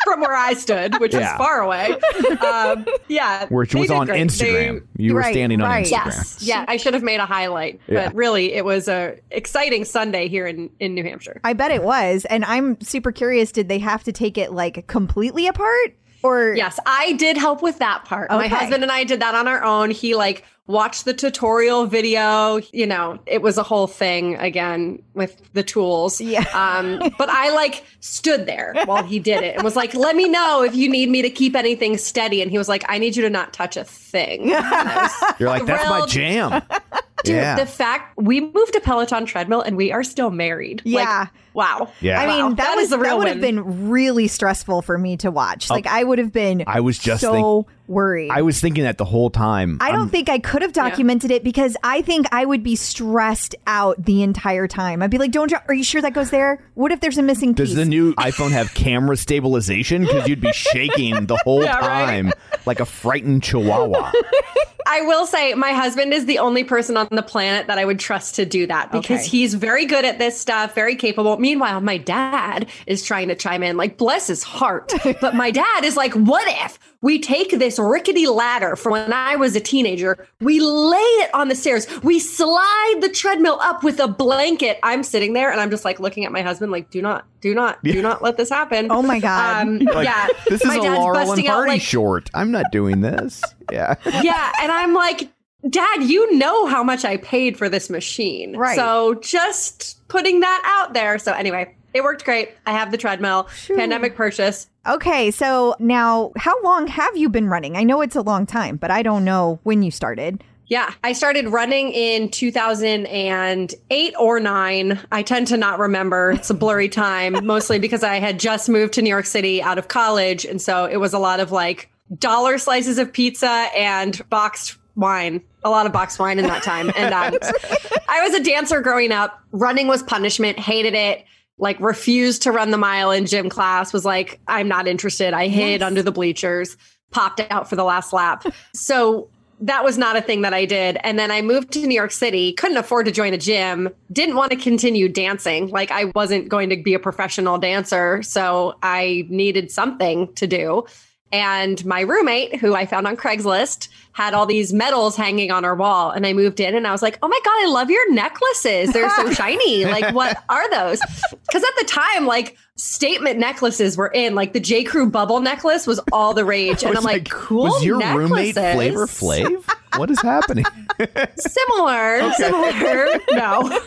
from 0.04 0.20
where 0.22 0.36
I 0.36 0.54
stood, 0.54 1.00
which 1.00 1.14
Yeah. 1.14 1.32
was 1.32 1.38
far 1.38 1.62
away. 1.62 1.96
Um, 2.42 2.86
yeah. 3.08 3.46
Which 3.48 3.74
was 3.74 3.90
on 3.90 4.06
great. 4.06 4.22
Instagram. 4.28 4.84
They- 4.96 5.04
you 5.04 5.14
were 5.16 5.22
Right, 5.22 5.34
standing 5.34 5.62
on 5.62 5.68
right. 5.70 5.86
Instagram. 5.86 6.06
Yes. 6.06 6.38
Yeah. 6.42 6.66
I 6.68 6.78
should 6.78 6.94
have 6.94 7.02
made 7.04 7.20
a 7.20 7.26
highlight, 7.26 7.80
Yeah. 7.88 8.06
but 8.08 8.16
really 8.16 8.54
it 8.54 8.64
was 8.66 8.88
a 8.88 9.16
exciting 9.32 9.84
Sunday 9.84 10.28
here 10.28 10.46
in, 10.46 10.70
in 10.80 10.94
New 10.94 11.04
Hampshire. 11.04 11.42
I 11.44 11.54
bet 11.54 11.72
it 11.72 11.82
was. 11.84 12.26
And 12.26 12.46
I'm 12.46 12.80
super 12.82 13.12
curious 13.12 13.52
did 13.52 13.68
they 13.68 13.80
have 13.80 14.04
to 14.04 14.12
take 14.12 14.38
it 14.38 14.52
like 14.52 14.86
completely 14.88 15.48
apart? 15.48 15.96
Or 16.24 16.54
Yes, 16.56 16.80
I 16.86 17.14
did 17.14 17.38
help 17.38 17.62
with 17.62 17.80
that 17.80 18.06
part. 18.06 18.30
My 18.32 18.48
husband 18.48 18.84
and 18.84 18.92
I 18.92 19.04
did 19.04 19.20
that 19.22 19.36
on 19.36 19.48
our 19.48 19.64
own. 19.64 19.92
He 19.92 20.16
like 20.16 20.44
watched 20.68 21.06
the 21.06 21.14
tutorial 21.14 21.86
video. 21.86 22.58
You 22.74 22.88
know, 22.88 23.20
it 23.26 23.42
was 23.42 23.58
a 23.58 23.64
whole 23.64 23.88
thing 23.88 24.36
again 24.36 25.02
with 25.14 25.42
the 25.54 25.64
tools. 25.64 26.20
Yeah. 26.20 26.46
Um, 26.54 27.12
but 27.18 27.30
I 27.30 27.54
like 27.54 27.84
stood 28.00 28.46
there 28.46 28.74
while 28.86 29.04
he 29.04 29.20
did 29.20 29.44
it 29.44 29.56
and 29.56 29.64
was 29.64 29.76
like, 29.76 29.94
"Let 29.94 30.16
me 30.16 30.28
know 30.28 30.64
if 30.64 30.76
you 30.76 30.90
need 30.90 31.10
me 31.10 31.22
to 31.22 31.30
keep 31.30 31.56
anything 31.56 31.98
steady." 31.98 32.42
And 32.42 32.50
he 32.52 32.58
was 32.58 32.70
like, 32.70 32.84
"I 32.88 32.98
need 32.98 33.16
you 33.16 33.24
to 33.24 33.30
not 33.30 33.54
touch 33.54 33.78
a 33.78 33.84
thing." 33.84 34.52
And 34.76 34.90
I 34.90 35.04
was 35.04 35.40
You're 35.40 35.50
like, 35.50 35.66
that's 35.66 35.88
my 35.88 36.06
jam. 36.06 36.62
Dude, 37.26 37.36
yeah. 37.36 37.56
the 37.56 37.66
fact 37.66 38.18
we 38.18 38.40
moved 38.42 38.74
to 38.74 38.80
Peloton 38.82 39.26
treadmill 39.26 39.62
and 39.62 39.76
we 39.78 39.92
are 39.92 40.04
still 40.04 40.32
married. 40.32 40.82
Like, 40.86 41.04
Yeah. 41.06 41.28
wow. 41.54 41.90
Yeah. 42.02 42.22
I 42.22 42.26
mean, 42.28 42.44
Wow. 42.44 42.50
that, 42.50 42.58
That 42.58 42.76
was 42.76 42.84
is 42.86 42.90
the 42.92 42.98
real 43.00 43.12
that 43.12 43.18
would 43.18 43.28
have 43.28 43.42
been 43.42 43.90
really 43.90 44.28
stressful 44.28 44.82
for 44.82 44.98
me 44.98 45.18
to 45.18 45.32
watch. 45.32 45.70
Like 45.70 45.86
oh, 45.88 45.92
I 45.92 46.04
would 46.04 46.20
have 46.20 46.32
been 46.32 46.64
I 46.68 46.80
was 46.82 46.98
just 46.98 47.22
so 47.22 47.34
think- 47.64 47.68
worried. 47.88 48.32
I 48.32 48.42
was 48.42 48.60
thinking 48.60 48.84
that 48.86 48.98
the 48.98 49.06
whole 49.06 49.30
time. 49.30 49.78
I 49.82 49.92
don't 49.92 50.00
I'm- 50.02 50.10
think 50.10 50.30
I 50.30 50.40
could 50.40 50.62
have 50.62 50.74
documented 50.74 51.32
it 51.32 51.44
because 51.44 51.78
I 51.84 52.02
think 52.02 52.28
I 52.32 52.46
would 52.46 52.64
be 52.64 52.76
stressed 52.76 53.56
out 53.68 54.04
the 54.04 54.24
entire 54.24 54.68
time. 54.68 55.02
I'd 55.04 55.12
be 55.12 55.18
like, 55.18 55.32
"Don't 55.32 55.52
you? 55.52 55.58
Are 55.68 55.74
you 55.74 55.84
sure 55.84 56.02
that 56.02 56.14
goes 56.14 56.30
there? 56.32 56.64
What 56.74 56.92
if 56.92 57.00
there's 57.00 57.18
a 57.18 57.24
missing 57.24 57.50
piece? 57.54 57.58
Does 57.58 57.70
piece?" 57.70 57.78
the 57.78 57.86
new 57.86 58.14
iPhone 58.20 58.52
have 58.52 58.74
camera 58.74 59.16
stabilization? 59.18 60.04
Because 60.04 60.28
you'd 60.28 60.42
be 60.42 60.52
shaking 60.54 61.28
the 61.28 61.38
whole 61.44 61.64
Yeah, 61.64 61.78
right. 61.80 62.06
time 62.06 62.32
like 62.66 62.80
a 62.80 62.86
frightened 62.86 63.44
chihuahua. 63.44 64.12
I 64.88 65.02
will 65.02 65.26
say 65.26 65.54
my 65.56 65.72
husband 65.72 66.14
is 66.14 66.26
the 66.26 66.40
only 66.40 66.64
person 66.64 66.96
on 66.98 67.08
the 67.16 67.24
planet 67.24 67.68
that 67.68 67.78
I 67.78 67.86
would 67.86 68.00
trust 68.00 68.36
to 68.36 68.46
do 68.46 68.68
that 68.68 68.92
because 68.92 69.22
Okay. 69.22 69.30
he's 69.30 69.54
very 69.54 69.86
good 69.86 70.06
at 70.06 70.20
this 70.20 70.40
stuff, 70.40 70.76
very 70.76 70.96
capable. 70.96 71.38
Meanwhile, 71.38 71.82
my 71.82 71.98
dad 71.98 72.68
is 72.88 73.04
trying 73.04 73.28
to 73.30 73.36
chime 73.36 73.64
in, 73.64 73.78
like, 73.78 73.98
bless 73.98 74.28
his 74.28 74.44
heart. 74.44 74.94
but 75.22 75.36
my 75.36 75.52
dad 75.52 75.84
is 75.84 75.96
like, 75.98 76.14
what 76.14 76.48
if 76.48 76.78
we 77.02 77.20
take 77.20 77.52
this 77.52 77.78
rickety 77.78 78.26
ladder 78.28 78.76
from 78.76 78.94
when 78.94 79.14
I 79.14 79.36
was 79.36 79.56
a 79.56 79.60
teenager, 79.60 80.28
we 80.40 80.60
lay 80.60 80.98
it 80.98 81.30
on 81.34 81.50
the 81.50 81.56
stairs, 81.56 81.88
we 82.02 82.20
slide 82.20 82.96
the 83.02 83.10
treadmill 83.10 83.60
up 83.62 83.84
with 83.84 84.00
a 84.00 84.08
blanket. 84.08 84.80
I'm 84.84 85.04
sitting 85.04 85.34
there 85.34 85.52
and 85.52 85.60
I'm 85.62 85.70
just 85.70 85.86
like 85.86 86.00
looking 86.00 86.26
at 86.26 86.32
my 86.32 86.42
husband, 86.42 86.72
like, 86.72 86.90
do 86.90 87.02
not, 87.02 87.26
do 87.42 87.54
not, 87.54 87.84
do 87.84 88.02
not 88.02 88.24
let 88.24 88.38
this 88.38 88.50
happen. 88.50 88.88
Oh 88.92 89.02
my 89.02 89.20
God. 89.20 89.68
Um, 89.68 89.80
Like, 89.96 90.06
yeah. 90.06 90.28
This 90.50 90.62
is 90.62 90.68
my 90.68 90.76
a 90.76 90.82
dad's 90.82 91.00
Laurel 91.00 91.20
and 91.20 91.28
busting 91.30 91.48
out 91.48 91.68
like 91.68 91.82
short. 91.82 92.30
I'm 92.34 92.52
not 92.52 92.66
doing 92.72 93.02
this. 93.02 93.42
Yeah. 93.72 93.96
yeah, 94.24 94.52
and 94.62 94.72
I'm 94.72 94.94
like, 94.94 95.30
Dad, 95.70 96.04
you 96.04 96.36
know 96.38 96.68
how 96.68 96.84
much 96.84 97.06
I 97.06 97.18
paid 97.18 97.58
for 97.58 97.70
this 97.70 97.90
machine. 97.90 98.56
Right. 98.56 98.76
So 98.76 99.16
just 99.16 100.08
putting 100.08 100.42
that 100.42 100.62
out 100.64 100.94
there. 100.94 101.18
So 101.18 101.34
anyway, 101.34 101.76
it 101.94 102.04
worked 102.04 102.26
great. 102.26 102.52
I 102.66 102.74
have 102.74 102.92
the 102.92 102.98
treadmill. 102.98 103.48
Pandemic 103.68 104.16
purchase. 104.16 104.68
okay, 104.88 105.32
so 105.32 105.76
now 105.80 106.32
how 106.38 106.62
long 106.62 106.88
have 106.88 107.16
you 107.18 107.30
been 107.30 107.48
running? 107.48 107.78
I 107.78 107.84
know 107.84 108.02
it's 108.02 108.16
a 108.16 108.22
long 108.22 108.46
time, 108.46 108.76
but 108.78 108.92
I 108.92 109.02
don't 109.02 109.24
know 109.26 109.60
when 109.64 109.82
you 109.82 109.92
started. 109.92 110.44
Yeah, 110.68 110.94
I 111.04 111.14
started 111.14 111.48
running 111.50 111.92
in 111.92 112.30
2008 112.30 114.14
or 114.20 114.40
9. 114.40 115.00
I 115.12 115.22
tend 115.24 115.48
to 115.48 115.58
not 115.58 115.80
remember. 115.80 116.32
It's 116.32 116.50
a 116.50 116.56
blurry 116.56 116.90
time, 117.04 117.46
mostly 117.46 117.80
because 117.80 118.04
I 118.04 118.16
had 118.16 118.40
just 118.40 118.68
moved 118.68 118.94
to 118.94 119.02
New 119.02 119.10
York 119.10 119.26
City 119.28 119.62
out 119.62 119.78
of 119.78 119.88
college. 119.88 120.44
And 120.44 120.62
so 120.62 120.86
it 120.86 120.98
was 120.98 121.14
a 121.14 121.20
lot 121.20 121.40
of 121.40 121.52
like 121.52 121.92
dollar 122.18 122.58
slices 122.58 122.98
of 122.98 123.14
pizza 123.14 123.68
and 123.76 124.28
boxed 124.30 124.78
wine, 124.96 125.42
a 125.66 125.70
lot 125.70 125.86
of 125.86 125.92
boxed 125.92 126.20
wine 126.20 126.40
in 126.40 126.46
that 126.46 126.64
time. 126.64 126.92
And 126.96 127.14
um, 127.14 127.38
I 128.08 128.22
was 128.22 128.34
a 128.34 128.42
dancer 128.42 128.80
growing 128.82 129.12
up. 129.12 129.38
Running 129.52 129.88
was 129.88 130.04
punishment, 130.04 130.58
hated 130.58 130.94
it. 130.94 131.26
Like 131.58 131.80
refused 131.80 132.44
to 132.44 132.52
run 132.52 132.72
the 132.72 132.78
mile 132.78 133.12
in 133.12 133.26
gym 133.26 133.50
class, 133.50 133.92
was 133.92 134.06
like, 134.06 134.40
I'm 134.48 134.68
not 134.68 134.88
interested. 134.88 135.34
I 135.34 135.48
hid 135.48 135.82
under 135.82 136.04
the 136.04 136.12
bleachers, 136.12 136.78
popped 137.12 137.42
out 137.50 137.70
for 137.70 137.76
the 137.76 137.84
last 137.84 138.14
lap. 138.14 138.46
So 138.74 139.30
that 139.62 139.84
was 139.84 139.98
not 139.98 140.18
a 140.18 140.22
thing 140.22 140.42
that 140.42 140.54
I 140.54 140.66
did. 140.66 140.98
And 141.04 141.18
then 141.18 141.32
I 141.32 141.42
moved 141.42 141.72
to 141.72 141.88
New 141.88 141.96
York 141.96 142.12
City, 142.12 142.52
couldn't 142.54 142.78
afford 142.78 143.06
to 143.06 143.12
join 143.12 143.34
a 143.34 143.38
gym, 143.38 143.90
didn't 144.12 144.36
want 144.36 144.52
to 144.52 144.58
continue 144.58 145.08
dancing. 145.08 145.70
Like 145.70 145.92
I 145.92 146.06
wasn't 146.14 146.50
going 146.50 146.70
to 146.70 146.78
be 146.78 146.94
a 146.94 147.00
professional 147.00 147.58
dancer. 147.58 148.22
So 148.22 148.78
I 148.84 149.26
needed 149.30 149.72
something 149.72 150.34
to 150.34 150.46
do. 150.46 150.86
And 151.32 151.84
my 151.86 152.02
roommate, 152.02 152.58
who 152.58 152.76
I 152.76 152.86
found 152.86 153.08
on 153.08 153.18
Craigslist, 153.18 153.90
had 154.14 154.34
all 154.34 154.46
these 154.46 154.72
medals 154.72 155.18
hanging 155.18 155.52
on 155.52 155.64
her 155.64 155.76
wall. 155.76 156.12
And 156.12 156.26
I 156.26 156.34
moved 156.34 156.60
in 156.60 156.76
and 156.76 156.88
I 156.88 156.92
was 156.92 157.02
like, 157.02 157.20
oh 157.22 157.28
my 157.28 157.40
God, 157.44 157.52
I 157.64 157.68
love 157.68 157.90
your 157.90 158.14
necklaces. 158.14 158.94
They're 158.94 159.10
so 159.10 159.30
shiny. 159.34 159.86
Like, 159.86 160.14
what 160.14 160.42
are 160.48 160.70
those? 160.70 161.02
Because 161.32 161.64
at 161.64 161.76
the 161.80 161.86
time, 161.86 162.26
like, 162.26 162.58
statement 162.78 163.40
necklaces 163.40 163.98
were 163.98 164.08
in. 164.08 164.36
Like, 164.36 164.54
the 164.54 164.60
J. 164.60 164.84
Crew 164.84 165.10
bubble 165.10 165.40
necklace 165.40 165.88
was 165.88 166.00
all 166.12 166.34
the 166.34 166.46
rage. 166.46 166.84
And 166.86 166.98
I'm 166.98 167.04
was 167.04 167.06
like, 167.06 167.30
cool. 167.30 167.64
Was 167.64 167.84
your 167.84 168.00
roommate. 168.00 168.54
Flavor 168.54 169.08
Flav? 169.08 169.68
What 169.98 170.12
is 170.12 170.22
happening? 170.22 170.66
Similar, 171.38 172.32
similar. 172.34 173.08
No, 173.32 173.80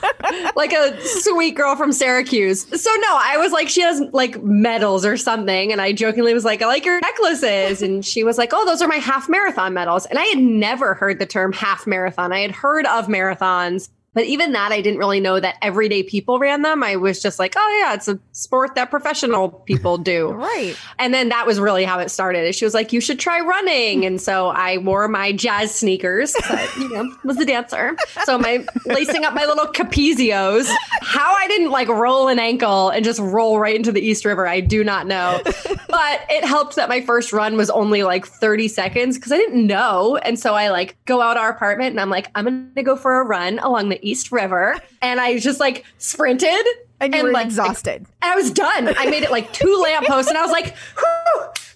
like 0.56 0.72
a 0.72 0.98
sweet 1.02 1.54
girl 1.54 1.76
from 1.76 1.92
Syracuse. 1.92 2.62
So 2.62 2.90
no, 2.90 3.18
I 3.20 3.36
was 3.38 3.52
like, 3.52 3.68
she 3.68 3.82
has 3.82 4.00
like 4.12 4.42
medals 4.42 5.04
or 5.04 5.16
something, 5.16 5.72
and 5.72 5.80
I 5.80 5.92
jokingly 5.92 6.34
was 6.34 6.44
like, 6.44 6.62
I 6.62 6.66
like 6.66 6.84
your 6.84 7.00
necklaces, 7.00 7.82
and 7.82 8.04
she 8.04 8.24
was 8.24 8.38
like, 8.38 8.50
oh, 8.52 8.64
those 8.64 8.82
are 8.82 8.88
my 8.88 8.96
half 8.96 9.28
marathon 9.28 9.74
medals, 9.74 10.06
and 10.06 10.18
I 10.18 10.24
had 10.24 10.38
never 10.38 10.94
heard 10.94 11.18
the 11.18 11.26
term 11.26 11.52
half 11.52 11.86
marathon. 11.86 12.32
I 12.32 12.40
had 12.40 12.52
heard 12.52 12.86
of 12.86 13.06
marathons, 13.06 13.88
But 14.14 14.24
even 14.24 14.52
that, 14.52 14.72
I 14.72 14.80
didn't 14.80 14.98
really 14.98 15.20
know 15.20 15.38
that 15.38 15.56
everyday 15.62 16.02
people 16.02 16.38
ran 16.38 16.62
them. 16.62 16.82
I 16.82 16.96
was 16.96 17.22
just 17.22 17.38
like, 17.38 17.54
oh, 17.56 17.78
yeah, 17.80 17.94
it's 17.94 18.08
a 18.08 18.18
sport 18.32 18.74
that 18.74 18.90
professional 18.90 19.48
people 19.66 19.98
do. 19.98 20.30
Right. 20.32 20.76
And 20.98 21.14
then 21.14 21.28
that 21.28 21.46
was 21.46 21.60
really 21.60 21.84
how 21.84 21.98
it 21.98 22.10
started. 22.10 22.54
She 22.54 22.64
was 22.64 22.74
like, 22.74 22.92
you 22.92 23.00
should 23.00 23.18
try 23.18 23.40
running. 23.40 24.04
And 24.04 24.20
so 24.20 24.48
I 24.48 24.78
wore 24.78 25.06
my 25.08 25.32
jazz 25.32 25.74
sneakers, 25.74 26.34
I, 26.44 26.68
you 26.78 26.88
know, 26.88 27.14
was 27.24 27.38
a 27.38 27.44
dancer. 27.44 27.96
So 28.24 28.38
my 28.38 28.66
lacing 28.86 29.24
up 29.24 29.34
my 29.34 29.44
little 29.44 29.66
Capezios. 29.66 30.68
How 31.00 31.34
I 31.34 31.46
didn't 31.46 31.70
like 31.70 31.88
roll 31.88 32.28
an 32.28 32.38
ankle 32.38 32.88
and 32.90 33.04
just 33.04 33.20
roll 33.20 33.58
right 33.58 33.76
into 33.76 33.92
the 33.92 34.00
East 34.00 34.24
River, 34.24 34.46
I 34.46 34.60
do 34.60 34.82
not 34.82 35.06
know. 35.06 35.40
But 35.88 36.20
it 36.28 36.44
helped 36.44 36.76
that 36.76 36.90
my 36.90 37.00
first 37.00 37.32
run 37.32 37.56
was 37.56 37.70
only 37.70 38.02
like 38.02 38.26
30 38.26 38.68
seconds 38.68 39.16
because 39.16 39.32
I 39.32 39.38
didn't 39.38 39.66
know. 39.66 40.18
And 40.18 40.38
so 40.38 40.54
I 40.54 40.68
like 40.68 41.02
go 41.06 41.22
out 41.22 41.38
our 41.38 41.48
apartment 41.48 41.90
and 41.92 42.00
I'm 42.00 42.10
like, 42.10 42.30
I'm 42.34 42.44
going 42.44 42.74
to 42.76 42.82
go 42.82 42.94
for 42.94 43.20
a 43.20 43.24
run 43.24 43.58
along 43.58 43.88
the 43.88 43.97
East 44.02 44.32
River. 44.32 44.76
And 45.02 45.20
I 45.20 45.38
just 45.38 45.60
like 45.60 45.84
sprinted. 45.98 46.66
And 47.00 47.14
you 47.14 47.22
were 47.22 47.30
like, 47.32 47.46
exhausted. 47.46 48.06
and 48.22 48.32
I 48.32 48.34
was 48.34 48.50
done. 48.50 48.92
I 48.96 49.06
made 49.06 49.22
it 49.22 49.30
like 49.30 49.52
two 49.52 49.80
lampposts, 49.82 50.28
and 50.28 50.36
I 50.36 50.42
was 50.42 50.50
like, 50.50 50.74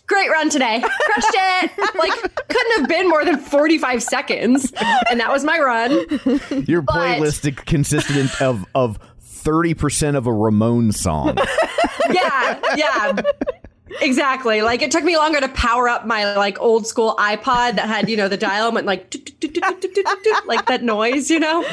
"Great 0.08 0.28
run 0.30 0.50
today, 0.50 0.80
crushed 0.80 1.28
it!" 1.32 1.70
Like 1.96 2.10
couldn't 2.48 2.80
have 2.80 2.88
been 2.88 3.08
more 3.08 3.24
than 3.24 3.38
forty-five 3.38 4.02
seconds, 4.02 4.72
and 5.08 5.20
that 5.20 5.30
was 5.30 5.44
my 5.44 5.60
run. 5.60 5.92
Your 6.66 6.82
But- 6.82 6.94
playlist 7.20 7.54
consisted 7.66 8.28
of 8.40 8.66
of 8.74 8.98
thirty 9.20 9.74
percent 9.74 10.16
of 10.16 10.26
a 10.26 10.32
Ramon 10.32 10.90
song. 10.90 11.36
Yeah, 12.10 12.60
yeah, 12.76 13.12
exactly. 14.00 14.62
Like 14.62 14.82
it 14.82 14.90
took 14.90 15.04
me 15.04 15.16
longer 15.16 15.40
to 15.40 15.48
power 15.48 15.88
up 15.88 16.06
my 16.06 16.34
like 16.36 16.60
old 16.60 16.86
school 16.86 17.14
iPod 17.18 17.76
that 17.76 17.86
had 17.86 18.08
you 18.08 18.16
know 18.16 18.28
the 18.28 18.36
dial 18.36 18.72
went 18.72 18.86
like 18.86 19.10
like 20.46 20.66
that 20.66 20.82
noise, 20.82 21.30
you 21.30 21.40
know. 21.40 21.64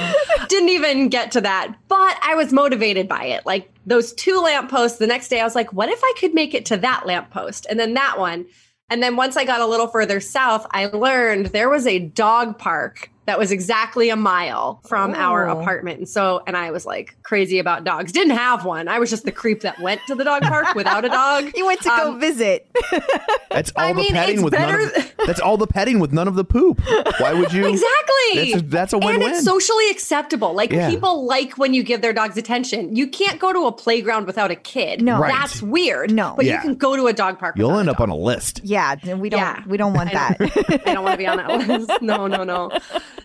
Didn't 0.47 0.69
even 0.69 1.09
get 1.09 1.31
to 1.33 1.41
that, 1.41 1.75
but 1.87 2.19
I 2.21 2.35
was 2.35 2.51
motivated 2.53 3.07
by 3.07 3.25
it. 3.25 3.45
Like 3.45 3.71
those 3.85 4.13
two 4.13 4.39
lampposts. 4.39 4.99
The 4.99 5.07
next 5.07 5.29
day, 5.29 5.39
I 5.41 5.43
was 5.43 5.55
like, 5.55 5.73
what 5.73 5.89
if 5.89 5.99
I 6.03 6.13
could 6.19 6.33
make 6.33 6.53
it 6.53 6.65
to 6.67 6.77
that 6.77 7.05
lamppost 7.05 7.65
and 7.69 7.79
then 7.79 7.93
that 7.95 8.19
one. 8.19 8.45
And 8.91 9.03
then 9.03 9.15
once 9.15 9.37
I 9.37 9.45
got 9.45 9.61
a 9.61 9.67
little 9.67 9.87
further 9.87 10.19
south, 10.19 10.65
I 10.71 10.87
learned 10.87 11.47
there 11.47 11.69
was 11.69 11.85
a 11.85 11.99
dog 11.99 12.57
park 12.57 13.11
that 13.29 13.37
was 13.37 13.51
exactly 13.51 14.09
a 14.09 14.15
mile 14.15 14.81
from 14.87 15.13
our 15.13 15.47
Oh. 15.47 15.59
apartment. 15.61 15.99
And 15.99 16.09
so, 16.09 16.41
and 16.47 16.57
I 16.57 16.71
was 16.71 16.83
like 16.85 17.15
crazy 17.21 17.59
about 17.59 17.83
dogs. 17.83 18.11
Didn't 18.11 18.35
have 18.35 18.65
one. 18.65 18.87
I 18.87 18.97
was 18.97 19.11
just 19.11 19.23
the 19.23 19.31
creep 19.31 19.61
that 19.61 19.79
went 19.79 20.01
to 20.07 20.15
the 20.15 20.23
dog 20.23 20.41
park 20.41 20.73
without 20.75 21.05
a 21.05 21.09
dog. 21.09 21.51
You 21.55 21.67
went 21.67 21.81
to 21.81 21.89
go 21.89 22.11
Um, 22.13 22.19
visit. 22.19 22.67
That's 23.51 23.71
all 23.75 23.83
I 23.85 23.93
the 23.93 24.01
mean, 24.01 24.11
petting 24.13 24.35
it's 24.37 24.43
with 24.43 24.53
none 24.53 24.61
better 24.61 24.83
of, 24.99 25.13
That's 25.27 25.39
all 25.39 25.57
the 25.57 25.67
petting 25.67 25.99
with 25.99 26.11
none 26.11 26.27
of 26.27 26.33
the 26.35 26.43
poop. 26.43 26.81
Why 27.19 27.33
would 27.33 27.53
you? 27.53 27.67
Exactly. 27.67 28.51
That's 28.51 28.55
a, 28.55 28.61
that's 28.65 28.93
a 28.93 28.97
and 28.97 29.05
win-win. 29.05 29.29
it's 29.31 29.43
socially 29.45 29.89
acceptable. 29.91 30.53
Like 30.53 30.71
Yeah. 30.71 30.89
people 30.89 31.25
like 31.25 31.57
when 31.57 31.73
you 31.73 31.83
give 31.83 32.01
their 32.01 32.13
dogs 32.13 32.35
attention. 32.37 32.95
You 32.95 33.07
can't 33.07 33.39
go 33.39 33.53
to 33.53 33.65
a 33.67 33.71
playground 33.71 34.25
without 34.25 34.49
a 34.51 34.55
kid. 34.55 35.01
No. 35.01 35.19
Right. 35.19 35.31
That's 35.33 35.61
weird. 35.61 36.11
No. 36.11 36.33
But 36.35 36.45
Yeah. 36.45 36.55
you 36.55 36.61
can 36.61 36.75
go 36.75 36.95
to 36.95 37.07
a 37.07 37.13
dog 37.13 37.37
park. 37.39 37.55
You'll 37.57 37.77
end 37.77 37.89
a 37.89 37.91
up 37.91 37.99
on 37.99 38.09
a 38.09 38.15
list. 38.15 38.61
Yeah, 38.63 38.95
we 39.15 39.29
don't 39.29 39.39
Yeah. 39.39 39.63
we 39.67 39.77
don't 39.77 39.93
want 39.93 40.09
I 40.09 40.13
that. 40.37 40.81
I 40.87 40.93
don't 40.93 41.03
want 41.03 41.13
to 41.13 41.17
be 41.17 41.27
on 41.27 41.37
that 41.37 41.67
list. 41.67 42.01
No, 42.01 42.27
no, 42.27 42.43
no. 42.43 42.71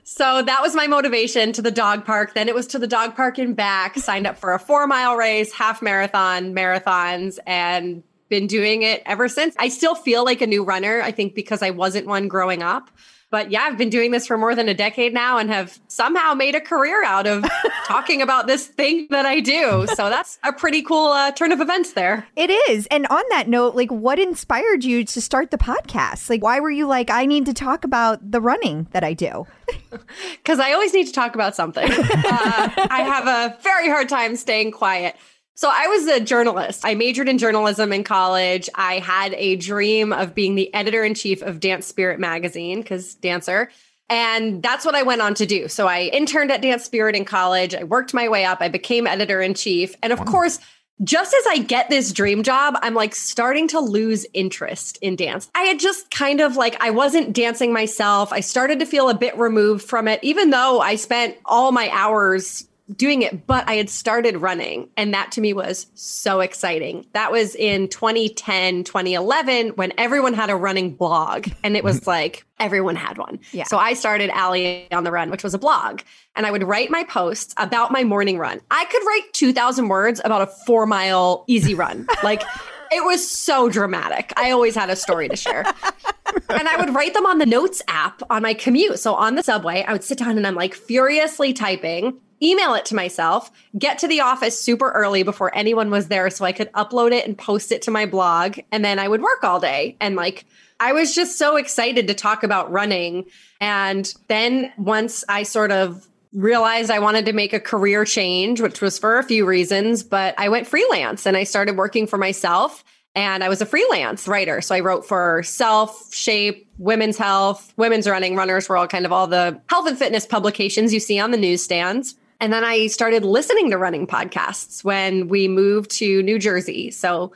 So 0.05 0.43
that 0.43 0.61
was 0.61 0.75
my 0.75 0.87
motivation 0.87 1.53
to 1.55 1.63
the 1.63 1.71
dog 1.71 2.05
park. 2.05 2.35
Then 2.35 2.47
it 2.49 2.55
was 2.55 2.67
to 2.69 2.79
the 2.79 2.87
dog 2.87 3.17
park 3.17 3.39
and 3.39 3.57
back. 3.57 3.97
Signed 3.97 4.27
up 4.27 4.37
for 4.37 4.53
a 4.53 4.59
four 4.59 4.87
mile 4.87 5.17
race, 5.17 5.53
half 5.53 5.81
marathon, 5.81 6.55
marathons, 6.55 7.39
and 7.47 8.03
been 8.29 8.47
doing 8.47 8.83
it 8.83 9.03
ever 9.07 9.29
since. 9.29 9.55
I 9.59 9.69
still 9.69 9.95
feel 9.95 10.25
like 10.25 10.43
a 10.43 10.47
new 10.47 10.63
runner, 10.63 11.01
I 11.01 11.11
think, 11.11 11.35
because 11.35 11.63
I 11.63 11.71
wasn't 11.71 12.07
one 12.07 12.29
growing 12.29 12.63
up. 12.63 12.91
But 13.35 13.51
yeah, 13.51 13.63
I've 13.63 13.77
been 13.77 13.91
doing 13.91 14.13
this 14.13 14.29
for 14.29 14.39
more 14.39 14.55
than 14.55 14.69
a 14.69 14.75
decade 14.75 15.13
now 15.13 15.39
and 15.39 15.51
have 15.51 15.81
somehow 15.89 16.35
made 16.35 16.55
a 16.55 16.61
career 16.61 17.05
out 17.05 17.27
of 17.27 17.45
talking 17.85 18.23
about 18.23 18.47
this 18.47 18.69
thing 18.69 19.09
that 19.11 19.27
I 19.27 19.41
do. 19.41 19.89
So 19.97 20.09
that's 20.09 20.39
a 20.45 20.53
pretty 20.53 20.83
cool 20.83 21.09
uh, 21.09 21.33
turn 21.33 21.51
of 21.51 21.61
events 21.61 21.95
there. 21.95 22.29
It 22.37 22.51
is. 22.71 22.87
And 22.93 23.09
on 23.09 23.25
that 23.31 23.49
note, 23.49 23.75
like 23.75 23.91
what 23.91 24.21
inspired 24.21 24.85
you 24.85 25.05
to 25.07 25.21
start 25.21 25.51
the 25.51 25.59
podcast? 25.59 26.31
Like 26.31 26.45
why 26.45 26.61
were 26.61 26.71
you 26.71 26.87
like 26.87 27.11
I 27.11 27.27
need 27.27 27.45
to 27.47 27.53
talk 27.53 27.83
about 27.83 28.31
the 28.31 28.41
running 28.41 28.87
that 28.93 29.03
I 29.03 29.15
do? 29.15 29.49
because 30.37 30.61
I 30.61 30.73
always 30.73 30.95
need 30.95 31.09
to 31.09 31.13
talk 31.13 31.35
about 31.35 31.57
something. 31.57 31.91
Uh, 31.91 32.71
I 32.89 33.03
have 33.03 33.27
a 33.27 33.59
very 33.63 33.89
hard 33.89 34.09
time 34.09 34.37
staying 34.37 34.71
quiet. 34.71 35.17
So 35.57 35.71
I 35.73 35.87
was 35.87 36.07
a 36.09 36.21
journalist. 36.21 36.85
I 36.85 36.95
majored 36.95 37.29
in 37.29 37.39
journalism 37.39 37.93
in 37.93 38.03
college. 38.03 38.69
I 38.75 38.99
had 38.99 39.35
a 39.35 39.57
dream 39.57 40.13
of 40.13 40.35
being 40.35 40.57
the 40.57 40.73
editor 40.75 41.05
in 41.05 41.15
chief 41.15 41.43
of 41.43 41.61
Dance 41.61 41.87
Spirit 41.87 42.19
magazine 42.19 42.83
because 42.83 43.15
dancer. 43.15 43.71
And 44.11 44.63
that's 44.63 44.85
what 44.85 44.95
I 44.95 45.03
went 45.03 45.23
on 45.23 45.35
to 45.35 45.47
do. 45.47 45.69
So 45.69 45.87
I 45.87 46.11
interned 46.13 46.51
at 46.51 46.61
Dance 46.61 46.85
Spirit 46.85 47.17
in 47.17 47.25
college. 47.25 47.75
I 47.75 47.85
worked 47.85 48.13
my 48.13 48.29
way 48.29 48.45
up. 48.45 48.59
I 48.61 48.69
became 48.69 49.07
editor 49.07 49.41
in 49.41 49.55
chief. 49.55 49.95
And 50.03 50.13
of 50.13 50.25
course, 50.25 50.59
just 51.03 51.35
as 51.35 51.47
I 51.49 51.59
get 51.59 51.89
this 51.89 52.13
dream 52.13 52.43
job, 52.43 52.77
I'm 52.83 52.95
like 52.95 53.15
starting 53.15 53.67
to 53.69 53.81
lose 53.81 54.27
interest 54.35 54.99
in 55.03 55.17
dance. 55.17 55.51
I 55.55 55.63
had 55.63 55.81
just 55.81 56.11
kind 56.11 56.41
of 56.41 56.57
like, 56.57 56.81
I 56.83 56.91
wasn't 56.91 57.33
dancing 57.33 57.73
myself. 57.73 58.33
I 58.33 58.41
started 58.41 58.79
to 58.81 58.87
feel 58.87 59.09
a 59.09 59.15
bit 59.15 59.37
removed 59.37 59.85
from 59.89 60.07
it, 60.07 60.21
even 60.23 60.51
though 60.51 60.81
I 60.81 60.97
spent 60.97 61.37
all 61.45 61.73
my 61.73 61.89
hours 61.91 62.69
doing 62.97 63.23
it, 63.23 63.47
but 63.47 63.69
I 63.69 63.75
had 63.75 63.89
started 63.89 64.37
running. 64.37 64.89
And 64.97 65.15
that 65.15 65.33
to 65.33 65.41
me 65.41 65.53
was 65.53 65.87
so 65.95 66.41
exciting. 66.41 67.07
That 67.13 67.33
was 67.33 67.55
in 67.55 67.89
2010, 67.89 68.85
2011, 68.85 69.69
when 69.71 69.93
everyone 69.99 70.35
had 70.35 70.51
a 70.51 70.57
running 70.57 70.95
blog. 70.95 71.49
And 71.63 71.77
it 71.77 71.85
was 71.85 72.07
like 72.07 72.45
everyone 72.59 72.97
had 72.97 73.19
one. 73.19 73.41
Yeah. 73.53 73.65
So 73.65 73.79
I 73.79 73.95
started 73.95 74.31
Ali 74.31 74.89
on 74.93 75.05
the 75.05 75.11
Run, 75.11 75.31
which 75.31 75.43
was 75.43 75.55
a 75.55 75.59
blog. 75.59 76.03
And 76.37 76.47
I 76.47 76.51
would 76.51 76.65
write 76.65 76.91
my 76.91 77.05
posts 77.05 77.55
about 77.57 77.91
my 77.91 78.05
morning 78.05 78.39
run. 78.39 78.61
I 78.71 78.85
could 78.87 79.03
write 79.07 79.33
2,000 79.33 79.89
words 79.89 80.21
about 80.25 80.43
a 80.43 80.47
four 80.67 80.87
mile 80.87 81.45
easy 81.47 81.75
run. 81.75 82.07
Like, 82.23 82.43
it 82.91 83.05
was 83.05 83.29
so 83.29 83.69
dramatic. 83.69 84.33
I 84.37 84.51
always 84.51 84.75
had 84.75 84.91
a 84.91 84.97
story 84.97 85.29
to 85.29 85.37
share. 85.37 85.65
and 86.49 86.69
I 86.69 86.77
would 86.77 86.95
write 86.95 87.15
them 87.15 87.27
on 87.27 87.39
the 87.39 87.47
notes 87.47 87.83
app 87.89 88.23
on 88.31 88.43
my 88.43 88.55
commute. 88.55 88.99
So 88.99 89.15
on 89.15 89.35
the 89.35 89.43
subway, 89.43 89.85
I 89.87 89.93
would 89.93 90.05
sit 90.05 90.19
down 90.19 90.37
and 90.37 90.47
I'm 90.47 90.55
like 90.55 90.75
furiously 90.75 91.53
typing, 91.53 92.21
email 92.45 92.75
it 92.75 92.85
to 92.87 92.95
myself, 92.95 93.51
get 93.79 93.99
to 93.99 94.09
the 94.09 94.21
office 94.21 94.61
super 94.61 94.91
early 94.91 95.23
before 95.23 95.55
anyone 95.57 95.91
was 95.91 96.09
there 96.09 96.29
so 96.31 96.45
I 96.45 96.53
could 96.53 96.71
upload 96.73 97.13
it 97.13 97.27
and 97.27 97.37
post 97.37 97.73
it 97.73 97.83
to 97.83 97.91
my 97.91 98.07
blog. 98.07 98.59
And 98.71 98.85
then 98.85 98.99
I 98.99 99.09
would 99.09 99.23
work 99.23 99.43
all 99.43 99.61
day. 99.61 99.97
And 100.01 100.15
like, 100.15 100.45
I 100.79 100.93
was 100.93 101.15
just 101.15 101.39
so 101.39 101.57
excited 101.57 102.09
to 102.09 102.15
talk 102.15 102.43
about 102.43 102.71
running. 102.71 103.27
And 103.61 104.13
then 104.29 104.73
once 104.77 105.25
I 105.29 105.45
sort 105.45 105.73
of 105.73 106.07
realized 106.33 106.91
I 106.91 106.99
wanted 106.99 107.27
to 107.27 107.33
make 107.33 107.53
a 107.53 107.61
career 107.61 108.05
change, 108.05 108.61
which 108.61 108.81
was 108.81 108.99
for 108.99 109.19
a 109.19 109.23
few 109.23 109.47
reasons, 109.47 110.03
but 110.03 110.35
I 110.37 110.49
went 110.49 110.67
freelance 110.67 111.27
and 111.27 111.37
I 111.37 111.45
started 111.45 111.77
working 111.77 112.07
for 112.07 112.19
myself. 112.19 112.85
And 113.17 113.45
I 113.45 113.49
was 113.49 113.61
a 113.61 113.67
freelance 113.67 114.27
writer. 114.27 114.61
So 114.61 114.75
I 114.75 114.81
wrote 114.81 115.07
for 115.07 115.45
Self, 115.45 116.13
Shape, 116.13 116.69
Women's 116.79 117.17
Health, 117.17 117.73
Women's 117.77 118.09
Running, 118.09 118.35
Runners 118.35 118.69
World, 118.69 118.91
kind 118.91 119.07
of 119.07 119.13
all 119.13 119.29
the 119.29 119.61
health 119.69 119.87
and 119.87 119.97
fitness 119.97 120.27
publications 120.27 120.93
you 120.93 120.99
see 120.99 121.21
on 121.21 121.31
the 121.31 121.37
newsstands. 121.37 122.17
And 122.41 122.53
then 122.53 122.65
I 122.65 122.89
started 122.89 123.25
listening 123.25 123.71
to 123.71 123.79
running 123.79 124.07
podcasts 124.07 124.85
when 124.85 125.29
we 125.29 125.49
moved 125.49 125.91
to 125.99 126.23
New 126.23 126.39
Jersey. 126.39 126.91
So 126.91 127.33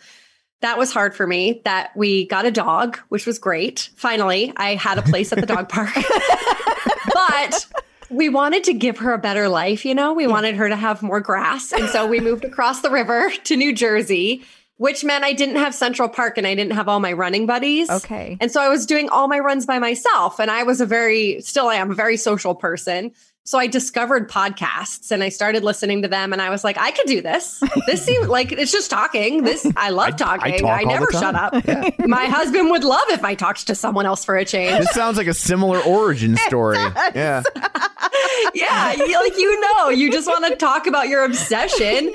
that 0.60 0.76
was 0.76 0.92
hard 0.92 1.14
for 1.14 1.26
me 1.26 1.62
that 1.64 1.96
we 1.96 2.26
got 2.26 2.44
a 2.44 2.50
dog, 2.50 2.98
which 3.08 3.26
was 3.26 3.38
great. 3.38 3.90
Finally, 3.96 4.52
I 4.56 4.74
had 4.74 4.98
a 4.98 5.02
place 5.02 5.32
at 5.32 5.40
the 5.40 5.46
dog 5.46 5.68
park. 5.68 5.90
but 7.14 7.66
we 8.10 8.28
wanted 8.28 8.64
to 8.64 8.74
give 8.74 8.98
her 8.98 9.12
a 9.12 9.18
better 9.18 9.48
life, 9.48 9.84
you 9.84 9.94
know? 9.94 10.12
We 10.12 10.26
wanted 10.26 10.56
her 10.56 10.68
to 10.68 10.76
have 10.76 11.02
more 11.02 11.20
grass. 11.20 11.72
And 11.72 11.88
so 11.88 12.06
we 12.06 12.20
moved 12.20 12.44
across 12.44 12.80
the 12.80 12.90
river 12.90 13.30
to 13.44 13.56
New 13.56 13.72
Jersey, 13.72 14.42
which 14.78 15.04
meant 15.04 15.24
I 15.24 15.32
didn't 15.32 15.56
have 15.56 15.74
Central 15.74 16.08
Park 16.08 16.38
and 16.38 16.46
I 16.46 16.54
didn't 16.54 16.72
have 16.72 16.88
all 16.88 17.00
my 17.00 17.12
running 17.12 17.46
buddies. 17.46 17.90
Okay. 17.90 18.36
And 18.40 18.50
so 18.50 18.60
I 18.60 18.68
was 18.68 18.86
doing 18.86 19.08
all 19.10 19.28
my 19.28 19.38
runs 19.38 19.66
by 19.66 19.78
myself. 19.78 20.40
And 20.40 20.50
I 20.50 20.62
was 20.62 20.80
a 20.80 20.86
very, 20.86 21.40
still 21.40 21.68
I 21.68 21.76
am 21.76 21.90
a 21.90 21.94
very 21.94 22.16
social 22.16 22.54
person. 22.54 23.12
So 23.48 23.56
I 23.56 23.66
discovered 23.66 24.28
podcasts 24.28 25.10
and 25.10 25.24
I 25.24 25.30
started 25.30 25.64
listening 25.64 26.02
to 26.02 26.08
them 26.08 26.34
and 26.34 26.42
I 26.42 26.50
was 26.50 26.64
like, 26.64 26.76
I 26.76 26.90
could 26.90 27.06
do 27.06 27.22
this. 27.22 27.62
This 27.86 28.04
seems 28.04 28.28
like 28.28 28.52
it's 28.52 28.70
just 28.70 28.90
talking. 28.90 29.42
This 29.42 29.66
I 29.74 29.88
love 29.88 30.16
talking. 30.16 30.58
talk 30.58 30.70
I, 30.70 30.82
all 30.82 30.82
the 30.82 30.86
never 30.86 31.10
shut 31.10 31.34
up. 31.34 31.98
My 32.06 32.26
husband 32.26 32.70
would 32.70 32.84
love 32.84 33.08
if 33.08 33.24
I 33.24 33.34
talked 33.34 33.66
to 33.68 33.74
someone 33.74 34.04
else 34.04 34.22
for 34.22 34.36
a 34.36 34.44
change. 34.44 34.80
This 34.80 34.90
sounds 34.90 35.16
like 35.16 35.28
a 35.28 35.32
similar 35.32 35.80
origin 35.80 36.36
story. 36.36 36.76
Yeah. 36.76 37.42
yeah, 38.54 38.92
you- 38.92 39.18
like 39.18 39.38
you 39.38 39.60
know, 39.62 39.88
you 39.88 40.12
just 40.12 40.26
want 40.26 40.44
to 40.44 40.54
talk 40.54 40.86
about 40.86 41.08
your 41.08 41.24
obsession. 41.24 42.12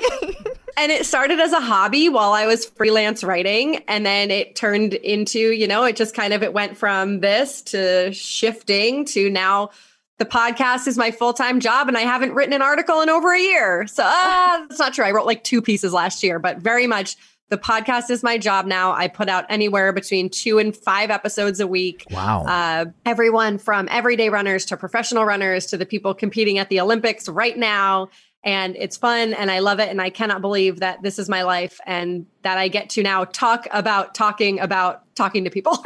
And 0.76 0.92
it 0.92 1.04
started 1.04 1.40
as 1.40 1.52
a 1.52 1.60
hobby 1.60 2.08
while 2.08 2.32
I 2.32 2.46
was 2.46 2.64
freelance 2.64 3.24
writing 3.24 3.82
and 3.88 4.06
then 4.06 4.30
it 4.30 4.54
turned 4.54 4.94
into, 4.94 5.40
you 5.40 5.66
know, 5.66 5.82
it 5.82 5.96
just 5.96 6.14
kind 6.14 6.32
of 6.32 6.44
it 6.44 6.52
went 6.52 6.76
from 6.76 7.18
this 7.18 7.60
to 7.62 8.12
shifting 8.12 9.04
to 9.06 9.30
now 9.30 9.70
the 10.18 10.24
podcast 10.24 10.86
is 10.86 10.96
my 10.96 11.10
full-time 11.10 11.58
job 11.60 11.88
and 11.88 11.96
I 11.96 12.02
haven't 12.02 12.34
written 12.34 12.52
an 12.52 12.62
article 12.62 13.00
in 13.00 13.08
over 13.10 13.32
a 13.32 13.40
year. 13.40 13.86
So 13.86 14.04
uh, 14.04 14.08
that's 14.68 14.78
not 14.78 14.94
true. 14.94 15.04
I 15.04 15.10
wrote 15.10 15.26
like 15.26 15.42
two 15.44 15.60
pieces 15.60 15.92
last 15.92 16.22
year, 16.22 16.38
but 16.38 16.58
very 16.58 16.86
much 16.86 17.16
The 17.50 17.58
podcast 17.58 18.10
is 18.10 18.22
my 18.22 18.38
job 18.38 18.64
now. 18.66 18.92
I 18.92 19.06
put 19.06 19.28
out 19.28 19.44
anywhere 19.50 19.92
between 19.92 20.30
two 20.30 20.58
and 20.58 20.74
five 20.74 21.10
episodes 21.10 21.60
a 21.60 21.66
week. 21.66 22.06
Wow. 22.10 22.44
Uh, 22.44 22.86
everyone 23.04 23.58
from 23.58 23.86
everyday 23.90 24.28
runners 24.30 24.64
to 24.66 24.76
professional 24.76 25.24
runners 25.24 25.66
to 25.66 25.76
the 25.76 25.84
people 25.86 26.14
competing 26.14 26.58
at 26.58 26.68
the 26.70 26.80
Olympics 26.80 27.28
right 27.28 27.56
now. 27.56 28.08
And 28.44 28.76
it's 28.76 28.96
fun 28.98 29.32
and 29.32 29.50
I 29.50 29.60
love 29.60 29.80
it. 29.80 29.88
And 29.88 30.00
I 30.02 30.10
cannot 30.10 30.42
believe 30.42 30.80
that 30.80 31.00
this 31.02 31.18
is 31.18 31.28
my 31.30 31.42
life 31.42 31.80
and 31.86 32.26
that 32.42 32.58
I 32.58 32.68
get 32.68 32.90
to 32.90 33.02
now 33.02 33.24
talk 33.24 33.66
about 33.72 34.14
talking 34.14 34.60
about 34.60 35.00
talking 35.14 35.44
to 35.44 35.50
people. 35.50 35.76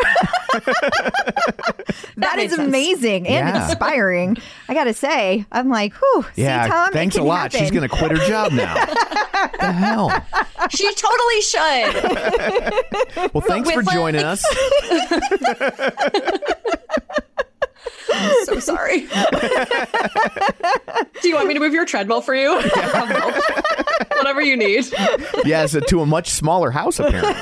that 2.16 2.34
made 2.36 2.46
is 2.46 2.54
sense. 2.56 2.66
amazing 2.68 3.28
and 3.28 3.48
Yeah. 3.48 3.64
inspiring. 3.68 4.36
I 4.68 4.74
got 4.74 4.84
to 4.84 4.94
say, 4.94 5.46
I'm 5.52 5.68
like, 5.68 5.92
whew, 5.94 6.24
yeah. 6.34 6.64
see, 6.64 6.70
Tom, 6.70 6.88
it 6.88 6.92
thanks 6.94 7.14
a 7.14 7.18
can 7.20 7.28
lot. 7.28 7.52
She's 7.52 7.70
going 7.70 7.88
to 7.88 7.96
quit 7.96 8.10
her 8.10 8.26
job 8.26 8.50
now. 8.52 8.74
the 9.60 9.72
hell? 9.72 10.10
she 10.70 10.92
totally 10.94 11.40
should. 11.42 11.94
Well, 13.34 13.42
thanks 13.42 13.70
for 13.70 13.76
with, 13.78 13.86
like- 13.86 13.94
joining 13.94 14.24
us. 14.24 14.42
I'm 18.12 18.44
so 18.44 18.58
sorry. 18.58 19.00
Do 21.22 21.28
you 21.28 21.34
want 21.34 21.48
me 21.48 21.54
to 21.54 21.60
move 21.60 21.72
your 21.72 21.84
treadmill 21.86 22.20
for 22.20 22.34
you? 22.34 22.60
I'll. 22.74 23.40
Whatever 24.16 24.40
you 24.42 24.56
need. 24.56 24.86
Yes, 25.44 25.76
to 25.86 26.00
a 26.00 26.06
much 26.06 26.30
smaller 26.30 26.70
house, 26.70 26.98
apparently. 26.98 27.34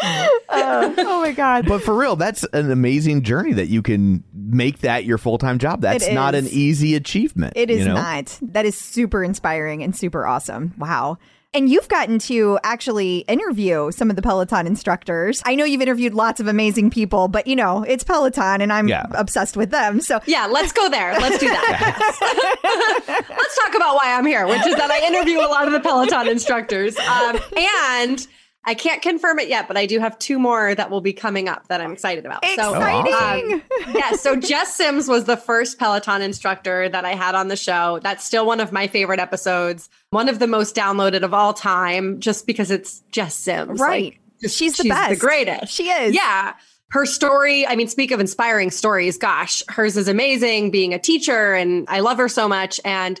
Uh, 0.48 0.94
oh 0.98 1.22
my 1.22 1.32
God. 1.32 1.66
But 1.66 1.82
for 1.82 1.96
real, 1.96 2.14
that's 2.14 2.44
an 2.52 2.70
amazing 2.70 3.22
journey 3.22 3.54
that 3.54 3.68
you 3.68 3.80
can 3.80 4.22
make 4.34 4.80
that 4.80 5.04
your 5.04 5.16
full 5.16 5.38
time 5.38 5.58
job. 5.58 5.80
That's 5.80 6.08
not 6.10 6.34
an 6.34 6.46
easy 6.48 6.94
achievement. 6.94 7.54
It 7.56 7.70
is 7.70 7.80
you 7.80 7.86
know? 7.86 7.94
not. 7.94 8.38
That 8.42 8.66
is 8.66 8.76
super 8.76 9.24
inspiring 9.24 9.82
and 9.82 9.96
super 9.96 10.26
awesome. 10.26 10.74
Wow. 10.76 11.18
And 11.54 11.70
you've 11.70 11.86
gotten 11.88 12.18
to 12.20 12.58
actually 12.64 13.18
interview 13.28 13.92
some 13.92 14.10
of 14.10 14.16
the 14.16 14.22
Peloton 14.22 14.66
instructors. 14.66 15.40
I 15.46 15.54
know 15.54 15.64
you've 15.64 15.80
interviewed 15.80 16.12
lots 16.12 16.40
of 16.40 16.48
amazing 16.48 16.90
people, 16.90 17.28
but 17.28 17.46
you 17.46 17.54
know, 17.54 17.84
it's 17.84 18.02
Peloton 18.02 18.60
and 18.60 18.72
I'm 18.72 18.88
Yeah. 18.88 19.06
obsessed 19.12 19.56
with 19.56 19.70
them. 19.70 20.00
So 20.00 20.20
Yeah, 20.26 20.46
let's 20.46 20.72
go 20.72 20.88
there. 20.88 21.14
Let's 21.14 21.38
do 21.38 21.46
that. 21.46 23.22
let's 23.30 23.58
talk 23.64 23.74
about 23.76 23.94
why 23.94 24.14
I'm 24.16 24.26
here, 24.26 24.46
which 24.48 24.66
is 24.66 24.74
that 24.74 24.90
I 24.90 25.06
interview 25.06 25.38
a 25.38 25.46
lot 25.48 25.66
of 25.66 25.72
the 25.72 25.80
Peloton 25.80 26.26
instructors. 26.28 26.96
Um, 26.98 27.38
and 27.56 28.26
I 28.66 28.74
can't 28.74 29.02
confirm 29.02 29.38
it 29.38 29.48
yet, 29.48 29.68
but 29.68 29.76
I 29.76 29.86
do 29.86 29.98
have 29.98 30.18
two 30.18 30.38
more 30.38 30.74
that 30.74 30.90
will 30.90 31.02
be 31.02 31.12
coming 31.12 31.48
up 31.48 31.68
that 31.68 31.80
I'm 31.80 31.92
excited 31.92 32.24
about. 32.24 32.42
exciting. 32.42 33.60
So, 33.60 33.86
um, 33.86 33.94
yeah, 33.94 34.12
so 34.12 34.36
Jess 34.36 34.74
Sims 34.74 35.06
was 35.06 35.24
the 35.24 35.36
first 35.36 35.78
Peloton 35.78 36.22
instructor 36.22 36.88
that 36.88 37.04
I 37.04 37.14
had 37.14 37.34
on 37.34 37.48
the 37.48 37.56
show. 37.56 38.00
That's 38.02 38.24
still 38.24 38.46
one 38.46 38.60
of 38.60 38.72
my 38.72 38.86
favorite 38.86 39.20
episodes, 39.20 39.90
one 40.10 40.28
of 40.28 40.38
the 40.38 40.46
most 40.46 40.74
downloaded 40.74 41.22
of 41.22 41.34
all 41.34 41.52
time, 41.52 42.20
just 42.20 42.46
because 42.46 42.70
it's 42.70 43.00
Jess 43.10 43.34
Sims. 43.34 43.80
right. 43.80 44.18
Like, 44.42 44.50
she's 44.50 44.76
the 44.76 44.84
she's 44.84 44.92
best. 44.92 45.10
the 45.10 45.16
greatest. 45.16 45.72
She 45.72 45.90
is. 45.90 46.14
Yeah. 46.14 46.54
Her 46.90 47.06
story, 47.06 47.66
I 47.66 47.76
mean, 47.76 47.88
speak 47.88 48.12
of 48.12 48.20
inspiring 48.20 48.70
stories, 48.70 49.18
gosh, 49.18 49.62
hers 49.68 49.96
is 49.96 50.06
amazing 50.06 50.70
being 50.70 50.94
a 50.94 50.98
teacher, 50.98 51.52
and 51.52 51.86
I 51.88 52.00
love 52.00 52.18
her 52.18 52.28
so 52.28 52.48
much. 52.48 52.80
And 52.84 53.20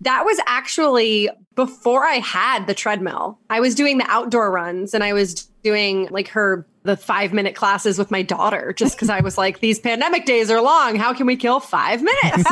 that 0.00 0.24
was 0.24 0.38
actually 0.46 1.28
before 1.54 2.04
I 2.04 2.14
had 2.14 2.66
the 2.66 2.74
treadmill. 2.74 3.38
I 3.48 3.60
was 3.60 3.74
doing 3.74 3.98
the 3.98 4.06
outdoor 4.08 4.50
runs 4.50 4.94
and 4.94 5.04
I 5.04 5.12
was 5.12 5.34
doing 5.62 6.08
like 6.10 6.28
her 6.28 6.66
the 6.82 6.96
five 6.96 7.32
minute 7.32 7.54
classes 7.54 7.98
with 7.98 8.10
my 8.10 8.22
daughter 8.22 8.72
just 8.72 8.96
because 8.96 9.10
I 9.10 9.20
was 9.20 9.36
like, 9.36 9.60
these 9.60 9.78
pandemic 9.78 10.24
days 10.24 10.50
are 10.50 10.62
long. 10.62 10.96
How 10.96 11.12
can 11.12 11.26
we 11.26 11.36
kill 11.36 11.60
five 11.60 12.02
minutes? 12.02 12.44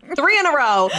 Three 0.16 0.38
in 0.38 0.46
a 0.46 0.52
row. 0.52 0.90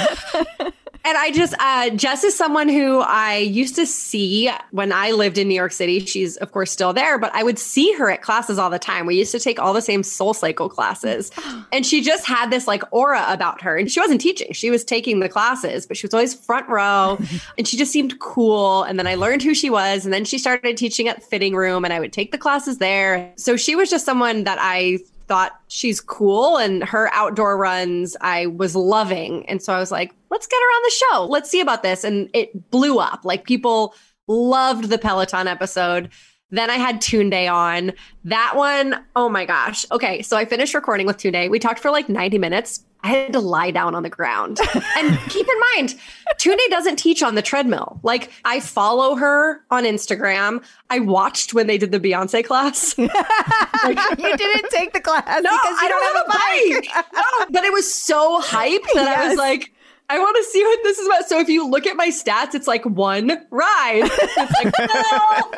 And 1.07 1.17
I 1.17 1.31
just, 1.31 1.53
uh, 1.57 1.89
Jess 1.91 2.25
is 2.25 2.35
someone 2.35 2.67
who 2.67 2.99
I 2.99 3.37
used 3.37 3.75
to 3.75 3.85
see 3.85 4.51
when 4.71 4.91
I 4.91 5.11
lived 5.11 5.37
in 5.37 5.47
New 5.47 5.55
York 5.55 5.71
City. 5.71 6.05
She's, 6.05 6.35
of 6.35 6.51
course, 6.51 6.69
still 6.69 6.91
there, 6.91 7.17
but 7.17 7.33
I 7.33 7.43
would 7.43 7.57
see 7.57 7.93
her 7.93 8.11
at 8.11 8.21
classes 8.21 8.59
all 8.59 8.69
the 8.69 8.77
time. 8.77 9.05
We 9.05 9.15
used 9.15 9.31
to 9.31 9.39
take 9.39 9.57
all 9.57 9.71
the 9.71 9.81
same 9.81 10.01
SoulCycle 10.01 10.69
classes. 10.69 11.31
And 11.73 11.85
she 11.85 12.01
just 12.01 12.25
had 12.25 12.49
this 12.49 12.65
like 12.65 12.81
aura 12.91 13.25
about 13.27 13.61
her. 13.61 13.77
And 13.77 13.91
she 13.91 13.99
wasn't 13.99 14.21
teaching, 14.21 14.51
she 14.53 14.69
was 14.69 14.83
taking 14.83 15.19
the 15.19 15.29
classes, 15.29 15.85
but 15.85 15.97
she 15.97 16.07
was 16.07 16.13
always 16.13 16.33
front 16.33 16.67
row 16.69 17.19
and 17.57 17.67
she 17.67 17.77
just 17.77 17.91
seemed 17.91 18.19
cool. 18.19 18.83
And 18.83 18.97
then 18.97 19.05
I 19.05 19.15
learned 19.15 19.43
who 19.43 19.53
she 19.53 19.69
was. 19.69 20.05
And 20.05 20.13
then 20.13 20.23
she 20.23 20.37
started 20.37 20.77
teaching 20.77 21.07
at 21.07 21.21
Fhitting 21.21 21.53
Room 21.53 21.83
and 21.83 21.93
I 21.93 21.99
would 21.99 22.13
take 22.13 22.31
the 22.31 22.37
classes 22.37 22.77
there. 22.77 23.33
So 23.35 23.57
she 23.57 23.75
was 23.75 23.89
just 23.89 24.05
someone 24.05 24.45
that 24.45 24.57
I 24.61 24.99
thought 25.27 25.59
she's 25.67 25.99
cool 25.99 26.57
and 26.57 26.83
her 26.83 27.09
outdoor 27.13 27.57
runs 27.57 28.15
I 28.21 28.47
was 28.47 28.75
loving. 28.75 29.47
And 29.47 29.61
so 29.61 29.73
I 29.73 29.79
was 29.79 29.91
like, 29.91 30.13
let's 30.31 30.47
get 30.47 30.55
her 30.55 30.59
on 30.59 30.81
the 30.83 30.91
show. 30.91 31.25
Let's 31.25 31.49
see 31.49 31.59
about 31.59 31.83
this. 31.83 32.03
And 32.03 32.29
it 32.33 32.71
blew 32.71 32.99
up. 32.99 33.25
Like 33.25 33.45
people 33.45 33.93
loved 34.27 34.85
the 34.85 34.97
Peloton 34.97 35.47
episode. 35.47 36.09
Then 36.49 36.69
I 36.69 36.75
had 36.75 37.01
Tunde 37.01 37.51
on. 37.51 37.91
That 38.23 38.53
one, 38.55 39.03
oh 39.15 39.27
my 39.27 39.45
gosh. 39.45 39.85
Okay, 39.91 40.21
so 40.21 40.37
I 40.37 40.45
finished 40.45 40.73
recording 40.73 41.05
with 41.05 41.17
Tunde. 41.17 41.49
We 41.49 41.59
talked 41.59 41.79
for 41.79 41.91
like 41.91 42.07
90 42.07 42.37
minutes. 42.37 42.85
I 43.03 43.09
had 43.09 43.33
to 43.33 43.39
lie 43.39 43.71
down 43.71 43.95
on 43.95 44.03
the 44.03 44.09
ground. 44.09 44.59
and 44.97 45.17
keep 45.29 45.47
in 45.47 45.59
mind, 45.75 45.95
Tunde 46.39 46.57
doesn't 46.69 46.97
teach 46.97 47.21
on 47.23 47.35
the 47.35 47.41
treadmill. 47.41 47.99
Like 48.03 48.31
I 48.43 48.59
follow 48.59 49.15
her 49.15 49.61
on 49.71 49.83
Instagram. 49.83 50.63
I 50.89 50.99
watched 50.99 51.53
when 51.53 51.67
they 51.67 51.77
did 51.77 51.91
the 51.91 51.99
Beyonce 51.99 52.43
class. 52.43 52.97
you 52.97 53.07
didn't 53.07 54.69
take 54.71 54.93
the 54.93 55.01
class 55.01 55.25
No, 55.27 55.51
because 55.51 55.81
you 55.81 55.87
I 55.87 55.87
don't, 55.87 56.03
have 56.03 56.25
a 56.25 57.03
bike. 57.05 57.05
no, 57.13 57.45
but 57.51 57.63
it 57.63 57.71
was 57.73 57.91
so 57.91 58.41
hyped 58.41 58.91
that 58.93 59.07
I 59.07 59.29
was 59.29 59.37
like, 59.37 59.71
I 60.09 60.19
want 60.19 60.37
to 60.37 60.43
see 60.45 60.63
what 60.63 60.79
this 60.83 60.97
is 60.99 61.05
about. 61.07 61.27
So 61.27 61.39
if 61.39 61.49
you 61.49 61.67
look 61.69 61.85
at 61.85 61.97
my 61.97 62.07
stats, 62.07 62.55
it's 62.55 62.67
like 62.67 62.85
one 62.85 63.29
ride. 63.51 64.03
It's 64.09 64.63
like, 64.63 64.73
well, 64.93 65.51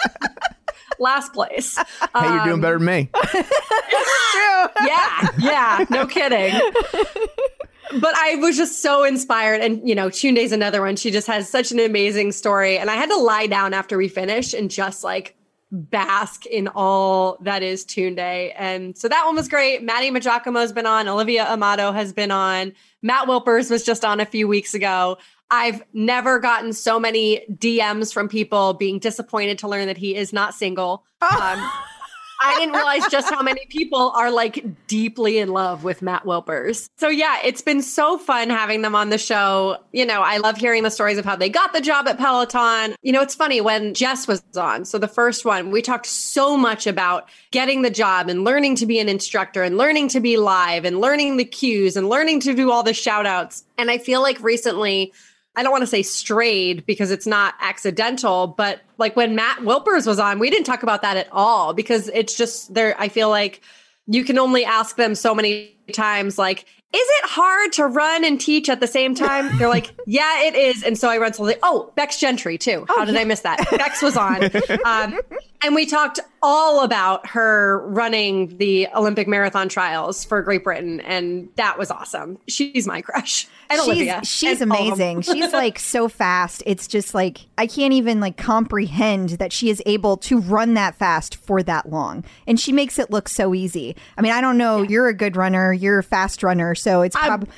last 0.99 1.33
place. 1.33 1.77
Hey, 2.15 2.27
you're 2.27 2.43
doing 2.43 2.53
Um, 2.55 2.61
better 2.61 2.77
than 2.79 2.85
me. 2.85 3.09
yeah, 4.85 5.29
yeah, 5.39 5.85
no 5.89 6.05
kidding. 6.07 6.53
But 7.99 8.15
I 8.15 8.35
was 8.35 8.55
just 8.55 8.81
so 8.83 9.03
inspired. 9.03 9.61
And, 9.61 9.87
you 9.87 9.95
know, 9.95 10.09
Tunde's 10.09 10.51
another 10.51 10.81
one. 10.81 10.95
She 10.95 11.09
just 11.11 11.25
has 11.27 11.49
such 11.49 11.71
an 11.71 11.79
amazing 11.79 12.31
story. 12.33 12.77
And 12.77 12.89
I 12.91 12.95
had 12.95 13.09
to 13.09 13.15
lie 13.17 13.47
down 13.47 13.73
after 13.73 13.97
we 13.97 14.07
finished 14.07 14.53
and 14.53 14.69
just 14.69 15.03
like 15.03 15.35
bask 15.71 16.45
in 16.45 16.67
all 16.67 17.37
that 17.41 17.63
is 17.63 17.83
Tunde. 17.85 18.53
And 18.55 18.95
so 18.97 19.07
that 19.07 19.25
one 19.25 19.35
was 19.35 19.47
great. 19.47 19.81
Maddie 19.83 20.11
Majacomo 20.11 20.59
has 20.61 20.71
been 20.71 20.85
on. 20.85 21.07
Olivia 21.07 21.45
Amato 21.51 21.91
has 21.91 22.13
been 22.13 22.31
on. 22.31 22.73
Matt 23.01 23.27
Wilpers 23.27 23.71
was 23.71 23.83
just 23.83 24.05
on 24.05 24.19
a 24.19 24.25
few 24.25 24.47
weeks 24.47 24.73
ago. 24.75 25.17
I've 25.51 25.83
never 25.93 26.39
gotten 26.39 26.73
so 26.73 26.99
many 26.99 27.45
DMs 27.51 28.13
from 28.13 28.29
people 28.29 28.73
being 28.73 28.99
disappointed 28.99 29.59
to 29.59 29.67
learn 29.67 29.87
that 29.87 29.97
he 29.97 30.15
is 30.15 30.33
not 30.33 30.53
single. 30.53 31.05
Um, 31.21 31.69
I 32.41 32.57
didn't 32.57 32.73
realize 32.73 33.05
just 33.11 33.29
how 33.29 33.41
many 33.41 33.65
people 33.65 34.11
are 34.11 34.31
like 34.31 34.63
deeply 34.87 35.39
in 35.39 35.49
love 35.49 35.83
with 35.83 36.01
Matt 36.01 36.23
Wilpers. 36.23 36.89
So 36.97 37.09
yeah, 37.09 37.39
it's 37.43 37.61
been 37.61 37.81
so 37.81 38.17
fun 38.17 38.49
having 38.49 38.81
them 38.81 38.95
on 38.95 39.09
the 39.09 39.17
show. 39.17 39.77
You 39.91 40.05
know, 40.05 40.21
I 40.21 40.37
love 40.37 40.57
hearing 40.57 40.83
the 40.83 40.91
stories 40.91 41.17
of 41.17 41.25
how 41.25 41.35
they 41.35 41.49
got 41.49 41.73
the 41.73 41.81
job 41.81 42.07
at 42.07 42.17
Peloton. 42.17 42.95
You 43.01 43.11
know, 43.11 43.21
it's 43.21 43.35
funny 43.35 43.59
when 43.59 43.93
Jess 43.93 44.27
was 44.27 44.41
on. 44.55 44.85
So 44.85 44.97
the 44.97 45.07
first 45.07 45.43
one, 45.43 45.69
we 45.69 45.81
talked 45.81 46.05
so 46.05 46.55
much 46.55 46.87
about 46.87 47.27
getting 47.51 47.81
the 47.81 47.89
job 47.89 48.29
and 48.29 48.45
learning 48.45 48.75
to 48.77 48.85
be 48.85 48.99
an 48.99 49.09
instructor 49.09 49.61
and 49.63 49.77
learning 49.77 50.07
to 50.09 50.21
be 50.21 50.37
live 50.37 50.85
and 50.85 51.01
learning 51.01 51.35
the 51.37 51.45
cues 51.45 51.97
and 51.97 52.07
learning 52.07 52.39
to 52.41 52.55
do 52.55 52.71
all 52.71 52.83
the 52.83 52.93
shout 52.93 53.25
outs. 53.25 53.65
And 53.77 53.91
I 53.91 53.97
feel 53.97 54.21
like 54.21 54.41
recently 54.41 55.11
I 55.59 55.63
don't 55.63 55.73
want 55.73 55.81
to 55.81 55.87
say 55.87 56.03
strayed 56.03 56.85
because 56.85 57.11
it's 57.11 57.27
not 57.27 57.53
accidental, 57.59 58.47
but 58.47 58.79
like 58.97 59.17
when 59.17 59.35
Matt 59.35 59.57
Wilpers 59.57 60.07
was 60.07 60.17
on, 60.17 60.39
we 60.39 60.49
didn't 60.49 60.65
talk 60.65 60.83
about 60.83 61.01
that 61.01 61.17
at 61.17 61.27
all 61.33 61.73
because 61.73 62.07
it's 62.13 62.37
just 62.37 62.73
there. 62.73 62.95
I 62.97 63.09
feel 63.09 63.27
like 63.27 63.61
you 64.07 64.23
can 64.23 64.39
only 64.39 64.63
ask 64.63 64.95
them 64.95 65.15
so 65.15 65.35
many 65.35 65.75
times, 65.93 66.37
like, 66.37 66.65
is 66.91 67.07
it 67.07 67.29
hard 67.29 67.71
to 67.73 67.85
run 67.85 68.25
and 68.25 68.41
teach 68.41 68.67
at 68.67 68.79
the 68.79 68.87
same 68.87 69.13
time? 69.13 69.55
They're 69.59 69.69
like, 69.69 69.91
yeah, 70.07 70.43
it 70.43 70.55
is. 70.55 70.83
And 70.83 70.97
so 70.97 71.07
I 71.07 71.19
run 71.19 71.31
like, 71.37 71.59
oh, 71.61 71.93
Becs 71.95 72.17
Gentry 72.17 72.57
too. 72.57 72.85
How 72.87 73.05
did 73.05 73.15
I 73.15 73.25
miss 73.25 73.41
that? 73.41 73.59
Becs 73.59 74.01
was 74.01 74.17
on. 74.17 74.49
Um, 74.85 75.19
and 75.63 75.75
we 75.75 75.85
talked 75.85 76.19
all 76.41 76.83
about 76.83 77.27
her 77.27 77.85
running 77.87 78.57
the 78.57 78.87
Olympic 78.95 79.27
marathon 79.27 79.67
trials 79.67 80.23
for 80.23 80.41
Great 80.41 80.63
Britain. 80.63 81.01
And 81.01 81.49
that 81.55 81.77
was 81.77 81.91
awesome. 81.91 82.37
She's 82.47 82.87
my 82.87 83.01
crush. 83.01 83.47
And 83.69 83.81
Olivia. 83.81 84.21
She's 84.23 84.29
she's 84.29 84.61
and 84.61 84.71
all 84.71 84.91
of 84.91 84.97
them. 84.97 85.17
amazing. 85.17 85.21
she's 85.21 85.53
like 85.53 85.77
so 85.77 86.07
fast. 86.07 86.63
It's 86.65 86.87
just 86.87 87.13
like 87.13 87.47
I 87.57 87.67
can't 87.67 87.93
even 87.93 88.19
like 88.19 88.37
comprehend 88.37 89.31
that 89.31 89.51
she 89.51 89.69
is 89.69 89.83
able 89.85 90.17
to 90.17 90.39
run 90.39 90.75
that 90.75 90.95
fast 90.95 91.35
for 91.35 91.61
that 91.63 91.89
long. 91.89 92.23
And 92.47 92.59
she 92.59 92.71
makes 92.71 92.97
it 92.97 93.11
look 93.11 93.27
so 93.27 93.53
easy. 93.53 93.95
I 94.17 94.21
mean, 94.21 94.31
I 94.31 94.41
don't 94.41 94.57
know, 94.57 94.81
you're 94.81 95.07
a 95.07 95.13
good 95.13 95.35
runner, 95.35 95.73
you're 95.79 95.99
a 95.99 96.03
fast 96.03 96.43
runner, 96.43 96.75
so 96.75 97.01
it's 97.01 97.15
don't, 97.15 97.51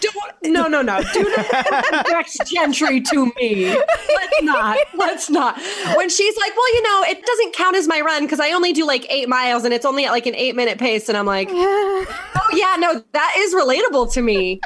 no, 0.43 0.67
no, 0.67 0.81
no. 0.81 1.01
Do 1.13 1.23
not 1.23 2.05
Becs 2.07 2.37
Gentry 2.49 3.01
to 3.01 3.31
me. 3.37 3.67
Let's 3.67 4.43
not. 4.43 4.77
Let's 4.95 5.29
not. 5.29 5.59
When 5.95 6.09
she's 6.09 6.37
like, 6.37 6.55
well, 6.55 6.73
you 6.75 6.83
know, 6.83 7.03
it 7.09 7.25
doesn't 7.25 7.53
count 7.53 7.75
as 7.75 7.87
my 7.87 8.01
run 8.01 8.23
because 8.23 8.39
I 8.39 8.51
only 8.51 8.73
do 8.73 8.85
like 8.85 9.05
eight 9.09 9.29
miles 9.29 9.63
and 9.63 9.73
it's 9.73 9.85
only 9.85 10.05
at 10.05 10.11
like 10.11 10.25
an 10.25 10.35
eight 10.35 10.55
minute 10.55 10.77
pace. 10.77 11.09
And 11.09 11.17
I'm 11.17 11.25
like, 11.25 11.49
oh, 11.51 12.05
yeah, 12.53 12.75
no, 12.77 13.03
that 13.13 13.33
is 13.37 13.53
relatable 13.53 14.11
to 14.13 14.21
me. 14.21 14.61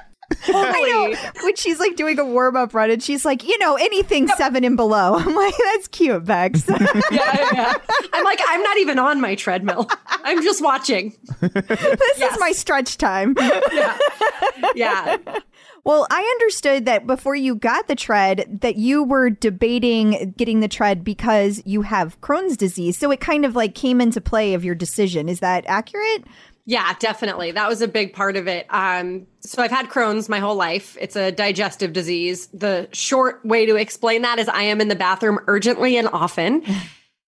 Oh, 0.48 0.72
I 0.74 0.82
know 0.82 1.44
when 1.44 1.56
she's 1.56 1.80
like 1.80 1.96
doing 1.96 2.18
a 2.20 2.26
warm 2.26 2.56
up 2.56 2.74
run 2.74 2.90
and 2.90 3.02
she's 3.02 3.26
like, 3.26 3.44
you 3.44 3.58
know, 3.60 3.76
anything 3.76 4.28
seven 4.30 4.64
and 4.64 4.76
below. 4.78 5.16
I'm 5.16 5.36
like, 5.36 5.54
that's 5.58 5.88
cute, 5.88 6.24
Becs. 6.26 6.68
yeah, 7.12 7.50
yeah. 7.54 7.74
I'm 8.14 8.24
like, 8.24 8.40
I'm 8.48 8.62
not 8.64 8.78
even 8.78 9.00
on 9.00 9.22
my 9.22 9.36
treadmill. 9.36 9.90
I'm 10.08 10.42
just 10.42 10.64
watching. 10.64 11.16
this 11.42 12.22
is 12.22 12.40
my 12.40 12.52
stretch 12.52 12.98
time. 12.98 13.36
Yeah. 14.76 15.18
Well, 15.84 16.08
I 16.10 16.22
understood 16.22 16.86
that 16.86 17.06
before 17.06 17.36
you 17.36 17.54
got 17.56 17.88
the 17.88 17.96
tread, 17.96 18.60
that 18.62 18.76
you 18.76 19.04
were 19.04 19.30
debating 19.30 20.34
getting 20.36 20.60
the 20.60 20.68
tread 20.68 21.04
because 21.04 21.62
you 21.64 21.84
have 21.84 22.20
Crohn's 22.22 22.58
disease. 22.58 22.98
So 22.98 23.12
it 23.12 23.20
kind 23.20 23.46
of 23.46 23.56
like 23.56 23.76
came 23.76 24.02
into 24.02 24.20
play 24.20 24.56
of 24.56 24.66
your 24.66 24.74
decision. 24.74 25.30
Is 25.30 25.42
that 25.42 25.64
accurate? 25.68 26.24
Yeah, 26.66 26.94
definitely. 27.00 27.52
That 27.52 27.70
was 27.70 27.82
a 27.82 27.88
big 27.88 28.14
part 28.14 28.36
of 28.36 28.48
it. 28.48 28.66
Um, 28.70 29.28
so 29.42 29.62
I've 29.62 29.72
had 29.72 29.88
Crohn's 29.88 30.28
my 30.28 30.40
whole 30.40 30.56
life. 30.56 30.98
It's 31.00 31.16
a 31.16 31.32
digestive 31.32 31.94
disease. 31.94 32.48
The 32.48 32.90
short 32.92 33.46
way 33.46 33.68
to 33.68 33.76
explain 33.76 34.24
that 34.24 34.40
is 34.40 34.50
I 34.50 34.64
am 34.64 34.82
in 34.82 34.88
the 34.88 34.96
bathroom 34.96 35.40
urgently 35.48 35.98
and 35.98 36.08
often. 36.08 36.64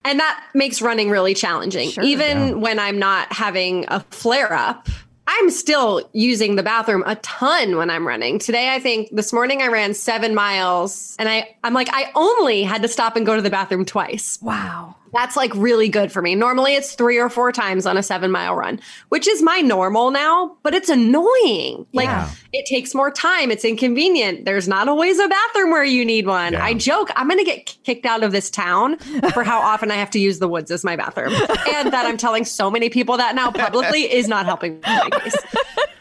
And 0.06 0.20
that 0.22 0.44
makes 0.54 0.82
running 0.82 1.10
really 1.10 1.34
challenging. 1.34 1.92
Even 2.02 2.62
when 2.62 2.80
I'm 2.80 3.00
not 3.00 3.34
having 3.34 3.84
a 3.90 4.00
flare 4.12 4.54
up, 4.54 4.88
I'm 5.28 5.52
still 5.52 6.10
using 6.14 6.56
the 6.56 6.64
bathroom 6.64 7.04
a 7.06 7.16
ton 7.18 7.76
when 7.76 7.90
I'm 7.90 8.08
running. 8.08 8.40
Today, 8.40 8.74
I 8.74 8.80
think 8.80 9.10
this 9.12 9.34
morning 9.34 9.62
I 9.62 9.68
ran 9.68 9.94
seven 9.94 10.34
miles 10.34 11.16
and 11.20 11.30
I, 11.30 11.56
I'm 11.64 11.74
like, 11.74 11.90
I 11.92 12.12
only 12.16 12.64
had 12.64 12.82
to 12.82 12.88
stop 12.88 13.16
and 13.16 13.26
go 13.26 13.36
to 13.36 13.42
the 13.42 13.50
bathroom 13.50 13.86
twice. 13.86 14.40
Wow. 14.42 14.96
That's 15.14 15.36
like 15.36 15.54
really 15.56 15.90
good 15.90 16.12
for 16.12 16.22
me. 16.22 16.36
Normally 16.36 16.76
it's 16.76 16.94
three 16.96 17.18
or 17.18 17.30
four 17.30 17.52
times 17.52 17.86
on 17.86 17.98
a 17.98 18.04
seven 18.04 18.32
mile 18.32 18.56
run, 18.56 18.80
which 19.10 19.28
is 19.28 19.42
my 19.42 19.60
normal 19.62 20.12
now, 20.12 20.58
but 20.64 20.74
it's 20.74 20.90
annoying. 20.90 21.86
Like 21.94 22.06
Yeah. 22.06 22.30
it 22.54 22.66
takes 22.68 22.94
more 22.96 23.12
time. 23.12 23.52
It's 23.52 23.66
inconvenient. 23.66 24.46
There's 24.46 24.68
not 24.68 24.88
always 24.88 25.20
a 25.20 25.28
bathroom 25.28 25.72
where 25.72 25.84
you 25.84 26.06
need 26.06 26.28
one. 26.28 26.56
I 26.56 26.74
joke, 26.74 27.10
I'm 27.16 27.28
going 27.28 27.40
to 27.40 27.46
get 27.46 27.66
kicked 27.84 28.06
out 28.06 28.24
of 28.24 28.32
this 28.32 28.50
town 28.50 28.98
for 29.34 29.44
how 29.44 29.60
often 29.62 29.92
I 29.92 29.96
have 29.96 30.12
to 30.12 30.20
use 30.20 30.40
the 30.40 30.48
woods 30.48 30.72
as 30.72 30.84
my 30.84 30.96
bathroom. 30.96 31.34
and 31.34 31.92
that 31.94 32.06
I'm 32.06 32.18
telling 32.18 32.46
so 32.46 32.70
many 32.72 32.90
people 32.90 33.18
that 33.18 33.36
now 33.36 33.52
publicly 33.52 34.12
is 34.12 34.28
not 34.28 34.46
helping 34.46 34.80
my 34.82 35.10
case. 35.22 35.36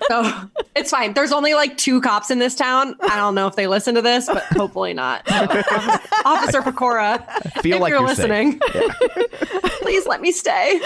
So 0.09 0.33
it's 0.75 0.91
fine. 0.91 1.13
There's 1.13 1.33
only 1.33 1.53
like 1.53 1.77
two 1.77 2.01
cops 2.01 2.31
in 2.31 2.39
this 2.39 2.55
town. 2.55 2.95
I 3.03 3.17
don't 3.17 3.35
know 3.35 3.47
if 3.47 3.57
they 3.57 3.67
listen 3.67 3.95
to 3.97 4.01
this, 4.01 4.25
but 4.27 4.43
hopefully 4.45 4.95
not. 4.95 5.29
So, 5.29 5.35
Officer, 6.25 6.63
Pecora, 6.63 7.27
Feel 7.61 7.77
if 7.77 7.83
like 7.83 7.91
you're 7.91 7.99
you're 7.99 8.09
listening, 8.09 8.59
please 9.81 10.07
let 10.07 10.21
me 10.21 10.33
stay. 10.33 10.81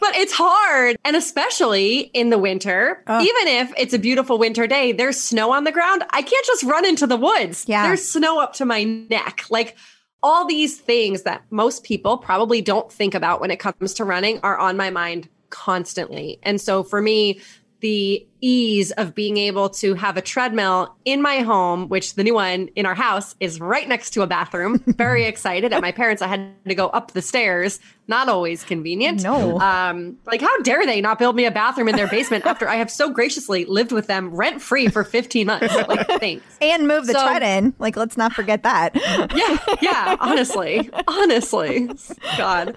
but 0.00 0.14
it's 0.16 0.32
hard. 0.32 0.96
And 1.04 1.16
especially 1.16 1.98
in 2.14 2.30
the 2.30 2.38
winter, 2.38 3.02
even 3.08 3.48
if 3.48 3.72
it's 3.76 3.92
a 3.94 3.98
beautiful 3.98 4.38
winter 4.38 4.66
day, 4.66 4.92
there's 4.92 5.20
snow 5.20 5.52
on 5.52 5.64
the 5.64 5.72
ground. 5.72 6.04
I 6.10 6.22
can't 6.22 6.46
just 6.46 6.62
run 6.64 6.86
into 6.86 7.06
the 7.06 7.16
woods. 7.16 7.64
Yeah. 7.68 7.86
There's 7.86 8.06
snow 8.08 8.40
up 8.40 8.54
to 8.54 8.64
my 8.64 8.84
neck. 8.84 9.44
Like 9.50 9.76
all 10.22 10.46
these 10.46 10.78
things 10.78 11.22
that 11.22 11.42
most 11.50 11.84
people 11.84 12.18
probably 12.18 12.60
don't 12.60 12.92
think 12.92 13.14
about 13.14 13.40
when 13.40 13.50
it 13.50 13.58
comes 13.58 13.94
to 13.94 14.04
running 14.04 14.40
are 14.42 14.58
on 14.58 14.76
my 14.76 14.90
mind 14.90 15.28
constantly. 15.50 16.38
And 16.42 16.60
so 16.60 16.82
for 16.82 17.00
me, 17.02 17.40
the 17.80 18.26
ease 18.42 18.90
of 18.92 19.14
being 19.14 19.36
able 19.36 19.68
to 19.68 19.94
have 19.94 20.16
a 20.16 20.22
treadmill 20.22 20.94
in 21.04 21.20
my 21.20 21.40
home, 21.40 21.88
which 21.88 22.14
the 22.14 22.24
new 22.24 22.34
one 22.34 22.68
in 22.76 22.86
our 22.86 22.94
house 22.94 23.34
is 23.40 23.60
right 23.60 23.88
next 23.88 24.10
to 24.10 24.22
a 24.22 24.26
bathroom. 24.26 24.82
Very 24.86 25.24
excited. 25.24 25.72
At 25.72 25.82
my 25.82 25.92
parents, 25.92 26.22
I 26.22 26.26
had 26.26 26.52
to 26.66 26.74
go 26.74 26.88
up 26.88 27.12
the 27.12 27.22
stairs. 27.22 27.80
Not 28.08 28.28
always 28.28 28.64
convenient. 28.64 29.22
No. 29.22 29.58
Um, 29.60 30.16
like 30.26 30.40
how 30.40 30.58
dare 30.62 30.84
they 30.86 31.00
not 31.00 31.18
build 31.18 31.36
me 31.36 31.44
a 31.44 31.50
bathroom 31.50 31.88
in 31.88 31.96
their 31.96 32.08
basement 32.08 32.46
after 32.46 32.68
I 32.68 32.76
have 32.76 32.90
so 32.90 33.10
graciously 33.10 33.64
lived 33.66 33.92
with 33.92 34.06
them 34.06 34.30
rent 34.34 34.60
free 34.62 34.88
for 34.88 35.04
15 35.04 35.46
months? 35.46 35.74
Like 35.88 36.06
thanks. 36.20 36.44
And 36.60 36.88
move 36.88 37.06
the 37.06 37.12
So- 37.14 37.26
tread 37.26 37.42
in. 37.42 37.74
Like, 37.78 37.96
let's 37.96 38.16
not 38.16 38.32
forget 38.32 38.62
that. 38.62 38.94
Yeah, 39.34 39.58
yeah, 39.80 40.16
honestly. 40.20 40.90
Honestly. 41.06 41.88
God. 42.36 42.74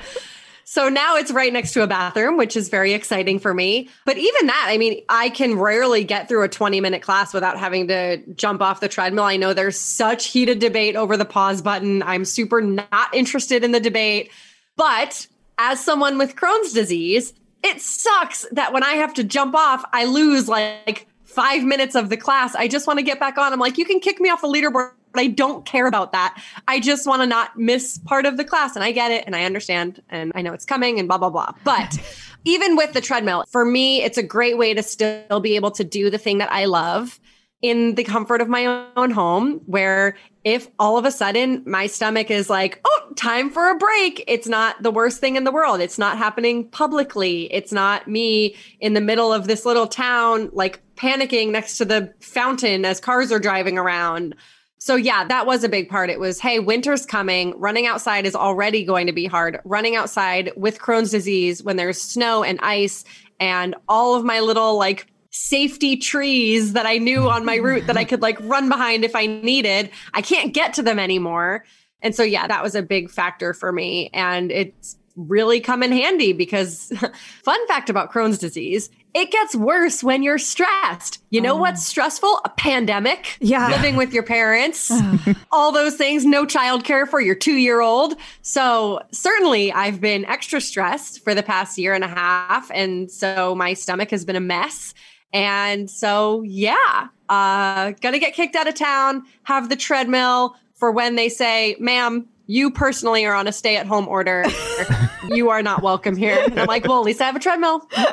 So 0.65 0.89
now 0.89 1.17
it's 1.17 1.31
right 1.31 1.51
next 1.51 1.73
to 1.73 1.83
a 1.83 1.87
bathroom, 1.87 2.37
which 2.37 2.55
is 2.55 2.69
very 2.69 2.93
exciting 2.93 3.39
for 3.39 3.53
me. 3.53 3.89
But 4.05 4.17
even 4.17 4.47
that, 4.47 4.65
I 4.69 4.77
mean, 4.77 5.01
I 5.09 5.29
can 5.29 5.57
rarely 5.57 6.03
get 6.03 6.27
through 6.27 6.43
a 6.43 6.49
20 6.49 6.81
minute 6.81 7.01
class 7.01 7.33
without 7.33 7.59
having 7.59 7.87
to 7.89 8.17
jump 8.33 8.61
off 8.61 8.79
the 8.79 8.87
treadmill. 8.87 9.25
I 9.25 9.37
know 9.37 9.53
there's 9.53 9.79
such 9.79 10.27
heated 10.27 10.59
debate 10.59 10.95
over 10.95 11.17
the 11.17 11.25
pause 11.25 11.61
button. 11.61 12.01
I'm 12.03 12.25
super 12.25 12.61
not 12.61 13.13
interested 13.13 13.63
in 13.63 13.71
the 13.71 13.79
debate. 13.79 14.31
But 14.75 15.27
as 15.57 15.83
someone 15.83 16.17
with 16.17 16.35
Crohn's 16.35 16.73
disease, 16.73 17.33
it 17.63 17.79
sucks 17.81 18.45
that 18.51 18.73
when 18.73 18.83
I 18.83 18.93
have 18.93 19.13
to 19.15 19.23
jump 19.23 19.55
off, 19.55 19.85
I 19.93 20.05
lose 20.05 20.49
like 20.49 21.07
five 21.23 21.63
minutes 21.63 21.95
of 21.95 22.09
the 22.09 22.17
class. 22.17 22.55
I 22.55 22.67
just 22.67 22.87
want 22.87 22.99
to 22.99 23.03
get 23.03 23.19
back 23.19 23.37
on. 23.37 23.53
I'm 23.53 23.59
like, 23.59 23.77
you 23.77 23.85
can 23.85 23.99
kick 23.99 24.19
me 24.19 24.29
off 24.29 24.41
the 24.41 24.47
leaderboard. 24.47 24.91
But 25.13 25.21
I 25.21 25.27
don't 25.27 25.65
care 25.65 25.87
about 25.87 26.11
that. 26.11 26.41
I 26.67 26.79
just 26.79 27.07
want 27.07 27.21
to 27.21 27.27
not 27.27 27.57
miss 27.57 27.99
part 27.99 28.25
of 28.25 28.37
the 28.37 28.43
class. 28.43 28.75
And 28.75 28.83
I 28.83 28.91
get 28.91 29.11
it 29.11 29.23
and 29.25 29.35
I 29.35 29.45
understand 29.45 30.01
and 30.09 30.31
I 30.35 30.41
know 30.41 30.53
it's 30.53 30.65
coming 30.65 30.99
and 30.99 31.07
blah, 31.07 31.17
blah, 31.17 31.29
blah. 31.29 31.53
But 31.63 31.99
even 32.45 32.75
with 32.75 32.93
the 32.93 33.01
treadmill, 33.01 33.45
for 33.51 33.63
me, 33.63 34.03
it's 34.03 34.17
a 34.17 34.23
great 34.23 34.57
way 34.57 34.73
to 34.73 34.83
still 34.83 35.39
be 35.39 35.55
able 35.55 35.71
to 35.71 35.83
do 35.83 36.09
the 36.09 36.17
thing 36.17 36.39
that 36.39 36.51
I 36.51 36.65
love 36.65 37.19
in 37.63 37.95
the 37.95 38.03
comfort 38.03 38.41
of 38.41 38.49
my 38.49 38.85
own 38.97 39.09
home 39.09 39.61
where 39.65 40.17
if 40.43 40.67
all 40.77 40.97
of 40.97 41.05
a 41.05 41.11
sudden 41.11 41.63
my 41.65 41.87
stomach 41.87 42.29
is 42.29 42.49
like 42.49 42.81
oh 42.85 43.13
time 43.15 43.49
for 43.49 43.69
a 43.69 43.75
break 43.75 44.21
it's 44.27 44.47
not 44.47 44.83
the 44.83 44.91
worst 44.91 45.21
thing 45.21 45.37
in 45.37 45.45
the 45.45 45.51
world 45.51 45.79
it's 45.79 45.97
not 45.97 46.17
happening 46.17 46.67
publicly 46.67 47.51
it's 47.53 47.71
not 47.71 48.05
me 48.05 48.53
in 48.81 48.93
the 48.93 49.01
middle 49.01 49.31
of 49.31 49.47
this 49.47 49.65
little 49.65 49.87
town 49.87 50.49
like 50.51 50.81
panicking 50.95 51.51
next 51.51 51.77
to 51.77 51.85
the 51.85 52.13
fountain 52.19 52.83
as 52.83 52.99
cars 52.99 53.31
are 53.31 53.39
driving 53.39 53.77
around 53.77 54.35
so 54.83 54.97
yeah, 54.97 55.23
that 55.23 55.45
was 55.45 55.63
a 55.63 55.69
big 55.69 55.87
part. 55.87 56.09
It 56.09 56.19
was, 56.19 56.41
hey, 56.41 56.59
winter's 56.59 57.05
coming. 57.05 57.57
Running 57.57 57.87
outside 57.87 58.25
is 58.25 58.35
already 58.35 58.83
going 58.83 59.07
to 59.07 59.13
be 59.13 59.25
hard. 59.25 59.61
Running 59.63 59.95
outside 59.95 60.51
with 60.57 60.77
Crohn's 60.77 61.09
disease 61.09 61.63
when 61.63 61.77
there's 61.77 62.01
snow 62.01 62.43
and 62.43 62.59
ice 62.61 63.05
and 63.39 63.75
all 63.87 64.15
of 64.15 64.25
my 64.25 64.41
little 64.41 64.77
like 64.77 65.07
safety 65.29 65.95
trees 65.95 66.73
that 66.73 66.85
I 66.85 66.97
knew 66.97 67.29
on 67.29 67.45
my 67.45 67.55
route 67.55 67.87
that 67.87 67.95
I 67.95 68.03
could 68.03 68.21
like 68.21 68.37
run 68.41 68.67
behind 68.67 69.05
if 69.05 69.15
I 69.15 69.25
needed. 69.25 69.89
I 70.13 70.21
can't 70.21 70.53
get 70.53 70.73
to 70.73 70.83
them 70.83 70.99
anymore. 70.99 71.63
And 72.01 72.13
so 72.13 72.23
yeah, 72.23 72.45
that 72.45 72.61
was 72.61 72.75
a 72.75 72.83
big 72.83 73.09
factor 73.09 73.53
for 73.53 73.71
me 73.71 74.09
and 74.13 74.51
it's 74.51 74.97
really 75.15 75.61
come 75.61 75.81
in 75.81 75.93
handy 75.93 76.33
because 76.33 76.91
fun 77.45 77.67
fact 77.69 77.89
about 77.89 78.11
Crohn's 78.11 78.37
disease, 78.37 78.89
it 79.13 79.31
gets 79.31 79.55
worse 79.55 80.03
when 80.03 80.23
you're 80.23 80.39
stressed. 80.39 81.19
You 81.29 81.41
know 81.41 81.55
what's 81.55 81.85
stressful? 81.85 82.41
A 82.45 82.49
pandemic. 82.49 83.37
Yeah. 83.39 83.69
Living 83.69 83.95
with 83.95 84.11
your 84.11 84.23
parents, 84.23 84.91
all 85.51 85.71
those 85.71 85.95
things, 85.95 86.25
no 86.25 86.45
childcare 86.45 87.07
for 87.07 87.21
your 87.21 87.35
two 87.35 87.55
year 87.57 87.81
old. 87.81 88.15
So, 88.41 89.01
certainly, 89.11 89.71
I've 89.71 90.01
been 90.01 90.25
extra 90.25 90.59
stressed 90.59 91.23
for 91.23 91.35
the 91.35 91.43
past 91.43 91.77
year 91.77 91.93
and 91.93 92.03
a 92.03 92.07
half. 92.07 92.71
And 92.73 93.11
so, 93.11 93.53
my 93.53 93.73
stomach 93.73 94.09
has 94.09 94.25
been 94.25 94.35
a 94.35 94.41
mess. 94.41 94.93
And 95.31 95.89
so, 95.89 96.43
yeah, 96.43 97.07
uh, 97.29 97.91
gonna 98.01 98.19
get 98.19 98.33
kicked 98.33 98.55
out 98.55 98.67
of 98.67 98.75
town, 98.75 99.23
have 99.43 99.69
the 99.69 99.75
treadmill 99.75 100.55
for 100.75 100.91
when 100.91 101.15
they 101.15 101.29
say, 101.29 101.75
ma'am, 101.79 102.27
you 102.53 102.69
personally 102.69 103.25
are 103.25 103.33
on 103.33 103.47
a 103.47 103.51
stay 103.51 103.77
at 103.77 103.87
home 103.87 104.07
order. 104.07 104.45
you 105.27 105.49
are 105.49 105.63
not 105.63 105.81
welcome 105.81 106.15
here. 106.15 106.37
And 106.39 106.59
I'm 106.59 106.67
like, 106.67 106.87
well, 106.87 106.99
at 106.99 107.03
least 107.03 107.19
I 107.19 107.25
have 107.25 107.35
a 107.35 107.39
treadmill. 107.39 107.81
So 107.91 108.03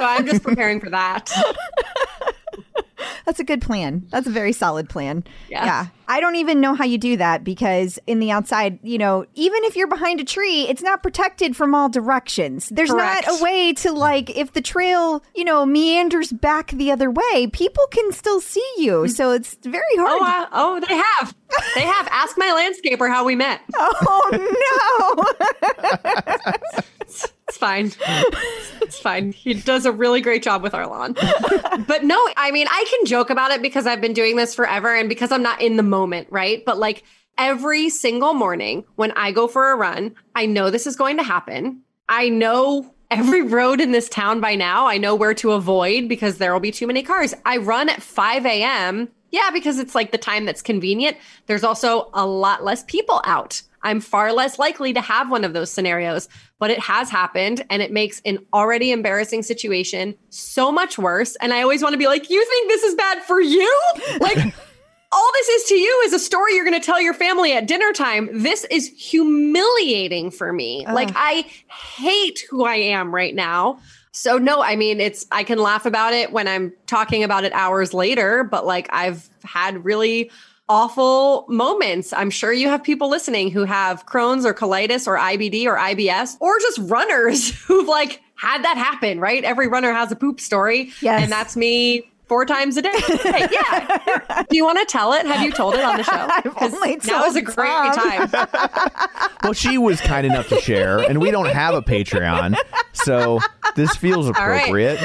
I'm 0.00 0.26
just 0.26 0.42
preparing 0.42 0.80
for 0.80 0.90
that. 0.90 1.30
That's 3.24 3.40
a 3.40 3.44
good 3.44 3.62
plan. 3.62 4.06
That's 4.10 4.26
a 4.26 4.30
very 4.30 4.52
solid 4.52 4.88
plan. 4.88 5.24
Yeah. 5.48 5.86
I 6.06 6.20
don't 6.20 6.36
even 6.36 6.60
know 6.60 6.74
how 6.74 6.84
you 6.84 6.98
do 6.98 7.16
that 7.16 7.44
because 7.44 7.98
in 8.06 8.18
the 8.18 8.30
outside, 8.30 8.78
you 8.82 8.98
know, 8.98 9.24
even 9.34 9.64
if 9.64 9.74
you're 9.74 9.88
behind 9.88 10.20
a 10.20 10.24
tree, 10.24 10.68
it's 10.68 10.82
not 10.82 11.02
protected 11.02 11.56
from 11.56 11.74
all 11.74 11.88
directions. 11.88 12.68
There's 12.68 12.90
Correct. 12.90 13.26
not 13.26 13.40
a 13.40 13.42
way 13.42 13.72
to 13.74 13.92
like 13.92 14.36
if 14.36 14.52
the 14.52 14.60
trail, 14.60 15.22
you 15.34 15.44
know, 15.44 15.64
meanders 15.64 16.32
back 16.32 16.72
the 16.72 16.90
other 16.90 17.10
way, 17.10 17.46
people 17.52 17.86
can 17.90 18.12
still 18.12 18.40
see 18.40 18.70
you. 18.76 19.08
So 19.08 19.32
it's 19.32 19.54
very 19.62 19.82
hard. 19.96 20.20
Oh, 20.20 20.24
uh, 20.24 20.46
oh, 20.52 20.80
they 20.86 20.94
have. 20.94 21.34
They 21.74 21.82
have. 21.82 22.08
Ask 22.10 22.36
my 22.36 22.48
landscaper 22.48 23.08
how 23.08 23.24
we 23.24 23.34
met. 23.34 23.60
oh 23.76 25.24
no. 27.08 27.24
It's 27.48 27.58
fine. 27.58 27.92
It's 28.82 28.98
fine. 28.98 29.32
He 29.32 29.54
does 29.54 29.86
a 29.86 29.92
really 29.92 30.20
great 30.20 30.42
job 30.42 30.62
with 30.62 30.74
our 30.74 30.86
lawn. 30.86 31.16
But 31.86 32.04
no, 32.04 32.16
I 32.36 32.52
mean, 32.52 32.68
I 32.70 32.84
can 32.88 33.04
joke 33.04 33.30
about 33.30 33.50
it 33.50 33.60
because 33.60 33.86
I've 33.86 34.00
been 34.00 34.12
doing 34.12 34.36
this 34.36 34.54
forever 34.54 34.94
and 34.94 35.08
because 35.08 35.32
I'm 35.32 35.42
not 35.42 35.60
in 35.60 35.76
the 35.76 35.82
moment, 35.82 36.28
right? 36.30 36.64
But 36.64 36.78
like 36.78 37.02
every 37.36 37.90
single 37.90 38.32
morning 38.32 38.84
when 38.94 39.10
I 39.12 39.32
go 39.32 39.48
for 39.48 39.72
a 39.72 39.76
run, 39.76 40.14
I 40.34 40.46
know 40.46 40.70
this 40.70 40.86
is 40.86 40.94
going 40.96 41.16
to 41.16 41.24
happen. 41.24 41.82
I 42.08 42.28
know 42.28 42.94
every 43.10 43.42
road 43.42 43.80
in 43.80 43.92
this 43.92 44.08
town 44.08 44.40
by 44.40 44.54
now. 44.54 44.86
I 44.86 44.98
know 44.98 45.14
where 45.14 45.34
to 45.34 45.52
avoid 45.52 46.08
because 46.08 46.38
there 46.38 46.52
will 46.52 46.60
be 46.60 46.70
too 46.70 46.86
many 46.86 47.02
cars. 47.02 47.34
I 47.44 47.56
run 47.56 47.88
at 47.88 48.02
5 48.02 48.46
a.m. 48.46 49.08
Yeah, 49.30 49.50
because 49.52 49.78
it's 49.78 49.94
like 49.94 50.12
the 50.12 50.18
time 50.18 50.44
that's 50.44 50.62
convenient. 50.62 51.16
There's 51.46 51.64
also 51.64 52.10
a 52.14 52.24
lot 52.24 52.62
less 52.64 52.84
people 52.84 53.20
out. 53.24 53.62
I'm 53.84 54.00
far 54.00 54.32
less 54.32 54.58
likely 54.58 54.94
to 54.94 55.00
have 55.00 55.30
one 55.30 55.44
of 55.44 55.52
those 55.52 55.70
scenarios, 55.70 56.28
but 56.58 56.70
it 56.70 56.80
has 56.80 57.10
happened 57.10 57.64
and 57.70 57.82
it 57.82 57.92
makes 57.92 58.20
an 58.24 58.38
already 58.52 58.90
embarrassing 58.90 59.42
situation 59.42 60.16
so 60.30 60.72
much 60.72 60.98
worse. 60.98 61.36
And 61.36 61.52
I 61.52 61.62
always 61.62 61.82
want 61.82 61.92
to 61.92 61.98
be 61.98 62.06
like, 62.06 62.30
you 62.30 62.44
think 62.44 62.68
this 62.68 62.82
is 62.82 62.94
bad 62.94 63.22
for 63.22 63.40
you? 63.40 63.70
Like, 64.20 64.54
all 65.12 65.30
this 65.34 65.48
is 65.48 65.64
to 65.68 65.74
you 65.74 66.02
is 66.06 66.12
a 66.12 66.18
story 66.18 66.54
you're 66.54 66.64
going 66.64 66.80
to 66.80 66.84
tell 66.84 67.00
your 67.00 67.14
family 67.14 67.52
at 67.52 67.66
dinner 67.66 67.92
time. 67.92 68.42
This 68.42 68.64
is 68.70 68.88
humiliating 68.88 70.30
for 70.30 70.52
me. 70.52 70.86
Like, 70.86 71.10
I 71.14 71.46
hate 71.68 72.40
who 72.50 72.64
I 72.64 72.76
am 72.76 73.14
right 73.14 73.34
now. 73.34 73.80
So, 74.12 74.38
no, 74.38 74.62
I 74.62 74.76
mean, 74.76 75.00
it's, 75.00 75.26
I 75.30 75.44
can 75.44 75.58
laugh 75.58 75.86
about 75.86 76.14
it 76.14 76.32
when 76.32 76.48
I'm 76.48 76.72
talking 76.86 77.22
about 77.22 77.44
it 77.44 77.52
hours 77.52 77.92
later, 77.92 78.44
but 78.44 78.64
like, 78.64 78.88
I've 78.90 79.28
had 79.42 79.84
really 79.84 80.30
awful 80.68 81.46
moments. 81.48 82.12
I'm 82.12 82.30
sure 82.30 82.52
you 82.52 82.68
have 82.68 82.82
people 82.82 83.08
listening 83.10 83.50
who 83.50 83.64
have 83.64 84.06
Crohn's 84.06 84.46
or 84.46 84.54
colitis 84.54 85.06
or 85.06 85.18
IBD 85.18 85.66
or 85.66 85.76
IBS 85.76 86.36
or 86.40 86.58
just 86.60 86.78
runners 86.90 87.50
who've 87.66 87.88
like 87.88 88.20
had 88.36 88.64
that 88.64 88.76
happen, 88.76 89.20
right? 89.20 89.44
Every 89.44 89.68
runner 89.68 89.92
has 89.92 90.10
a 90.10 90.16
poop 90.16 90.40
story. 90.40 90.92
Yes. 91.00 91.22
And 91.22 91.32
that's 91.32 91.56
me 91.56 92.10
four 92.26 92.44
times 92.46 92.76
a 92.76 92.82
day. 92.82 92.90
Hey, 93.22 93.48
yeah. 93.50 94.42
Do 94.50 94.56
you 94.56 94.64
want 94.64 94.78
to 94.78 94.84
tell 94.86 95.12
it? 95.12 95.26
Have 95.26 95.42
you 95.42 95.52
told 95.52 95.74
it 95.74 95.84
on 95.84 95.96
the 95.96 96.02
show? 96.02 96.12
I've 96.30 96.54
'Cause 96.54 96.74
only 96.74 96.96
now 97.06 97.24
is 97.24 97.36
a 97.36 97.42
told 97.42 97.56
great 97.56 97.92
Tom. 97.94 98.28
time. 98.28 98.48
Well, 99.42 99.52
she 99.52 99.76
was 99.76 100.00
kind 100.00 100.26
enough 100.26 100.48
to 100.48 100.58
share, 100.58 101.00
and 101.00 101.20
we 101.20 101.30
don't 101.30 101.50
have 101.50 101.74
a 101.74 101.82
Patreon, 101.82 102.56
so 102.94 103.40
this 103.76 103.94
feels 103.94 104.30
right. 104.30 104.56
appropriate. 104.62 104.98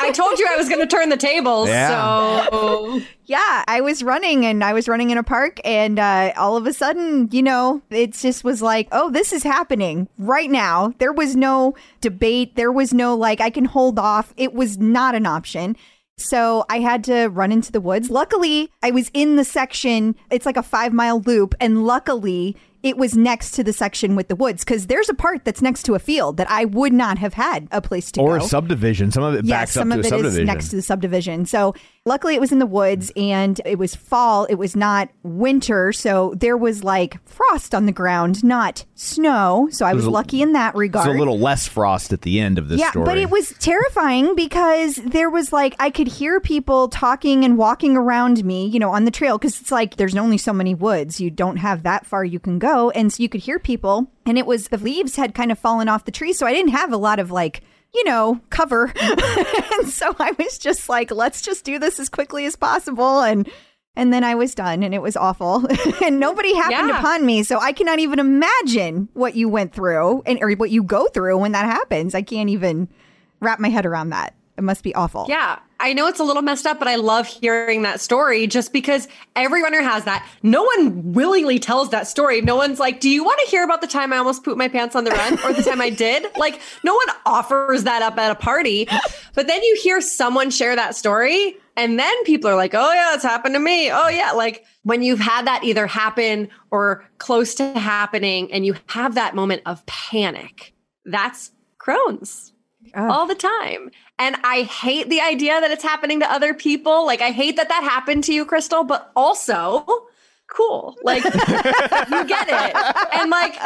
I 0.00 0.10
told 0.10 0.38
you 0.38 0.48
I 0.50 0.56
was 0.56 0.70
going 0.70 0.80
to 0.80 0.86
turn 0.86 1.10
the 1.10 1.18
tables. 1.18 1.68
Yeah. 1.68 2.46
So 2.48 3.02
Yeah, 3.26 3.62
I 3.68 3.82
was 3.82 4.02
running 4.02 4.46
and 4.46 4.64
I 4.64 4.72
was 4.72 4.88
running 4.88 5.10
in 5.10 5.18
a 5.18 5.22
park, 5.22 5.60
and 5.66 5.98
uh, 5.98 6.32
all 6.38 6.56
of 6.56 6.66
a 6.66 6.72
sudden, 6.72 7.28
you 7.30 7.42
know, 7.42 7.82
it 7.90 8.12
just 8.14 8.42
was 8.42 8.62
like, 8.62 8.88
oh, 8.90 9.10
this 9.10 9.34
is 9.34 9.42
happening 9.42 10.08
right 10.16 10.50
now. 10.50 10.94
There 10.98 11.12
was 11.12 11.36
no 11.36 11.74
debate. 12.00 12.56
There 12.56 12.72
was 12.72 12.94
no 12.94 13.14
like, 13.14 13.42
I 13.42 13.50
can 13.50 13.66
hold 13.66 13.98
off. 13.98 14.32
It 14.38 14.54
was 14.54 14.78
not 14.78 15.14
an 15.14 15.26
option. 15.26 15.76
So 16.16 16.64
I 16.68 16.80
had 16.80 17.02
to 17.04 17.26
run 17.26 17.50
into 17.50 17.72
the 17.72 17.80
woods. 17.80 18.08
Luckily, 18.10 18.70
I 18.82 18.90
was 18.90 19.10
in 19.14 19.36
the 19.36 19.44
section, 19.44 20.14
it's 20.30 20.46
like 20.46 20.56
a 20.56 20.62
five 20.62 20.92
mile 20.92 21.20
loop, 21.20 21.54
and 21.60 21.84
luckily, 21.84 22.56
it 22.84 22.96
was 22.96 23.16
next 23.16 23.50
to 23.52 23.64
the 23.64 23.72
section 23.72 24.14
with 24.14 24.28
the 24.28 24.36
woods 24.36 24.64
because 24.64 24.86
there's 24.86 25.08
a 25.08 25.14
part 25.14 25.44
that's 25.44 25.60
next 25.62 25.82
to 25.84 25.94
a 25.94 25.98
field 25.98 26.36
that 26.36 26.48
I 26.50 26.66
would 26.66 26.92
not 26.92 27.18
have 27.18 27.34
had 27.34 27.66
a 27.72 27.80
place 27.80 28.12
to 28.12 28.20
Or 28.20 28.26
go. 28.28 28.32
Or 28.34 28.36
a 28.36 28.42
subdivision. 28.42 29.10
Some 29.10 29.24
of 29.24 29.34
it 29.34 29.44
Yes, 29.46 29.58
backs 29.60 29.72
some 29.72 29.90
up 29.90 30.00
to 30.00 30.00
of 30.00 30.04
a 30.04 30.06
it 30.06 30.06
is 30.06 30.10
subdivision. 30.34 30.46
next 30.46 30.68
to 30.68 30.76
the 30.76 30.82
subdivision. 30.82 31.46
So 31.46 31.74
luckily 32.04 32.34
it 32.36 32.40
was 32.40 32.52
in 32.52 32.58
the 32.60 32.66
woods 32.66 33.10
and 33.16 33.60
it 33.64 33.78
was 33.78 33.94
fall. 33.96 34.44
It 34.44 34.56
was 34.56 34.76
not 34.76 35.08
winter. 35.22 35.92
So 35.92 36.34
there 36.36 36.56
was 36.58 36.84
like 36.84 37.16
frost 37.26 37.74
on 37.74 37.86
the 37.86 37.92
ground, 37.92 38.44
not 38.44 38.84
snow. 38.94 39.68
So 39.72 39.86
I 39.86 39.94
was 39.94 40.04
a- 40.04 40.10
lucky 40.10 40.42
in 40.42 40.52
that 40.52 40.74
It's 40.74 40.78
regard. 40.78 41.08
a 41.08 41.18
little 41.18 41.38
less 41.38 41.66
frost 41.66 42.12
at 42.12 42.20
the 42.20 42.38
end 42.38 42.58
of 42.58 42.68
this 42.68 42.78
yeah, 42.80 42.90
story. 42.90 43.06
but 43.06 43.16
it 43.18 43.30
was 43.30 43.54
terrifying 43.60 44.34
because 44.36 44.96
there 44.96 45.30
was 45.30 45.52
like 45.52 45.74
I 45.78 45.88
could 45.90 46.08
hear 46.08 46.38
people 46.38 46.88
talking 46.88 47.44
and 47.44 47.56
walking 47.56 47.96
around 47.96 48.44
me, 48.44 48.66
you 48.66 48.78
know, 48.78 48.90
on 48.90 49.04
the 49.06 49.10
trail 49.10 49.38
because 49.38 49.58
it's 49.60 49.72
like 49.72 49.96
there's 49.96 50.14
only 50.16 50.36
so 50.38 50.52
many 50.52 50.74
woods. 50.74 51.18
You 51.20 51.30
don't 51.30 51.56
have 51.56 51.82
that 51.84 52.04
far 52.06 52.24
you 52.24 52.38
can 52.38 52.58
go, 52.58 52.73
and 52.94 53.12
so 53.12 53.22
you 53.22 53.28
could 53.28 53.42
hear 53.42 53.58
people. 53.58 54.10
And 54.26 54.38
it 54.38 54.46
was 54.46 54.68
the 54.68 54.78
leaves 54.78 55.16
had 55.16 55.34
kind 55.34 55.50
of 55.52 55.58
fallen 55.58 55.88
off 55.88 56.04
the 56.04 56.10
tree. 56.12 56.32
so 56.32 56.46
I 56.46 56.52
didn't 56.52 56.72
have 56.72 56.92
a 56.92 56.96
lot 56.96 57.18
of 57.18 57.30
like 57.30 57.62
you 57.94 58.04
know 58.04 58.40
cover, 58.50 58.92
and 59.00 59.88
so 59.88 60.14
I 60.18 60.32
was 60.38 60.58
just 60.58 60.88
like, 60.88 61.10
let's 61.10 61.40
just 61.42 61.64
do 61.64 61.78
this 61.78 62.00
as 62.00 62.08
quickly 62.08 62.44
as 62.46 62.56
possible, 62.56 63.20
and. 63.20 63.48
And 63.96 64.12
then 64.12 64.24
I 64.24 64.34
was 64.34 64.56
done 64.56 64.82
and 64.82 64.92
it 64.92 65.00
was 65.00 65.16
awful. 65.16 65.64
and 66.04 66.18
nobody 66.18 66.52
happened 66.56 66.88
Yeah. 66.88 66.98
upon 66.98 67.24
me. 67.24 67.44
So 67.44 67.60
I 67.60 67.70
cannot 67.70 68.00
even 68.00 68.18
imagine 68.18 69.08
what 69.12 69.36
you 69.36 69.48
went 69.48 69.72
through 69.72 70.20
and 70.26 70.40
or 70.42 70.50
what 70.54 70.70
you 70.72 70.82
go 70.82 71.06
through 71.06 71.38
when 71.38 71.52
that 71.52 71.66
happens. 71.66 72.12
I 72.12 72.22
can't 72.22 72.50
even 72.50 72.88
wrap 73.38 73.60
my 73.60 73.68
head 73.68 73.86
around 73.86 74.08
that. 74.08 74.34
It 74.56 74.62
must 74.62 74.84
be 74.84 74.94
awful. 74.94 75.26
Yeah, 75.28 75.58
I 75.80 75.92
know 75.94 76.06
it's 76.06 76.20
a 76.20 76.24
little 76.24 76.42
messed 76.42 76.64
up, 76.64 76.78
but 76.78 76.86
I 76.86 76.94
love 76.94 77.26
hearing 77.26 77.82
that 77.82 78.00
story 78.00 78.46
just 78.46 78.72
because 78.72 79.08
every 79.34 79.62
runner 79.62 79.82
has 79.82 80.04
that. 80.04 80.26
No 80.44 80.62
one 80.62 81.12
willingly 81.12 81.58
tells 81.58 81.90
that 81.90 82.06
story. 82.06 82.40
No 82.40 82.54
one's 82.54 82.78
like, 82.78 83.00
Do 83.00 83.10
you 83.10 83.24
want 83.24 83.40
to 83.44 83.50
hear 83.50 83.64
about 83.64 83.80
the 83.80 83.88
time 83.88 84.12
I 84.12 84.18
almost 84.18 84.44
pooped 84.44 84.56
my 84.56 84.68
pants 84.68 84.94
on 84.94 85.02
the 85.04 85.10
run 85.10 85.34
or 85.44 85.52
the 85.52 85.62
time 85.62 85.80
I 85.80 85.90
did? 85.90 86.26
Like, 86.36 86.60
no 86.82 86.94
one 86.94 87.06
offers 87.24 87.84
that 87.84 88.02
up 88.02 88.18
at 88.18 88.30
a 88.30 88.34
party. 88.34 88.86
But 89.34 89.46
then 89.46 89.62
you 89.62 89.78
hear 89.82 90.00
someone 90.00 90.50
share 90.50 90.76
that 90.76 90.94
story, 90.94 91.56
and 91.76 91.98
then 91.98 92.24
people 92.24 92.50
are 92.50 92.56
like, 92.56 92.74
Oh, 92.74 92.92
yeah, 92.92 93.14
it's 93.14 93.22
happened 93.22 93.54
to 93.54 93.60
me. 93.60 93.90
Oh, 93.90 94.08
yeah. 94.08 94.32
Like, 94.32 94.64
when 94.82 95.02
you've 95.02 95.20
had 95.20 95.46
that 95.46 95.64
either 95.64 95.86
happen 95.86 96.48
or 96.70 97.04
close 97.18 97.54
to 97.56 97.78
happening, 97.78 98.52
and 98.52 98.66
you 98.66 98.76
have 98.86 99.14
that 99.14 99.34
moment 99.34 99.62
of 99.64 99.84
panic, 99.86 100.74
that's 101.06 101.50
Crohn's 101.78 102.52
all 102.94 103.26
the 103.26 103.34
time. 103.34 103.90
And 104.18 104.36
I 104.44 104.62
hate 104.62 105.08
the 105.08 105.20
idea 105.20 105.60
that 105.60 105.70
it's 105.70 105.82
happening 105.82 106.20
to 106.20 106.30
other 106.30 106.54
people. 106.54 107.04
Like, 107.04 107.20
I 107.20 107.30
hate 107.30 107.56
that 107.56 107.68
that 107.68 107.82
happened 107.82 108.24
to 108.24 108.32
you, 108.32 108.44
Crystal, 108.44 108.84
but 108.84 109.10
also 109.16 109.84
cool. 110.46 110.96
Like, 111.02 111.24
you 111.24 111.30
get 112.26 112.46
it. 112.48 113.14
And 113.14 113.30
like, 113.30 113.58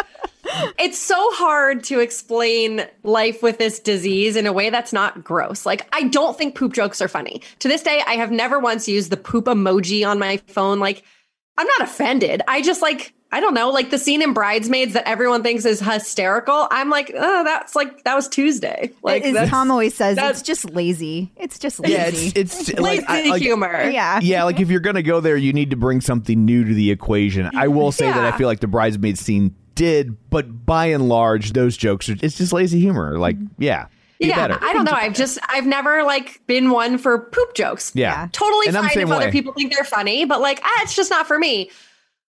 it's 0.78 0.98
so 0.98 1.16
hard 1.32 1.84
to 1.84 2.00
explain 2.00 2.86
life 3.02 3.42
with 3.42 3.58
this 3.58 3.78
disease 3.78 4.36
in 4.36 4.46
a 4.46 4.52
way 4.52 4.70
that's 4.70 4.92
not 4.92 5.22
gross. 5.22 5.66
Like, 5.66 5.86
I 5.94 6.04
don't 6.04 6.38
think 6.38 6.54
poop 6.54 6.72
jokes 6.72 7.02
are 7.02 7.08
funny. 7.08 7.42
To 7.58 7.68
this 7.68 7.82
day, 7.82 8.02
I 8.06 8.14
have 8.14 8.30
never 8.30 8.58
once 8.58 8.88
used 8.88 9.10
the 9.10 9.18
poop 9.18 9.44
emoji 9.44 10.08
on 10.08 10.18
my 10.18 10.38
phone. 10.46 10.78
Like, 10.78 11.04
I'm 11.58 11.66
not 11.66 11.82
offended. 11.82 12.40
I 12.48 12.62
just 12.62 12.80
like, 12.80 13.12
I 13.30 13.40
don't 13.40 13.52
know, 13.52 13.68
like 13.70 13.90
the 13.90 13.98
scene 13.98 14.22
in 14.22 14.32
Bridesmaids 14.32 14.94
that 14.94 15.06
everyone 15.06 15.42
thinks 15.42 15.66
is 15.66 15.80
hysterical. 15.80 16.66
I'm 16.70 16.88
like, 16.88 17.12
oh, 17.14 17.44
that's 17.44 17.74
like, 17.76 18.04
that 18.04 18.14
was 18.14 18.26
Tuesday. 18.28 18.90
Like, 19.02 19.22
As 19.24 19.32
that's- 19.34 19.50
Tom 19.50 19.70
always 19.70 19.94
says, 19.94 20.16
that's- 20.16 20.38
it's 20.38 20.46
just 20.46 20.70
lazy. 20.70 21.30
It's 21.36 21.58
just 21.58 21.78
lazy. 21.80 21.92
yeah, 21.94 22.06
it's 22.06 22.68
it's 22.68 22.72
like, 22.80 23.00
lazy 23.00 23.04
I- 23.08 23.28
like 23.30 23.42
humor. 23.42 23.90
yeah. 23.90 24.20
yeah, 24.22 24.44
like 24.44 24.60
if 24.60 24.70
you're 24.70 24.80
gonna 24.80 25.02
go 25.02 25.20
there, 25.20 25.36
you 25.36 25.52
need 25.52 25.70
to 25.70 25.76
bring 25.76 26.00
something 26.00 26.44
new 26.46 26.64
to 26.64 26.72
the 26.72 26.90
equation. 26.90 27.50
I 27.54 27.68
will 27.68 27.92
say 27.92 28.06
that 28.06 28.24
I 28.24 28.36
feel 28.38 28.46
like 28.46 28.60
the 28.60 28.66
bridesmaid 28.68 29.18
scene 29.18 29.54
did, 29.74 30.16
but 30.30 30.64
by 30.64 30.86
and 30.86 31.08
large, 31.08 31.52
those 31.52 31.76
jokes 31.76 32.08
are 32.08 32.16
it's 32.22 32.38
just 32.38 32.52
lazy 32.52 32.80
humor. 32.80 33.18
Like, 33.18 33.36
yeah, 33.58 33.88
be 34.18 34.28
yeah, 34.28 34.48
better. 34.48 34.58
I 34.60 34.72
don't 34.72 34.84
know. 34.84 34.92
I've 34.92 35.14
just 35.14 35.38
I've 35.48 35.66
never 35.66 36.02
like 36.02 36.44
been 36.46 36.70
one 36.70 36.98
for 36.98 37.18
poop 37.18 37.54
jokes. 37.54 37.92
Yeah. 37.94 38.28
Totally 38.32 38.66
And 38.66 38.76
I'm 38.76 38.84
fine 38.84 38.90
if 38.90 38.94
same 38.94 39.12
other 39.12 39.30
people 39.30 39.52
think 39.52 39.72
they're 39.72 39.84
funny, 39.84 40.24
but 40.24 40.40
like 40.40 40.60
ah, 40.62 40.82
it's 40.82 40.96
just 40.96 41.10
not 41.10 41.26
for 41.26 41.38
me. 41.38 41.70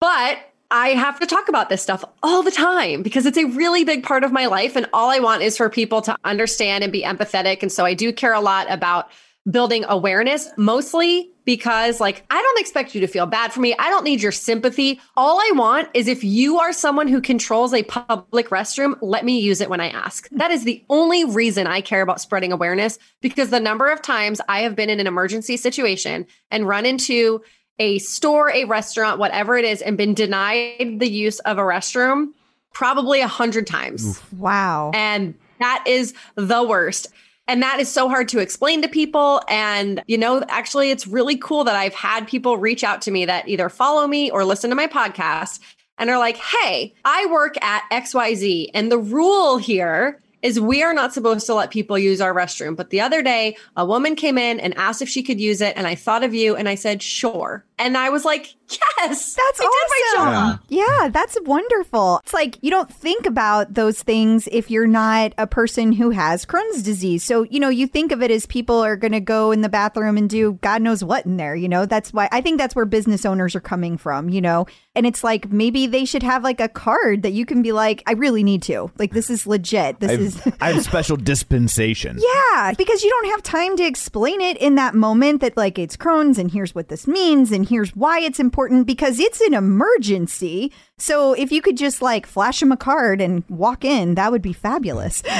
But 0.01 0.39
I 0.71 0.89
have 0.89 1.21
to 1.21 1.27
talk 1.27 1.49
about 1.49 1.69
this 1.69 1.81
stuff 1.81 2.05
all 2.23 2.43
the 2.43 2.51
time 2.51 3.03
because 3.03 3.25
it's 3.25 3.39
a 3.39 3.45
really 3.45 3.85
big 3.85 4.03
part 4.03 4.25
of 4.25 4.33
my 4.33 4.47
life 4.47 4.75
and 4.75 4.87
all 4.93 5.11
I 5.11 5.21
want 5.21 5.43
is 5.43 5.57
for 5.57 5.71
people 5.71 6.03
to 6.03 6.17
understand 6.25 6.83
and 6.83 6.93
be 6.93 7.03
empathetic 7.03 7.63
and 7.63 7.71
so 7.71 7.85
I 7.85 7.95
do 7.95 8.13
care 8.13 8.33
a 8.33 8.41
lot 8.41 8.67
about 8.71 9.09
building 9.51 9.85
awareness 9.89 10.49
mostly 10.57 11.31
because 11.45 12.01
like 12.01 12.25
I 12.31 12.43
don't 12.43 12.61
expect 12.61 12.95
you 12.95 13.01
to 13.03 13.07
feel 13.07 13.27
bad 13.27 13.53
for 13.53 13.61
me. 13.61 13.75
I 13.79 13.89
don't 13.89 14.05
need 14.05 14.21
your 14.21 14.33
sympathy. 14.33 15.01
All 15.17 15.39
I 15.39 15.53
want 15.55 15.89
is 15.95 16.09
if 16.09 16.25
you 16.25 16.59
are 16.59 16.73
someone 16.73 17.09
who 17.09 17.21
controls 17.21 17.73
a 17.73 17.85
public 17.85 18.49
restroom, 18.49 18.99
let 19.01 19.25
me 19.25 19.41
use 19.41 19.61
it 19.61 19.71
when 19.71 19.81
I 19.81 19.89
ask. 19.89 20.29
That 20.31 20.51
is 20.51 20.65
the 20.65 20.85
only 20.91 21.25
reason 21.25 21.67
I 21.67 21.81
care 21.81 22.03
about 22.03 22.21
spreading 22.21 22.53
awareness 22.53 22.99
because 23.21 23.51
the 23.51 23.61
number 23.61 23.89
of 23.91 24.03
times 24.03 24.41
I 24.49 24.61
have 24.61 24.75
been 24.75 24.91
in 24.91 25.01
an 25.01 25.07
emergency 25.07 25.57
situation 25.57 26.27
and 26.51 26.67
run 26.67 26.85
into 26.85 27.43
a 27.79 27.99
store, 27.99 28.51
a 28.51 28.65
restaurant, 28.65 29.21
whatever 29.21 29.57
it 29.57 29.65
is, 29.65 29.83
and 29.83 29.97
been 29.97 30.15
denied 30.15 30.97
the 30.99 31.09
use 31.09 31.39
of 31.41 31.59
a 31.59 31.63
restroom 31.63 32.29
probably 32.73 33.21
a 33.21 33.29
hundred 33.29 33.67
times. 33.67 34.21
Wow. 34.37 34.91
And 34.93 35.35
that 35.61 35.85
is 35.87 36.15
the 36.35 36.63
worst. 36.63 37.09
And 37.49 37.63
that 37.63 37.79
is 37.79 37.89
so 37.89 38.09
hard 38.09 38.29
to 38.29 38.41
explain 38.41 38.83
to 38.83 38.89
people. 38.89 39.41
And, 39.49 40.03
you 40.07 40.19
know, 40.19 40.43
actually, 40.49 40.91
it's 40.91 41.07
really 41.07 41.37
cool 41.37 41.65
that 41.65 41.77
I've 41.77 41.95
had 41.95 42.27
people 42.27 42.59
reach 42.59 42.83
out 42.83 43.03
to 43.03 43.11
me 43.11 43.25
that 43.27 43.49
either 43.49 43.69
follow 43.69 44.07
me 44.07 44.31
or 44.31 44.45
listen 44.45 44.71
to 44.71 44.77
my 44.77 44.89
podcast 44.89 45.61
and 45.99 46.11
are 46.11 46.19
like, 46.19 46.37
hey, 46.37 46.95
I 47.05 47.27
work 47.27 47.63
at 47.63 47.85
XYZ. 47.91 48.71
And 48.75 48.91
the 48.91 48.99
rule 48.99 49.59
here 49.59 50.21
is 50.43 50.61
we 50.61 50.83
are 50.83 50.93
not 50.93 51.15
supposed 51.15 51.47
to 51.47 51.55
let 51.55 51.71
people 51.71 51.99
use 51.99 52.21
our 52.21 52.35
restroom. 52.35 52.77
But 52.77 52.91
the 52.91 53.01
other 53.01 53.23
day, 53.23 53.57
a 53.77 53.87
woman 53.87 54.17
came 54.17 54.39
in 54.39 54.61
and 54.61 54.77
asked 54.77 55.03
if 55.03 55.09
she 55.09 55.23
could 55.23 55.41
use 55.41 55.61
it. 55.61 55.77
And 55.77 55.87
I 55.87 55.95
thought 55.95 56.23
of 56.23 56.35
you 56.35 56.55
and 56.55 56.69
I 56.69 56.75
said, 56.75 57.03
sure. 57.03 57.65
And 57.79 57.97
I 57.99 58.09
was 58.09 58.25
like, 58.25 58.55
yes, 58.71 59.35
That's 59.35 59.61
I 59.61 59.65
did 59.65 59.69
my 59.69 60.13
awesome. 60.17 60.33
job. 60.33 60.61
Yeah, 60.69 61.09
that's 61.13 61.37
wonderful. 61.43 62.21
It's 62.25 62.33
like 62.33 62.59
you 62.63 62.71
don't 62.71 62.91
think 62.91 63.27
about 63.27 63.75
those 63.75 64.03
things 64.03 64.49
if 64.51 64.71
you're 64.71 64.87
not 64.87 65.35
a 65.37 65.47
person 65.47 65.93
who 65.93 66.11
has 66.11 66.47
Crohn's 66.47 66.83
disease. 66.83 67.23
So, 67.23 67.43
you 67.43 67.61
know, 67.61 67.69
you 67.69 67.87
think 67.87 68.13
of 68.13 68.23
it 68.23 68.31
as 68.31 68.47
people 68.47 68.83
are 68.83 68.97
going 68.97 69.13
to 69.13 69.21
go 69.21 69.53
in 69.53 69.61
the 69.61 69.69
bathroom 69.69 70.17
and 70.17 70.29
do 70.29 70.55
God 70.63 70.81
knows 70.81 71.05
what 71.05 71.27
in 71.27 71.37
there, 71.37 71.55
you 71.55 71.69
know? 71.69 71.85
That's 71.85 72.13
why 72.15 72.29
I 72.33 72.41
think 72.41 72.59
that's 72.59 72.75
where 72.75 72.87
business 72.87 73.27
owners 73.27 73.55
are 73.55 73.61
coming 73.61 73.99
from, 73.99 74.31
you 74.31 74.41
know? 74.41 74.67
And 74.95 75.07
it's 75.07 75.23
like 75.23 75.51
maybe 75.53 75.87
they 75.87 76.07
should 76.07 76.23
have 76.23 76.43
like 76.43 76.61
a 76.61 76.69
card 76.69 77.23
that 77.23 77.33
you 77.33 77.45
can 77.45 77.61
be 77.61 77.73
like, 77.73 78.03
I 78.07 78.13
really 78.13 78.43
need 78.43 78.63
to. 78.63 78.91
Like, 78.99 79.13
this 79.13 79.29
is 79.29 79.47
legit. 79.47 80.01
This 80.01 80.13
is. 80.13 80.41
I've, 80.47 80.57
I 80.63 80.73
have 80.73 80.85
special 80.85 81.19
dispensation. 81.19 82.19
Yeah, 82.19 82.73
because 82.73 83.03
you 83.03 83.11
don't 83.11 83.31
have 83.33 83.43
time 83.43 83.77
to 83.77 83.85
explain 83.85 84.41
it 84.41 84.57
in 84.57 84.77
that 84.77 84.95
moment 84.95 85.43
that 85.43 85.59
like 85.59 85.79
it's 85.79 85.97
Crohn's 85.97 86.39
and 86.39 86.51
here's 86.51 86.75
what 86.75 86.89
this 86.89 87.07
means 87.07 87.53
and 87.53 87.66
and 87.67 87.77
here's 87.77 87.95
why 87.97 88.21
it's 88.21 88.39
important 88.39 88.87
because 88.87 89.19
it's 89.19 89.41
an 89.41 89.55
emergency. 89.55 90.73
So 90.99 91.33
if 91.33 91.51
you 91.51 91.61
could 91.61 91.77
just 91.77 92.01
like 92.01 92.27
flash 92.27 92.61
them 92.61 92.73
a 92.73 92.77
card 92.77 93.21
and 93.21 93.45
walk 93.49 93.85
in, 93.85 94.15
that 94.15 94.31
would 94.31 94.43
be 94.43 94.53
fabulous. 94.53 95.23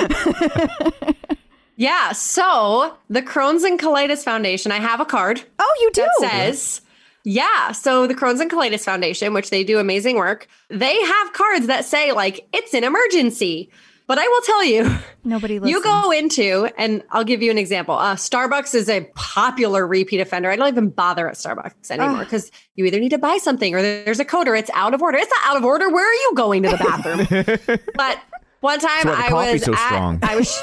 Yeah. 1.79 2.13
So 2.13 2.97
the 3.11 3.21
Crohn's 3.21 3.63
and 3.63 3.79
Colitis 3.79 4.25
Foundation, 4.25 4.73
I 4.73 4.79
have 4.79 4.99
a 4.99 5.05
card 5.05 5.43
oh, 5.59 5.77
you 5.83 5.91
do? 5.93 6.09
that 6.21 6.31
says, 6.31 6.81
yeah. 7.23 7.73
So 7.73 8.07
the 8.07 8.15
Crohn's 8.15 8.41
and 8.41 8.51
Colitis 8.51 8.83
Foundation, 8.83 9.35
which 9.35 9.51
they 9.51 9.63
do 9.63 9.79
amazing 9.79 10.17
work, 10.17 10.49
they 10.71 10.99
have 10.99 11.35
cards 11.35 11.67
that 11.67 11.85
say, 11.85 12.13
like, 12.13 12.49
it's 12.55 12.73
an 12.73 12.83
emergency. 12.83 13.69
But 14.09 14.19
I 14.19 14.29
will 14.29 14.41
tell 14.43 14.65
you, 14.65 14.99
Nobody 15.25 15.59
listens. 15.59 15.71
you 15.71 15.83
go 15.83 16.13
into, 16.13 16.69
and 16.79 17.03
I'll 17.11 17.25
give 17.25 17.43
you 17.43 17.51
an 17.51 17.59
example. 17.59 17.97
Uh, 17.97 18.15
Starbucks 18.15 18.75
is 18.75 18.89
a 18.89 19.01
popular 19.15 19.85
repeat 19.87 20.21
offender. 20.21 20.49
I 20.51 20.57
don't 20.57 20.69
even 20.69 20.91
bother 20.91 21.29
at 21.29 21.35
Starbucks 21.35 21.91
anymore 21.91 22.25
because 22.25 22.53
you 22.77 22.85
either 22.85 23.01
need 23.01 23.09
to 23.11 23.19
buy 23.19 23.39
something 23.39 23.75
or 23.75 23.83
there's 23.83 24.21
a 24.21 24.25
code 24.25 24.47
or 24.47 24.55
it's 24.55 24.71
out 24.75 24.95
of 24.95 25.03
order. 25.03 25.19
It's 25.19 25.31
not 25.31 25.51
out 25.51 25.57
of 25.57 25.65
order. 25.65 25.89
Where 25.91 26.09
are 26.09 26.15
you 26.15 26.33
going 26.37 26.63
to 26.63 26.71
the 26.71 26.77
bathroom? 26.77 27.79
but 27.97 28.21
one 28.61 28.79
time 28.79 29.05
That's 29.05 29.33
why 29.33 29.47
the 29.47 29.51
I 29.51 29.53
was 29.53 29.65
so 29.65 29.73
at, 29.75 29.87
strong. 29.87 30.19
I 30.23 30.37
was 30.37 30.63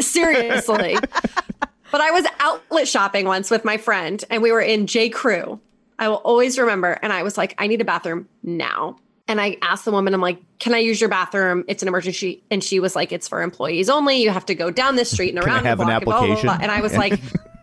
seriously. 0.00 0.96
but 1.90 2.00
I 2.00 2.10
was 2.12 2.26
outlet 2.38 2.86
shopping 2.86 3.26
once 3.26 3.50
with 3.50 3.64
my 3.64 3.76
friend 3.76 4.24
and 4.30 4.40
we 4.40 4.52
were 4.52 4.60
in 4.60 4.86
J. 4.86 5.08
Crew. 5.08 5.60
I 5.98 6.08
will 6.08 6.16
always 6.16 6.58
remember. 6.58 6.98
And 7.02 7.12
I 7.12 7.22
was 7.24 7.36
like, 7.36 7.54
I 7.58 7.66
need 7.66 7.80
a 7.80 7.84
bathroom 7.84 8.28
now. 8.42 8.98
And 9.28 9.40
I 9.40 9.56
asked 9.60 9.84
the 9.84 9.90
woman, 9.90 10.14
I'm 10.14 10.20
like, 10.20 10.40
can 10.58 10.72
I 10.72 10.78
use 10.78 11.00
your 11.00 11.10
bathroom? 11.10 11.64
It's 11.66 11.82
an 11.82 11.88
emergency. 11.88 12.44
And 12.50 12.62
she 12.62 12.78
was 12.78 12.94
like, 12.94 13.10
it's 13.10 13.26
for 13.26 13.42
employees 13.42 13.88
only. 13.88 14.22
You 14.22 14.30
have 14.30 14.46
to 14.46 14.54
go 14.54 14.70
down 14.70 14.94
this 14.96 15.10
street 15.10 15.34
and 15.34 15.42
Can 15.42 15.50
I 15.50 15.54
around. 15.56 15.64
have 15.64 15.80
an 15.80 15.86
block 15.86 15.96
and 15.96 16.04
blah, 16.04 16.18
blah, 16.18 16.26
blah. 16.26 16.34
application? 16.34 16.62
And 16.62 16.70
I 16.70 16.80
was 16.80 16.96
like, 16.96 17.20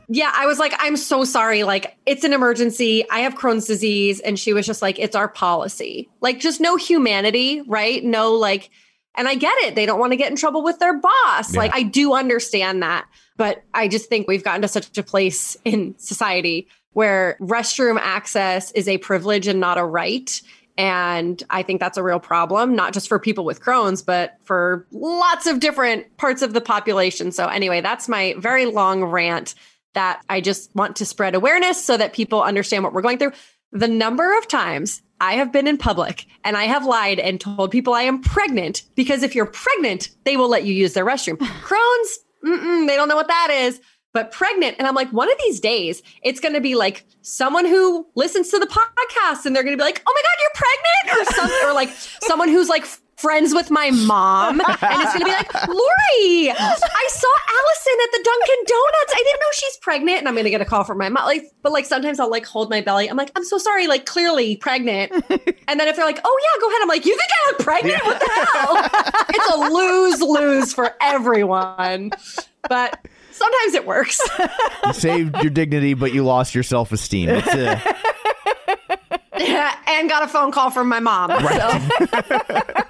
yeah, 0.10 0.31
I 0.35 0.45
was 0.45 0.60
like, 0.60 0.73
I'm 0.80 0.98
so 0.98 1.23
sorry. 1.23 1.64
Like, 1.64 1.95
it's 2.06 2.26
an 2.26 2.34
emergency. 2.34 3.10
I 3.10 3.19
have 3.19 3.35
Crohn's 3.35 3.65
disease. 3.65 4.19
And 4.19 4.38
she 4.38 4.52
was 4.53 4.65
just 4.65 4.81
like, 4.81 4.99
it's 4.99 5.15
our 5.15 5.30
policy. 5.30 6.10
Like, 6.19 6.40
just 6.40 6.60
no 6.60 6.76
humanity, 6.76 7.61
right? 7.61 8.03
No, 8.03 8.34
like, 8.34 8.69
and 9.15 9.27
I 9.27 9.35
get 9.35 9.57
it. 9.60 9.76
They 9.76 9.85
don't 9.85 9.99
want 9.99 10.11
to 10.11 10.18
get 10.18 10.30
in 10.31 10.35
trouble 10.35 10.64
with 10.64 10.80
their 10.80 10.98
boss. 10.99 11.53
Yeah. 11.53 11.60
Like, 11.60 11.73
I 11.73 11.84
do 11.84 12.14
understand 12.14 12.84
that. 12.84 13.06
But 13.38 13.64
I 13.73 13.88
just 13.88 14.10
think 14.10 14.27
we've 14.27 14.44
gotten 14.44 14.61
to 14.64 14.68
such 14.68 14.98
a 14.98 15.03
place 15.03 15.56
in 15.64 15.95
society 15.98 16.68
where 16.91 17.38
restroom 17.40 17.98
access 17.99 18.72
is 18.73 18.88
a 18.88 18.98
privilege 18.98 19.48
and 19.48 19.60
not 19.60 19.77
a 19.77 19.84
right. 19.84 20.41
And 20.78 21.41
I 21.50 21.62
think 21.62 21.80
that's 21.80 21.98
a 21.98 22.04
real 22.04 22.20
problem, 22.20 22.76
not 22.76 22.94
just 22.94 23.08
for 23.08 23.20
people 23.20 23.45
with 23.45 23.62
Crohn's, 23.62 24.02
but 24.02 24.38
for 24.44 24.88
lots 24.91 25.45
of 25.45 25.60
different 25.60 26.18
parts 26.18 26.41
of 26.41 26.54
the 26.54 26.62
population. 26.62 27.32
So, 27.32 27.48
anyway, 27.48 27.82
that's 27.82 28.10
my 28.10 28.34
very 28.40 28.66
long 28.66 29.04
rant 29.04 29.54
that 29.94 30.22
I 30.30 30.41
just 30.41 30.74
want 30.76 30.95
to 30.95 31.06
spread 31.06 31.36
awareness 31.36 31.84
so 31.84 31.95
that 31.98 32.14
people 32.14 32.41
understand 32.41 32.84
what 32.84 32.94
we're 32.94 33.04
going 33.04 33.20
through. 33.20 33.34
The 33.72 33.88
number 33.88 34.36
of 34.38 34.48
times 34.48 35.02
I 35.20 35.34
have 35.34 35.52
been 35.52 35.68
in 35.68 35.78
public 35.78 36.26
and 36.44 36.58
I 36.58 36.66
have 36.66 36.86
lied 36.86 37.20
and 37.20 37.40
told 37.40 37.72
people 37.72 37.94
I 37.94 38.04
am 38.04 38.22
pregnant 38.22 38.84
because 38.95 39.24
if 39.24 39.36
you're 39.36 39.45
pregnant, 39.45 40.10
they 40.26 40.38
will 40.38 40.50
let 40.50 40.66
you 40.66 40.74
use 40.74 40.94
their 40.94 41.06
restroom. 41.06 41.38
Crohn's, 41.64 42.20
they 42.44 42.95
don't 42.95 43.08
know 43.08 43.16
what 43.16 43.28
that 43.28 43.50
is. 43.52 43.80
But 44.14 44.31
pregnant, 44.31 44.76
and 44.77 44.88
I'm 44.88 44.94
like, 44.94 45.10
one 45.11 45.31
of 45.31 45.38
these 45.40 45.60
days, 45.60 46.03
it's 46.22 46.40
going 46.40 46.53
to 46.53 46.61
be 46.61 46.76
like 46.76 47.03
someone 47.23 47.65
who 47.65 48.06
listens 48.14 48.49
to 48.49 48.60
the 48.60 48.68
podcast, 48.68 49.45
and 49.45 49.56
they're 49.56 49.64
going 49.64 49.76
to 49.76 49.81
be 49.81 49.84
like, 49.84 50.03
"Oh 50.06 50.14
my 50.14 50.22
god, 50.22 50.38
you're 50.40 50.52
pregnant," 50.56 51.19
or 51.19 51.34
some, 51.34 51.69
or 51.69 51.73
like 51.73 51.90
someone 52.22 52.48
who's 52.48 52.69
like 52.69 52.85
friends 53.15 53.53
with 53.53 53.72
my 53.72 53.90
mom, 53.90 54.60
and 54.60 54.69
it's 54.69 55.14
going 55.14 55.19
to 55.19 55.26
be 55.26 55.31
like, 55.31 55.53
"Lori, 55.68 56.52
I 56.52 57.07
saw 57.10 57.34
Allison 57.57 57.98
at 58.03 58.11
the 58.11 58.22
Dunkin' 58.23 58.64
Donuts. 58.68 59.14
I 59.14 59.23
didn't 59.23 59.40
know 59.40 59.48
she's 59.53 59.77
pregnant," 59.77 60.19
and 60.19 60.27
I'm 60.27 60.35
going 60.35 60.44
to 60.44 60.52
get 60.52 60.61
a 60.61 60.65
call 60.65 60.84
from 60.84 60.99
my 60.99 61.10
mom. 61.10 61.26
Like, 61.26 61.52
but 61.64 61.72
like 61.72 61.85
sometimes 61.85 62.19
I'll 62.19 62.30
like 62.30 62.45
hold 62.45 62.69
my 62.69 62.81
belly. 62.81 63.10
I'm 63.10 63.18
like, 63.18 63.31
"I'm 63.35 63.44
so 63.44 63.57
sorry," 63.57 63.88
like 63.88 64.06
clearly 64.06 64.57
pregnant, 64.57 65.11
and 65.11 65.80
then 65.80 65.88
if 65.88 65.95
they're 65.95 66.06
like, 66.06 66.22
"Oh 66.23 66.40
yeah, 66.44 66.61
go 66.61 66.69
ahead," 66.69 66.81
I'm 66.84 66.88
like, 66.88 67.06
"You 67.06 67.18
think 67.18 67.31
I'm 67.48 67.56
pregnant? 67.65 68.06
What 68.06 68.19
the 68.19 68.30
hell?" 68.53 69.26
it's 69.30 69.49
a 69.56 69.73
lose 69.73 70.22
lose 70.22 70.72
for 70.72 70.95
everyone, 71.02 72.11
but 72.69 72.99
sometimes 73.34 73.73
it 73.73 73.85
works. 73.85 74.19
You 74.85 74.93
saved 74.93 75.38
your 75.41 75.49
dignity, 75.49 75.93
but 75.93 76.14
you 76.14 76.23
lost 76.26 76.53
your 76.53 76.64
self 76.64 76.91
esteem. 76.91 77.30
It's 77.30 77.47
uh, 77.47 77.80
and 79.88 80.10
got 80.10 80.23
a 80.23 80.27
phone 80.27 80.51
call 80.51 80.72
from 80.72 80.89
my 80.89 80.99
mom. 80.99 81.31
So. 81.31 82.61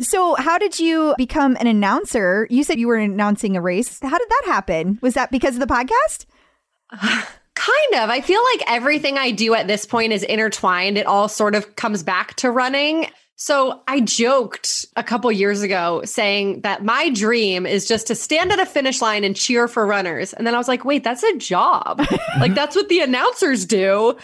So, 0.00 0.34
how 0.34 0.58
did 0.58 0.78
you 0.80 1.14
become 1.16 1.56
an 1.60 1.66
announcer? 1.66 2.46
You 2.50 2.64
said 2.64 2.78
you 2.78 2.88
were 2.88 2.96
announcing 2.96 3.56
a 3.56 3.60
race. 3.60 4.00
How 4.02 4.18
did 4.18 4.28
that 4.28 4.42
happen? 4.46 4.98
Was 5.00 5.14
that 5.14 5.30
because 5.30 5.54
of 5.54 5.60
the 5.60 5.66
podcast? 5.66 6.26
Kind 7.54 7.94
of. 7.94 8.10
I 8.10 8.20
feel 8.20 8.40
like 8.52 8.70
everything 8.70 9.18
I 9.18 9.30
do 9.30 9.54
at 9.54 9.68
this 9.68 9.86
point 9.86 10.12
is 10.12 10.22
intertwined. 10.22 10.98
It 10.98 11.06
all 11.06 11.28
sort 11.28 11.54
of 11.54 11.76
comes 11.76 12.02
back 12.02 12.34
to 12.36 12.50
running. 12.50 13.08
So 13.42 13.82
I 13.88 13.98
joked 13.98 14.86
a 14.94 15.02
couple 15.02 15.32
years 15.32 15.62
ago 15.62 16.02
saying 16.04 16.60
that 16.60 16.84
my 16.84 17.10
dream 17.10 17.66
is 17.66 17.88
just 17.88 18.06
to 18.06 18.14
stand 18.14 18.52
at 18.52 18.60
a 18.60 18.64
finish 18.64 19.02
line 19.02 19.24
and 19.24 19.34
cheer 19.34 19.66
for 19.66 19.84
runners. 19.84 20.32
And 20.32 20.46
then 20.46 20.54
I 20.54 20.58
was 20.58 20.68
like, 20.68 20.84
wait, 20.84 21.02
that's 21.02 21.24
a 21.24 21.36
job. 21.38 22.06
like 22.38 22.54
that's 22.54 22.76
what 22.76 22.88
the 22.88 23.00
announcers 23.00 23.64
do. 23.64 24.16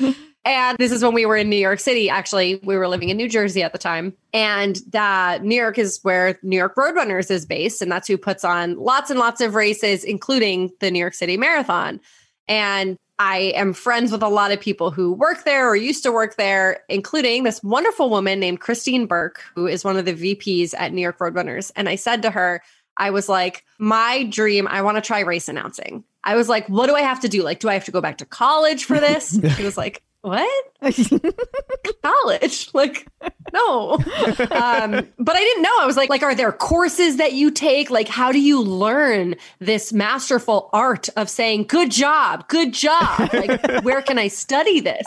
And 0.44 0.78
this 0.78 0.92
is 0.92 1.02
when 1.02 1.14
we 1.14 1.26
were 1.26 1.36
in 1.36 1.50
New 1.50 1.56
York 1.56 1.80
City. 1.80 2.08
Actually, 2.08 2.60
we 2.62 2.76
were 2.76 2.86
living 2.86 3.08
in 3.08 3.16
New 3.16 3.28
Jersey 3.28 3.60
at 3.60 3.72
the 3.72 3.78
time. 3.78 4.14
And 4.32 4.76
that 4.90 5.42
New 5.42 5.56
York 5.56 5.78
is 5.78 5.98
where 6.02 6.38
New 6.44 6.56
York 6.56 6.76
Roadrunners 6.76 7.28
is 7.28 7.44
based. 7.44 7.82
And 7.82 7.90
that's 7.90 8.06
who 8.06 8.18
puts 8.18 8.44
on 8.44 8.76
lots 8.76 9.10
and 9.10 9.18
lots 9.18 9.40
of 9.40 9.56
races, 9.56 10.04
including 10.04 10.70
the 10.78 10.92
New 10.92 11.00
York 11.00 11.14
City 11.14 11.36
Marathon. 11.36 11.98
And 12.46 12.96
I 13.18 13.52
am 13.56 13.72
friends 13.72 14.12
with 14.12 14.22
a 14.22 14.28
lot 14.28 14.52
of 14.52 14.60
people 14.60 14.90
who 14.90 15.12
work 15.12 15.44
there 15.44 15.68
or 15.68 15.74
used 15.74 16.04
to 16.04 16.12
work 16.12 16.36
there, 16.36 16.82
including 16.88 17.42
this 17.42 17.62
wonderful 17.62 18.10
woman 18.10 18.38
named 18.38 18.60
Christine 18.60 19.06
Burke, 19.06 19.42
who 19.54 19.66
is 19.66 19.84
one 19.84 19.96
of 19.96 20.04
the 20.04 20.14
VPs 20.14 20.72
at 20.76 20.92
New 20.92 21.02
York 21.02 21.18
Roadrunners. 21.18 21.72
And 21.74 21.88
I 21.88 21.96
said 21.96 22.22
to 22.22 22.30
her, 22.30 22.62
I 22.96 23.10
was 23.10 23.28
like, 23.28 23.64
my 23.78 24.24
dream, 24.24 24.68
I 24.68 24.82
want 24.82 24.96
to 24.96 25.00
try 25.00 25.20
race 25.20 25.48
announcing. 25.48 26.04
I 26.24 26.36
was 26.36 26.48
like, 26.48 26.68
what 26.68 26.86
do 26.86 26.94
I 26.94 27.00
have 27.00 27.20
to 27.20 27.28
do? 27.28 27.42
Like, 27.42 27.60
do 27.60 27.68
I 27.68 27.74
have 27.74 27.84
to 27.86 27.92
go 27.92 28.00
back 28.00 28.18
to 28.18 28.24
college 28.24 28.84
for 28.84 29.00
this? 29.00 29.38
she 29.56 29.64
was 29.64 29.76
like, 29.76 30.02
what? 30.22 30.82
college? 32.02 32.70
Like, 32.74 33.06
no. 33.52 33.94
um, 33.94 35.08
but 35.18 35.36
I 35.36 35.40
didn't 35.40 35.62
know. 35.62 35.76
I 35.80 35.86
was 35.86 35.96
like, 35.96 36.10
like, 36.10 36.22
are 36.22 36.34
there 36.34 36.52
courses 36.52 37.16
that 37.16 37.32
you 37.32 37.50
take? 37.50 37.90
Like, 37.90 38.08
how 38.08 38.32
do 38.32 38.40
you 38.40 38.60
learn 38.60 39.36
this 39.58 39.92
masterful 39.92 40.70
art 40.72 41.08
of 41.16 41.28
saying, 41.28 41.64
good 41.64 41.90
job, 41.90 42.48
good 42.48 42.72
job? 42.72 43.32
Like, 43.32 43.82
where 43.84 44.02
can 44.02 44.18
I 44.18 44.28
study 44.28 44.80
this? 44.80 45.06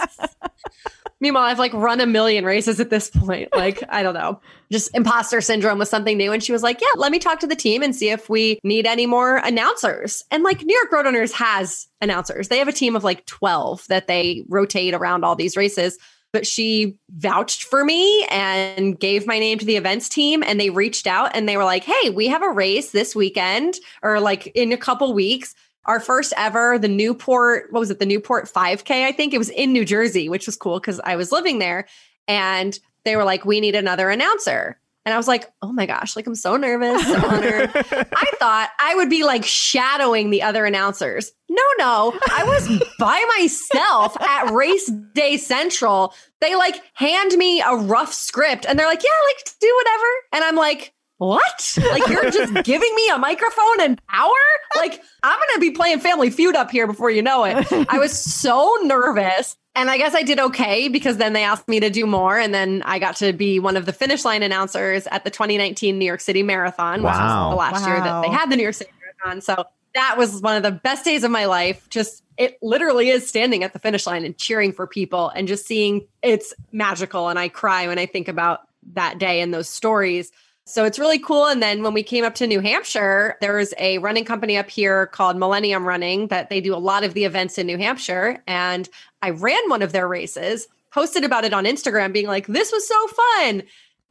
Meanwhile, 1.19 1.43
I've 1.43 1.59
like 1.59 1.73
run 1.73 2.01
a 2.01 2.07
million 2.07 2.45
races 2.45 2.79
at 2.79 2.89
this 2.89 3.09
point. 3.09 3.49
Like, 3.55 3.83
I 3.89 4.01
don't 4.01 4.15
know. 4.15 4.41
Just 4.71 4.95
imposter 4.95 5.39
syndrome 5.39 5.77
was 5.77 5.89
something 5.89 6.17
new. 6.17 6.31
And 6.31 6.43
she 6.43 6.51
was 6.51 6.63
like, 6.63 6.81
Yeah, 6.81 6.87
let 6.95 7.11
me 7.11 7.19
talk 7.19 7.39
to 7.41 7.47
the 7.47 7.55
team 7.55 7.83
and 7.83 7.95
see 7.95 8.09
if 8.09 8.27
we 8.27 8.59
need 8.63 8.87
any 8.87 9.05
more 9.05 9.37
announcers. 9.37 10.23
And 10.31 10.41
like 10.41 10.63
New 10.63 10.75
York 10.75 10.91
Roadrunners 10.91 11.31
has 11.33 11.87
announcers. 12.01 12.47
They 12.47 12.57
have 12.57 12.67
a 12.67 12.73
team 12.73 12.95
of 12.95 13.03
like 13.03 13.25
12 13.25 13.87
that 13.87 14.07
they 14.07 14.43
rotate 14.49 14.93
around 14.93 15.23
all 15.23 15.35
these 15.35 15.57
races. 15.57 15.97
But 16.33 16.47
she 16.47 16.97
vouched 17.09 17.63
for 17.63 17.83
me 17.83 18.25
and 18.31 18.97
gave 18.97 19.27
my 19.27 19.37
name 19.37 19.59
to 19.59 19.65
the 19.65 19.75
events 19.75 20.07
team. 20.07 20.43
And 20.43 20.59
they 20.59 20.69
reached 20.69 21.05
out 21.05 21.31
and 21.35 21.47
they 21.47 21.57
were 21.57 21.65
like, 21.65 21.83
Hey, 21.83 22.09
we 22.09 22.27
have 22.27 22.41
a 22.41 22.49
race 22.49 22.91
this 22.91 23.15
weekend 23.15 23.75
or 24.01 24.19
like 24.19 24.47
in 24.47 24.71
a 24.71 24.77
couple 24.77 25.13
weeks 25.13 25.53
our 25.85 25.99
first 25.99 26.33
ever 26.37 26.77
the 26.77 26.87
newport 26.87 27.71
what 27.71 27.79
was 27.79 27.89
it 27.89 27.99
the 27.99 28.05
newport 28.05 28.45
5k 28.45 29.03
i 29.03 29.11
think 29.11 29.33
it 29.33 29.37
was 29.37 29.49
in 29.49 29.73
new 29.73 29.85
jersey 29.85 30.29
which 30.29 30.45
was 30.45 30.55
cool 30.55 30.79
because 30.79 30.99
i 31.03 31.15
was 31.15 31.31
living 31.31 31.59
there 31.59 31.87
and 32.27 32.79
they 33.03 33.15
were 33.15 33.23
like 33.23 33.45
we 33.45 33.59
need 33.59 33.75
another 33.75 34.09
announcer 34.09 34.79
and 35.05 35.13
i 35.13 35.17
was 35.17 35.27
like 35.27 35.51
oh 35.61 35.71
my 35.71 35.85
gosh 35.85 36.15
like 36.15 36.27
i'm 36.27 36.35
so 36.35 36.55
nervous 36.57 37.05
so 37.05 37.15
honored 37.27 37.71
i 37.75 38.31
thought 38.39 38.69
i 38.79 38.95
would 38.95 39.09
be 39.09 39.23
like 39.23 39.45
shadowing 39.45 40.29
the 40.29 40.41
other 40.41 40.65
announcers 40.65 41.31
no 41.49 41.63
no 41.77 42.13
i 42.31 42.43
was 42.43 42.83
by 42.99 43.23
myself 43.37 44.19
at 44.21 44.51
race 44.51 44.91
day 45.13 45.37
central 45.37 46.13
they 46.39 46.55
like 46.55 46.81
hand 46.93 47.31
me 47.33 47.61
a 47.61 47.75
rough 47.75 48.13
script 48.13 48.65
and 48.67 48.77
they're 48.77 48.87
like 48.87 49.03
yeah 49.03 49.09
like 49.27 49.51
do 49.59 49.73
whatever 49.83 50.07
and 50.33 50.43
i'm 50.43 50.55
like 50.55 50.93
what? 51.21 51.77
Like 51.79 52.07
you're 52.07 52.31
just 52.31 52.51
giving 52.63 52.95
me 52.95 53.09
a 53.09 53.17
microphone 53.19 53.79
and 53.79 54.01
power? 54.07 54.31
Like 54.75 55.03
I'm 55.21 55.37
going 55.37 55.53
to 55.53 55.59
be 55.59 55.69
playing 55.69 55.99
Family 55.99 56.31
Feud 56.31 56.55
up 56.55 56.71
here 56.71 56.87
before 56.87 57.11
you 57.11 57.21
know 57.21 57.43
it. 57.43 57.67
I 57.89 57.99
was 57.99 58.11
so 58.11 58.75
nervous. 58.81 59.55
And 59.73 59.89
I 59.89 59.97
guess 59.97 60.13
I 60.13 60.23
did 60.23 60.39
okay 60.39 60.89
because 60.89 61.17
then 61.17 61.33
they 61.33 61.43
asked 61.43 61.67
me 61.67 61.79
to 61.79 61.89
do 61.89 62.05
more. 62.05 62.37
And 62.37 62.53
then 62.53 62.81
I 62.85 62.99
got 62.99 63.15
to 63.17 63.31
be 63.31 63.59
one 63.59 63.77
of 63.77 63.85
the 63.85 63.93
finish 63.93 64.25
line 64.25 64.43
announcers 64.43 65.07
at 65.07 65.23
the 65.23 65.29
2019 65.29 65.97
New 65.97 66.05
York 66.05 66.19
City 66.19 66.43
Marathon, 66.43 67.01
which 67.01 67.11
Wow. 67.13 67.47
was 67.47 67.53
the 67.53 67.57
last 67.57 67.87
year 67.87 67.97
that 67.99 68.21
they 68.21 68.29
had 68.29 68.49
the 68.51 68.57
New 68.57 68.63
York 68.63 68.75
City 68.75 68.91
Marathon. 68.99 69.41
So 69.41 69.63
that 69.93 70.17
was 70.17 70.41
one 70.41 70.57
of 70.57 70.63
the 70.63 70.71
best 70.71 71.05
days 71.05 71.23
of 71.23 71.31
my 71.31 71.45
life. 71.45 71.87
Just 71.89 72.23
it 72.37 72.57
literally 72.61 73.09
is 73.09 73.27
standing 73.27 73.63
at 73.63 73.71
the 73.71 73.79
finish 73.79 74.05
line 74.05 74.25
and 74.25 74.37
cheering 74.37 74.73
for 74.73 74.87
people 74.87 75.29
and 75.29 75.47
just 75.47 75.65
seeing 75.65 76.07
it's 76.21 76.53
magical. 76.71 77.29
And 77.29 77.39
I 77.39 77.47
cry 77.47 77.87
when 77.87 77.99
I 77.99 78.05
think 78.05 78.27
about 78.27 78.61
that 78.93 79.19
day 79.19 79.41
and 79.41 79.53
those 79.53 79.69
stories. 79.69 80.31
So 80.65 80.85
it's 80.85 80.99
really 80.99 81.19
cool. 81.19 81.47
And 81.47 81.61
then 81.61 81.81
when 81.81 81.93
we 81.93 82.03
came 82.03 82.23
up 82.23 82.35
to 82.35 82.47
New 82.47 82.59
Hampshire, 82.59 83.37
there 83.41 83.55
was 83.57 83.73
a 83.77 83.97
running 83.97 84.25
company 84.25 84.57
up 84.57 84.69
here 84.69 85.07
called 85.07 85.37
Millennium 85.37 85.85
Running 85.85 86.27
that 86.27 86.49
they 86.49 86.61
do 86.61 86.75
a 86.75 86.77
lot 86.77 87.03
of 87.03 87.13
the 87.13 87.25
events 87.25 87.57
in 87.57 87.67
New 87.67 87.77
Hampshire. 87.77 88.43
And 88.47 88.87
I 89.21 89.31
ran 89.31 89.69
one 89.69 89.81
of 89.81 89.91
their 89.91 90.07
races, 90.07 90.67
posted 90.91 91.23
about 91.23 91.45
it 91.45 91.53
on 91.53 91.65
Instagram, 91.65 92.13
being 92.13 92.27
like, 92.27 92.47
this 92.47 92.71
was 92.71 92.87
so 92.87 93.07
fun. 93.07 93.63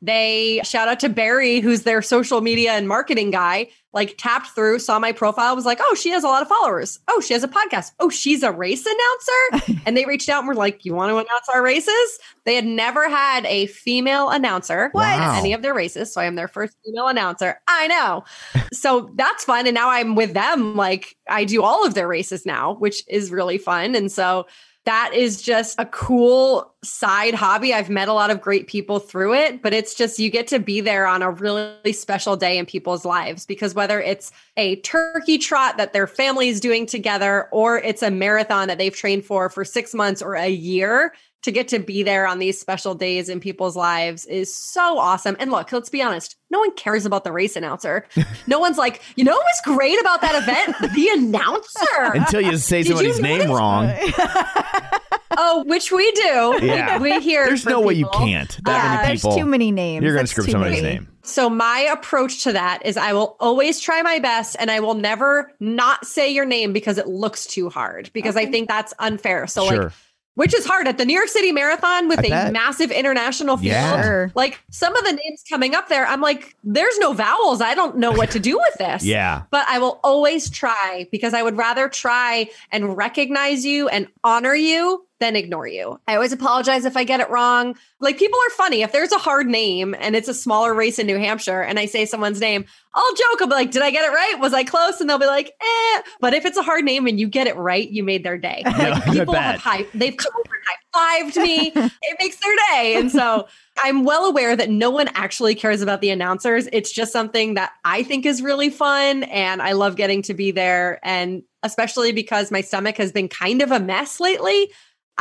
They 0.02 0.60
shout 0.64 0.88
out 0.88 1.00
to 1.00 1.08
Barry, 1.08 1.60
who's 1.60 1.82
their 1.82 2.00
social 2.00 2.40
media 2.40 2.72
and 2.72 2.88
marketing 2.88 3.30
guy, 3.30 3.68
like 3.92 4.14
tapped 4.16 4.48
through, 4.48 4.78
saw 4.78 4.98
my 4.98 5.12
profile, 5.12 5.54
was 5.54 5.66
like, 5.66 5.78
oh, 5.82 5.94
she 5.94 6.10
has 6.10 6.24
a 6.24 6.26
lot 6.26 6.40
of 6.40 6.48
followers. 6.48 7.00
Oh, 7.08 7.20
she 7.20 7.34
has 7.34 7.42
a 7.44 7.48
podcast. 7.48 7.90
Oh, 8.00 8.08
she's 8.08 8.42
a 8.42 8.50
race 8.50 8.86
announcer. 8.86 9.80
and 9.86 9.96
they 9.96 10.06
reached 10.06 10.28
out 10.28 10.38
and 10.38 10.48
were 10.48 10.54
like, 10.54 10.84
you 10.84 10.94
want 10.94 11.10
to 11.10 11.16
announce 11.16 11.48
our 11.52 11.62
races? 11.62 12.18
They 12.44 12.54
had 12.54 12.64
never 12.64 13.08
had 13.10 13.44
a 13.46 13.66
female 13.66 14.30
announcer 14.30 14.90
Wow. 14.94 15.02
at 15.02 15.38
any 15.38 15.52
of 15.52 15.60
their 15.62 15.74
races. 15.74 16.12
So 16.12 16.20
I 16.20 16.24
am 16.24 16.34
their 16.36 16.48
first 16.48 16.76
female 16.84 17.08
announcer. 17.08 17.60
I 17.68 17.86
know. 17.88 18.24
so 18.72 19.10
that's 19.16 19.44
fun. 19.44 19.66
And 19.66 19.74
now 19.74 19.90
I'm 19.90 20.14
with 20.14 20.32
them. 20.32 20.76
Like 20.76 21.16
I 21.28 21.44
do 21.44 21.62
all 21.62 21.86
of 21.86 21.94
their 21.94 22.08
races 22.08 22.46
now, 22.46 22.74
which 22.74 23.02
is 23.08 23.30
really 23.30 23.58
fun. 23.58 23.94
And 23.94 24.10
so 24.10 24.46
that 24.86 25.12
is 25.14 25.42
just 25.42 25.78
a 25.78 25.84
cool 25.86 26.74
side 26.82 27.34
hobby. 27.34 27.74
I've 27.74 27.90
met 27.90 28.08
a 28.08 28.14
lot 28.14 28.30
of 28.30 28.40
great 28.40 28.66
people 28.66 28.98
through 28.98 29.34
it, 29.34 29.62
but 29.62 29.74
it's 29.74 29.94
just 29.94 30.18
you 30.18 30.30
get 30.30 30.46
to 30.48 30.58
be 30.58 30.80
there 30.80 31.06
on 31.06 31.20
a 31.22 31.30
really 31.30 31.92
special 31.92 32.34
day 32.36 32.56
in 32.56 32.64
people's 32.64 33.04
lives 33.04 33.44
because 33.44 33.74
whether 33.74 34.00
it's 34.00 34.32
a 34.56 34.76
turkey 34.76 35.36
trot 35.36 35.76
that 35.76 35.92
their 35.92 36.06
family 36.06 36.48
is 36.48 36.60
doing 36.60 36.86
together 36.86 37.48
or 37.52 37.78
it's 37.78 38.02
a 38.02 38.10
marathon 38.10 38.68
that 38.68 38.78
they've 38.78 38.96
trained 38.96 39.24
for 39.24 39.50
for 39.50 39.64
6 39.64 39.94
months 39.94 40.22
or 40.22 40.34
a 40.34 40.48
year, 40.48 41.12
to 41.42 41.50
get 41.50 41.68
to 41.68 41.78
be 41.78 42.02
there 42.02 42.26
on 42.26 42.38
these 42.38 42.60
special 42.60 42.94
days 42.94 43.28
in 43.28 43.40
people's 43.40 43.76
lives 43.76 44.26
is 44.26 44.54
so 44.54 44.98
awesome. 44.98 45.36
And 45.40 45.50
look, 45.50 45.72
let's 45.72 45.88
be 45.88 46.02
honest, 46.02 46.36
no 46.50 46.58
one 46.58 46.72
cares 46.72 47.06
about 47.06 47.24
the 47.24 47.32
race 47.32 47.56
announcer. 47.56 48.06
no 48.46 48.58
one's 48.58 48.76
like, 48.76 49.00
you 49.16 49.24
know 49.24 49.32
what 49.32 49.44
was 49.44 49.76
great 49.76 49.98
about 50.00 50.20
that 50.20 50.34
event? 50.42 50.94
The 50.94 51.08
announcer. 51.14 52.12
Until 52.14 52.40
you 52.42 52.56
say 52.58 52.82
Did 52.82 52.90
you 52.90 52.96
somebody's 52.96 53.20
name 53.20 53.50
wrong. 53.50 53.90
oh, 55.36 55.64
which 55.66 55.90
we 55.92 56.10
do. 56.12 56.58
Yeah. 56.62 56.98
We 56.98 57.20
hear 57.20 57.46
There's 57.46 57.62
from 57.62 57.72
no 57.72 57.80
way 57.80 57.94
you 57.94 58.08
can't. 58.12 58.50
That 58.64 58.76
yeah, 58.76 58.88
many 58.90 58.98
uh, 59.02 59.06
there's 59.06 59.22
people. 59.22 59.36
too 59.38 59.46
many 59.46 59.72
names. 59.72 60.02
You're 60.02 60.14
going 60.14 60.26
to 60.26 60.34
That's 60.34 60.42
screw 60.42 60.52
somebody's 60.52 60.82
many. 60.82 60.94
name. 60.96 61.08
So 61.22 61.48
my 61.48 61.80
approach 61.92 62.44
to 62.44 62.52
that 62.52 62.84
is 62.84 62.96
I 62.96 63.12
will 63.12 63.36
always 63.40 63.78
try 63.80 64.02
my 64.02 64.18
best 64.18 64.56
and 64.58 64.70
I 64.70 64.80
will 64.80 64.94
never 64.94 65.52
not 65.60 66.06
say 66.06 66.30
your 66.30 66.44
name 66.46 66.72
because 66.72 66.98
it 66.98 67.06
looks 67.06 67.46
too 67.46 67.68
hard 67.68 68.10
because 68.12 68.36
I 68.36 68.46
think 68.46 68.68
that's 68.68 68.92
unfair. 68.98 69.46
So 69.46 69.66
Sure. 69.66 69.84
like 69.84 69.92
which 70.34 70.54
is 70.54 70.64
hard 70.64 70.86
at 70.88 70.96
the 70.96 71.04
New 71.04 71.14
York 71.14 71.28
City 71.28 71.52
Marathon 71.52 72.08
with 72.08 72.20
I 72.20 72.22
a 72.22 72.28
bet. 72.30 72.52
massive 72.52 72.90
international 72.90 73.56
field. 73.56 73.72
Yeah. 73.72 74.28
Like 74.34 74.60
some 74.70 74.96
of 74.96 75.04
the 75.04 75.12
names 75.12 75.44
coming 75.48 75.74
up 75.74 75.88
there, 75.88 76.06
I'm 76.06 76.20
like, 76.20 76.56
there's 76.64 76.98
no 76.98 77.12
vowels. 77.12 77.60
I 77.60 77.74
don't 77.74 77.96
know 77.98 78.12
what 78.12 78.30
to 78.32 78.40
do 78.40 78.56
with 78.56 78.74
this. 78.78 79.04
Yeah. 79.10 79.42
But 79.50 79.66
I 79.68 79.80
will 79.80 79.98
always 80.04 80.48
try 80.48 81.08
because 81.10 81.34
I 81.34 81.42
would 81.42 81.56
rather 81.56 81.88
try 81.88 82.48
and 82.70 82.96
recognize 82.96 83.64
you 83.64 83.88
and 83.88 84.06
honor 84.22 84.54
you 84.54 85.04
than 85.20 85.36
ignore 85.36 85.66
you. 85.66 86.00
I 86.08 86.14
always 86.14 86.32
apologize 86.32 86.84
if 86.84 86.96
I 86.96 87.04
get 87.04 87.20
it 87.20 87.30
wrong. 87.30 87.76
Like 88.00 88.18
people 88.18 88.38
are 88.38 88.50
funny. 88.50 88.82
If 88.82 88.90
there's 88.90 89.12
a 89.12 89.18
hard 89.18 89.46
name 89.46 89.94
and 89.98 90.16
it's 90.16 90.28
a 90.28 90.34
smaller 90.34 90.74
race 90.74 90.98
in 90.98 91.06
New 91.06 91.18
Hampshire 91.18 91.60
and 91.60 91.78
I 91.78 91.86
say 91.86 92.06
someone's 92.06 92.40
name, 92.40 92.64
I'll 92.94 93.14
joke. 93.14 93.42
I'll 93.42 93.46
be 93.46 93.54
like, 93.54 93.70
did 93.70 93.82
I 93.82 93.90
get 93.90 94.04
it 94.04 94.12
right? 94.12 94.36
Was 94.40 94.54
I 94.54 94.64
close? 94.64 95.00
And 95.00 95.08
they'll 95.08 95.18
be 95.18 95.26
like, 95.26 95.52
eh. 95.60 96.02
But 96.20 96.34
if 96.34 96.46
it's 96.46 96.56
a 96.56 96.62
hard 96.62 96.84
name 96.84 97.06
and 97.06 97.20
you 97.20 97.28
get 97.28 97.46
it 97.46 97.56
right, 97.56 97.88
you 97.88 98.02
made 98.02 98.24
their 98.24 98.38
day. 98.38 98.62
Like 98.64 98.76
I 99.06 99.12
people 99.12 99.34
have 99.34 99.60
high, 99.60 99.86
they've 99.94 100.16
come 100.16 100.32
over 100.34 100.54
and 100.54 100.64
high 100.66 100.76
fived 100.94 101.36
me. 101.42 101.72
it 101.74 102.16
makes 102.18 102.36
their 102.36 102.54
day. 102.70 102.96
And 102.96 103.10
so 103.10 103.46
I'm 103.78 104.04
well 104.04 104.26
aware 104.26 104.56
that 104.56 104.70
no 104.70 104.90
one 104.90 105.08
actually 105.14 105.54
cares 105.54 105.82
about 105.82 106.00
the 106.00 106.10
announcers. 106.10 106.68
It's 106.72 106.92
just 106.92 107.12
something 107.12 107.54
that 107.54 107.72
I 107.84 108.02
think 108.02 108.26
is 108.26 108.42
really 108.42 108.70
fun. 108.70 109.24
And 109.24 109.62
I 109.62 109.72
love 109.72 109.96
getting 109.96 110.22
to 110.22 110.34
be 110.34 110.50
there. 110.50 110.98
And 111.02 111.42
especially 111.62 112.12
because 112.12 112.50
my 112.50 112.60
stomach 112.60 112.96
has 112.96 113.12
been 113.12 113.28
kind 113.28 113.62
of 113.62 113.70
a 113.70 113.80
mess 113.80 114.20
lately. 114.20 114.70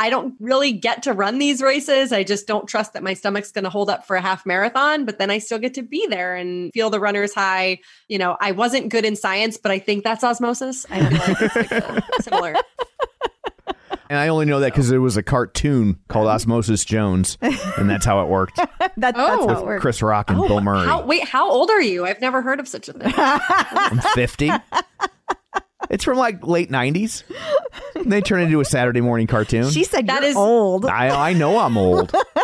I 0.00 0.08
don't 0.08 0.34
really 0.40 0.72
get 0.72 1.02
to 1.02 1.12
run 1.12 1.38
these 1.38 1.60
races. 1.60 2.10
I 2.10 2.24
just 2.24 2.46
don't 2.46 2.66
trust 2.66 2.94
that 2.94 3.02
my 3.02 3.12
stomach's 3.12 3.52
going 3.52 3.64
to 3.64 3.70
hold 3.70 3.90
up 3.90 4.06
for 4.06 4.16
a 4.16 4.20
half 4.22 4.46
marathon, 4.46 5.04
but 5.04 5.18
then 5.18 5.30
I 5.30 5.36
still 5.38 5.58
get 5.58 5.74
to 5.74 5.82
be 5.82 6.06
there 6.08 6.34
and 6.34 6.72
feel 6.72 6.88
the 6.88 6.98
runner's 6.98 7.34
high. 7.34 7.80
You 8.08 8.16
know, 8.18 8.34
I 8.40 8.52
wasn't 8.52 8.88
good 8.88 9.04
in 9.04 9.14
science, 9.14 9.58
but 9.58 9.70
I 9.70 9.78
think 9.78 10.02
that's 10.02 10.24
osmosis. 10.24 10.86
I 10.90 11.06
feel 11.06 11.18
like 11.18 11.42
it's 11.42 11.54
like 11.56 11.72
uh, 11.72 12.00
similar. 12.22 12.54
And 14.08 14.18
I 14.18 14.26
only 14.28 14.46
know 14.46 14.58
that 14.60 14.72
because 14.72 14.88
there 14.88 15.00
was 15.00 15.16
a 15.16 15.22
cartoon 15.22 15.98
called 16.08 16.26
Osmosis 16.26 16.84
Jones, 16.84 17.38
and 17.40 17.88
that's 17.88 18.04
how 18.04 18.22
it 18.22 18.28
worked. 18.28 18.58
That, 18.80 19.14
that's 19.14 19.18
Oh. 19.18 19.46
how 19.48 19.60
it 19.60 19.64
works. 19.66 19.82
Chris 19.82 20.02
Rock 20.02 20.30
and 20.30 20.40
Bill 20.48 20.60
Murray. 20.60 20.84
How, 20.86 21.04
wait, 21.06 21.24
how 21.24 21.48
old 21.50 21.70
are 21.70 21.80
you? 21.80 22.04
I've 22.06 22.20
never 22.20 22.42
heard 22.42 22.58
of 22.60 22.66
such 22.66 22.88
a 22.88 22.92
thing. 22.92 23.12
I'm 23.16 23.98
50. 24.14 24.50
It's 25.88 26.04
from 26.04 26.18
like 26.18 26.46
late 26.46 26.70
90s. 26.70 27.22
And 27.94 28.12
they 28.12 28.20
turned 28.20 28.42
it 28.42 28.46
into 28.46 28.60
a 28.60 28.64
Saturday 28.64 29.00
morning 29.00 29.26
cartoon. 29.26 29.70
She 29.70 29.84
said 29.84 30.06
That 30.08 30.20
you're 30.22 30.30
is- 30.30 30.36
old. 30.36 30.84
I, 30.86 31.30
I 31.30 31.32
know 31.32 31.58
I'm 31.58 31.76
old. 31.78 32.14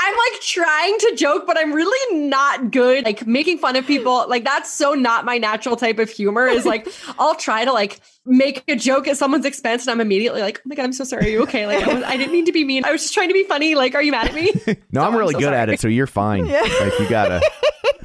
I'm 0.00 0.14
like 0.14 0.40
trying 0.42 0.98
to 0.98 1.14
joke, 1.16 1.44
but 1.46 1.58
I'm 1.58 1.72
really 1.72 2.18
not 2.28 2.70
good. 2.70 3.04
Like 3.04 3.26
making 3.26 3.58
fun 3.58 3.74
of 3.76 3.86
people, 3.86 4.26
like 4.28 4.44
that's 4.44 4.72
so 4.72 4.92
not 4.94 5.24
my 5.24 5.38
natural 5.38 5.76
type 5.76 5.98
of 5.98 6.08
humor. 6.08 6.46
Is 6.46 6.64
like 6.64 6.86
I'll 7.18 7.34
try 7.34 7.64
to 7.64 7.72
like 7.72 8.00
make 8.28 8.62
a 8.68 8.76
joke 8.76 9.08
at 9.08 9.16
someone's 9.16 9.44
expense, 9.46 9.82
and 9.86 9.90
I'm 9.92 10.00
immediately 10.00 10.40
like, 10.42 10.58
"Oh 10.58 10.68
my 10.68 10.74
god, 10.74 10.84
I'm 10.84 10.92
so 10.92 11.04
sorry. 11.04 11.26
Are 11.26 11.28
you 11.30 11.42
okay? 11.44 11.66
Like 11.66 11.86
I, 11.86 11.94
was, 11.94 12.02
I 12.04 12.16
didn't 12.16 12.32
mean 12.32 12.44
to 12.44 12.52
be 12.52 12.64
mean. 12.64 12.84
I 12.84 12.92
was 12.92 13.02
just 13.02 13.14
trying 13.14 13.28
to 13.28 13.34
be 13.34 13.44
funny. 13.44 13.74
Like, 13.74 13.94
are 13.94 14.02
you 14.02 14.12
mad 14.12 14.28
at 14.28 14.34
me? 14.34 14.52
No, 14.92 15.02
I'm 15.02 15.14
Oh, 15.14 15.18
really 15.18 15.34
so 15.34 15.40
good 15.40 15.52
at 15.52 15.68
it, 15.68 15.80
so 15.80 15.88
you're 15.88 16.06
fine. 16.06 16.46
Like 16.48 16.98
you 16.98 17.08
gotta. 17.08 17.40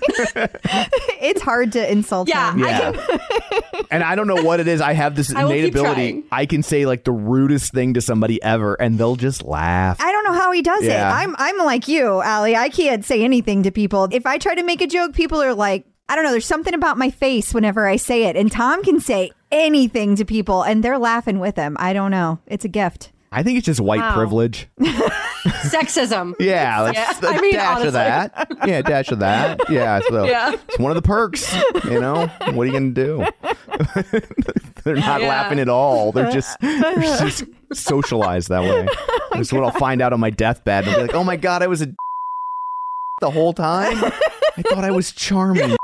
it's 1.22 1.42
hard 1.42 1.72
to 1.74 1.92
insult 1.92 2.28
Yeah, 2.28 2.54
him. 2.54 2.64
I 2.64 2.70
Yeah. 2.70 3.82
and 3.92 4.04
I 4.04 4.16
don't 4.16 4.28
know 4.28 4.42
what 4.44 4.60
it 4.60 4.68
is. 4.68 4.82
I 4.82 4.94
have 4.94 5.16
this 5.16 5.34
I 5.34 5.44
innate 5.44 5.66
keep 5.66 5.74
ability. 5.76 6.12
trying. 6.12 6.24
I 6.32 6.46
can 6.46 6.64
say 6.64 6.86
like 6.86 7.04
the 7.04 7.12
rudest 7.12 7.74
thing 7.74 7.94
to 7.96 8.02
somebody 8.02 8.42
ever, 8.44 8.76
and 8.76 8.98
they'll 8.98 9.16
just 9.16 9.44
laugh. 9.44 9.98
I 10.02 10.12
don't 10.12 10.24
know 10.26 10.34
how 10.34 10.52
he 10.52 10.62
does 10.62 10.84
Yeah. 10.84 11.10
it. 11.10 11.14
I'm 11.24 11.36
I'm 11.38 11.58
like 11.60 11.88
you, 11.88 12.22
Ali. 12.22 12.56
I 12.56 12.70
can't 12.70 13.04
say 13.06 13.24
anything 13.24 13.64
to 13.64 13.72
people. 13.72 14.08
If 14.12 14.26
I 14.26 14.38
try 14.38 14.56
to 14.56 14.64
make 14.64 14.82
a 14.82 14.88
joke, 14.88 15.14
people 15.14 15.42
are 15.42 15.54
like, 15.54 15.86
I 16.10 16.16
don't 16.16 16.24
know, 16.26 16.32
there's 16.32 16.46
something 16.46 16.74
about 16.74 16.98
my 16.98 17.10
face 17.10 17.54
whenever 17.54 17.88
I 17.88 17.96
say 17.96 18.26
it. 18.26 18.36
And 18.36 18.52
Tom 18.52 18.84
can 18.84 19.00
say 19.00 19.32
anything 19.54 20.16
to 20.18 20.26
people 20.26 20.64
and 20.64 20.84
they're 20.84 20.98
laughing 20.98 21.40
with 21.40 21.56
him. 21.56 21.78
I 21.80 21.94
don't 21.94 22.12
know. 22.12 22.40
It's 22.48 22.66
a 22.66 22.70
gift. 22.70 23.12
I 23.32 23.42
think 23.44 23.58
it's 23.58 23.66
just 23.66 23.80
white 23.80 24.00
Wow. 24.00 24.14
privilege. 24.16 24.68
Sexism. 25.44 26.34
Yeah, 26.40 26.84
that's 26.92 27.22
Yeah, 27.22 27.30
a 27.30 27.34
I 27.34 27.42
mean, 27.42 27.54
dash 27.54 27.68
honestly. 27.70 27.88
of 27.88 27.94
that. 27.94 28.48
Yeah, 28.66 28.82
dash 28.82 29.12
of 29.12 29.20
that. 29.20 29.60
Yeah, 29.70 30.00
so 30.08 30.24
Yeah. 30.30 30.54
it's 30.68 30.80
one 30.80 30.92
of 30.92 30.96
the 30.96 31.02
perks. 31.02 31.54
You 31.86 32.00
know, 32.00 32.28
what 32.54 32.64
are 32.64 32.66
you 32.66 32.72
gonna 32.72 32.92
do? 32.92 33.26
They're 34.84 34.96
not 34.96 35.22
Yeah. 35.22 35.28
laughing 35.28 35.60
at 35.60 35.70
all. 35.70 36.12
They're 36.12 36.32
just 36.32 36.60
they're 36.62 36.94
just 37.00 37.44
socialized 37.74 38.50
that 38.50 38.62
way. 38.62 38.88
Oh 38.90 39.30
that's 39.34 39.52
what 39.52 39.64
I'll 39.64 39.72
find 39.72 40.02
out 40.02 40.14
on 40.14 40.20
my 40.20 40.30
deathbed. 40.30 40.88
I'll 40.88 40.96
be 40.96 41.02
like, 41.04 41.14
oh 41.16 41.24
my 41.24 41.36
god, 41.38 41.64
I 41.64 41.68
was 41.68 41.82
a 41.82 41.88
the 43.20 43.32
whole 43.32 43.54
time. 43.54 43.98
I 44.58 44.62
thought 44.62 44.84
I 44.84 44.92
was 44.92 45.12
charming. 45.12 45.76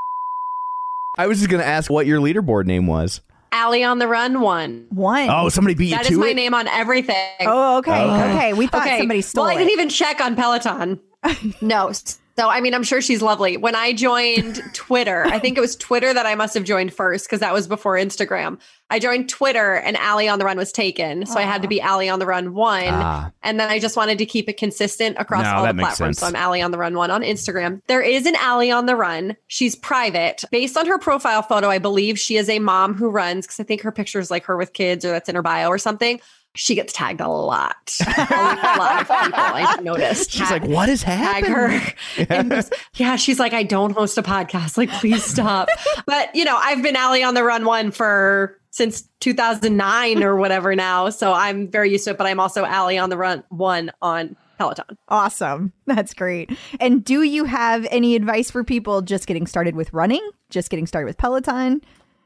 I 1.17 1.27
was 1.27 1.39
just 1.39 1.49
gonna 1.49 1.63
ask 1.63 1.89
what 1.89 2.05
your 2.05 2.19
leaderboard 2.21 2.65
name 2.65 2.85
was. 2.87 3.21
Ali 3.51 3.83
on 3.83 3.99
the 3.99 4.07
Run 4.07 4.41
one. 4.41 4.85
One. 4.89 5.29
Oh, 5.29 5.49
somebody 5.49 5.75
beat 5.75 5.91
That 5.91 6.09
you 6.09 6.15
is 6.15 6.17
to 6.17 6.19
my 6.19 6.29
it. 6.29 6.35
name 6.35 6.53
on 6.53 6.67
everything. 6.67 7.15
Oh, 7.41 7.77
okay. 7.77 8.03
Okay. 8.03 8.33
Okay. 8.35 8.53
We 8.53 8.67
thought 8.67 8.85
okay. 8.85 8.99
somebody 8.99 9.21
stole 9.21 9.45
it. 9.45 9.47
well, 9.47 9.55
I 9.55 9.59
didn't 9.59 9.71
even 9.71 9.89
check 9.89 10.21
on 10.21 10.35
Peloton. 10.35 10.99
no. 11.61 11.91
So, 12.39 12.47
I 12.47 12.61
mean, 12.61 12.73
I'm 12.73 12.83
sure 12.83 13.01
she's 13.01 13.21
lovely. 13.21 13.57
When 13.57 13.75
I 13.75 13.91
joined 13.91 14.61
Twitter, 14.73 15.25
I 15.25 15.39
think 15.39 15.57
it 15.57 15.61
was 15.61 15.75
Twitter 15.75 16.13
that 16.13 16.25
I 16.25 16.35
must 16.35 16.53
have 16.53 16.63
joined 16.63 16.93
first 16.93 17.25
because 17.25 17.41
that 17.41 17.53
was 17.53 17.67
before 17.67 17.95
Instagram. 17.95 18.61
I 18.89 18.99
joined 18.99 19.27
Twitter 19.27 19.75
and 19.75 19.97
Ali 19.97 20.29
on 20.29 20.39
the 20.39 20.45
Run 20.45 20.55
was 20.55 20.71
taken. 20.71 21.25
So 21.25 21.37
I 21.37 21.41
had 21.41 21.63
to 21.63 21.67
be 21.67 21.81
Ali 21.81 22.07
on 22.07 22.19
the 22.19 22.25
Run 22.25 22.53
one. 22.53 22.87
Ah. 22.87 23.31
And 23.43 23.59
then 23.59 23.69
I 23.69 23.77
just 23.77 23.97
wanted 23.97 24.19
to 24.19 24.25
keep 24.25 24.47
it 24.47 24.55
consistent 24.55 25.17
across 25.19 25.43
No, 25.43 25.51
all 25.51 25.67
the 25.67 25.73
platforms. 25.73 26.17
sense. 26.17 26.19
So 26.19 26.27
I'm 26.27 26.35
Ali 26.41 26.61
on 26.61 26.71
the 26.71 26.77
Run 26.77 26.95
one 26.95 27.11
on 27.11 27.23
Instagram. 27.23 27.81
There 27.87 28.01
is 28.01 28.25
an 28.25 28.37
Ali 28.41 28.71
on 28.71 28.85
the 28.85 28.95
Run. 28.95 29.35
She's 29.47 29.75
private. 29.75 30.45
Based 30.49 30.77
on 30.77 30.87
her 30.87 30.97
profile 30.97 31.41
photo, 31.41 31.69
I 31.69 31.77
believe 31.77 32.17
she 32.17 32.37
is 32.37 32.47
a 32.47 32.59
mom 32.59 32.93
who 32.93 33.09
runs 33.09 33.47
because 33.47 33.59
I 33.59 33.63
think 33.63 33.81
her 33.81 33.91
picture 33.91 34.19
is 34.19 34.31
like 34.31 34.45
her 34.45 34.55
with 34.55 34.71
kids 34.71 35.03
or 35.03 35.09
that's 35.09 35.27
in 35.27 35.35
her 35.35 35.41
bio 35.41 35.67
or 35.67 35.77
something. 35.77 36.21
She 36.61 36.75
gets 36.75 36.91
tagged 36.91 37.21
a 37.21 37.27
lot. 37.29 37.97
a 38.05 38.75
lot 38.77 39.01
of 39.01 39.07
people 39.07 39.39
I 39.39 39.77
noticed. 39.81 40.31
She's 40.31 40.51
like, 40.51 40.65
what 40.65 40.89
is 40.89 41.03
tag 41.03 41.45
happening? 41.45 41.53
her. 41.53 42.25
And 42.29 42.51
just- 42.51 42.73
yeah, 42.95 43.15
she's 43.15 43.39
like, 43.39 43.53
I 43.53 43.63
don't 43.63 43.91
host 43.91 44.17
a 44.17 44.21
podcast. 44.21 44.77
Like, 44.77 44.89
please 44.89 45.23
stop. 45.23 45.69
but 46.05 46.35
you 46.35 46.43
know, 46.43 46.57
I've 46.57 46.83
been 46.83 46.97
Ali 46.97 47.23
on 47.23 47.33
the 47.33 47.45
Run 47.45 47.63
one 47.63 47.91
for 47.91 48.59
since 48.71 49.07
2009 49.21 50.21
or 50.21 50.35
whatever 50.35 50.75
now. 50.75 51.07
So 51.11 51.31
I'm 51.31 51.69
very 51.69 51.91
used 51.91 52.03
to 52.03 52.09
it, 52.11 52.17
but 52.17 52.27
I'm 52.27 52.41
also 52.41 52.65
Ali 52.65 52.97
on 52.97 53.09
the 53.09 53.15
Run 53.15 53.45
one 53.47 53.91
on 54.01 54.35
Peloton. 54.57 54.97
Awesome. 55.07 55.71
That's 55.85 56.13
great. 56.13 56.51
And 56.81 57.05
do 57.05 57.23
you 57.23 57.45
have 57.45 57.87
any 57.89 58.17
advice 58.17 58.51
for 58.51 58.65
people 58.65 59.01
just 59.01 59.27
getting 59.27 59.47
started 59.47 59.77
with 59.77 59.93
running, 59.93 60.29
just 60.49 60.69
getting 60.69 60.87
started 60.87 61.05
with 61.05 61.17
Peloton? 61.17 61.79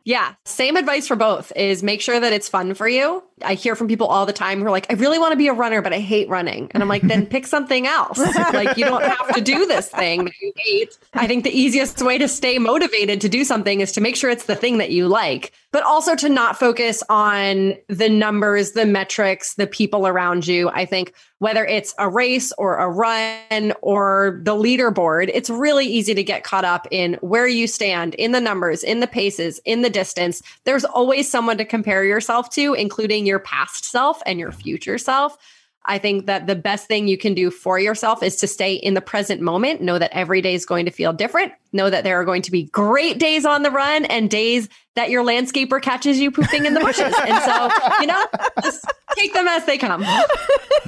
Yeah, 0.05 0.33
same 0.43 0.75
advice 0.75 1.07
for 1.07 1.15
both 1.15 1.53
is 1.55 1.81
make 1.81 2.01
sure 2.01 2.19
that 2.19 2.33
it's 2.33 2.49
fun 2.49 2.73
for 2.73 2.87
you. 2.87 3.23
I 3.43 3.53
hear 3.53 3.75
from 3.75 3.87
people 3.87 4.07
all 4.07 4.25
the 4.25 4.33
time 4.33 4.59
who 4.59 4.65
are 4.65 4.71
like, 4.71 4.91
I 4.91 4.95
really 4.95 5.17
want 5.17 5.31
to 5.31 5.37
be 5.37 5.47
a 5.47 5.53
runner, 5.53 5.81
but 5.81 5.93
I 5.93 5.99
hate 5.99 6.27
running. 6.27 6.69
And 6.71 6.83
I'm 6.83 6.89
like, 6.89 7.03
then 7.03 7.25
pick 7.25 7.47
something 7.47 7.87
else. 7.87 8.17
like, 8.53 8.75
you 8.77 8.83
don't 8.83 9.03
have 9.03 9.33
to 9.35 9.41
do 9.41 9.65
this 9.65 9.89
thing 9.89 10.25
that 10.25 10.33
you 10.41 10.51
hate. 10.57 10.97
I 11.13 11.25
think 11.25 11.45
the 11.45 11.57
easiest 11.57 12.01
way 12.01 12.17
to 12.17 12.27
stay 12.27 12.59
motivated 12.59 13.21
to 13.21 13.29
do 13.29 13.45
something 13.45 13.79
is 13.79 13.93
to 13.93 14.01
make 14.01 14.17
sure 14.17 14.29
it's 14.29 14.45
the 14.45 14.55
thing 14.55 14.77
that 14.79 14.91
you 14.91 15.07
like, 15.07 15.53
but 15.73 15.83
also 15.83 16.15
to 16.15 16.29
not 16.29 16.57
focus 16.57 17.01
on 17.09 17.73
the 17.89 18.07
numbers, 18.07 18.73
the 18.73 18.85
metrics, 18.85 19.55
the 19.55 19.65
people 19.65 20.07
around 20.07 20.45
you. 20.45 20.69
I 20.69 20.85
think 20.85 21.15
whether 21.39 21.65
it's 21.65 21.95
a 21.97 22.07
race 22.07 22.53
or 22.59 22.77
a 22.77 22.87
run 22.87 23.73
or 23.81 24.39
the 24.43 24.53
leaderboard, 24.53 25.31
it's 25.33 25.49
really 25.49 25.87
easy 25.87 26.13
to 26.13 26.23
get 26.23 26.43
caught 26.43 26.63
up 26.63 26.87
in 26.91 27.15
where 27.21 27.47
you 27.47 27.65
stand 27.65 28.13
in 28.15 28.33
the 28.33 28.39
numbers, 28.39 28.83
in 28.83 28.99
the 28.99 29.07
paces, 29.07 29.59
in 29.65 29.81
the 29.81 29.89
distance. 29.89 30.43
There's 30.63 30.85
always 30.85 31.29
someone 31.29 31.57
to 31.57 31.65
compare 31.65 32.05
yourself 32.05 32.51
to, 32.51 32.75
including 32.75 33.25
your 33.25 33.39
past 33.39 33.83
self 33.83 34.21
and 34.27 34.39
your 34.39 34.51
future 34.51 34.99
self. 34.99 35.37
I 35.85 35.97
think 35.97 36.27
that 36.27 36.47
the 36.47 36.55
best 36.55 36.87
thing 36.87 37.07
you 37.09 37.17
can 37.17 37.33
do 37.33 37.51
for 37.51 37.77
yourself 37.77 38.23
is 38.23 38.37
to 38.37 38.47
stay 38.47 38.73
in 38.75 38.93
the 38.93 39.01
present 39.01 39.41
moment. 39.41 39.81
Know 39.81 39.99
that 39.99 40.11
every 40.13 40.41
day 40.41 40.53
is 40.53 40.65
going 40.65 40.85
to 40.85 40.91
feel 40.91 41.11
different. 41.11 41.51
Know 41.73 41.89
that 41.89 42.05
there 42.05 42.19
are 42.21 42.23
going 42.25 42.41
to 42.43 42.51
be 42.51 42.63
great 42.63 43.19
days 43.19 43.45
on 43.45 43.63
the 43.63 43.71
run 43.71 44.05
and 44.05 44.29
days 44.29 44.69
that 44.95 45.09
your 45.09 45.25
landscaper 45.25 45.81
catches 45.81 46.19
you 46.19 46.31
pooping 46.31 46.65
in 46.65 46.73
the 46.73 46.79
bushes. 46.79 47.13
and 47.27 47.43
so, 47.43 47.69
you 47.99 48.07
know, 48.07 48.25
just 48.63 48.85
take 49.15 49.33
them 49.33 49.47
as 49.47 49.65
they 49.65 49.77
come. 49.77 50.05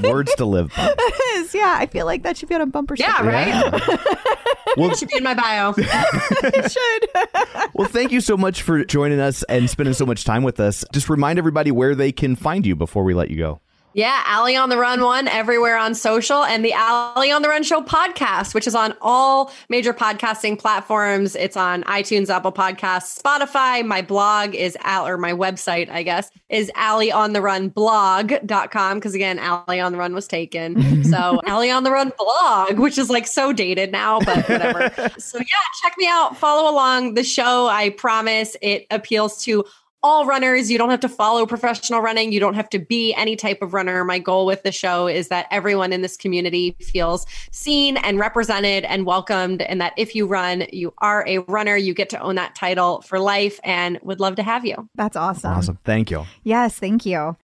Words 0.03 0.33
to 0.35 0.45
live 0.45 0.71
by. 0.75 0.93
It 0.97 1.39
is, 1.39 1.53
yeah. 1.55 1.75
I 1.77 1.87
feel 1.87 2.05
like 2.05 2.23
that 2.23 2.37
should 2.37 2.47
be 2.49 2.55
on 2.55 2.61
a 2.61 2.65
bumper 2.65 2.95
Yeah, 2.97 3.15
sticker. 3.15 3.29
right? 3.29 3.99
Well, 4.77 4.91
It 4.91 4.97
should 4.97 5.09
be 5.09 5.17
in 5.17 5.23
my 5.23 5.33
bio. 5.33 5.73
It 5.77 6.71
should. 6.71 7.69
well, 7.73 7.87
thank 7.87 8.11
you 8.11 8.19
so 8.21 8.35
much 8.37 8.61
for 8.61 8.83
joining 8.85 9.19
us 9.19 9.43
and 9.43 9.69
spending 9.69 9.93
so 9.93 10.05
much 10.05 10.23
time 10.25 10.43
with 10.43 10.59
us. 10.59 10.83
Just 10.91 11.09
remind 11.09 11.39
everybody 11.39 11.71
where 11.71 11.95
they 11.95 12.11
can 12.11 12.35
find 12.35 12.65
you 12.65 12.75
before 12.75 13.03
we 13.03 13.13
let 13.13 13.29
you 13.29 13.37
go. 13.37 13.61
Yeah, 13.95 14.25
Ali 14.27 14.57
on 14.57 14.67
the 14.67 14.77
Run 14.77 15.01
one 15.01 15.29
everywhere 15.29 15.77
on 15.77 15.95
social 15.95 16.43
and 16.43 16.65
the 16.65 16.73
Ali 16.73 17.31
on 17.31 17.41
the 17.43 17.47
Run 17.47 17.63
show 17.63 17.81
podcast, 17.81 18.53
which 18.53 18.67
is 18.67 18.75
on 18.75 18.93
all 18.99 19.53
major 19.69 19.93
podcasting 19.93 20.59
platforms. 20.59 21.33
It's 21.33 21.55
on 21.55 21.81
iTunes, 21.83 22.29
Apple 22.29 22.51
Podcasts, 22.51 23.17
Spotify. 23.17 23.85
My 23.85 24.01
blog 24.01 24.53
is 24.53 24.77
Al 24.81 25.07
or 25.07 25.17
my 25.17 25.31
website, 25.31 25.89
I 25.89 26.03
guess, 26.03 26.29
is 26.49 26.69
Ali 26.75 27.09
on 27.09 27.31
the 27.31 27.41
Run 27.41 27.69
blog.com. 27.69 28.99
Cause 28.99 29.15
again, 29.15 29.39
Ali 29.39 29.79
on 29.79 29.93
the 29.93 29.97
Run 29.97 30.13
was 30.13 30.27
taken. 30.27 30.75
So 31.05 31.39
Ali 31.47 31.69
on 31.69 31.83
the 31.83 31.91
Run 31.91 32.11
blog, 32.17 32.79
which 32.79 32.97
is 32.97 33.09
like 33.09 33.27
so 33.27 33.53
dated 33.53 33.91
now, 33.91 34.19
but 34.19 34.49
whatever. 34.49 34.91
so 35.19 35.37
yeah, 35.37 35.45
check 35.83 35.93
me 35.97 36.07
out. 36.07 36.35
Follow 36.35 36.69
along 36.69 37.13
the 37.13 37.23
show. 37.23 37.67
I 37.67 37.91
promise 37.91 38.57
it 38.61 38.87
appeals 38.89 39.43
to 39.43 39.63
all 40.05 40.27
runners. 40.27 40.69
You 40.69 40.77
don't 40.77 40.91
have 40.91 40.99
to 40.99 41.09
follow 41.09 41.47
professional 41.47 41.99
running. 41.99 42.31
You 42.31 42.39
don't 42.39 42.53
have 42.53 42.69
to 42.69 42.77
be 42.77 43.11
any 43.15 43.35
type 43.35 43.63
of 43.63 43.73
runner. 43.73 44.05
My 44.05 44.19
goal 44.19 44.45
with 44.45 44.61
the 44.61 44.71
show 44.71 45.07
is 45.07 45.29
that 45.29 45.47
everyone 45.49 45.91
in 45.91 46.03
this 46.03 46.15
community 46.15 46.75
feels 46.79 47.25
seen 47.51 47.97
and 47.97 48.19
represented 48.19 48.83
and 48.83 49.07
welcomed. 49.07 49.63
And 49.63 49.81
that 49.81 49.93
if 49.97 50.13
you 50.13 50.27
run, 50.27 50.67
you 50.71 50.93
are 50.99 51.27
a 51.27 51.39
runner. 51.39 51.75
You 51.75 51.95
get 51.95 52.09
to 52.11 52.19
own 52.19 52.35
that 52.35 52.53
title 52.53 53.01
for 53.01 53.17
life 53.17 53.59
and 53.63 53.99
would 54.03 54.19
love 54.19 54.35
to 54.35 54.43
have 54.43 54.63
you. 54.63 54.87
That's 54.93 55.15
awesome. 55.15 55.53
Awesome. 55.53 55.79
Thank 55.83 56.11
you. 56.11 56.27
Yes, 56.43 56.77
thank 56.77 57.07
you. 57.07 57.35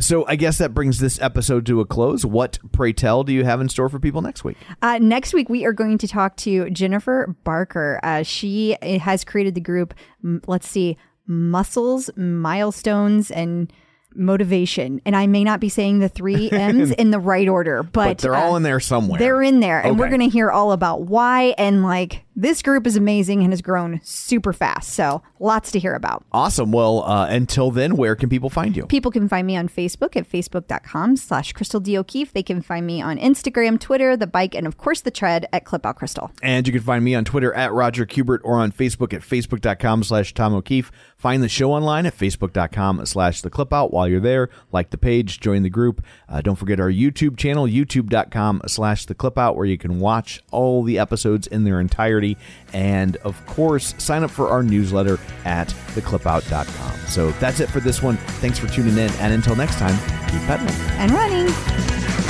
So 0.00 0.26
I 0.26 0.34
guess 0.34 0.58
that 0.58 0.74
brings 0.74 0.98
this 0.98 1.20
episode 1.20 1.66
to 1.66 1.80
a 1.80 1.86
close. 1.86 2.26
What, 2.26 2.58
pray 2.72 2.92
tell, 2.92 3.22
do 3.22 3.32
you 3.32 3.44
have 3.44 3.60
in 3.60 3.68
store 3.68 3.88
for 3.88 4.00
people 4.00 4.22
next 4.22 4.42
week? 4.42 4.56
Uh, 4.80 4.98
next 4.98 5.34
week, 5.34 5.48
we 5.48 5.64
are 5.66 5.72
going 5.72 5.98
to 5.98 6.08
talk 6.08 6.34
to 6.38 6.68
Jennifer 6.70 7.36
Barker. 7.44 8.00
Uh, 8.02 8.24
she 8.24 8.76
has 8.82 9.22
created 9.22 9.54
the 9.54 9.60
group, 9.60 9.94
let's 10.48 10.66
see, 10.66 10.96
Muscles, 11.26 12.10
Milestones, 12.16 13.30
and 13.30 13.72
Motivation. 14.14 15.00
And 15.06 15.16
I 15.16 15.26
may 15.26 15.42
not 15.42 15.58
be 15.58 15.68
saying 15.68 16.00
the 16.00 16.08
three 16.08 16.50
M's 16.52 16.90
in 16.90 17.10
the 17.10 17.18
right 17.18 17.48
order, 17.48 17.82
but, 17.82 17.92
But 17.92 18.18
they're 18.18 18.34
all 18.34 18.54
uh, 18.54 18.56
in 18.56 18.62
there 18.62 18.80
somewhere. 18.80 19.18
They're 19.18 19.42
in 19.42 19.60
there, 19.60 19.80
and 19.80 19.98
we're 19.98 20.08
going 20.08 20.20
to 20.20 20.28
hear 20.28 20.50
all 20.50 20.72
about 20.72 21.02
why. 21.02 21.54
And 21.58 21.82
like, 21.82 22.24
this 22.34 22.62
group 22.62 22.86
is 22.86 22.96
amazing 22.96 23.42
and 23.42 23.52
has 23.52 23.60
grown 23.60 24.00
super 24.02 24.52
fast. 24.52 24.90
So, 24.90 25.22
lots 25.38 25.70
to 25.72 25.78
hear 25.78 25.94
about. 25.94 26.24
Awesome. 26.32 26.72
Well, 26.72 27.02
uh, 27.04 27.26
until 27.28 27.70
then, 27.70 27.96
where 27.96 28.16
can 28.16 28.28
people 28.28 28.50
find 28.50 28.76
you? 28.76 28.86
People 28.86 29.10
can 29.10 29.28
find 29.28 29.46
me 29.46 29.56
on 29.56 29.68
Facebook 29.68 30.16
at 30.16 30.28
facebook.com 30.28 31.16
slash 31.16 31.52
Crystal 31.52 31.80
D. 31.80 31.98
O'Keefe. 31.98 32.32
They 32.32 32.42
can 32.42 32.62
find 32.62 32.86
me 32.86 33.02
on 33.02 33.18
Instagram, 33.18 33.78
Twitter, 33.78 34.16
the 34.16 34.26
bike, 34.26 34.54
and 34.54 34.66
of 34.66 34.78
course 34.78 35.00
the 35.00 35.10
tread 35.10 35.46
at 35.52 35.64
Clip 35.64 35.84
Out 35.84 35.96
Crystal. 35.96 36.30
And 36.42 36.66
you 36.66 36.72
can 36.72 36.82
find 36.82 37.04
me 37.04 37.14
on 37.14 37.24
Twitter 37.24 37.52
at 37.54 37.72
Roger 37.72 38.06
Kubert 38.06 38.40
or 38.44 38.56
on 38.56 38.72
Facebook 38.72 39.12
at 39.12 39.22
facebook.com 39.22 40.04
slash 40.04 40.32
Tom 40.34 40.54
O'Keefe. 40.54 40.90
Find 41.16 41.42
the 41.42 41.48
show 41.48 41.72
online 41.72 42.06
at 42.06 42.16
facebook.com 42.16 43.04
slash 43.06 43.42
the 43.42 43.50
clip 43.50 43.72
out 43.72 43.92
while 43.92 44.08
you're 44.08 44.20
there. 44.20 44.48
Like 44.72 44.90
the 44.90 44.98
page, 44.98 45.38
join 45.40 45.62
the 45.62 45.70
group. 45.70 46.04
Uh, 46.28 46.40
don't 46.40 46.56
forget 46.56 46.80
our 46.80 46.90
YouTube 46.90 47.36
channel, 47.36 47.66
youtube.com 47.66 48.62
slash 48.66 49.06
the 49.06 49.14
clip 49.14 49.38
out, 49.38 49.56
where 49.56 49.66
you 49.66 49.78
can 49.78 50.00
watch 50.00 50.42
all 50.50 50.82
the 50.82 50.98
episodes 50.98 51.46
in 51.46 51.64
their 51.64 51.78
entirety. 51.78 52.21
And 52.72 53.16
of 53.18 53.44
course, 53.46 53.94
sign 53.98 54.22
up 54.22 54.30
for 54.30 54.48
our 54.48 54.62
newsletter 54.62 55.18
at 55.44 55.68
theclipout.com. 55.94 57.06
So 57.06 57.32
that's 57.32 57.60
it 57.60 57.68
for 57.68 57.80
this 57.80 58.02
one. 58.02 58.16
Thanks 58.40 58.58
for 58.58 58.68
tuning 58.68 58.96
in. 58.96 59.10
And 59.14 59.32
until 59.32 59.56
next 59.56 59.78
time, 59.78 59.96
keep 60.30 60.40
pedaling. 60.42 60.74
And 60.98 61.12
running. 61.12 62.21